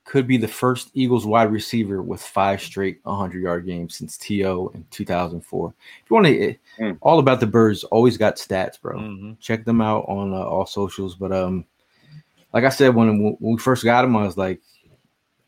could 0.05 0.27
be 0.27 0.37
the 0.37 0.47
first 0.47 0.89
Eagles 0.93 1.25
wide 1.25 1.51
receiver 1.51 2.01
with 2.01 2.21
five 2.21 2.61
straight 2.61 2.99
100 3.03 3.41
yard 3.41 3.65
games 3.65 3.95
since 3.95 4.17
TO 4.17 4.71
in 4.73 4.85
2004. 4.91 5.73
If 6.03 6.09
you 6.09 6.13
want 6.13 6.25
to, 6.27 6.55
Mm. 6.79 6.97
all 7.01 7.19
about 7.19 7.39
the 7.41 7.47
birds, 7.47 7.83
always 7.85 8.17
got 8.17 8.37
stats, 8.37 8.79
bro 8.81 8.97
Mhm. 8.97 9.39
check 9.39 9.65
them 9.65 9.81
out 9.81 10.05
on 10.07 10.33
uh, 10.33 10.37
all 10.37 10.65
socials. 10.65 11.15
But 11.15 11.31
um, 11.31 11.65
like 12.53 12.63
I 12.63 12.69
said, 12.69 12.95
when 12.95 13.21
when 13.21 13.37
we 13.39 13.57
first 13.57 13.83
got 13.83 14.03
him, 14.05 14.15
I 14.15 14.23
was 14.23 14.37
like, 14.37 14.61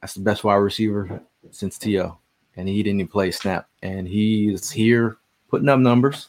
that's 0.03 0.15
the 0.15 0.19
best 0.19 0.43
wide 0.43 0.55
receiver 0.55 1.21
since 1.51 1.77
T.O. 1.77 2.17
And 2.57 2.67
he 2.67 2.83
didn't 2.83 2.99
even 2.99 3.07
play 3.09 3.29
a 3.29 3.31
snap, 3.31 3.69
and 3.81 4.05
he's 4.05 4.69
here 4.69 5.15
putting 5.47 5.69
up 5.69 5.79
numbers. 5.79 6.27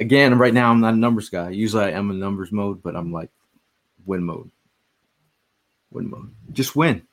Again, 0.00 0.36
right 0.36 0.52
now 0.52 0.72
I'm 0.72 0.80
not 0.80 0.94
a 0.94 0.96
numbers 0.96 1.28
guy. 1.28 1.50
Usually 1.50 1.84
I 1.84 1.90
am 1.92 2.10
in 2.10 2.18
numbers 2.18 2.50
mode, 2.50 2.82
but 2.82 2.96
I'm 2.96 3.12
like 3.12 3.30
win 4.06 4.24
mode. 4.24 4.50
Win 5.92 6.10
mode. 6.10 6.34
Just 6.52 6.74
win. 6.74 7.06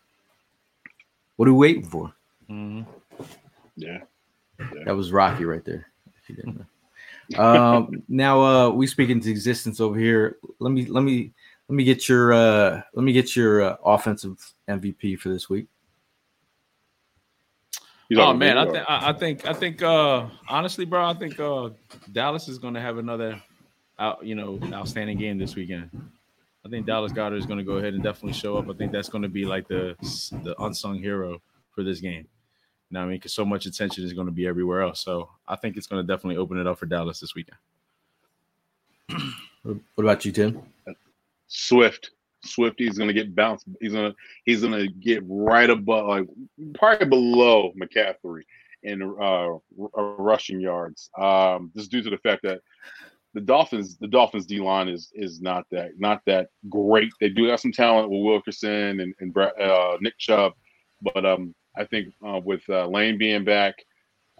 What 1.35 1.47
are 1.47 1.53
we 1.53 1.59
waiting 1.59 1.85
for? 1.85 2.11
Mhm. 2.49 2.83
Yeah, 3.75 3.99
That 4.83 4.95
was 4.95 5.11
Rocky 5.11 5.45
right 5.45 5.63
there. 5.63 5.91
If 6.23 6.27
you 6.27 6.35
didn't 6.37 6.65
know. 7.29 7.39
um, 7.43 8.03
now 8.09 8.41
uh, 8.41 8.69
we 8.71 8.87
speak 8.87 9.11
into 9.11 9.29
existence 9.29 9.79
over 9.79 9.99
here. 9.99 10.37
Let 10.57 10.71
me 10.71 10.87
let 10.87 11.03
me 11.03 11.33
let 11.69 11.75
me 11.75 11.83
get 11.83 12.07
your 12.07 12.33
uh, 12.33 12.81
let 12.93 13.03
me 13.03 13.11
get 13.13 13.35
your 13.35 13.61
uh, 13.61 13.75
offensive 13.83 14.53
MVP 14.69 15.19
for 15.19 15.29
this 15.29 15.49
week. 15.49 15.67
Oh 18.15 18.33
man, 18.33 18.57
I 18.57 18.65
or- 18.65 18.71
think 18.71 18.85
I 18.89 19.09
I 19.09 19.13
think 19.13 19.45
I 19.47 19.53
think 19.53 19.81
uh 19.81 20.27
honestly, 20.47 20.85
bro, 20.85 21.05
I 21.05 21.13
think 21.13 21.39
uh 21.39 21.69
Dallas 22.13 22.47
is 22.47 22.57
gonna 22.57 22.79
have 22.81 22.97
another 22.97 23.41
out, 23.99 24.23
you 24.25 24.35
know, 24.35 24.59
outstanding 24.73 25.17
game 25.17 25.37
this 25.37 25.55
weekend. 25.55 25.89
I 26.65 26.69
think 26.69 26.85
Dallas 26.85 27.11
Goedert 27.11 27.37
is 27.37 27.45
gonna 27.45 27.63
go 27.63 27.73
ahead 27.73 27.93
and 27.93 28.03
definitely 28.03 28.33
show 28.33 28.57
up. 28.57 28.69
I 28.69 28.73
think 28.73 28.91
that's 28.91 29.09
gonna 29.09 29.27
be 29.27 29.45
like 29.45 29.67
the 29.67 29.95
the 30.43 30.55
unsung 30.63 30.99
hero 30.99 31.41
for 31.71 31.83
this 31.83 31.99
game. 31.99 32.27
You 32.89 32.93
know 32.93 32.99
what 33.01 33.05
I 33.05 33.09
mean? 33.09 33.17
Because 33.17 33.33
so 33.33 33.43
much 33.43 33.65
attention 33.65 34.05
is 34.05 34.13
gonna 34.13 34.31
be 34.31 34.47
everywhere 34.47 34.83
else. 34.83 35.01
So 35.01 35.29
I 35.45 35.57
think 35.57 35.75
it's 35.75 35.87
gonna 35.87 36.03
definitely 36.03 36.37
open 36.37 36.57
it 36.57 36.67
up 36.67 36.79
for 36.79 36.85
Dallas 36.85 37.19
this 37.19 37.35
weekend. 37.35 37.57
What 39.63 39.77
what 39.95 40.03
about 40.03 40.23
you, 40.23 40.31
Tim? 40.31 40.61
Swift. 41.47 42.11
Swift, 42.43 42.75
he's 42.77 42.97
gonna 42.97 43.13
get 43.13 43.35
bounced. 43.35 43.65
He's 43.81 43.93
gonna 43.93 44.13
he's 44.45 44.61
gonna 44.61 44.87
get 44.87 45.23
right 45.27 45.69
above, 45.69 46.07
like 46.07 46.27
probably 46.75 47.07
below 47.07 47.73
McCaffrey 47.79 48.43
in 48.83 49.01
uh, 49.01 49.55
uh, 49.55 50.01
rushing 50.17 50.59
yards. 50.59 51.09
Um, 51.17 51.71
just 51.75 51.91
due 51.91 52.01
to 52.03 52.09
the 52.09 52.17
fact 52.17 52.43
that 52.43 52.61
the 53.33 53.41
Dolphins, 53.41 53.97
the 53.97 54.07
Dolphins 54.07 54.45
D 54.45 54.59
line 54.59 54.87
is 54.87 55.11
is 55.13 55.41
not 55.41 55.65
that 55.71 55.91
not 55.97 56.21
that 56.25 56.49
great. 56.69 57.11
They 57.19 57.29
do 57.29 57.45
have 57.45 57.59
some 57.59 57.71
talent 57.71 58.09
with 58.09 58.21
Wilkerson 58.23 58.99
and, 58.99 59.13
and 59.19 59.37
uh, 59.37 59.97
Nick 59.99 60.17
Chubb, 60.17 60.53
but 61.01 61.25
um, 61.25 61.53
I 61.75 61.85
think 61.85 62.13
uh, 62.25 62.39
with 62.43 62.61
uh, 62.69 62.87
Lane 62.87 63.17
being 63.17 63.43
back, 63.43 63.75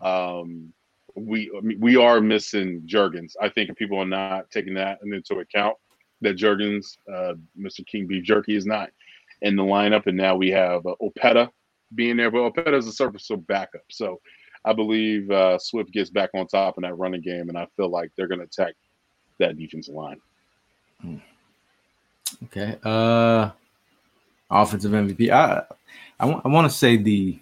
um, 0.02 0.72
we 1.16 1.52
we 1.80 1.98
are 1.98 2.22
missing 2.22 2.84
Jurgens. 2.86 3.34
I 3.42 3.50
think 3.50 3.76
people 3.78 4.00
are 4.00 4.06
not 4.06 4.50
taking 4.52 4.76
that 4.76 5.00
into 5.04 5.40
account 5.40 5.76
that 6.22 6.38
Jurgens, 6.38 6.98
uh, 7.12 7.34
Mr. 7.60 7.86
King 7.86 8.08
Beef 8.08 8.24
Jerky, 8.24 8.56
is 8.56 8.66
not 8.66 8.90
in 9.42 9.56
the 9.56 9.64
lineup, 9.64 10.08
and 10.08 10.18
now 10.18 10.36
we 10.36 10.50
have 10.52 10.86
uh, 10.86 10.96
Opeta 11.02 11.50
being 11.96 12.18
there, 12.18 12.32
but 12.32 12.54
Opeta 12.54 12.78
is 12.78 12.88
a 12.88 12.92
service 12.92 13.30
of 13.30 13.46
backup. 13.48 13.84
So 13.90 14.20
I 14.66 14.74
believe 14.74 15.30
uh, 15.32 15.58
Swift 15.60 15.92
gets 15.92 16.10
back 16.10 16.32
on 16.34 16.48
top 16.48 16.78
in 16.78 16.82
that 16.84 16.98
running 16.98 17.22
game, 17.22 17.50
and 17.50 17.58
I 17.58 17.68
feel 17.76 17.90
like 17.90 18.12
they're 18.16 18.28
going 18.28 18.40
to 18.40 18.46
attack 18.46 18.74
that 19.40 19.58
defensive 19.58 19.94
line. 19.94 20.20
Okay. 22.46 22.78
Uh, 22.84 23.52
offensive 24.50 24.92
MVP. 24.92 25.30
I 25.30 25.64
I 26.20 26.48
want 26.48 26.70
to 26.70 26.76
say 26.76 26.98
the 26.98 27.40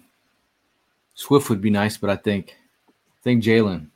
Swift 1.14 1.48
would 1.48 1.60
be 1.60 1.70
nice, 1.70 1.96
but 1.96 2.10
I 2.10 2.16
think 2.16 2.56
I 2.88 3.22
think 3.22 3.42
Jalen. 3.42 3.88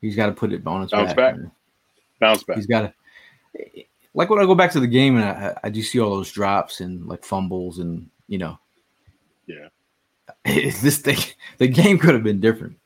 He's 0.00 0.14
got 0.14 0.26
to 0.26 0.32
put 0.32 0.52
it 0.52 0.64
on 0.66 0.82
his 0.82 0.90
Bounce 0.90 1.14
back. 1.14 1.34
back. 1.36 1.44
Bounce 2.20 2.44
back. 2.44 2.56
He's 2.56 2.66
got 2.66 2.82
to. 2.82 2.94
Like 4.14 4.30
when 4.30 4.38
I 4.38 4.44
go 4.44 4.54
back 4.54 4.72
to 4.72 4.80
the 4.80 4.86
game 4.86 5.16
and 5.16 5.24
I, 5.24 5.56
I 5.64 5.68
do 5.70 5.82
see 5.82 6.00
all 6.00 6.16
those 6.16 6.32
drops 6.32 6.80
and 6.80 7.06
like 7.06 7.24
fumbles 7.24 7.78
and 7.78 8.08
you 8.28 8.38
know, 8.38 8.58
Yeah. 9.46 9.68
this 10.44 10.98
thing 10.98 11.18
the 11.58 11.68
game 11.68 11.98
could 11.98 12.14
have 12.14 12.24
been 12.24 12.40
different. 12.40 12.78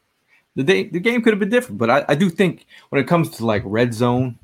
The 0.57 0.65
day 0.65 0.85
the 0.89 1.01
game 1.01 1.23
could 1.23 1.33
have 1.33 1.39
been 1.41 1.49
different, 1.51 1.79
but 1.79 1.89
I, 1.91 2.05
I 2.09 2.15
do 2.15 2.29
think 2.29 2.67
when 2.89 3.01
it 3.01 3.07
comes 3.07 3.31
to 3.37 3.47
like 3.47 3.63
red 3.65 3.95
zone, 3.95 4.39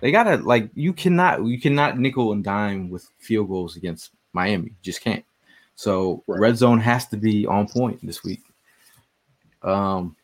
they 0.00 0.10
gotta 0.10 0.36
like 0.38 0.68
you 0.74 0.92
cannot 0.92 1.44
you 1.44 1.60
cannot 1.60 1.98
nickel 1.98 2.32
and 2.32 2.42
dime 2.42 2.90
with 2.90 3.08
field 3.18 3.48
goals 3.48 3.76
against 3.76 4.10
Miami. 4.32 4.66
You 4.70 4.74
just 4.82 5.00
can't. 5.00 5.24
So 5.76 6.24
Right. 6.26 6.40
red 6.40 6.56
zone 6.56 6.80
has 6.80 7.06
to 7.08 7.16
be 7.16 7.46
on 7.46 7.68
point 7.68 8.04
this 8.04 8.24
week. 8.24 8.42
Um 9.62 10.16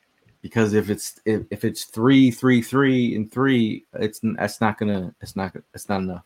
because 0.42 0.74
if 0.74 0.90
it's 0.90 1.20
if, 1.24 1.42
if 1.50 1.64
it's 1.64 1.84
three, 1.84 2.30
three, 2.30 2.60
three, 2.60 3.14
and 3.14 3.32
three, 3.32 3.86
it's 3.94 4.20
that's 4.22 4.60
not 4.60 4.76
gonna 4.76 5.14
it's 5.20 5.36
not 5.36 5.54
it's 5.72 5.88
not 5.88 6.00
enough. 6.00 6.24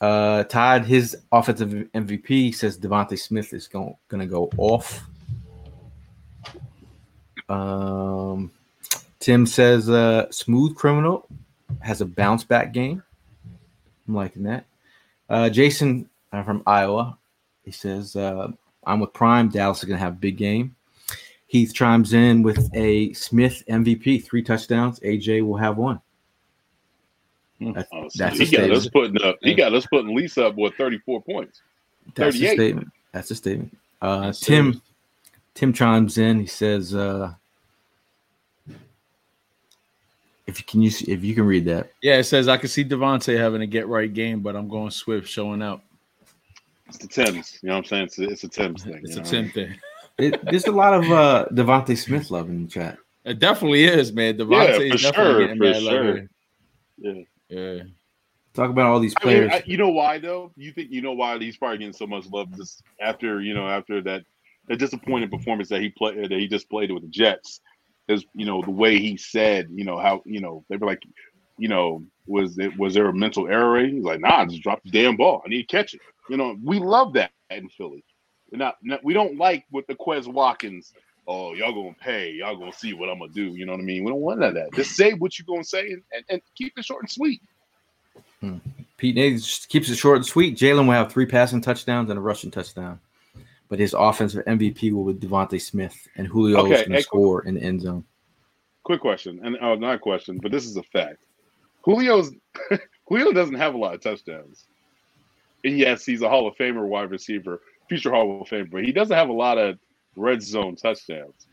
Uh 0.00 0.42
Todd, 0.44 0.84
his 0.84 1.16
offensive 1.32 1.70
MVP 1.94 2.54
says 2.54 2.76
DeVonta 2.76 3.18
Smith 3.18 3.54
is 3.54 3.68
going 3.68 3.94
gonna 4.08 4.26
go 4.26 4.50
off. 4.58 5.04
Um 7.48 8.50
Tim 9.20 9.46
says 9.46 9.88
uh 9.88 10.30
smooth 10.30 10.74
criminal 10.74 11.26
has 11.80 12.00
a 12.00 12.06
bounce 12.06 12.42
back 12.42 12.72
game. 12.72 13.02
I'm 14.08 14.14
liking 14.16 14.42
that. 14.42 14.66
Uh 15.30 15.48
Jason 15.48 16.10
uh, 16.32 16.42
from 16.42 16.64
Iowa, 16.66 17.16
he 17.64 17.70
says 17.70 18.16
uh 18.16 18.48
I'm 18.84 18.98
with 18.98 19.12
Prime. 19.12 19.50
Dallas 19.50 19.78
is 19.78 19.84
gonna 19.84 20.00
have 20.00 20.14
a 20.14 20.16
big 20.16 20.36
game. 20.36 20.74
Heath 21.54 21.72
chimes 21.72 22.14
in 22.14 22.42
with 22.42 22.68
a 22.74 23.12
Smith 23.12 23.62
MVP, 23.70 24.24
three 24.24 24.42
touchdowns. 24.42 24.98
AJ 24.98 25.46
will 25.46 25.56
have 25.56 25.76
one. 25.76 26.00
That's, 27.60 27.88
Oh, 27.92 28.08
so 28.08 28.24
that's 28.24 28.40
he 28.40 28.56
a 28.56 28.58
got 28.58 28.70
us 28.72 28.82
statement. 28.86 28.92
putting 29.14 29.22
up. 29.30 29.36
He 29.40 29.54
got 29.54 29.72
us 29.72 29.86
putting 29.86 30.16
Lisa 30.16 30.46
up 30.48 30.56
with 30.56 30.74
34 30.74 31.22
points. 31.22 31.62
That's 32.16 32.34
a 32.34 32.38
38. 32.40 32.54
statement. 32.56 32.88
That's 33.12 33.30
a 33.30 33.36
statement. 33.36 33.78
Uh, 34.02 34.22
Yes, 34.24 34.38
sir. 34.40 34.46
Tim 34.46 34.82
Tim 35.54 35.72
chimes 35.72 36.18
in. 36.18 36.40
He 36.40 36.46
says, 36.46 36.92
uh, 36.92 37.32
"If 40.48 40.58
you 40.58 40.64
can 40.66 40.82
use, 40.82 41.02
if 41.02 41.22
you 41.22 41.36
can 41.36 41.44
read 41.46 41.66
that, 41.66 41.92
Yeah, 42.02 42.16
it 42.16 42.24
says 42.24 42.48
I 42.48 42.56
can 42.56 42.68
see 42.68 42.84
DeVonta 42.84 43.38
having 43.38 43.62
a 43.62 43.66
get 43.68 43.86
right 43.86 44.12
game, 44.12 44.40
but 44.40 44.56
I'm 44.56 44.68
going 44.68 44.90
Swift 44.90 45.28
showing 45.28 45.62
out. 45.62 45.82
It's 46.88 46.98
the 46.98 47.06
Tims. 47.06 47.60
You 47.62 47.68
know 47.68 47.74
what 47.76 47.78
I'm 47.78 47.84
saying? 47.84 48.02
It's 48.06 48.18
a, 48.18 48.22
it's 48.28 48.42
a 48.42 48.48
Tims 48.48 48.82
thing. 48.82 49.00
It's 49.04 49.14
a 49.14 49.20
know? 49.20 49.24
Tim 49.24 49.50
thing. 49.50 49.76
It, 50.18 50.44
there's 50.44 50.66
a 50.66 50.72
lot 50.72 50.94
of 50.94 51.10
uh, 51.10 51.46
DeVonta 51.52 51.96
Smith 51.96 52.30
love 52.30 52.48
in 52.48 52.64
the 52.64 52.70
chat. 52.70 52.98
It 53.24 53.38
definitely 53.38 53.84
is, 53.84 54.12
man. 54.12 54.36
DeVonta 54.36 54.76
for 54.76 54.82
is 54.82 55.02
definitely 55.02 55.32
sure, 55.32 55.40
getting 55.40 55.56
for 55.56 55.64
mad 55.64 55.82
sure. 55.82 56.14
like 56.14 56.28
Yeah. 56.98 57.22
Yeah. 57.48 57.82
Talk 58.54 58.70
about 58.70 58.86
all 58.86 59.00
these 59.00 59.14
I 59.20 59.26
mean, 59.26 59.36
players. 59.36 59.52
I, 59.52 59.62
you 59.66 59.76
know 59.76 59.88
why 59.88 60.18
though? 60.18 60.52
You 60.56 60.72
think 60.72 60.92
you 60.92 61.02
know 61.02 61.12
why 61.12 61.36
he's 61.38 61.56
probably 61.56 61.78
getting 61.78 61.92
so 61.92 62.06
much 62.06 62.26
love 62.30 62.54
just 62.56 62.82
after 63.00 63.40
you 63.40 63.52
know 63.52 63.68
after 63.68 64.00
that 64.02 64.22
that 64.68 64.78
disappointing 64.78 65.28
performance 65.28 65.68
that 65.70 65.80
he 65.80 65.90
played 65.90 66.30
that 66.30 66.38
he 66.38 66.46
just 66.46 66.70
played 66.70 66.92
with 66.92 67.02
the 67.02 67.08
Jets 67.08 67.60
is 68.06 68.24
you 68.32 68.46
know 68.46 68.62
the 68.62 68.70
way 68.70 68.98
he 68.98 69.16
said 69.16 69.68
you 69.74 69.84
know 69.84 69.98
how 69.98 70.22
you 70.24 70.40
know 70.40 70.64
they 70.68 70.76
were 70.76 70.86
like 70.86 71.02
you 71.58 71.68
know 71.68 72.04
was 72.26 72.56
it 72.58 72.78
was 72.78 72.94
there 72.94 73.08
a 73.08 73.12
mental 73.12 73.48
error? 73.48 73.84
He's 73.84 74.04
like 74.04 74.20
nah, 74.20 74.44
just 74.46 74.62
drop 74.62 74.82
the 74.84 74.90
damn 74.90 75.16
ball. 75.16 75.42
I 75.44 75.48
need 75.48 75.68
to 75.68 75.76
catch 75.76 75.94
it. 75.94 76.00
You 76.30 76.36
know 76.36 76.56
we 76.62 76.78
love 76.78 77.14
that 77.14 77.32
in 77.50 77.68
Philly. 77.70 78.04
Not, 78.54 78.76
not 78.82 79.02
we 79.04 79.14
don't 79.14 79.36
like 79.36 79.64
what 79.70 79.86
the 79.86 79.94
Quez 79.94 80.26
Watkins. 80.26 80.92
Oh, 81.26 81.54
y'all 81.54 81.72
gonna 81.72 81.94
pay? 82.00 82.32
Y'all 82.32 82.56
gonna 82.56 82.72
see 82.72 82.92
what 82.92 83.08
I'm 83.08 83.18
gonna 83.18 83.32
do? 83.32 83.54
You 83.54 83.66
know 83.66 83.72
what 83.72 83.80
I 83.80 83.84
mean? 83.84 84.04
We 84.04 84.10
don't 84.10 84.20
want 84.20 84.40
none 84.40 84.50
of 84.50 84.54
that. 84.54 84.74
Just 84.74 84.92
say 84.96 85.14
what 85.14 85.38
you're 85.38 85.46
gonna 85.46 85.64
say 85.64 85.92
and, 85.92 86.02
and, 86.12 86.24
and 86.28 86.42
keep 86.54 86.76
it 86.76 86.84
short 86.84 87.02
and 87.02 87.10
sweet. 87.10 87.40
Hmm. 88.40 88.58
Pete 88.96 89.16
Nate 89.16 89.36
just 89.36 89.68
keeps 89.68 89.88
it 89.88 89.96
short 89.96 90.16
and 90.16 90.26
sweet. 90.26 90.56
Jalen 90.56 90.86
will 90.86 90.92
have 90.92 91.12
three 91.12 91.26
passing 91.26 91.60
touchdowns 91.60 92.10
and 92.10 92.18
a 92.18 92.22
rushing 92.22 92.50
touchdown. 92.50 93.00
But 93.68 93.78
his 93.78 93.94
offensive 93.94 94.44
MVP 94.44 94.92
will 94.92 95.12
be 95.12 95.26
DeVonta 95.26 95.60
Smith, 95.60 95.96
and 96.16 96.26
Julio 96.26 96.58
Okay, 96.60 96.74
is 96.74 96.80
going 96.86 96.92
to 96.92 97.02
score 97.02 97.44
in 97.44 97.54
the 97.54 97.62
end 97.62 97.80
zone. 97.80 98.04
Quick 98.84 99.00
question, 99.00 99.40
and 99.42 99.56
oh, 99.62 99.74
not 99.74 99.94
a 99.94 99.98
question, 99.98 100.38
but 100.42 100.52
this 100.52 100.66
is 100.66 100.76
a 100.76 100.82
fact. 100.82 101.16
Julio's 101.84 102.32
Julio 103.08 103.32
doesn't 103.32 103.54
have 103.54 103.74
a 103.74 103.78
lot 103.78 103.94
of 103.94 104.02
touchdowns, 104.02 104.64
and 105.64 105.78
yes, 105.78 106.04
he's 106.04 106.22
a 106.22 106.28
Hall 106.28 106.46
of 106.46 106.54
Famer 106.56 106.86
wide 106.86 107.10
receiver, 107.10 107.60
future 107.88 108.10
Hall 108.10 108.42
of 108.42 108.48
Fame, 108.48 108.68
but 108.70 108.84
he 108.84 108.92
doesn't 108.92 109.16
have 109.16 109.28
a 109.28 109.32
lot 109.32 109.58
of 109.58 109.78
red 110.16 110.42
zone 110.42 110.76
touchdowns. 110.76 111.46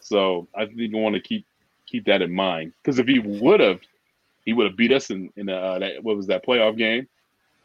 So 0.00 0.48
I 0.54 0.66
think 0.66 0.78
you 0.78 0.96
want 0.96 1.14
to 1.14 1.20
keep 1.20 1.46
keep 1.86 2.06
that 2.06 2.22
in 2.22 2.32
mind 2.32 2.72
because 2.82 2.98
if 2.98 3.06
he 3.06 3.18
would 3.18 3.60
have, 3.60 3.80
he 4.44 4.52
would 4.52 4.66
have 4.66 4.76
beat 4.76 4.92
us 4.92 5.10
in 5.10 5.30
in 5.36 5.48
uh, 5.48 5.78
that 5.78 6.02
what 6.02 6.16
was 6.16 6.26
that 6.28 6.44
playoff 6.44 6.76
game 6.76 7.08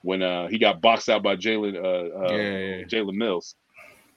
when 0.01 0.21
uh, 0.21 0.47
he 0.47 0.57
got 0.57 0.81
boxed 0.81 1.09
out 1.09 1.23
by 1.23 1.35
Jalen 1.35 1.75
uh, 1.75 2.19
uh, 2.19 2.35
Yeah, 2.35 2.37
yeah, 2.37 2.75
yeah. 2.75 2.83
Jalen 2.85 3.15
Mills. 3.15 3.55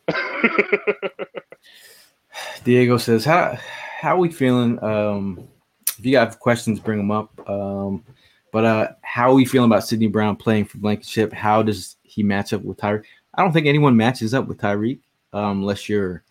Diego 2.65 2.99
says, 2.99 3.25
"How 3.25 3.59
how 4.01 4.17
are 4.17 4.19
we 4.19 4.31
feeling? 4.31 4.83
Um, 4.83 5.49
if 5.99 6.07
you 6.07 6.17
have 6.17 6.39
questions, 6.39 6.79
bring 6.79 6.99
them 6.99 7.11
up. 7.11 7.49
Um, 7.49 8.05
but 8.53 8.65
uh, 8.65 8.89
how 9.03 9.31
are 9.31 9.35
we 9.35 9.45
feeling 9.45 9.71
about 9.71 9.87
Sydney 9.87 10.07
Brown 10.07 10.37
playing 10.37 10.67
for 10.67 10.79
Blankenship? 10.79 11.33
How 11.33 11.63
does 11.63 11.97
he 12.03 12.23
match 12.23 12.53
up 12.53 12.63
with 12.63 12.79
Tyreek? 12.79 13.05
I 13.39 13.43
don't 13.43 13.53
think 13.53 13.69
anyone 13.69 13.97
matches 13.97 14.35
up 14.35 14.49
with 14.49 14.59
Tyreek 14.59 14.99
um, 15.33 15.61
unless 15.61 15.89
you're 15.89 16.25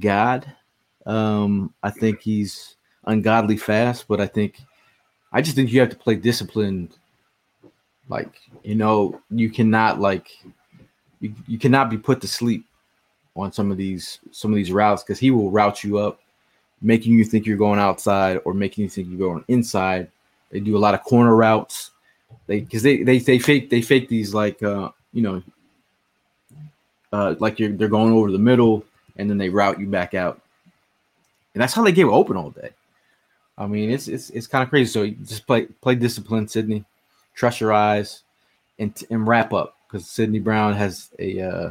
God. 0.00 0.44
Um, 1.06 1.72
I 1.84 1.90
think 1.90 2.20
he's 2.20 2.74
ungodly 3.04 3.56
fast, 3.56 4.08
but 4.08 4.20
I 4.20 4.26
think 4.26 4.60
I 5.32 5.40
just 5.40 5.54
think 5.54 5.70
you 5.70 5.78
have 5.78 5.90
to 5.90 5.96
play 5.96 6.16
disciplined. 6.16 6.96
Like 8.08 8.40
you 8.64 8.74
know, 8.74 9.20
you 9.30 9.50
cannot 9.50 10.00
like 10.00 10.32
you, 11.20 11.32
you 11.46 11.60
cannot 11.60 11.90
be 11.90 11.96
put 11.96 12.20
to 12.22 12.28
sleep 12.28 12.66
on 13.36 13.52
some 13.52 13.70
of 13.70 13.76
these 13.76 14.18
some 14.32 14.50
of 14.50 14.56
these 14.56 14.72
routes 14.72 15.04
because 15.04 15.20
he 15.20 15.30
will 15.30 15.52
route 15.52 15.84
you 15.84 15.98
up, 15.98 16.18
making 16.82 17.12
you 17.12 17.24
think 17.24 17.46
you're 17.46 17.56
going 17.56 17.78
outside 17.78 18.40
or 18.44 18.52
making 18.52 18.82
you 18.82 18.90
think 18.90 19.08
you're 19.08 19.30
going 19.30 19.44
inside. 19.46 20.10
They 20.50 20.58
do 20.58 20.76
a 20.76 20.78
lot 20.78 20.94
of 20.94 21.04
corner 21.04 21.36
routes. 21.36 21.92
They 22.48 22.62
because 22.62 22.82
they, 22.82 23.04
they 23.04 23.20
they 23.20 23.38
fake 23.38 23.70
they 23.70 23.80
fake 23.80 24.08
these 24.08 24.34
like 24.34 24.60
uh 24.64 24.90
you 25.12 25.22
know 25.22 25.40
uh 27.12 27.34
like 27.38 27.58
you're 27.58 27.72
they're 27.72 27.88
going 27.88 28.12
over 28.12 28.30
the 28.30 28.38
middle 28.38 28.84
and 29.16 29.28
then 29.28 29.38
they 29.38 29.48
route 29.48 29.80
you 29.80 29.86
back 29.86 30.14
out. 30.14 30.40
And 31.54 31.62
that's 31.62 31.72
how 31.72 31.84
they 31.84 31.92
get 31.92 32.04
open 32.04 32.36
all 32.36 32.50
day. 32.50 32.70
I 33.58 33.66
mean, 33.66 33.90
it's 33.90 34.08
it's 34.08 34.30
it's 34.30 34.46
kind 34.46 34.62
of 34.62 34.68
crazy. 34.68 34.90
So 34.90 35.08
just 35.24 35.46
play 35.46 35.66
play 35.66 35.94
discipline, 35.94 36.48
Sydney. 36.48 36.84
Trust 37.34 37.60
your 37.60 37.72
eyes 37.72 38.22
and 38.78 38.94
and 39.10 39.26
wrap 39.26 39.52
up 39.52 39.76
because 39.86 40.06
Sydney 40.06 40.38
Brown 40.38 40.74
has 40.74 41.10
a 41.18 41.40
uh, 41.40 41.70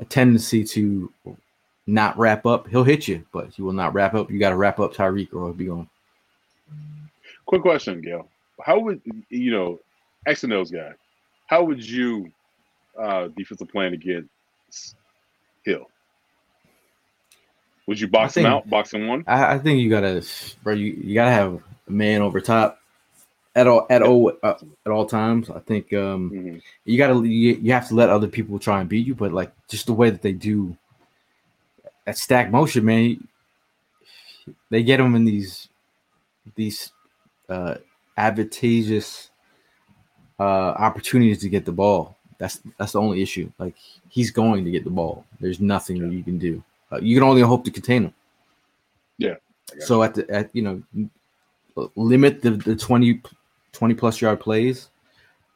a 0.00 0.04
tendency 0.04 0.64
to 0.64 1.12
not 1.86 2.18
wrap 2.18 2.46
up. 2.46 2.66
He'll 2.68 2.84
hit 2.84 3.06
you, 3.06 3.24
but 3.32 3.50
he 3.54 3.62
will 3.62 3.72
not 3.72 3.94
wrap 3.94 4.14
up. 4.14 4.30
You 4.30 4.40
got 4.40 4.50
to 4.50 4.56
wrap 4.56 4.80
up 4.80 4.92
Tyreek 4.92 5.32
or 5.32 5.44
he'll 5.44 5.52
be 5.52 5.66
gone. 5.66 5.88
Quick 7.46 7.62
question, 7.62 8.00
Gayle. 8.00 8.28
How 8.60 8.80
would 8.80 9.00
you 9.30 9.52
know 9.52 9.78
X 10.26 10.42
and 10.42 10.52
O's 10.52 10.70
guy? 10.70 10.92
How 11.46 11.62
would 11.62 11.88
you 11.88 12.32
uh 12.98 13.28
defensive 13.36 13.68
plan 13.68 13.92
against 13.94 14.96
Hill? 15.64 15.88
Would 17.86 18.00
you 18.00 18.08
box 18.08 18.34
think- 18.34 18.46
him 18.46 18.52
out, 18.52 18.68
box 18.68 18.92
him 18.92 19.06
one? 19.06 19.24
I, 19.26 19.54
I 19.54 19.58
think 19.58 19.80
you 19.80 19.88
gotta, 19.90 20.24
bro. 20.62 20.74
You, 20.74 20.92
you 20.92 21.14
gotta 21.14 21.30
have 21.30 21.54
a 21.88 21.90
man 21.90 22.20
over 22.22 22.40
top 22.40 22.80
at 23.54 23.66
all 23.66 23.86
at 23.88 24.02
all 24.02 24.32
uh, 24.42 24.54
at 24.84 24.90
all 24.92 25.06
times. 25.06 25.48
I 25.50 25.60
think 25.60 25.92
um 25.92 26.30
Mhm. 26.30 26.62
you 26.84 26.98
gotta 26.98 27.14
you, 27.26 27.54
you 27.54 27.72
have 27.72 27.88
to 27.88 27.94
let 27.94 28.10
other 28.10 28.26
people 28.28 28.58
try 28.58 28.80
and 28.80 28.88
beat 28.88 29.06
you, 29.06 29.14
but 29.14 29.32
like 29.32 29.52
just 29.68 29.86
the 29.86 29.92
way 29.94 30.10
that 30.10 30.22
they 30.22 30.32
do 30.32 30.76
that 32.04 32.18
stack 32.18 32.50
motion, 32.50 32.84
man. 32.84 33.28
They 34.70 34.82
get 34.82 34.96
them 34.98 35.14
in 35.14 35.24
these 35.24 35.68
these 36.56 36.92
uh 37.48 37.76
advantageous 38.16 39.30
uh 40.40 40.42
opportunities 40.42 41.38
to 41.40 41.48
get 41.48 41.64
the 41.64 41.72
ball. 41.72 42.15
That's 42.38 42.60
that's 42.78 42.92
the 42.92 43.00
only 43.00 43.22
issue. 43.22 43.50
Like 43.58 43.74
he's 44.08 44.30
going 44.30 44.64
to 44.64 44.70
get 44.70 44.84
the 44.84 44.90
ball. 44.90 45.24
There's 45.40 45.60
nothing 45.60 45.98
that 46.00 46.12
you 46.12 46.22
can 46.22 46.38
do. 46.38 46.62
Uh, 46.92 46.98
you 47.00 47.16
can 47.16 47.22
only 47.28 47.42
hope 47.42 47.64
to 47.64 47.70
contain 47.70 48.04
him. 48.04 48.14
Yeah, 49.18 49.34
So 49.80 50.02
at 50.02 50.14
the 50.14 50.28
at 50.30 50.50
you 50.54 50.62
know 50.62 50.82
limit 51.96 52.42
the 52.42 52.50
the 52.52 52.76
20, 52.76 53.20
20 53.72 53.94
plus 53.94 54.20
yard 54.20 54.40
plays. 54.40 54.88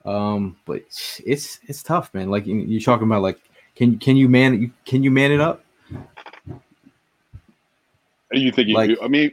Um, 0.05 0.57
but 0.65 0.83
it's 1.27 1.61
it's 1.67 1.83
tough, 1.83 2.13
man. 2.15 2.31
Like 2.31 2.47
you- 2.47 2.57
you're 2.57 2.81
talking 2.81 3.07
about, 3.07 3.23
like 3.23 3.39
can 3.77 3.99
can 3.99 4.17
you 4.17 4.29
man 4.29 4.61
you 4.63 4.71
can 4.87 5.03
you 5.03 5.11
man 5.11 5.31
it 5.33 5.41
up? 5.41 5.63
You 8.33 8.53
think 8.53 8.69
you 8.69 8.75
Like- 8.75 8.91
do? 8.91 8.99
I 9.03 9.09
mean, 9.09 9.33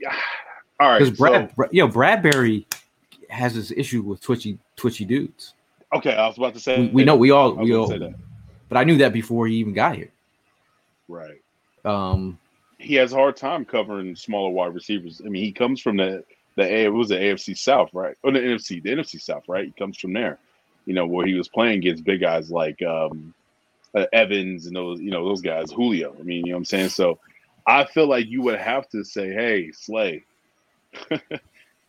all 0.80 0.90
right. 0.90 1.00
Because 1.00 1.18
Brad, 1.18 1.50
so, 1.50 1.56
Bra- 1.56 1.68
yo, 1.72 1.88
Bradberry 1.88 2.66
has 3.30 3.54
this 3.56 3.72
issue 3.72 4.02
with 4.02 4.22
twitchy 4.22 4.58
twitchy 4.76 5.06
dudes. 5.06 5.54
Okay, 5.94 6.14
I 6.14 6.28
was 6.28 6.38
about 6.38 6.54
to 6.54 6.60
say. 6.60 6.82
We, 6.82 6.88
we 6.88 7.04
know 7.04 7.16
we 7.16 7.32
all 7.32 7.54
we 7.54 7.74
all, 7.76 7.88
but 8.70 8.78
I 8.78 8.84
knew 8.84 8.98
that 8.98 9.14
before 9.14 9.48
he 9.48 9.56
even 9.56 9.74
got 9.74 9.96
here. 9.96 10.12
Right. 11.08 11.42
Um, 11.86 12.38
He 12.80 12.96
has 12.96 13.14
a 13.14 13.16
hard 13.16 13.38
time 13.38 13.66
covering 13.66 14.16
smaller 14.16 14.50
wide 14.50 14.74
receivers. 14.74 15.22
I 15.26 15.30
mean, 15.30 15.44
he 15.44 15.52
comes 15.52 15.82
from 15.82 15.98
the 15.98 16.24
the 16.56 16.64
A. 16.64 16.86
It 16.86 16.94
was 16.94 17.10
the 17.10 17.16
AFC 17.16 17.58
South, 17.58 17.90
right? 17.94 18.16
Or 18.24 18.32
the 18.32 18.40
NFC, 18.40 18.82
the 18.82 18.90
NFC 18.90 19.22
South, 19.22 19.44
right? 19.48 19.66
He 19.66 19.72
comes 19.72 19.98
from 19.98 20.14
there. 20.14 20.40
You 20.86 20.94
know, 20.94 21.06
where 21.06 21.26
he 21.26 21.34
was 21.34 21.50
playing 21.50 21.80
against 21.80 22.04
big 22.06 22.22
guys 22.22 22.50
like 22.50 22.82
um, 22.82 23.34
uh, 23.94 24.06
Evans 24.14 24.68
and 24.68 24.76
those, 24.76 25.02
you 25.02 25.12
know, 25.12 25.26
those 25.26 25.42
guys, 25.42 25.72
Julio. 25.72 26.16
I 26.18 26.24
mean, 26.24 26.46
you 26.46 26.52
know 26.52 26.58
what 26.58 26.60
I'm 26.60 26.66
saying? 26.66 26.90
So 26.90 27.20
I 27.66 27.84
feel 27.86 28.08
like 28.08 28.28
you 28.28 28.42
would 28.44 28.60
have 28.60 28.88
to 28.90 29.04
say, 29.04 29.34
hey, 29.34 29.72
Slay, 29.74 30.24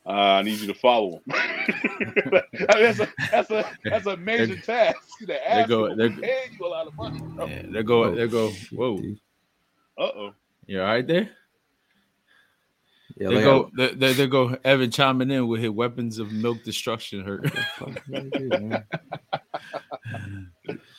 uh, 0.09 0.11
I 0.11 0.43
need 0.43 0.59
you 0.59 0.67
to 0.69 0.75
follow 0.75 1.13
him. 1.13 1.23
I 1.31 2.33
mean, 2.33 2.43
that's, 2.87 3.01
a, 3.01 3.09
that's, 3.31 3.51
a, 3.51 3.71
that's 3.85 4.07
a 4.07 4.17
major 4.17 4.57
task 4.57 4.97
to 5.27 5.51
ask 5.51 5.69
go- 5.69 5.95
they're- 5.95 6.07
I'm 6.07 6.21
paying 6.21 6.57
you 6.59 6.67
a 6.67 6.69
lot 6.69 6.87
of 6.87 6.95
money. 6.97 7.21
Yeah, 7.39 7.63
there 7.71 7.83
go, 7.83 8.15
there 8.15 8.27
go. 8.27 8.51
Whoa, 8.73 8.99
Uh-oh. 9.99 10.33
you 10.67 10.81
all 10.81 10.87
right 10.87 11.07
there? 11.07 11.29
yeah, 13.19 13.29
There 13.29 13.37
like, 13.37 13.45
go, 13.45 13.71
there, 13.77 13.95
there, 13.95 14.15
there 14.15 14.27
go. 14.29 14.57
Evan 14.65 14.91
chiming 14.91 15.31
in 15.31 15.47
with 15.47 15.61
his 15.61 15.71
weapons 15.71 16.19
of 16.19 16.33
milk 16.33 16.63
destruction. 16.65 17.23
Hurt. 17.25 17.53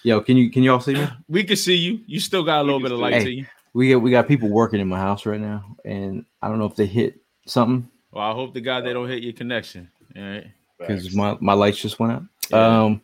yo, 0.04 0.22
can 0.22 0.38
you 0.38 0.52
can 0.52 0.64
you 0.64 0.72
all 0.72 0.80
see 0.82 0.94
me? 0.94 1.08
we 1.28 1.44
can 1.44 1.56
see 1.56 1.76
you. 1.76 2.02
You 2.06 2.20
still 2.20 2.44
got 2.44 2.62
a 2.62 2.64
little 2.64 2.80
bit 2.80 2.92
of 2.92 3.00
light 3.00 3.16
you. 3.16 3.24
to 3.24 3.32
you. 3.32 3.46
We 3.74 3.92
got 3.92 3.98
we 4.00 4.12
got 4.12 4.28
people 4.28 4.50
working 4.50 4.80
in 4.80 4.88
my 4.88 5.00
house 5.00 5.26
right 5.26 5.40
now, 5.40 5.78
and 5.86 6.26
I 6.42 6.48
don't 6.48 6.60
know 6.60 6.66
if 6.66 6.76
they 6.76 6.86
hit 6.86 7.22
something 7.46 7.90
Well, 8.12 8.24
I 8.30 8.34
hope 8.34 8.54
the 8.54 8.62
God 8.62 8.86
they 8.86 8.94
don't 8.94 9.08
hit 9.08 9.24
your 9.24 9.34
connection. 9.34 9.90
All 10.16 10.22
right. 10.24 10.48
because 10.80 11.14
my, 11.16 11.38
my 11.40 11.54
lights 11.54 11.78
just 11.80 12.00
went 12.00 12.14
out. 12.14 12.24
Yeah. 12.50 12.84
Um, 12.84 13.02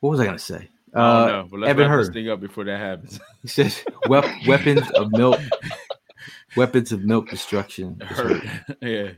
what 0.00 0.10
was 0.10 0.20
I 0.20 0.26
gonna 0.26 0.38
say? 0.38 0.68
I 0.94 0.98
don't 0.98 1.06
Uh, 1.06 1.26
know, 1.42 1.48
but 1.50 1.60
let's 1.60 1.70
Evan 1.70 1.88
wrap 1.90 2.00
this 2.00 2.08
thing 2.10 2.28
up 2.28 2.40
before 2.40 2.64
that 2.64 2.78
happens. 2.78 3.20
He 3.42 3.48
says 3.48 3.82
wep- 4.08 4.28
weapons 4.46 4.90
of 4.90 5.10
milk, 5.12 5.40
weapons 6.56 6.92
of 6.92 7.02
milk 7.04 7.30
destruction. 7.30 7.96
is 8.02 8.08
Hurt. 8.08 8.42
hurt. 8.44 8.76
yeah. 8.82 9.10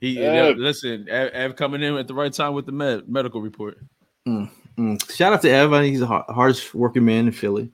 He 0.00 0.18
Ev. 0.24 0.56
listen. 0.56 1.06
Ev, 1.08 1.30
Ev 1.32 1.56
coming 1.56 1.82
in 1.82 1.94
at 1.96 2.06
the 2.08 2.14
right 2.14 2.32
time 2.32 2.54
with 2.54 2.66
the 2.66 2.72
med, 2.72 3.08
medical 3.08 3.40
report. 3.40 3.78
Mm. 4.26 4.50
Shout 5.12 5.32
out 5.32 5.42
to 5.42 5.50
Evan. 5.50 5.84
He's 5.84 6.00
a 6.00 6.06
har- 6.06 6.26
hardest 6.28 6.74
working 6.74 7.04
man 7.04 7.26
in 7.26 7.32
Philly. 7.32 7.70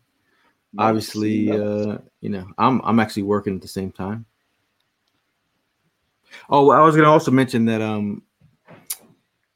Obviously, 0.78 1.50
uh, 1.50 1.98
you 2.20 2.28
know, 2.30 2.46
I'm 2.58 2.80
I'm 2.84 3.00
actually 3.00 3.22
working 3.24 3.54
at 3.56 3.62
the 3.62 3.68
same 3.68 3.90
time. 3.92 4.26
Oh, 6.50 6.70
I 6.70 6.80
was 6.80 6.96
gonna 6.96 7.10
also 7.10 7.30
mention 7.30 7.64
that 7.66 7.80
um, 7.82 8.22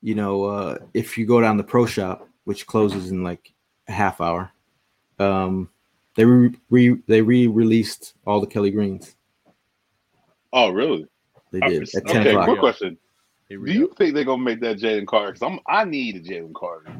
you 0.03 0.15
know, 0.15 0.45
uh, 0.45 0.79
if 0.95 1.17
you 1.17 1.27
go 1.27 1.41
down 1.41 1.57
the 1.57 1.65
pro 1.65 1.87
shop, 1.87 2.29
which 2.45 2.67
closes 2.67 3.11
in 3.11 3.23
like 3.23 3.53
a 3.89 3.93
half 3.93 4.21
hour, 4.21 4.51
um, 5.19 5.71
they 6.17 6.25
re, 6.25 6.51
re 6.71 6.97
they 7.07 7.23
re-released 7.23 8.15
all 8.27 8.41
the 8.41 8.47
Kelly 8.47 8.71
Greens. 8.71 9.15
Oh, 10.53 10.71
really? 10.71 11.07
They 11.51 11.61
did 11.61 11.83
at 11.95 12.07
ten 12.07 12.21
Okay, 12.21 12.31
o'clock. 12.31 12.47
quick 12.49 12.61
question. 12.61 12.99
Do 13.49 13.71
you 13.71 13.93
think 13.99 14.15
they're 14.15 14.25
gonna 14.25 14.43
make 14.43 14.61
that 14.61 14.79
Jalen 14.79 15.07
Carter? 15.07 15.33
Because 15.33 15.43
I'm 15.51 15.61
I 15.67 15.85
need 15.85 16.17
a 16.17 16.21
Jalen 16.21 16.55
Carter. 16.55 16.91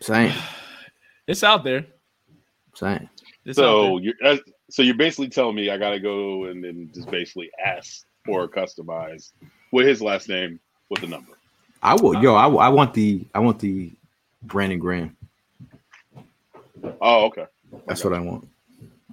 Saying, 0.00 0.32
It's 1.26 1.42
out 1.44 1.64
there. 1.64 1.86
saying. 2.74 3.08
It's 3.44 3.58
out 3.58 3.62
So 3.62 3.98
there. 3.98 4.14
you're 4.22 4.38
so 4.74 4.82
you're 4.82 4.96
basically 4.96 5.28
telling 5.28 5.54
me 5.54 5.70
I 5.70 5.78
gotta 5.78 6.00
go 6.00 6.46
and 6.46 6.64
then 6.64 6.90
just 6.92 7.08
basically 7.08 7.48
ask 7.64 8.04
for 8.26 8.42
a 8.42 8.48
customized 8.48 9.30
with 9.70 9.86
his 9.86 10.02
last 10.02 10.28
name 10.28 10.58
with 10.90 11.00
the 11.00 11.06
number. 11.06 11.30
I 11.80 11.94
will, 11.94 12.20
yo, 12.20 12.34
I, 12.34 12.48
I 12.48 12.68
want 12.70 12.92
the 12.92 13.24
I 13.36 13.38
want 13.38 13.60
the 13.60 13.92
Brandon 14.42 14.80
Graham. 14.80 15.16
Oh, 17.00 17.26
okay. 17.26 17.44
That's 17.86 18.02
what 18.02 18.14
I 18.14 18.18
want. 18.18 18.48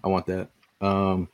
I 0.04 0.08
want 0.08 0.26
that. 0.26 0.50
Um, 0.82 1.30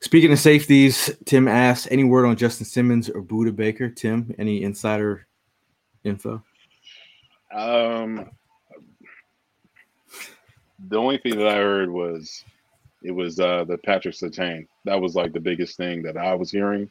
speaking 0.00 0.32
of 0.32 0.38
safeties, 0.38 1.10
Tim 1.26 1.46
asked, 1.46 1.88
any 1.90 2.04
word 2.04 2.24
on 2.24 2.36
Justin 2.36 2.64
Simmons 2.64 3.10
or 3.10 3.20
Budda 3.20 3.54
Baker? 3.54 3.90
Tim, 3.90 4.34
any 4.38 4.62
insider 4.62 5.26
info? 6.04 6.42
Um, 7.54 8.30
the 10.88 10.96
only 10.96 11.18
thing 11.18 11.36
that 11.36 11.48
I 11.48 11.56
heard 11.56 11.90
was 11.90 12.42
it 13.02 13.10
was 13.12 13.40
uh 13.40 13.64
the 13.64 13.78
Patrick 13.78 14.14
Surtain. 14.14 14.66
That 14.84 15.00
was 15.00 15.14
like 15.14 15.32
the 15.32 15.40
biggest 15.40 15.76
thing 15.76 16.02
that 16.02 16.16
I 16.16 16.34
was 16.34 16.50
hearing. 16.50 16.90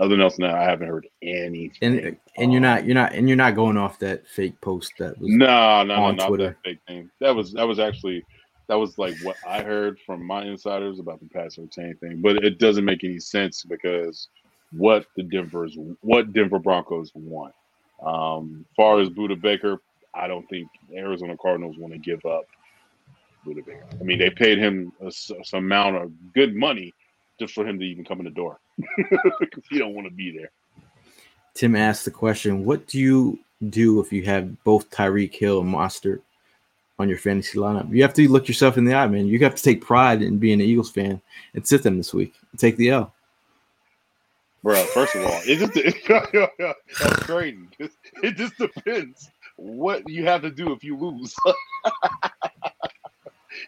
Other 0.00 0.10
than 0.10 0.20
else, 0.22 0.38
no, 0.40 0.48
I 0.48 0.64
haven't 0.64 0.88
heard 0.88 1.06
anything. 1.22 1.98
And 1.98 2.16
and 2.36 2.52
you're 2.52 2.60
not 2.60 2.84
you're 2.84 2.94
not 2.94 3.12
and 3.12 3.28
you're 3.28 3.36
not 3.36 3.54
going 3.54 3.76
off 3.76 3.98
that 4.00 4.26
fake 4.26 4.60
post 4.60 4.92
that 4.98 5.18
was 5.20 5.30
No, 5.30 5.84
no, 5.84 5.96
no, 5.96 6.02
on 6.04 6.16
not 6.16 6.28
Twitter. 6.28 6.48
that 6.48 6.56
fake 6.64 6.80
thing. 6.88 7.10
That 7.20 7.34
was 7.34 7.52
that 7.52 7.66
was 7.66 7.78
actually 7.78 8.24
that 8.66 8.74
was 8.74 8.98
like 8.98 9.14
what 9.22 9.36
I 9.46 9.62
heard 9.62 9.98
from 10.04 10.26
my 10.26 10.44
insiders 10.44 10.98
about 10.98 11.20
the 11.20 11.28
Pat 11.28 11.52
Surtain 11.52 11.98
thing. 12.00 12.20
But 12.20 12.42
it 12.42 12.58
doesn't 12.58 12.84
make 12.84 13.04
any 13.04 13.20
sense 13.20 13.62
because 13.62 14.28
what 14.72 15.06
the 15.16 15.22
Denver's 15.22 15.76
what 16.00 16.32
Denver 16.32 16.58
Broncos 16.58 17.12
want. 17.14 17.54
Um, 18.04 18.64
far 18.76 19.00
as 19.00 19.08
Budda 19.08 19.40
Baker, 19.40 19.80
I 20.14 20.26
don't 20.26 20.46
think 20.48 20.68
Arizona 20.92 21.36
Cardinals 21.40 21.78
want 21.78 21.92
to 21.92 21.98
give 21.98 22.24
up 22.26 22.44
I 23.46 24.02
mean, 24.02 24.18
they 24.18 24.30
paid 24.30 24.58
him 24.58 24.92
a, 25.00 25.10
some 25.10 25.64
amount 25.64 25.96
of 25.96 26.12
good 26.32 26.54
money 26.54 26.92
just 27.38 27.54
for 27.54 27.66
him 27.66 27.78
to 27.78 27.84
even 27.84 28.04
come 28.04 28.18
in 28.20 28.24
the 28.24 28.30
door 28.30 28.58
because 29.40 29.64
he 29.70 29.78
don't 29.78 29.94
want 29.94 30.06
to 30.06 30.12
be 30.12 30.36
there. 30.36 30.50
Tim 31.54 31.76
asked 31.76 32.04
the 32.04 32.10
question, 32.10 32.64
what 32.64 32.86
do 32.86 32.98
you 32.98 33.38
do 33.68 34.00
if 34.00 34.12
you 34.12 34.24
have 34.24 34.62
both 34.64 34.90
Tyreek 34.90 35.34
Hill 35.34 35.60
and 35.60 35.72
Mostert 35.72 36.20
on 36.98 37.08
your 37.08 37.18
fantasy 37.18 37.58
lineup? 37.58 37.92
You 37.94 38.02
have 38.02 38.14
to 38.14 38.28
look 38.28 38.48
yourself 38.48 38.76
in 38.76 38.84
the 38.84 38.94
eye, 38.94 39.06
man. 39.06 39.26
You 39.26 39.38
have 39.40 39.54
to 39.54 39.62
take 39.62 39.80
pride 39.80 40.22
in 40.22 40.38
being 40.38 40.60
an 40.60 40.66
Eagles 40.66 40.90
fan 40.90 41.20
and 41.54 41.66
sit 41.66 41.82
them 41.82 41.96
this 41.96 42.12
week. 42.12 42.34
Take 42.56 42.76
the 42.76 42.90
L. 42.90 43.14
Bro, 44.64 44.82
first 44.86 45.14
of 45.14 45.24
all, 45.26 45.40
it 45.44 45.58
just 45.58 45.74
that's 46.98 47.16
crazy. 47.24 47.68
It 48.22 48.36
just 48.36 48.56
depends 48.56 49.30
what 49.56 50.08
you 50.08 50.24
have 50.24 50.40
to 50.40 50.50
do 50.50 50.72
if 50.72 50.82
you 50.82 50.96
lose. 50.96 51.34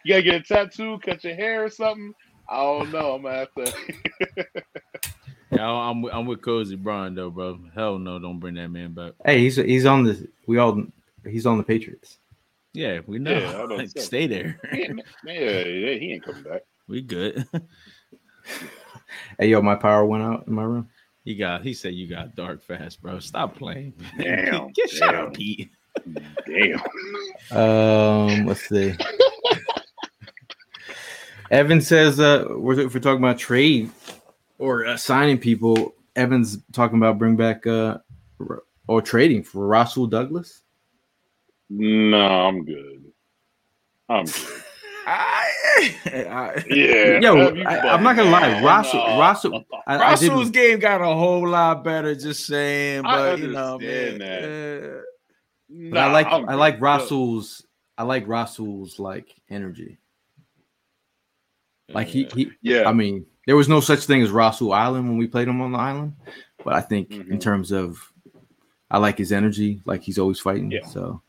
you 0.05 0.15
gotta 0.15 0.23
get 0.23 0.35
a 0.35 0.41
tattoo, 0.43 0.99
cut 1.05 1.23
your 1.25 1.35
hair 1.35 1.65
or 1.65 1.71
something. 1.71 2.13
I 2.49 2.57
don't 2.63 2.91
know. 2.93 3.15
I'm 3.15 3.23
gonna 3.23 3.35
have 3.37 3.55
to. 3.55 3.73
Yeah, 5.53 5.71
I'm 5.71 6.03
with- 6.03 6.13
I'm 6.13 6.27
with 6.27 6.43
Cozy 6.43 6.75
Brian 6.75 7.15
though, 7.15 7.31
bro. 7.31 7.59
Hell 7.75 7.99
no, 8.01 8.19
don't 8.19 8.41
bring 8.41 8.55
that 8.57 8.69
man 8.69 8.93
back. 8.95 9.13
Hey, 9.25 9.39
he's 9.41 9.55
he's 9.57 9.87
on 9.87 10.03
the 10.03 10.29
we 10.49 10.59
all 10.59 10.83
he's 11.25 11.47
on 11.47 11.57
the 11.57 11.63
Patriots. 11.65 12.19
Yeah, 12.75 12.99
we 13.07 13.21
know. 13.21 13.31
Yeah, 13.31 13.57
I 13.63 13.67
know. 13.67 13.77
Like, 13.77 13.91
stay 13.97 14.27
there. 14.27 14.61
Yeah, 14.73 14.93
yeah, 15.25 15.95
he 15.95 16.13
ain't 16.15 16.25
coming 16.25 16.43
back. 16.43 16.63
we 16.89 17.01
good. 17.01 17.47
Hey 19.39 19.49
yo, 19.49 19.63
my 19.63 19.77
power 19.77 20.05
went 20.05 20.25
out 20.25 20.47
in 20.49 20.53
my 20.53 20.65
room. 20.65 20.89
He 21.25 21.37
got. 21.37 21.63
He 21.63 21.75
said 21.75 21.95
you 21.95 22.09
got 22.09 22.35
dark 22.35 22.61
fast, 22.63 23.01
bro. 23.01 23.21
Stop 23.21 23.57
playing. 23.57 23.95
Damn, 24.19 24.73
Get 24.73 24.91
shut 24.91 25.13
damn. 25.13 25.27
up, 25.27 25.35
Pete. 25.35 25.71
Damn. 26.47 26.81
Um, 27.57 28.47
let's 28.47 28.69
see. 28.69 28.95
Evan 31.51 31.81
says, 31.81 32.19
uh, 32.21 32.47
if 32.49 32.95
we're 32.95 33.01
talking 33.01 33.19
about 33.23 33.39
trade 33.39 33.91
or 34.59 34.87
uh, 34.87 34.97
signing 34.97 35.39
people, 35.39 35.95
Evan's 36.17 36.59
talking 36.73 36.99
about 36.99 37.19
bring 37.19 37.37
back 37.37 37.67
uh, 37.67 37.99
or 38.89 39.03
trading 39.03 39.43
for 39.43 39.67
Rasul 39.67 40.07
Douglas. 40.07 40.63
No, 41.69 42.47
I'm 42.47 42.65
good. 42.65 43.05
I'm 44.09 44.25
good. 44.25 44.63
I, 45.09 46.65
Yeah. 46.69 47.21
Yo, 47.21 47.55
I, 47.65 47.95
I'm 47.95 48.03
not 48.03 48.17
gonna 48.17 48.31
lie, 48.31 48.61
Rasul, 48.63 49.07
No. 49.07 49.21
Rasul, 49.21 49.65
I, 49.87 49.95
I 49.97 50.11
Rasul's 50.11 50.51
didn't, 50.51 50.53
game 50.53 50.79
got 50.81 51.01
a 51.01 51.15
whole 51.15 51.47
lot 51.47 51.85
better. 51.85 52.15
Just 52.15 52.47
saying, 52.47 53.05
I 53.05 53.17
but 53.17 53.39
you 53.39 53.47
know, 53.49 53.75
understand 53.75 54.19
man, 54.19 54.43
that. 54.43 54.99
uh, 54.99 55.91
but 55.91 55.99
I 55.99 56.11
like, 56.13 56.27
I'm 56.27 56.49
I 56.49 56.55
like 56.55 56.77
good. 56.77 56.83
Rasul's, 56.83 57.65
I 57.97 58.03
like 58.03 58.27
Rasul's 58.27 58.99
like 58.99 59.35
energy. 59.49 59.99
Like 61.93 62.09
he, 62.09 62.29
he, 62.35 62.51
Yeah. 62.63 62.89
I 62.89 62.93
mean, 62.93 63.27
there 63.47 63.57
was 63.57 63.69
no 63.69 63.81
such 63.81 64.01
thing 64.07 64.23
as 64.23 64.31
Rasul 64.31 64.73
Island 64.73 65.09
when 65.09 65.19
we 65.19 65.27
played 65.27 65.49
him 65.49 65.61
on 65.61 65.73
the 65.73 65.79
island, 65.79 66.15
but 66.65 66.75
I 66.75 66.81
think 66.81 67.13
in 67.13 67.25
Mhm. 67.25 67.41
terms 67.41 67.71
of, 67.73 68.13
I 68.91 68.99
like 68.99 69.19
his 69.19 69.33
energy. 69.33 69.81
Like 69.85 70.03
he's 70.03 70.19
always 70.19 70.41
fighting. 70.41 70.71
Yeah. 70.71 70.85
So 70.87 71.21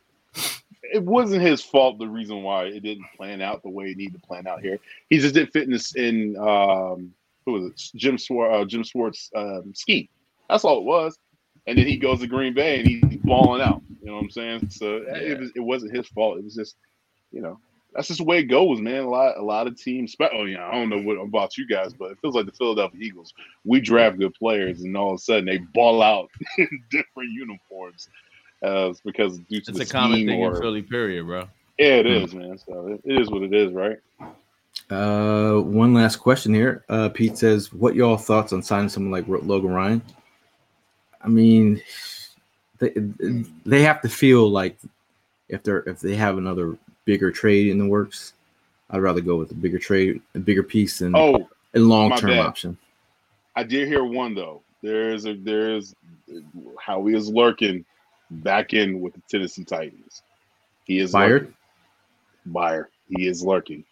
it 0.83 1.03
wasn't 1.03 1.41
his 1.41 1.61
fault. 1.61 1.99
The 1.99 2.07
reason 2.07 2.43
why 2.43 2.65
it 2.65 2.81
didn't 2.81 3.05
plan 3.15 3.41
out 3.41 3.61
the 3.63 3.69
way 3.69 3.91
it 3.91 3.97
needed 3.97 4.19
to 4.21 4.27
plan 4.27 4.47
out 4.47 4.61
here, 4.61 4.79
he 5.09 5.19
just 5.19 5.33
did 5.35 5.51
fitness 5.51 5.95
in 5.95 6.35
um, 6.37 7.13
who 7.45 7.53
was 7.53 7.65
it? 7.65 7.97
Jim 7.97 8.17
Schwartz, 8.17 8.53
uh, 8.55 8.65
Jim 8.65 8.83
Schwartz 8.83 9.29
um, 9.35 9.73
ski. 9.75 10.09
That's 10.49 10.63
all 10.63 10.79
it 10.79 10.83
was. 10.85 11.17
And 11.67 11.77
then 11.77 11.85
he 11.85 11.97
goes 11.97 12.19
to 12.21 12.27
Green 12.27 12.53
Bay 12.53 12.79
and 12.79 12.87
he's 12.87 13.19
balling 13.23 13.61
out. 13.61 13.81
You 14.01 14.07
know 14.07 14.15
what 14.15 14.23
I'm 14.23 14.29
saying? 14.31 14.69
So 14.69 15.03
it, 15.07 15.39
was, 15.39 15.51
it 15.55 15.59
wasn't 15.59 15.95
his 15.95 16.07
fault. 16.07 16.37
It 16.37 16.45
was 16.45 16.55
just, 16.55 16.77
you 17.31 17.41
know, 17.41 17.59
that's 17.93 18.07
just 18.07 18.19
the 18.19 18.23
way 18.23 18.39
it 18.39 18.43
goes, 18.43 18.79
man. 18.79 19.03
A 19.03 19.09
lot, 19.09 19.37
a 19.37 19.41
lot 19.41 19.67
of 19.67 19.79
teams. 19.79 20.15
Oh 20.33 20.45
yeah, 20.45 20.67
I 20.67 20.73
don't 20.73 20.89
know 20.89 21.01
what 21.01 21.15
about 21.15 21.57
you 21.57 21.67
guys, 21.67 21.93
but 21.93 22.11
it 22.11 22.19
feels 22.21 22.35
like 22.35 22.45
the 22.45 22.51
Philadelphia 22.51 22.99
Eagles. 23.01 23.33
We 23.63 23.79
draft 23.79 24.19
good 24.19 24.33
players, 24.33 24.81
and 24.81 24.95
all 24.95 25.13
of 25.13 25.15
a 25.15 25.19
sudden 25.19 25.45
they 25.45 25.57
ball 25.57 26.01
out 26.01 26.29
in 26.57 26.69
different 26.91 27.31
uniforms. 27.31 28.09
Uh, 28.63 28.89
it's 28.89 29.01
because 29.01 29.39
due 29.39 29.61
to 29.61 29.71
it's 29.71 29.79
the 29.79 29.83
a 29.83 29.87
common 29.87 30.25
thing 30.25 30.41
or, 30.41 30.55
in 30.55 30.61
Philly, 30.61 30.81
period, 30.81 31.25
bro. 31.25 31.47
yeah, 31.77 31.95
it 31.95 32.05
is, 32.05 32.33
man. 32.33 32.57
So 32.57 32.87
it, 32.87 33.01
it 33.03 33.21
is 33.21 33.29
what 33.29 33.43
it 33.43 33.53
is, 33.53 33.71
right? 33.71 33.97
Uh, 34.89 35.59
one 35.61 35.93
last 35.93 36.17
question 36.17 36.53
here. 36.53 36.83
Uh, 36.89 37.09
Pete 37.09 37.37
says, 37.37 37.73
"What 37.73 37.95
y'all 37.95 38.17
thoughts 38.17 38.53
on 38.53 38.63
signing 38.63 38.89
someone 38.89 39.11
like 39.11 39.27
Logan 39.27 39.71
Ryan?" 39.71 40.01
I 41.21 41.27
mean, 41.27 41.81
they 42.79 42.93
they 43.65 43.81
have 43.81 44.01
to 44.01 44.09
feel 44.09 44.49
like 44.49 44.77
if 45.49 45.63
they're 45.63 45.83
if 45.87 45.99
they 45.99 46.15
have 46.15 46.37
another 46.37 46.77
bigger 47.07 47.31
trade 47.31 47.69
in 47.69 47.79
the 47.79 47.87
works, 47.87 48.33
I'd 48.91 48.99
rather 49.01 49.21
go 49.21 49.37
with 49.37 49.49
a 49.51 49.55
bigger 49.55 49.79
trade, 49.79 50.21
a 50.35 50.39
bigger 50.39 50.61
piece, 50.61 51.01
and 51.01 51.15
Oh, 51.15 51.49
a 51.73 51.79
long 51.79 52.15
term 52.17 52.37
option. 52.37 52.77
I 53.55 53.63
did 53.63 53.87
hear 53.87 54.03
one 54.03 54.35
though. 54.35 54.61
There 54.83 55.09
is 55.13 55.25
a 55.25 55.33
there 55.33 55.75
is 55.75 55.95
how 56.79 57.03
he 57.07 57.15
is 57.15 57.29
lurking 57.29 57.83
back 58.29 58.73
in 58.73 59.01
with 59.01 59.13
the 59.15 59.21
Tennessee 59.29 59.63
Titans. 59.63 60.21
He 60.85 60.99
is 60.99 61.11
Fired? 61.11 61.41
lurking. 61.41 61.53
Buyer. 62.45 62.89
He 63.09 63.27
is 63.27 63.43
lurking. 63.43 63.83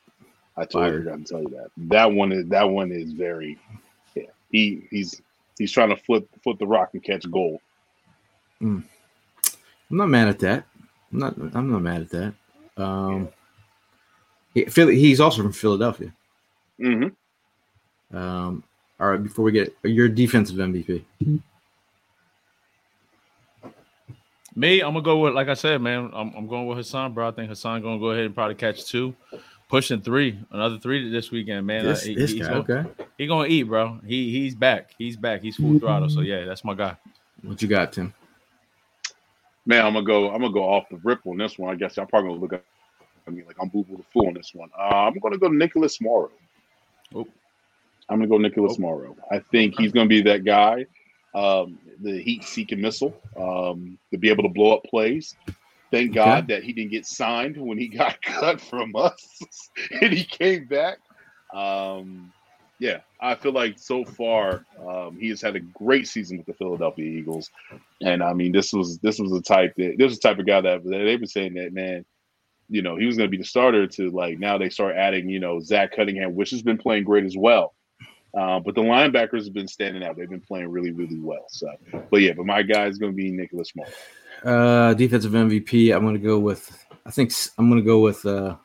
I 0.57 0.66
told 0.66 0.93
you 0.93 1.09
I 1.09 1.11
can 1.13 1.24
tell 1.24 1.41
you 1.41 1.49
that. 1.49 1.70
That 1.89 2.11
one 2.11 2.32
is 2.32 2.45
that 2.47 2.70
one 2.70 2.91
is 2.91 3.11
very 3.13 3.57
yeah. 4.13 4.24
He 4.51 4.88
he's 4.91 5.22
he's 5.57 5.72
trying 5.72 5.89
to 5.89 5.97
flip 5.97 6.28
flip 6.43 6.59
the 6.59 6.68
rock 6.68 6.89
and 6.93 7.03
catch 7.03 7.30
gold. 7.32 7.59
Hmm. 8.59 8.80
I'm 9.89 9.97
not 9.97 10.09
mad 10.09 10.28
at 10.28 10.39
that. 10.39 10.66
I'm 11.11 11.20
not. 11.20 11.38
I'm 11.55 11.72
not 11.72 11.82
mad 11.82 12.01
at 12.01 12.09
that. 12.11 12.34
Um, 12.78 13.30
he, 14.53 14.65
Philly, 14.65 14.97
he's 14.99 15.19
also 15.19 15.41
from 15.41 15.53
Philadelphia. 15.53 16.13
Mm-hmm. 16.80 18.17
Um, 18.17 18.63
all 18.99 19.09
right, 19.11 19.21
before 19.21 19.43
we 19.45 19.51
get 19.51 19.76
your 19.84 20.07
defensive 20.09 20.57
MVP. 20.57 21.03
Me, 24.57 24.80
I'm 24.80 24.93
gonna 24.93 25.01
go 25.01 25.19
with 25.19 25.34
like 25.34 25.49
I 25.49 25.53
said, 25.53 25.82
man. 25.82 26.09
I'm, 26.13 26.34
I'm 26.34 26.47
going 26.47 26.65
with 26.65 26.78
Haason, 26.78 27.13
bro. 27.13 27.28
I 27.28 27.32
think 27.32 27.51
Haason 27.51 27.82
gonna 27.84 27.99
go 27.99 28.11
ahead 28.11 28.23
and 28.26 28.34
probably 28.34 28.55
catch 28.55 28.86
two, 28.86 29.13
pushing 29.67 29.99
three, 30.01 30.39
another 30.51 30.78
three 30.80 31.09
this 31.09 31.30
weekend, 31.30 31.67
man. 31.67 31.84
This, 31.84 32.03
Uh, 32.03 32.05
he- 32.07 32.15
this 32.15 32.32
he's 32.32 32.41
guy, 32.41 32.47
gonna, 32.61 32.80
okay. 32.80 33.03
he 33.17 33.28
gonna 33.28 33.49
eat, 33.49 33.63
bro. 33.63 33.99
He 34.05 34.32
he's 34.32 34.55
back. 34.55 34.91
He's 34.97 35.17
back. 35.17 35.41
He's 35.41 35.57
full 35.57 35.78
throttle. 35.78 36.09
So 36.09 36.21
yeah, 36.21 36.45
that's 36.45 36.63
my 36.63 36.73
guy. 36.73 36.95
What 37.41 37.61
you 37.61 37.67
got, 37.67 37.91
Tim? 37.91 38.13
Man, 39.66 39.86
I'm 39.86 39.93
gonna 39.93 40.05
go. 40.05 40.32
I'm 40.32 40.41
gonna 40.41 40.53
go 40.53 40.63
off 40.63 40.89
the 40.89 40.97
rip 41.03 41.26
on 41.26 41.38
this 41.38 41.57
one. 41.57 41.72
I 41.74 41.76
guess 41.76 41.97
I'm 41.97 42.07
probably 42.07 42.30
gonna 42.30 42.41
look 42.41 42.53
at 42.53 42.63
I 43.28 43.32
mean, 43.32 43.45
like 43.47 43.55
I'm 43.59 43.70
boo 43.70 43.84
boo 43.84 43.97
the 43.97 44.03
fool 44.13 44.28
on 44.28 44.34
this 44.36 44.51
one. 44.53 44.70
Uh, 44.78 45.07
I'm 45.07 45.18
gonna 45.20 45.38
go 45.38 45.47
Nicholas 45.47 45.99
Morrow. 45.99 46.32
Oh. 47.16 47.28
I'm 48.09 48.20
gonna 48.20 48.28
go 48.28 48.38
Nicholas 48.38 48.76
Oh. 48.78 48.82
Morrow. 48.82 49.16
I 49.32 49.39
think 49.39 49.76
he's 49.80 49.91
gonna 49.91 50.07
be 50.07 50.22
that 50.24 50.43
guy, 50.45 50.86
um, 51.34 51.80
the 52.01 52.22
heat-seeking 52.22 52.80
missile, 52.80 53.20
um, 53.39 53.97
to 54.11 54.18
be 54.18 54.30
able 54.30 54.43
to 54.43 54.49
blow 54.49 54.76
up 54.76 54.84
plays. 54.84 55.36
Thank 55.91 56.13
God 56.13 56.47
that 56.49 56.63
he 56.63 56.74
didn't 56.74 56.91
get 56.91 57.05
signed 57.05 57.57
when 57.57 57.78
he 57.78 57.88
got 57.88 58.22
cut 58.22 58.61
from 58.61 58.95
us, 58.95 59.39
and 60.01 60.13
he 60.13 60.24
came 60.24 60.68
back. 60.68 60.99
Um, 61.53 62.32
yeah, 62.80 62.99
I 63.19 63.36
feel 63.36 63.53
like 63.53 63.80
so 63.80 64.03
far 64.03 64.65
um, 64.86 65.17
he 65.17 65.30
has 65.30 65.41
had 65.41 65.55
a 65.55 65.59
great 65.59 66.07
season 66.07 66.38
with 66.38 66.45
the 66.45 66.53
Philadelphia 66.53 67.05
Eagles, 67.05 67.49
and 68.01 68.23
I 68.23 68.34
mean 68.34 68.51
this 68.51 68.73
was 68.73 68.99
this 68.99 69.19
was 69.19 69.32
the 69.32 69.41
type 69.41 69.73
that 69.78 69.95
this 69.97 70.09
was 70.09 70.19
the 70.19 70.28
type 70.28 70.39
of 70.39 70.45
guy 70.45 70.61
that, 70.61 70.84
that 70.84 70.89
they 70.89 71.15
were 71.15 71.26
saying 71.26 71.53
that 71.55 71.73
man, 71.73 72.05
you 72.69 72.82
know, 72.82 72.95
he 72.95 73.05
was 73.05 73.17
going 73.17 73.28
to 73.28 73.32
be 73.32 73.41
the 73.41 73.47
starter. 73.47 73.88
To 73.88 74.11
like 74.11 74.39
now 74.39 74.57
they 74.57 74.69
start 74.69 74.95
adding 74.95 75.30
you 75.30 75.39
know 75.39 75.59
Zach 75.59 75.95
Cunningham, 75.95 76.36
which 76.36 76.51
has 76.51 76.61
been 76.61 76.78
playing 76.78 77.03
great 77.03 77.26
as 77.26 77.38
well. 77.38 77.73
Uh, 78.38 78.59
but 78.59 78.76
the 78.76 78.82
linebackers 78.82 79.45
have 79.45 79.53
been 79.53 79.67
standing 79.67 80.03
out. 80.03 80.17
They've 80.17 80.30
been 80.30 80.41
playing 80.41 80.67
really, 80.67 80.91
really 80.91 81.17
well. 81.17 81.45
So, 81.47 81.69
but 82.11 82.17
yeah, 82.17 82.34
but 82.34 82.45
my 82.45 82.63
guy 82.63 82.88
is 82.88 82.97
going 82.97 83.13
to 83.13 83.15
be 83.15 83.32
Nicholas 83.32 83.71
Moore. 83.78 83.88
Uh, 84.43 84.93
defensive 84.93 85.32
MVP. 85.32 85.95
I'm 85.95 86.05
gonna 86.05 86.19
go 86.19 86.38
with. 86.38 86.86
I 87.05 87.11
think 87.11 87.32
I'm 87.57 87.69
gonna 87.69 87.82
go 87.82 87.99
with 87.99 88.26
uh, 88.26 88.57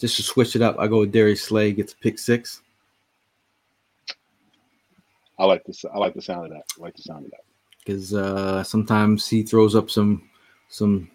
just 0.00 0.16
to 0.16 0.22
switch 0.22 0.56
it 0.56 0.62
up, 0.62 0.76
I 0.78 0.86
go 0.88 1.00
with 1.00 1.12
Darius 1.12 1.42
Slay 1.42 1.72
gets 1.72 1.92
a 1.92 1.96
pick 1.96 2.18
six. 2.18 2.62
I 5.38 5.44
like 5.44 5.64
this. 5.64 5.84
I 5.84 5.98
like 5.98 6.14
the 6.14 6.22
sound 6.22 6.46
of 6.46 6.50
that. 6.52 6.64
I 6.78 6.82
like 6.82 6.96
the 6.96 7.02
sound 7.02 7.24
of 7.24 7.30
that. 7.30 7.40
because 7.84 8.12
uh, 8.14 8.62
sometimes 8.62 9.26
he 9.26 9.42
throws 9.42 9.74
up 9.74 9.90
some 9.90 10.28
some 10.68 11.10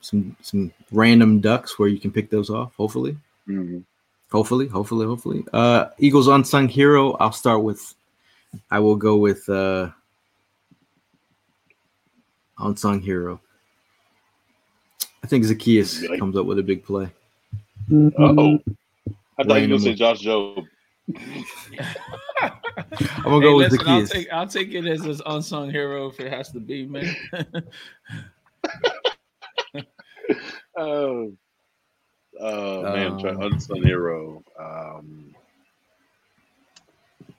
some 0.00 0.36
some 0.42 0.72
random 0.92 1.40
ducks 1.40 1.78
where 1.78 1.88
you 1.88 1.98
can 2.00 2.10
pick 2.10 2.30
those 2.30 2.50
off. 2.50 2.74
Hopefully, 2.74 3.16
Mhm. 3.48 3.84
hopefully, 4.32 4.66
hopefully, 4.66 5.06
hopefully. 5.06 5.44
Uh, 5.52 5.86
Eagles 5.98 6.26
unsung 6.28 6.68
hero. 6.68 7.12
I'll 7.20 7.32
start 7.32 7.62
with. 7.62 7.94
I 8.70 8.80
will 8.80 8.96
go 8.96 9.16
with 9.16 9.48
uh, 9.48 9.90
unsung 12.58 13.00
hero. 13.00 13.40
I 15.22 15.26
think 15.28 15.44
Zacchaeus 15.44 16.00
Really? 16.00 16.18
comes 16.18 16.36
up 16.36 16.46
with 16.46 16.58
a 16.58 16.62
big 16.62 16.82
play. 16.84 17.12
Oh, 17.92 18.58
I 19.38 19.42
thought 19.44 19.56
you 19.56 19.62
were 19.62 19.66
gonna 19.68 19.78
say 19.80 19.94
Josh 19.94 20.20
Jobe. 20.22 20.66
I'm 22.42 23.22
gonna 23.24 23.40
go 23.40 23.40
Hey, 23.40 23.54
with 23.54 23.72
listen, 23.72 23.88
I'll 23.88 24.06
take 24.06 24.32
I'll 24.32 24.46
take 24.46 24.72
it 24.74 24.86
as 24.86 25.02
this 25.02 25.20
unsung 25.26 25.70
hero 25.70 26.08
if 26.08 26.20
it 26.20 26.32
has 26.32 26.50
to 26.52 26.60
be, 26.60 26.86
man. 26.86 27.14
Oh, 30.76 31.32
oh 32.40 32.82
man, 32.82 33.18
try 33.18 33.30
Um, 33.30 33.42
unsung 33.42 33.82
hero. 33.82 34.42
Um, 34.58 35.34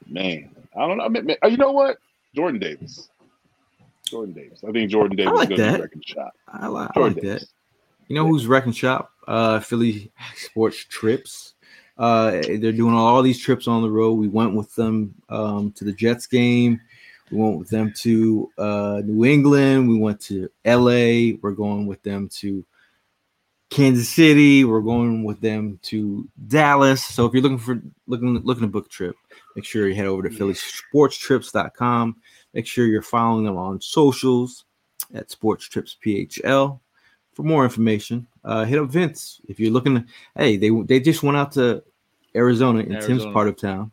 man, 0.07 0.49
I 0.75 0.87
don't 0.87 0.97
know. 0.97 1.05
I 1.05 1.07
mean, 1.09 1.35
you 1.49 1.57
know 1.57 1.71
what? 1.71 1.97
Jordan 2.35 2.59
Davis. 2.59 3.09
Jordan 4.05 4.33
Davis. 4.35 4.63
I 4.67 4.71
think 4.71 4.91
Jordan 4.91 5.15
Davis 5.17 5.33
like 5.33 5.49
is 5.51 5.57
going 5.57 5.59
to 5.59 5.65
that. 5.65 5.75
be 5.77 5.81
wrecking 5.81 6.03
shop. 6.05 6.33
I, 6.49 6.67
li- 6.67 6.81
I 6.81 6.91
Jordan 6.93 7.13
like 7.15 7.23
Davis. 7.23 7.41
that. 7.41 7.49
You 8.09 8.15
know 8.15 8.27
who's 8.27 8.45
wrecking 8.45 8.73
shop? 8.73 9.10
Uh, 9.27 9.59
Philly 9.59 10.11
Sports 10.35 10.85
Trips. 10.85 11.53
Uh, 11.97 12.41
they're 12.41 12.71
doing 12.71 12.95
all 12.95 13.21
these 13.21 13.39
trips 13.39 13.67
on 13.67 13.81
the 13.81 13.89
road. 13.89 14.13
We 14.13 14.27
went 14.27 14.55
with 14.55 14.73
them 14.75 15.13
um, 15.29 15.71
to 15.73 15.83
the 15.83 15.91
Jets 15.91 16.25
game. 16.25 16.81
We 17.31 17.37
went 17.37 17.59
with 17.59 17.69
them 17.69 17.93
to 17.97 18.49
uh, 18.57 19.01
New 19.05 19.23
England. 19.25 19.87
We 19.87 19.97
went 19.97 20.19
to 20.21 20.49
LA. 20.65 21.37
We're 21.41 21.51
going 21.55 21.85
with 21.85 22.01
them 22.03 22.27
to 22.39 22.65
Kansas 23.69 24.09
City. 24.09 24.65
We're 24.65 24.81
going 24.81 25.23
with 25.23 25.39
them 25.39 25.79
to 25.83 26.27
Dallas. 26.47 27.05
So 27.05 27.25
if 27.25 27.33
you're 27.33 27.41
looking 27.41 27.57
for 27.57 27.81
looking 28.07 28.33
looking 28.43 28.63
to 28.63 28.67
book 28.67 28.87
a 28.87 28.89
trip, 28.89 29.15
make 29.55 29.63
sure 29.63 29.87
you 29.87 29.95
head 29.95 30.07
over 30.07 30.27
to 30.27 30.29
phillysportstrips.com. 30.29 32.15
Make 32.53 32.67
sure 32.67 32.85
you're 32.85 33.01
following 33.01 33.45
them 33.45 33.57
on 33.57 33.79
socials 33.79 34.65
at 35.13 35.31
Sports 35.31 35.69
Trips 35.69 35.95
PHL 36.05 36.79
for 37.33 37.43
more 37.43 37.63
information. 37.63 38.27
Uh, 38.43 38.65
hit 38.65 38.79
up 38.79 38.89
Vince 38.89 39.39
if 39.47 39.59
you're 39.59 39.71
looking. 39.71 40.05
hey, 40.35 40.57
they 40.57 40.69
they 40.69 40.99
just 40.99 41.23
went 41.23 41.37
out 41.37 41.51
to 41.53 41.83
Arizona 42.35 42.79
in 42.79 42.99
Tim's 43.01 43.25
part 43.25 43.47
of 43.47 43.57
town 43.57 43.91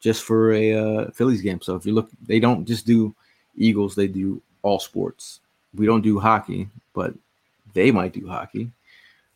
just 0.00 0.22
for 0.24 0.52
a 0.52 0.72
uh, 0.74 1.10
Phillies 1.12 1.40
game. 1.42 1.60
So 1.60 1.74
if 1.76 1.86
you 1.86 1.92
look, 1.94 2.10
they 2.26 2.40
don't 2.40 2.64
just 2.66 2.86
do 2.86 3.14
Eagles; 3.56 3.94
they 3.94 4.06
do 4.08 4.40
all 4.62 4.78
sports. 4.78 5.40
We 5.74 5.86
don't 5.86 6.02
do 6.02 6.18
hockey, 6.20 6.68
but 6.92 7.14
they 7.72 7.90
might 7.90 8.12
do 8.12 8.28
hockey. 8.28 8.70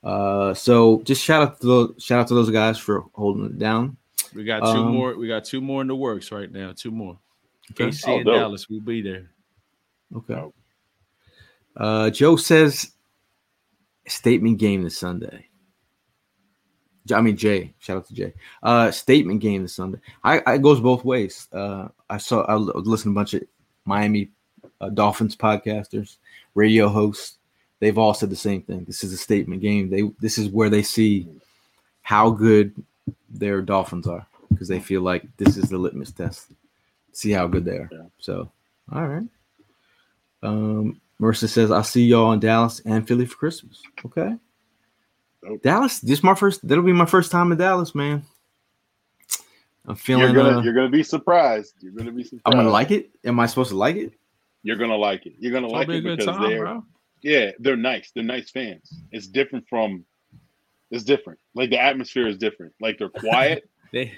Uh, 0.04 0.54
so 0.54 1.00
just 1.02 1.22
shout 1.24 1.42
out 1.42 1.60
to 1.60 1.66
those 1.66 1.94
shout 1.98 2.20
out 2.20 2.28
to 2.28 2.34
those 2.34 2.50
guys 2.50 2.78
for 2.78 3.04
holding 3.14 3.46
it 3.46 3.58
down. 3.58 3.96
we 4.34 4.44
got 4.44 4.60
two 4.60 4.80
Um, 4.80 4.92
more. 4.92 5.16
We 5.16 5.26
got 5.26 5.44
two 5.44 5.60
more 5.60 5.82
in 5.82 5.88
the 5.88 5.96
works 5.96 6.30
right 6.30 6.50
now. 6.52 6.72
Two 6.76 6.90
more. 6.90 7.18
Okay. 7.72 7.86
KC 7.88 8.04
Oh, 8.08 8.16
and 8.16 8.24
dope. 8.24 8.34
Dallas. 8.36 8.68
We'll 8.70 8.80
be 8.80 9.02
there. 9.02 9.30
Okay. 10.14 10.40
Uh, 11.76 12.10
Joe 12.10 12.36
says 12.36 12.92
statement 14.06 14.58
game 14.58 14.82
this 14.82 14.98
Sunday. 14.98 15.46
I 17.14 17.20
mean 17.20 17.36
Jay. 17.36 17.74
Shout 17.78 17.98
out 17.98 18.06
to 18.06 18.14
Jay. 18.14 18.32
Uh, 18.62 18.90
statement 18.90 19.40
game 19.40 19.62
this 19.62 19.74
Sunday. 19.74 19.98
I, 20.24 20.42
I 20.46 20.54
it 20.54 20.62
goes 20.62 20.80
both 20.80 21.04
ways. 21.04 21.48
Uh, 21.52 21.88
I 22.10 22.18
saw 22.18 22.42
I 22.42 22.54
listened 22.54 23.14
to 23.14 23.18
a 23.18 23.20
bunch 23.20 23.34
of 23.34 23.42
Miami 23.84 24.30
uh, 24.80 24.90
Dolphins 24.90 25.36
podcasters, 25.36 26.16
radio 26.54 26.88
hosts. 26.88 27.38
They've 27.78 27.96
all 27.98 28.14
said 28.14 28.30
the 28.30 28.36
same 28.36 28.62
thing. 28.62 28.84
This 28.84 29.04
is 29.04 29.12
a 29.12 29.16
statement 29.16 29.62
game. 29.62 29.90
They 29.90 30.02
this 30.20 30.38
is 30.38 30.48
where 30.48 30.70
they 30.70 30.82
see 30.82 31.28
how 32.02 32.30
good 32.30 32.74
their 33.28 33.62
Dolphins 33.62 34.06
are 34.06 34.26
because 34.50 34.68
they 34.68 34.80
feel 34.80 35.02
like 35.02 35.24
this 35.36 35.56
is 35.56 35.68
the 35.68 35.78
litmus 35.78 36.12
test. 36.12 36.48
See 37.12 37.30
how 37.30 37.46
good 37.46 37.64
they 37.64 37.78
are. 37.78 37.88
Yeah. 37.92 38.04
So, 38.18 38.50
all 38.92 39.06
right. 39.06 39.26
Um, 40.42 41.00
Marissa 41.20 41.48
says, 41.48 41.70
"I'll 41.70 41.82
see 41.84 42.04
y'all 42.04 42.32
in 42.32 42.40
Dallas 42.40 42.80
and 42.84 43.06
Philly 43.06 43.26
for 43.26 43.36
Christmas." 43.36 43.82
Okay. 44.04 44.34
Dope. 45.42 45.62
Dallas. 45.62 46.00
This 46.00 46.18
is 46.18 46.24
my 46.24 46.34
first. 46.34 46.66
That'll 46.66 46.84
be 46.84 46.92
my 46.92 47.06
first 47.06 47.30
time 47.30 47.52
in 47.52 47.58
Dallas, 47.58 47.94
man. 47.94 48.22
I'm 49.86 49.94
feeling. 49.94 50.24
You're 50.24 50.32
gonna 50.34 50.58
uh, 50.58 50.62
you're 50.62 50.74
gonna 50.74 50.88
be 50.90 51.02
surprised. 51.02 51.74
You're 51.80 51.92
gonna 51.92 52.12
be 52.12 52.24
surprised. 52.24 52.42
I'm 52.46 52.52
gonna 52.54 52.70
like 52.70 52.90
it. 52.90 53.10
Am 53.24 53.38
I 53.38 53.46
supposed 53.46 53.70
to 53.70 53.76
like 53.76 53.96
it? 53.96 54.12
You're 54.62 54.76
gonna 54.76 54.96
like 54.96 55.26
it. 55.26 55.34
You're 55.38 55.52
gonna 55.52 55.66
It's 55.66 55.72
like 55.74 55.86
gonna 55.86 55.98
it 55.98 56.00
a 56.00 56.02
good 56.02 56.18
because 56.18 56.36
time, 56.36 56.48
they're 56.50 56.58
bro. 56.60 56.84
yeah, 57.22 57.50
they're 57.60 57.76
nice. 57.76 58.10
They're 58.14 58.24
nice 58.24 58.50
fans. 58.50 59.02
It's 59.12 59.26
different 59.28 59.64
from. 59.68 60.04
It's 60.90 61.04
different. 61.04 61.38
Like 61.54 61.70
the 61.70 61.80
atmosphere 61.80 62.26
is 62.28 62.36
different. 62.36 62.72
Like 62.80 62.98
they're 62.98 63.08
quiet. 63.08 63.68
They 63.92 64.12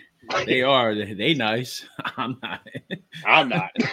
they 0.46 0.62
are. 0.62 0.94
They, 0.94 1.34
nice. 1.34 1.86
I'm 2.16 2.38
not. 2.42 2.60
I'm 3.24 3.48
not. 3.48 3.70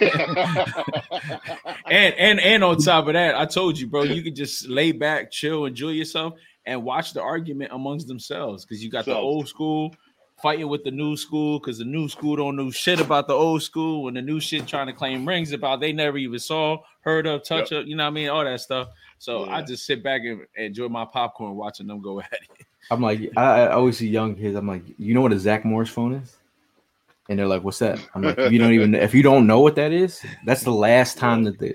and 1.90 2.14
and 2.14 2.40
and 2.40 2.64
on 2.64 2.78
top 2.78 3.06
of 3.06 3.14
that, 3.14 3.34
I 3.34 3.46
told 3.46 3.78
you, 3.78 3.86
bro, 3.86 4.02
you 4.02 4.22
can 4.22 4.34
just 4.34 4.68
lay 4.68 4.92
back, 4.92 5.30
chill, 5.30 5.64
enjoy 5.64 5.90
yourself, 5.90 6.34
and 6.64 6.82
watch 6.82 7.12
the 7.12 7.22
argument 7.22 7.72
amongst 7.72 8.08
themselves. 8.08 8.64
Because 8.64 8.82
you 8.82 8.90
got 8.90 9.04
the 9.04 9.16
old 9.16 9.48
school 9.48 9.94
fighting 10.42 10.68
with 10.68 10.84
the 10.84 10.90
new 10.90 11.16
school, 11.16 11.58
because 11.58 11.78
the 11.78 11.84
new 11.84 12.08
school 12.08 12.36
don't 12.36 12.56
know 12.56 12.70
shit 12.70 13.00
about 13.00 13.26
the 13.26 13.34
old 13.34 13.62
school, 13.62 14.08
and 14.08 14.16
the 14.16 14.22
new 14.22 14.40
shit 14.40 14.66
trying 14.66 14.86
to 14.86 14.92
claim 14.92 15.26
rings 15.26 15.52
about 15.52 15.80
they 15.80 15.92
never 15.92 16.18
even 16.18 16.38
saw, 16.38 16.76
heard 17.00 17.26
of, 17.26 17.42
touch 17.42 17.72
up, 17.72 17.86
you 17.86 17.96
know 17.96 18.04
what 18.04 18.08
I 18.08 18.12
mean, 18.12 18.28
all 18.28 18.44
that 18.44 18.60
stuff. 18.60 18.88
So 19.18 19.48
I 19.48 19.62
just 19.62 19.86
sit 19.86 20.02
back 20.02 20.22
and 20.24 20.46
enjoy 20.56 20.88
my 20.88 21.04
popcorn 21.04 21.56
watching 21.56 21.86
them 21.86 22.00
go 22.00 22.20
at 22.22 22.32
it. 22.32 22.66
I'm 22.90 23.00
like, 23.00 23.32
I, 23.36 23.62
I 23.62 23.72
always 23.72 23.98
see 23.98 24.08
young 24.08 24.36
kids. 24.36 24.56
I'm 24.56 24.68
like, 24.68 24.82
you 24.98 25.14
know 25.14 25.20
what 25.20 25.32
a 25.32 25.38
Zach 25.38 25.64
Morris 25.64 25.88
phone 25.88 26.14
is? 26.14 26.36
And 27.28 27.38
they're 27.38 27.48
like, 27.48 27.64
what's 27.64 27.80
that? 27.80 27.98
I'm 28.14 28.22
like, 28.22 28.38
if 28.38 28.52
you 28.52 28.58
don't 28.58 28.72
even 28.72 28.94
if 28.94 29.14
you 29.14 29.22
don't 29.22 29.46
know 29.46 29.60
what 29.60 29.74
that 29.76 29.92
is, 29.92 30.24
that's 30.44 30.62
the 30.62 30.70
last 30.70 31.18
time 31.18 31.44
that 31.44 31.58
the 31.58 31.74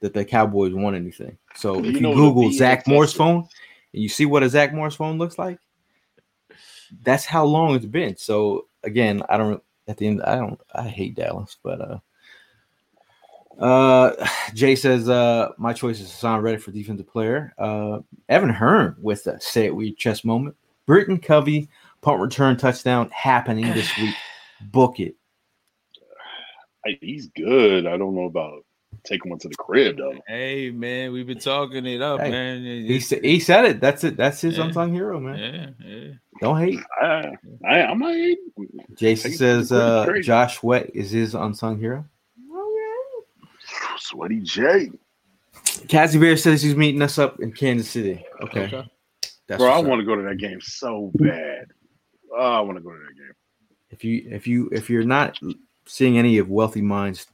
that 0.00 0.12
the 0.12 0.24
Cowboys 0.24 0.74
won 0.74 0.94
anything. 0.94 1.38
So 1.54 1.78
You 1.78 1.90
if 1.90 1.94
you 1.94 2.00
know 2.00 2.14
Google 2.14 2.52
Zach 2.52 2.86
Morris 2.86 3.14
phone 3.14 3.48
and 3.94 4.02
you 4.02 4.08
see 4.08 4.26
what 4.26 4.42
a 4.42 4.48
Zach 4.48 4.74
Morris 4.74 4.94
phone 4.94 5.16
looks 5.16 5.38
like, 5.38 5.58
that's 7.02 7.24
how 7.24 7.44
long 7.44 7.74
it's 7.74 7.86
been. 7.86 8.16
So 8.18 8.66
again, 8.82 9.22
I 9.30 9.38
don't 9.38 9.62
at 9.88 9.96
the 9.96 10.06
end, 10.06 10.22
I 10.22 10.36
don't 10.36 10.60
I 10.74 10.88
hate 10.88 11.14
Dallas, 11.14 11.56
but 11.62 11.80
uh 11.80 11.98
uh 13.58 14.12
Jay 14.54 14.76
says 14.76 15.08
uh 15.08 15.50
my 15.58 15.72
choice 15.72 16.00
is 16.00 16.08
Haason 16.10 16.42
Reddick 16.42 16.60
for 16.62 16.70
defensive 16.72 17.08
player. 17.08 17.54
Uh 17.58 18.00
Evan 18.28 18.50
Hearn 18.50 18.96
with 19.00 19.26
a 19.26 19.40
say 19.40 19.66
it 19.66 19.74
with 19.74 19.96
chess 19.96 20.18
chest 20.18 20.24
moment. 20.24 20.56
Britton 20.86 21.18
Covey 21.18 21.68
punt 22.02 22.20
return 22.20 22.56
touchdown 22.56 23.10
happening 23.10 23.66
this 23.72 23.96
week. 24.00 24.14
Book 24.70 25.00
it. 25.00 25.14
Hey, 26.84 26.98
he's 27.00 27.28
good. 27.28 27.86
I 27.86 27.96
don't 27.96 28.14
know 28.14 28.24
about 28.24 28.64
taking 29.04 29.30
one 29.30 29.38
to 29.40 29.48
the 29.48 29.54
crib 29.56 29.96
though. 29.98 30.14
Hey 30.28 30.70
man, 30.70 31.12
we've 31.12 31.26
been 31.26 31.38
talking 31.38 31.84
it 31.86 32.00
up, 32.02 32.20
Hey, 32.20 32.30
man. 32.30 32.62
He 32.62 33.00
said 33.00 33.24
he 33.24 33.40
said 33.40 33.64
it. 33.64 33.80
That's 33.80 34.04
it. 34.04 34.16
That's 34.16 34.40
his 34.40 34.58
Yeah. 34.58 34.64
unsung 34.64 34.92
hero, 34.92 35.18
man. 35.20 35.74
yeah, 35.80 35.86
yeah. 35.88 36.10
Don't 36.40 36.58
hate. 36.58 36.80
I, 37.00 37.32
I 37.64 37.82
I'm 37.82 37.98
not. 37.98 38.14
Jason 38.96 39.32
says 39.32 39.72
uh. 39.72 40.06
Josh 40.22 40.58
Sweat 40.58 40.90
is 40.94 41.10
his 41.10 41.34
unsung 41.34 41.78
hero. 41.78 42.04
Sweaty 43.98 44.40
J. 44.40 44.90
Cassie 45.88 46.18
Bear 46.18 46.36
says 46.36 46.62
he's 46.62 46.76
meeting 46.76 47.02
us 47.02 47.18
up 47.18 47.40
in 47.40 47.52
Kansas 47.52 47.88
City. 47.88 48.24
Okay. 48.42 48.64
Okay. 48.64 48.84
That's 49.46 49.60
Bro, 49.60 49.70
I 49.70 49.78
want 49.78 50.00
to 50.00 50.06
go 50.06 50.16
to 50.16 50.22
that 50.22 50.38
game 50.38 50.60
so 50.60 51.10
bad. 51.14 51.66
Oh, 52.32 52.40
I 52.40 52.60
want 52.60 52.78
to 52.78 52.82
go 52.82 52.90
to 52.90 52.98
that 52.98 53.16
game. 53.16 53.34
if 53.90 54.02
you 54.04 54.26
if 54.30 54.46
you 54.46 54.68
if 54.72 54.88
you're 54.88 55.04
not 55.04 55.38
seeing 55.86 56.18
any 56.18 56.38
of 56.38 56.48
Wealthy 56.48 56.82
Minds 56.82 57.26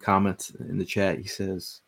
comments 0.00 0.50
in 0.58 0.78
the 0.78 0.84
chat, 0.84 1.18
he 1.18 1.26
says 1.26 1.80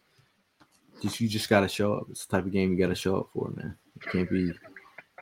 just 1.01 1.21
you 1.21 1.29
just 1.29 1.49
gotta 1.49 1.69
show 1.69 1.95
up. 1.95 2.07
It's 2.11 2.27
the 2.27 2.37
type 2.37 2.47
of 2.47 2.53
game 2.53 2.71
you 2.71 2.79
gotta 2.79 2.95
show 2.95 3.19
up 3.19 3.29
for, 3.33 3.51
man. 3.57 3.77
You 3.97 4.11
can't 4.11 4.31
be 4.31 4.53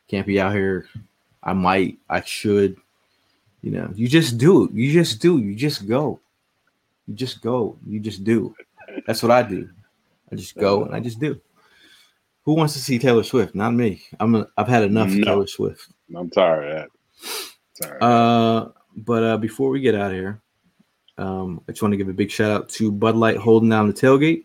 can't 0.08 0.26
be 0.26 0.40
out 0.40 0.52
here. 0.52 0.86
I 1.42 1.54
might, 1.54 1.98
I 2.08 2.20
should, 2.20 2.76
you 3.62 3.70
know, 3.70 3.90
you 3.94 4.08
just 4.08 4.36
do. 4.36 4.68
You 4.72 4.92
just 4.92 5.22
do. 5.22 5.38
You 5.38 5.54
just 5.54 5.88
go. 5.88 6.20
You 7.06 7.14
just 7.14 7.40
go. 7.40 7.78
You 7.86 8.00
just 8.00 8.24
do. 8.24 8.54
That's 9.06 9.22
what 9.22 9.32
I 9.32 9.42
do. 9.42 9.68
I 10.32 10.36
just 10.36 10.56
go 10.56 10.84
and 10.84 10.94
I 10.94 11.00
just 11.00 11.20
do. 11.20 11.40
Who 12.44 12.54
wants 12.54 12.72
to 12.74 12.78
see 12.78 12.98
Taylor 12.98 13.22
Swift? 13.22 13.54
Not 13.54 13.74
me. 13.74 14.02
I'm 14.18 14.34
a, 14.34 14.46
I've 14.56 14.68
had 14.68 14.84
enough 14.84 15.08
of 15.08 15.14
No. 15.14 15.24
Taylor 15.24 15.46
Swift. 15.46 15.88
I'm 16.16 16.30
tired 16.30 16.64
of 16.64 16.88
that. 17.80 17.88
Tired. 17.88 18.02
Uh, 18.02 18.68
but 18.96 19.22
uh, 19.22 19.36
before 19.36 19.70
we 19.70 19.80
get 19.80 19.94
out 19.94 20.10
of 20.10 20.16
here, 20.16 20.40
um, 21.18 21.60
I 21.68 21.72
just 21.72 21.82
want 21.82 21.92
to 21.92 21.98
give 21.98 22.08
a 22.08 22.14
big 22.14 22.30
shout 22.30 22.50
out 22.50 22.68
to 22.70 22.90
Bud 22.90 23.14
Light 23.14 23.36
holding 23.36 23.68
down 23.68 23.86
the 23.86 23.92
tailgate, 23.92 24.44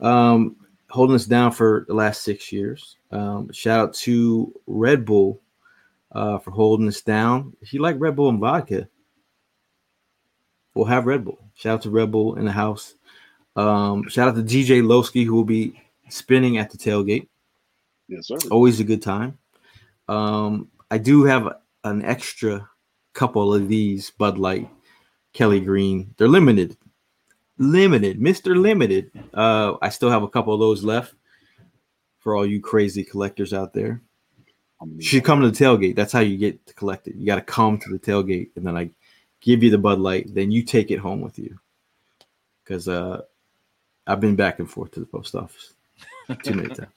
um, 0.00 0.56
holding 0.90 1.16
us 1.16 1.24
down 1.24 1.52
for 1.52 1.86
the 1.88 1.94
last 1.94 2.22
six 2.22 2.52
years. 2.52 2.98
Um, 3.10 3.50
shout 3.52 3.80
out 3.80 3.94
to 3.94 4.52
Red 4.66 5.04
Bull 5.04 5.40
uh, 6.12 6.38
for 6.38 6.50
holding 6.50 6.88
us 6.88 7.00
down. 7.00 7.56
If 7.62 7.72
you 7.72 7.80
like 7.80 7.96
Red 7.98 8.16
Bull 8.16 8.28
and 8.28 8.38
vodka, 8.38 8.88
we'll 10.74 10.84
have 10.84 11.06
Red 11.06 11.24
Bull. 11.24 11.38
Shout 11.54 11.74
out 11.74 11.82
to 11.82 11.90
Red 11.90 12.12
Bull 12.12 12.36
in 12.36 12.44
the 12.44 12.52
house. 12.52 12.94
Um, 13.56 14.08
shout 14.08 14.28
out 14.28 14.36
to 14.36 14.42
DJ 14.42 14.82
Lowski, 14.82 15.24
who 15.24 15.34
will 15.34 15.44
be 15.44 15.80
spinning 16.08 16.58
at 16.58 16.70
the 16.70 16.78
tailgate. 16.78 17.28
Yes, 18.08 18.28
sir. 18.28 18.38
Always 18.50 18.80
a 18.80 18.84
good 18.84 19.02
time. 19.02 19.38
Um, 20.08 20.68
I 20.90 20.98
do 20.98 21.24
have 21.24 21.48
an 21.84 22.04
extra 22.04 22.68
couple 23.12 23.54
of 23.54 23.68
these 23.68 24.10
Bud 24.10 24.38
Light 24.38 24.68
Kelly 25.32 25.60
Green. 25.60 26.14
They're 26.16 26.28
limited. 26.28 26.76
Limited, 27.58 28.18
Mr. 28.18 28.56
Limited. 28.56 29.10
Uh, 29.34 29.74
I 29.82 29.90
still 29.90 30.10
have 30.10 30.22
a 30.22 30.28
couple 30.28 30.54
of 30.54 30.60
those 30.60 30.82
left 30.82 31.14
for 32.18 32.34
all 32.34 32.46
you 32.46 32.60
crazy 32.60 33.04
collectors 33.04 33.52
out 33.52 33.72
there. 33.72 34.00
You 34.82 35.02
should 35.02 35.24
come 35.24 35.42
to 35.42 35.50
the 35.50 35.64
tailgate. 35.64 35.94
That's 35.94 36.12
how 36.12 36.20
you 36.20 36.38
get 36.38 36.64
to 36.66 36.74
collect 36.74 37.06
it. 37.06 37.14
You 37.14 37.26
got 37.26 37.36
to 37.36 37.42
come 37.42 37.78
to 37.78 37.90
the 37.90 37.98
tailgate, 37.98 38.48
and 38.56 38.66
then 38.66 38.78
I 38.78 38.90
give 39.42 39.62
you 39.62 39.70
the 39.70 39.78
Bud 39.78 39.98
Light. 39.98 40.34
Then 40.34 40.50
you 40.50 40.62
take 40.62 40.90
it 40.90 40.98
home 40.98 41.20
with 41.20 41.38
you. 41.38 41.58
Because 42.64 42.88
uh, 42.88 43.22
I've 44.06 44.20
been 44.20 44.36
back 44.36 44.58
and 44.58 44.70
forth 44.70 44.92
to 44.92 45.00
the 45.00 45.06
post 45.06 45.34
office 45.34 45.74
too 46.42 46.54
many 46.54 46.68
times. 46.68 46.92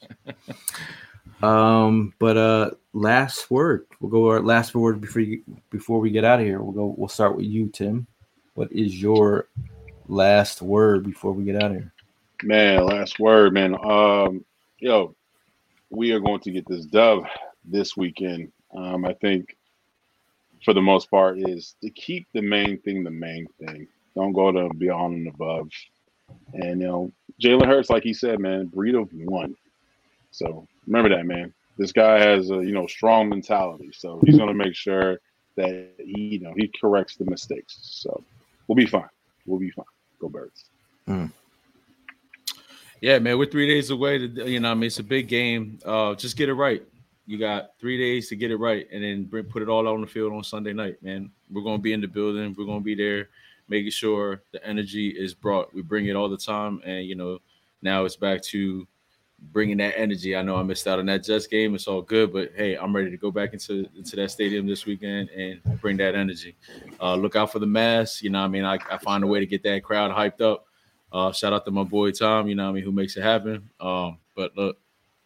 Um, 1.42 2.14
but 2.20 2.38
uh, 2.38 2.72
last 2.94 3.52
word. 3.52 3.86
We'll 4.00 4.10
go 4.12 4.30
our 4.30 4.42
last 4.42 4.74
word 4.74 5.02
before 5.02 5.22
you, 5.22 5.44
before 5.70 6.00
we 6.00 6.10
get 6.10 6.24
out 6.24 6.40
of 6.40 6.46
here. 6.46 6.62
We'll 6.62 6.72
go. 6.72 6.96
We'll 6.98 7.10
start 7.10 7.36
with 7.36 7.46
you, 7.46 7.68
Tim. 7.68 8.08
What 8.54 8.72
is 8.72 9.02
your 9.02 9.50
last 10.08 10.62
word 10.62 11.04
before 11.04 11.34
we 11.34 11.44
get 11.44 11.62
out 11.62 11.72
of 11.72 11.78
here? 11.78 11.94
Man, 12.44 12.86
last 12.86 13.20
word, 13.20 13.54
man. 13.54 13.76
Um, 13.84 14.46
yo, 14.80 15.16
we 15.90 16.12
are 16.12 16.20
going 16.20 16.40
to 16.42 16.52
get 16.52 16.68
this 16.68 16.86
dove 16.86 17.26
this 17.66 17.98
weekend. 17.98 18.52
Um, 18.76 19.06
I 19.06 19.14
think 19.14 19.58
for 20.64 20.74
the 20.74 20.82
most 20.82 21.10
part 21.12 21.40
is 21.40 21.76
to 21.82 21.90
keep 21.90 22.28
the 22.34 22.42
main 22.42 22.80
thing 22.82 23.04
the 23.04 23.12
main 23.12 23.48
thing. 23.60 23.88
Don't 24.16 24.34
go 24.34 24.52
to 24.52 24.74
beyond 24.76 25.16
and 25.16 25.28
above. 25.28 25.70
And 26.54 26.82
you 26.82 26.88
know, 26.88 27.12
Jalen 27.42 27.68
Hurts, 27.68 27.90
like 27.90 28.04
he 28.04 28.14
said, 28.14 28.40
man, 28.40 28.68
breed 28.68 28.96
of 28.96 29.10
one. 29.14 29.56
So 30.32 30.68
remember 30.88 31.10
that, 31.10 31.26
man. 31.26 31.54
This 31.78 31.92
guy 31.92 32.20
has 32.20 32.52
a 32.52 32.56
you 32.56 32.72
know 32.72 32.88
strong 32.88 33.30
mentality, 33.30 33.90
so 33.94 34.20
he's 34.26 34.38
gonna 34.38 34.54
make 34.54 34.76
sure 34.76 35.20
that 35.56 35.92
he 35.98 36.22
you 36.22 36.40
know 36.40 36.54
he 36.56 36.72
corrects 36.80 37.16
the 37.16 37.26
mistakes. 37.26 37.78
So 37.82 38.24
we'll 38.68 38.76
be 38.76 38.86
fine. 38.86 39.10
We'll 39.46 39.60
be 39.60 39.72
fine. 39.72 39.86
Go 40.20 40.30
Birds. 40.30 40.66
Yeah, 43.02 43.20
man, 43.20 43.38
we're 43.38 43.48
three 43.48 43.68
days 43.68 43.90
away. 43.90 44.18
To, 44.20 44.50
you 44.50 44.62
know, 44.62 44.72
I 44.72 44.74
mean, 44.76 44.86
it's 44.86 45.00
a 45.00 45.04
big 45.04 45.28
game. 45.28 45.78
Uh, 45.84 46.16
just 46.16 46.38
get 46.38 46.48
it 46.48 46.54
right. 46.54 46.82
You 47.26 47.38
got 47.38 47.72
three 47.78 47.98
days 47.98 48.30
to 48.30 48.38
get 48.38 48.50
it 48.50 48.56
right, 48.56 48.88
and 48.94 49.04
then 49.04 49.26
bring, 49.26 49.44
put 49.44 49.62
it 49.62 49.68
all 49.68 49.88
out 49.88 49.96
on 49.96 50.02
the 50.02 50.08
field 50.08 50.32
on 50.32 50.44
Sunday 50.44 50.72
night, 50.72 51.04
man. 51.04 51.30
We're 51.52 51.64
gonna 51.64 51.80
be 51.80 51.92
in 51.92 52.00
the 52.00 52.08
building. 52.08 52.56
We're 52.58 52.66
gonna 52.66 52.80
be 52.80 52.96
there, 52.96 53.28
making 53.74 53.92
sure 53.92 54.44
the 54.52 54.64
energy 54.66 55.08
is 55.10 55.34
brought. 55.34 55.74
We 55.74 55.82
bring 55.82 56.06
it 56.08 56.16
all 56.16 56.30
the 56.30 56.38
time, 56.38 56.82
and 56.86 57.06
you 57.06 57.16
know, 57.16 57.40
now 57.82 58.06
it's 58.06 58.16
back 58.16 58.42
to 58.54 58.88
bringing 59.52 59.78
that 59.78 59.98
energy. 59.98 60.36
I 60.36 60.42
know 60.44 60.56
I 60.56 60.64
missed 60.64 60.88
out 60.88 61.00
on 61.00 61.06
that 61.08 61.24
Jets 61.24 61.48
game. 61.48 61.74
It's 61.76 61.88
all 61.88 62.02
good, 62.02 62.32
but 62.32 62.52
hey, 62.56 62.76
I'm 62.78 62.96
ready 62.96 63.10
to 63.12 63.18
go 63.18 63.32
back 63.32 63.52
into 63.54 63.90
into 63.98 64.16
that 64.18 64.30
stadium 64.32 64.68
this 64.68 64.86
weekend 64.86 65.30
and 65.32 65.60
bring 65.82 65.98
that 65.98 66.14
energy. 66.16 66.56
Uh, 67.02 67.16
look 67.16 67.36
out 67.36 67.52
for 67.52 67.60
the 67.60 67.66
mass. 67.68 68.22
You 68.22 68.30
know, 68.30 68.40
I 68.44 68.48
mean, 68.48 68.64
I, 68.64 68.78
I 68.92 68.98
find 69.00 69.24
a 69.24 69.28
way 69.28 69.40
to 69.40 69.46
get 69.48 69.64
that 69.64 69.84
crowd 69.84 70.12
hyped 70.12 70.42
up. 70.42 70.66
Uh, 71.12 71.32
shout 71.32 71.52
out 71.54 71.66
to 71.66 71.72
my 71.72 71.84
boy 71.84 72.12
Tom. 72.12 72.48
You 72.48 72.56
know, 72.56 72.70
I 72.70 72.72
mean, 72.72 72.84
who 72.84 72.92
makes 72.92 73.18
it 73.18 73.24
happen. 73.24 73.70
Um, 73.80 74.18
but 74.36 74.56
look, 74.56 74.78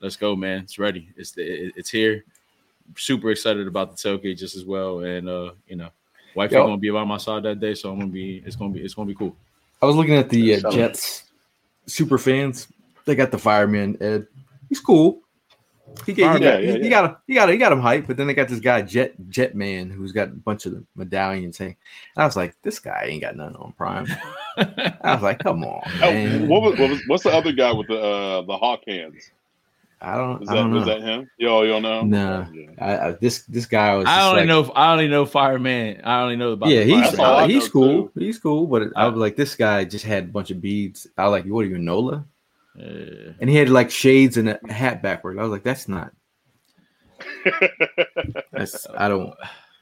let's 0.02 0.16
go, 0.16 0.36
man. 0.36 0.62
It's 0.64 0.80
ready. 0.80 1.10
It's 1.18 1.32
the, 1.32 1.44
it- 1.44 1.74
it's 1.76 1.90
here. 1.90 2.24
Super 2.96 3.32
excited 3.32 3.68
about 3.68 3.92
the 3.92 3.98
tailgate 3.98 4.38
just 4.38 4.56
as 4.56 4.64
well, 4.64 5.00
and 5.00 5.28
uh, 5.28 5.52
you 5.68 5.76
know, 5.76 5.90
wife 6.38 6.52
Yo. 6.52 6.66
gonna 6.66 6.78
be 6.78 6.90
by 6.92 7.04
my 7.04 7.18
side 7.18 7.44
that 7.44 7.60
day, 7.60 7.74
so 7.74 7.92
I'm 7.92 8.00
gonna 8.00 8.12
be. 8.12 8.44
It's 8.46 8.56
gonna 8.56 8.72
be. 8.72 8.80
It's 8.82 8.94
gonna 8.94 9.08
be 9.08 9.16
cool. 9.16 9.36
I 9.82 9.86
was 9.86 9.96
looking 9.96 10.16
at 10.16 10.30
the 10.30 10.64
uh, 10.64 10.72
Jets 10.72 11.24
super 11.88 12.18
fans. 12.18 12.68
They 13.06 13.16
got 13.16 13.32
the 13.32 13.38
fireman 13.38 13.98
Ed. 14.00 14.28
He's 14.70 14.80
cool. 14.80 15.22
He, 16.06 16.14
get, 16.14 16.18
he, 16.18 16.22
Fireman, 16.24 16.42
got, 16.42 16.44
yeah, 16.44 16.60
he, 16.60 16.78
yeah. 16.78 16.84
he 16.84 16.90
got 16.90 17.06
him. 17.06 17.16
He 17.26 17.34
got 17.34 17.50
he 17.50 17.58
got 17.58 17.72
him 17.72 17.82
hyped. 17.82 18.08
But 18.08 18.18
then 18.18 18.28
they 18.28 18.34
got 18.34 18.50
this 18.50 18.60
guy 18.60 18.82
Jet 18.84 19.16
Jet 19.30 19.56
Man 19.56 19.90
who's 19.90 20.12
got 20.12 20.28
a 20.28 20.32
bunch 20.32 20.66
of 20.66 20.74
the 20.74 20.84
medallions. 20.96 21.58
Hang. 21.58 21.76
I 22.16 22.26
was 22.26 22.36
like, 22.36 22.56
this 22.62 22.80
guy 22.80 23.06
ain't 23.08 23.22
got 23.22 23.36
nothing 23.36 23.56
on 23.56 23.72
Prime. 23.74 24.08
I 24.58 25.14
was 25.14 25.24
like, 25.24 25.40
come 25.40 25.64
on, 25.64 25.82
Oh, 26.02 26.12
man. 26.12 26.48
what 26.48 26.62
was, 26.62 26.80
what 26.80 26.90
was 26.90 27.02
what's 27.08 27.24
the 27.24 27.32
other 27.32 27.52
guy 27.52 27.72
with 27.72 27.88
the 27.88 28.00
uh, 28.00 28.42
the 28.44 28.58
hawk 28.58 28.82
hands? 28.88 29.32
I 30.00 30.16
don't. 30.16 30.44
Is 30.44 30.50
I 30.50 30.54
that 30.56 30.62
don't 30.62 30.72
know. 30.72 30.78
was 30.78 30.86
that 30.86 31.02
him? 31.02 31.30
Yo, 31.38 31.64
you 31.64 31.70
don't 31.70 31.82
know? 31.82 32.02
No. 32.04 32.48
Yeah. 32.54 32.68
I, 32.80 33.08
I, 33.08 33.12
this 33.14 33.40
this 33.44 33.66
guy 33.66 33.96
was. 33.96 34.06
I 34.06 34.18
just 34.18 34.28
only 34.28 34.40
like- 34.42 34.48
know. 34.48 34.72
I 34.74 34.92
only 34.92 35.08
know 35.08 35.26
fireman. 35.26 36.02
I 36.04 36.22
only 36.22 36.36
know 36.36 36.52
about. 36.52 36.70
Yeah, 36.70 36.84
the 36.84 36.96
he's 36.96 37.20
uh, 37.20 37.48
he's 37.48 37.66
know, 37.66 37.70
cool. 37.72 38.08
too. 38.10 38.20
He's 38.20 38.38
cool. 38.38 38.68
But 38.68 38.90
I 38.96 39.08
was 39.08 39.18
like, 39.18 39.36
this 39.36 39.56
guy 39.56 39.84
just 39.86 40.06
had 40.06 40.26
a 40.26 40.28
bunch 40.28 40.52
of 40.52 40.62
beads. 40.62 41.08
I 41.18 41.24
was 41.24 41.32
like, 41.32 41.46
what 41.46 41.62
are 41.62 41.70
you, 41.70 41.80
Nola? 41.80 42.26
Yeah. 42.76 43.32
And 43.40 43.50
he 43.50 43.56
had 43.56 43.70
like 43.70 43.90
shades 43.90 44.38
and 44.38 44.50
a 44.50 44.60
hat 44.72 45.02
backward. 45.02 45.40
I 45.40 45.42
was 45.42 45.52
like, 45.52 45.64
that's 45.64 45.88
not. 45.88 46.12
That's 48.52 48.88
I 48.96 49.08
don't. 49.08 49.34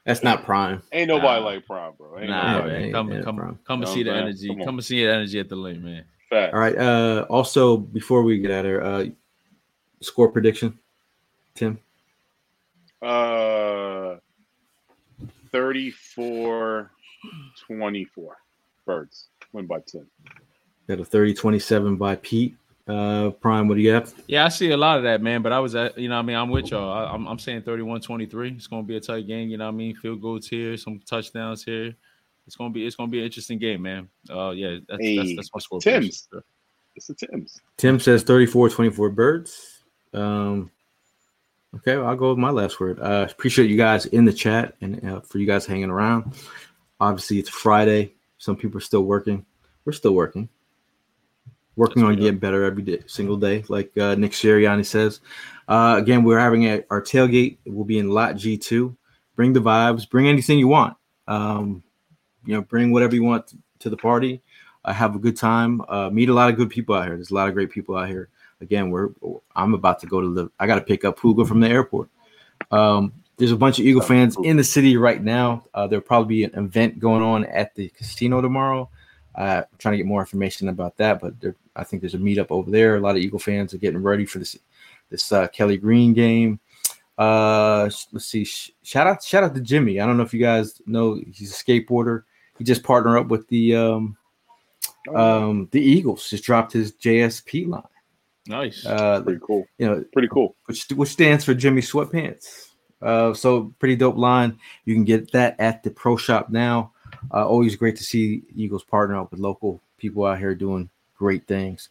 That's 0.04 0.22
not 0.22 0.44
Prime. 0.44 0.82
Ain't 0.92 1.08
nobody 1.08 1.40
Nah. 1.40 1.46
like 1.46 1.66
Prime, 1.66 1.92
bro. 1.98 2.18
Ain't 2.20 2.30
Nah, 2.30 2.52
nobody. 2.58 2.72
man. 2.72 2.82
man. 2.82 2.92
Come, 2.92 3.12
Yeah, 3.12 3.22
come, 3.22 3.36
bro. 3.36 3.58
come 3.66 3.82
and 3.82 3.90
see 3.90 4.02
the 4.02 4.10
what 4.10 4.20
energy. 4.20 4.48
Come 4.48 4.64
Come 4.64 4.74
and 4.76 4.84
see 4.84 5.04
the 5.04 5.12
energy 5.12 5.40
at 5.40 5.48
the 5.48 5.56
lane, 5.56 5.82
man. 5.84 6.04
Fact. 6.30 6.54
All 6.54 6.60
right. 6.60 6.76
Uh, 6.78 7.26
also, 7.28 7.76
before 7.76 8.22
we 8.22 8.38
get 8.38 8.50
out 8.52 8.60
of 8.60 8.64
here, 8.66 8.80
uh, 8.82 9.04
score 10.00 10.28
prediction, 10.28 10.78
Tim. 11.54 11.78
Uh, 13.02 14.16
34 15.50 16.90
24. 17.66 18.36
Birds 18.84 19.28
win 19.52 19.66
by 19.66 19.80
10. 19.80 20.06
Got 20.88 21.00
a 21.00 21.02
30-27 21.02 21.98
by 21.98 22.16
Pete. 22.16 22.56
Uh, 22.86 23.30
Prime, 23.30 23.66
what 23.66 23.74
do 23.74 23.80
you 23.80 23.90
have? 23.90 24.14
Yeah, 24.28 24.44
I 24.44 24.48
see 24.48 24.70
a 24.70 24.76
lot 24.76 24.98
of 24.98 25.02
that, 25.02 25.20
man. 25.20 25.42
But 25.42 25.52
I 25.52 25.58
was 25.58 25.74
at, 25.74 25.98
you 25.98 26.08
know, 26.08 26.14
what 26.14 26.20
I 26.20 26.26
mean, 26.26 26.36
I'm 26.36 26.50
with 26.50 26.70
y'all. 26.70 26.92
I, 26.92 27.12
I'm, 27.12 27.26
I'm 27.26 27.38
saying 27.38 27.62
31 27.62 28.00
23. 28.00 28.52
It's 28.52 28.68
going 28.68 28.84
to 28.84 28.86
be 28.86 28.96
a 28.96 29.00
tight 29.00 29.26
game. 29.26 29.48
You 29.48 29.56
know 29.56 29.64
what 29.64 29.72
I 29.72 29.76
mean? 29.76 29.96
Field 29.96 30.22
goals 30.22 30.46
here, 30.46 30.76
some 30.76 31.00
touchdowns 31.04 31.64
here. 31.64 31.96
It's 32.46 32.54
going 32.54 32.70
to 32.70 32.74
be, 32.74 32.86
it's 32.86 32.94
going 32.94 33.08
to 33.08 33.12
be 33.12 33.18
an 33.18 33.24
interesting 33.24 33.58
game, 33.58 33.82
man. 33.82 34.08
Uh, 34.30 34.50
yeah, 34.50 34.76
that's, 34.88 34.88
that's, 34.88 35.02
Hey, 35.02 35.34
that's 35.34 35.50
my 35.52 35.58
score. 35.58 35.80
Tim's. 35.80 36.28
It's 36.94 37.08
the 37.08 37.14
Tims. 37.14 37.60
Tim 37.76 38.00
says 38.00 38.24
34-24 38.24 39.14
birds. 39.14 39.75
Um, 40.12 40.70
okay, 41.76 41.96
well, 41.96 42.06
I'll 42.06 42.16
go 42.16 42.30
with 42.30 42.38
my 42.38 42.50
last 42.50 42.80
word. 42.80 43.00
Uh, 43.00 43.26
appreciate 43.30 43.70
you 43.70 43.76
guys 43.76 44.06
in 44.06 44.24
the 44.24 44.32
chat 44.32 44.74
and 44.80 45.04
uh, 45.04 45.20
for 45.20 45.38
you 45.38 45.46
guys 45.46 45.66
hanging 45.66 45.90
around. 45.90 46.34
Obviously, 47.00 47.38
it's 47.38 47.48
Friday. 47.48 48.14
Some 48.38 48.56
people 48.56 48.78
are 48.78 48.82
still 48.82 49.02
working. 49.02 49.44
We're 49.84 49.92
still 49.92 50.14
working. 50.14 50.48
Working 51.76 52.02
Yes, 52.02 52.08
on 52.08 52.16
getting 52.16 52.38
better 52.38 52.64
every 52.64 52.82
day, 52.82 53.02
single 53.06 53.36
day, 53.36 53.62
like 53.68 53.96
uh, 53.98 54.14
Nick 54.14 54.32
Sirianni 54.32 54.84
says. 54.84 55.20
Uh, 55.68 55.96
again, 55.98 56.24
we're 56.24 56.38
having 56.38 56.64
a, 56.64 56.82
our 56.90 57.02
tailgate. 57.02 57.58
We'll 57.66 57.84
be 57.84 57.98
in 57.98 58.08
Lot 58.08 58.36
G2. 58.36 58.96
Bring 59.34 59.52
the 59.52 59.60
vibes. 59.60 60.08
Bring 60.08 60.26
anything 60.26 60.58
you 60.58 60.68
want. 60.68 60.96
Um, 61.28 61.82
you 62.46 62.54
know, 62.54 62.62
bring 62.62 62.92
whatever 62.92 63.14
you 63.14 63.24
want 63.24 63.52
to 63.80 63.90
the 63.90 63.96
party. 63.96 64.42
Uh, 64.84 64.92
have 64.92 65.14
a 65.14 65.18
good 65.18 65.36
time. 65.36 65.82
Uh, 65.88 66.08
meet 66.08 66.28
a 66.28 66.32
lot 66.32 66.48
of 66.48 66.56
good 66.56 66.70
people 66.70 66.94
out 66.94 67.06
here. 67.06 67.16
There's 67.16 67.30
a 67.30 67.34
lot 67.34 67.48
of 67.48 67.54
great 67.54 67.70
people 67.70 67.96
out 67.96 68.08
here. 68.08 68.30
Again, 68.60 68.90
we're 68.90 69.10
I'm 69.54 69.74
about 69.74 70.00
to 70.00 70.06
go 70.06 70.20
to 70.20 70.32
the. 70.32 70.50
I 70.58 70.66
got 70.66 70.76
to 70.76 70.80
pick 70.80 71.04
up 71.04 71.18
Puga 71.18 71.46
from 71.46 71.60
the 71.60 71.68
airport. 71.68 72.08
Um, 72.70 73.12
there's 73.36 73.52
a 73.52 73.56
bunch 73.56 73.78
of 73.78 73.84
Eagle 73.84 74.02
fans 74.02 74.36
in 74.42 74.56
the 74.56 74.64
city 74.64 74.96
right 74.96 75.22
now. 75.22 75.64
Uh, 75.74 75.86
there'll 75.86 76.02
probably 76.02 76.36
be 76.36 76.44
an 76.44 76.54
event 76.54 76.98
going 76.98 77.22
on 77.22 77.44
at 77.44 77.74
the 77.74 77.88
casino 77.90 78.40
tomorrow. 78.40 78.88
Uh, 79.34 79.62
I'm 79.70 79.78
trying 79.78 79.92
to 79.92 79.98
get 79.98 80.06
more 80.06 80.20
information 80.20 80.70
about 80.70 80.96
that, 80.96 81.20
but 81.20 81.38
there, 81.40 81.54
I 81.74 81.84
think 81.84 82.00
there's 82.00 82.14
a 82.14 82.18
meetup 82.18 82.50
over 82.50 82.70
there. 82.70 82.96
A 82.96 83.00
lot 83.00 83.16
of 83.16 83.22
Eagle 83.22 83.38
fans 83.38 83.74
are 83.74 83.78
getting 83.78 84.02
ready 84.02 84.24
for 84.24 84.38
this 84.38 84.56
this 85.10 85.30
uh, 85.30 85.46
Kelly 85.48 85.76
Green 85.76 86.14
game. 86.14 86.58
Uh, 87.18 87.88
let's 88.12 88.26
see. 88.26 88.44
Shout 88.44 89.06
out, 89.06 89.22
shout 89.22 89.44
out 89.44 89.54
to 89.54 89.60
Jimmy. 89.60 90.00
I 90.00 90.06
don't 90.06 90.16
know 90.16 90.22
if 90.22 90.34
you 90.34 90.40
guys 90.40 90.80
know 90.86 91.20
he's 91.32 91.52
a 91.52 91.64
skateboarder. 91.64 92.24
He 92.58 92.64
just 92.64 92.82
partnered 92.82 93.18
up 93.18 93.28
with 93.28 93.46
the 93.48 93.76
um, 93.76 94.16
um, 95.14 95.68
the 95.72 95.80
Eagles. 95.80 96.28
Just 96.28 96.44
dropped 96.44 96.72
his 96.72 96.92
JSP 96.92 97.68
line. 97.68 97.82
Nice. 98.48 98.84
Uh, 98.86 99.22
Pretty 99.22 99.40
cool. 99.44 99.66
you 99.78 99.86
know, 99.86 100.04
Pretty 100.12 100.28
cool. 100.28 100.54
which 100.66 100.86
which 100.90 101.10
stands 101.10 101.44
for 101.44 101.54
Jimmy 101.54 101.82
Sweatpants. 101.82 102.68
Uh, 103.02 103.34
so 103.34 103.74
pretty 103.78 103.94
dope 103.96 104.16
line. 104.16 104.58
You 104.84 104.94
can 104.94 105.04
get 105.04 105.32
that 105.32 105.56
at 105.60 105.82
the 105.82 105.90
pro 105.90 106.16
shop 106.16 106.48
now. 106.48 106.92
Uh, 107.32 107.46
always 107.46 107.76
great 107.76 107.96
to 107.96 108.04
see 108.04 108.42
Eagles 108.54 108.84
partner 108.84 109.18
up 109.20 109.30
with 109.30 109.40
local 109.40 109.82
people 109.98 110.24
out 110.24 110.38
here 110.38 110.54
doing 110.54 110.88
great 111.16 111.46
things. 111.46 111.90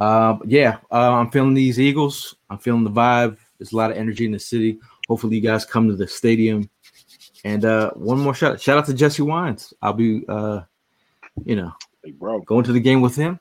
Uh, 0.00 0.36
yeah, 0.44 0.78
uh, 0.90 1.12
I'm 1.12 1.30
feeling 1.30 1.54
these 1.54 1.78
Eagles. 1.78 2.34
I'm 2.50 2.58
feeling 2.58 2.82
the 2.84 2.90
vibe. 2.90 3.36
There's 3.58 3.72
a 3.72 3.76
lot 3.76 3.92
of 3.92 3.96
energy 3.96 4.24
in 4.24 4.32
the 4.32 4.38
city. 4.40 4.78
Hopefully, 5.08 5.36
you 5.36 5.42
guys 5.42 5.64
come 5.64 5.88
to 5.88 5.94
the 5.96 6.08
stadium. 6.08 6.68
And 7.44 7.64
uh, 7.64 7.90
one 7.92 8.18
more 8.18 8.34
shout 8.34 8.60
shout 8.60 8.78
out 8.78 8.86
to 8.86 8.94
Jesse 8.94 9.22
Wines. 9.22 9.72
I'll 9.82 9.92
be, 9.92 10.24
uh, 10.28 10.62
you 11.44 11.56
know, 11.56 11.72
Hey, 12.04 12.10
bro. 12.12 12.40
going 12.40 12.64
to 12.64 12.72
the 12.72 12.80
game 12.80 13.00
with 13.00 13.14
him. 13.16 13.38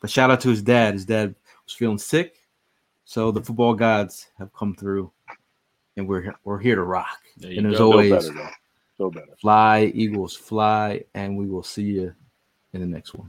But 0.00 0.10
shout 0.10 0.30
out 0.30 0.40
to 0.42 0.48
his 0.48 0.62
dad. 0.62 0.94
His 0.94 1.04
dad 1.04 1.34
was 1.70 1.76
feeling 1.76 1.98
sick, 1.98 2.36
so 3.04 3.30
the 3.30 3.40
football 3.40 3.74
gods 3.74 4.26
have 4.38 4.52
come 4.52 4.74
through 4.74 5.10
and 5.96 6.08
we're 6.08 6.34
we're 6.44 6.58
here 6.58 6.74
to 6.74 6.82
rock. 6.82 7.20
And 7.42 7.68
as 7.68 7.78
go. 7.78 7.92
Always, 7.92 8.10
better, 8.10 8.32
though. 8.32 8.48
Feel 8.96 9.10
better. 9.10 9.36
fly 9.40 9.92
Eagles 9.94 10.36
fly, 10.36 11.04
and 11.14 11.36
we 11.36 11.46
will 11.46 11.62
see 11.62 11.84
you 11.84 12.14
in 12.72 12.80
the 12.80 12.86
next 12.86 13.14
one. 13.14 13.28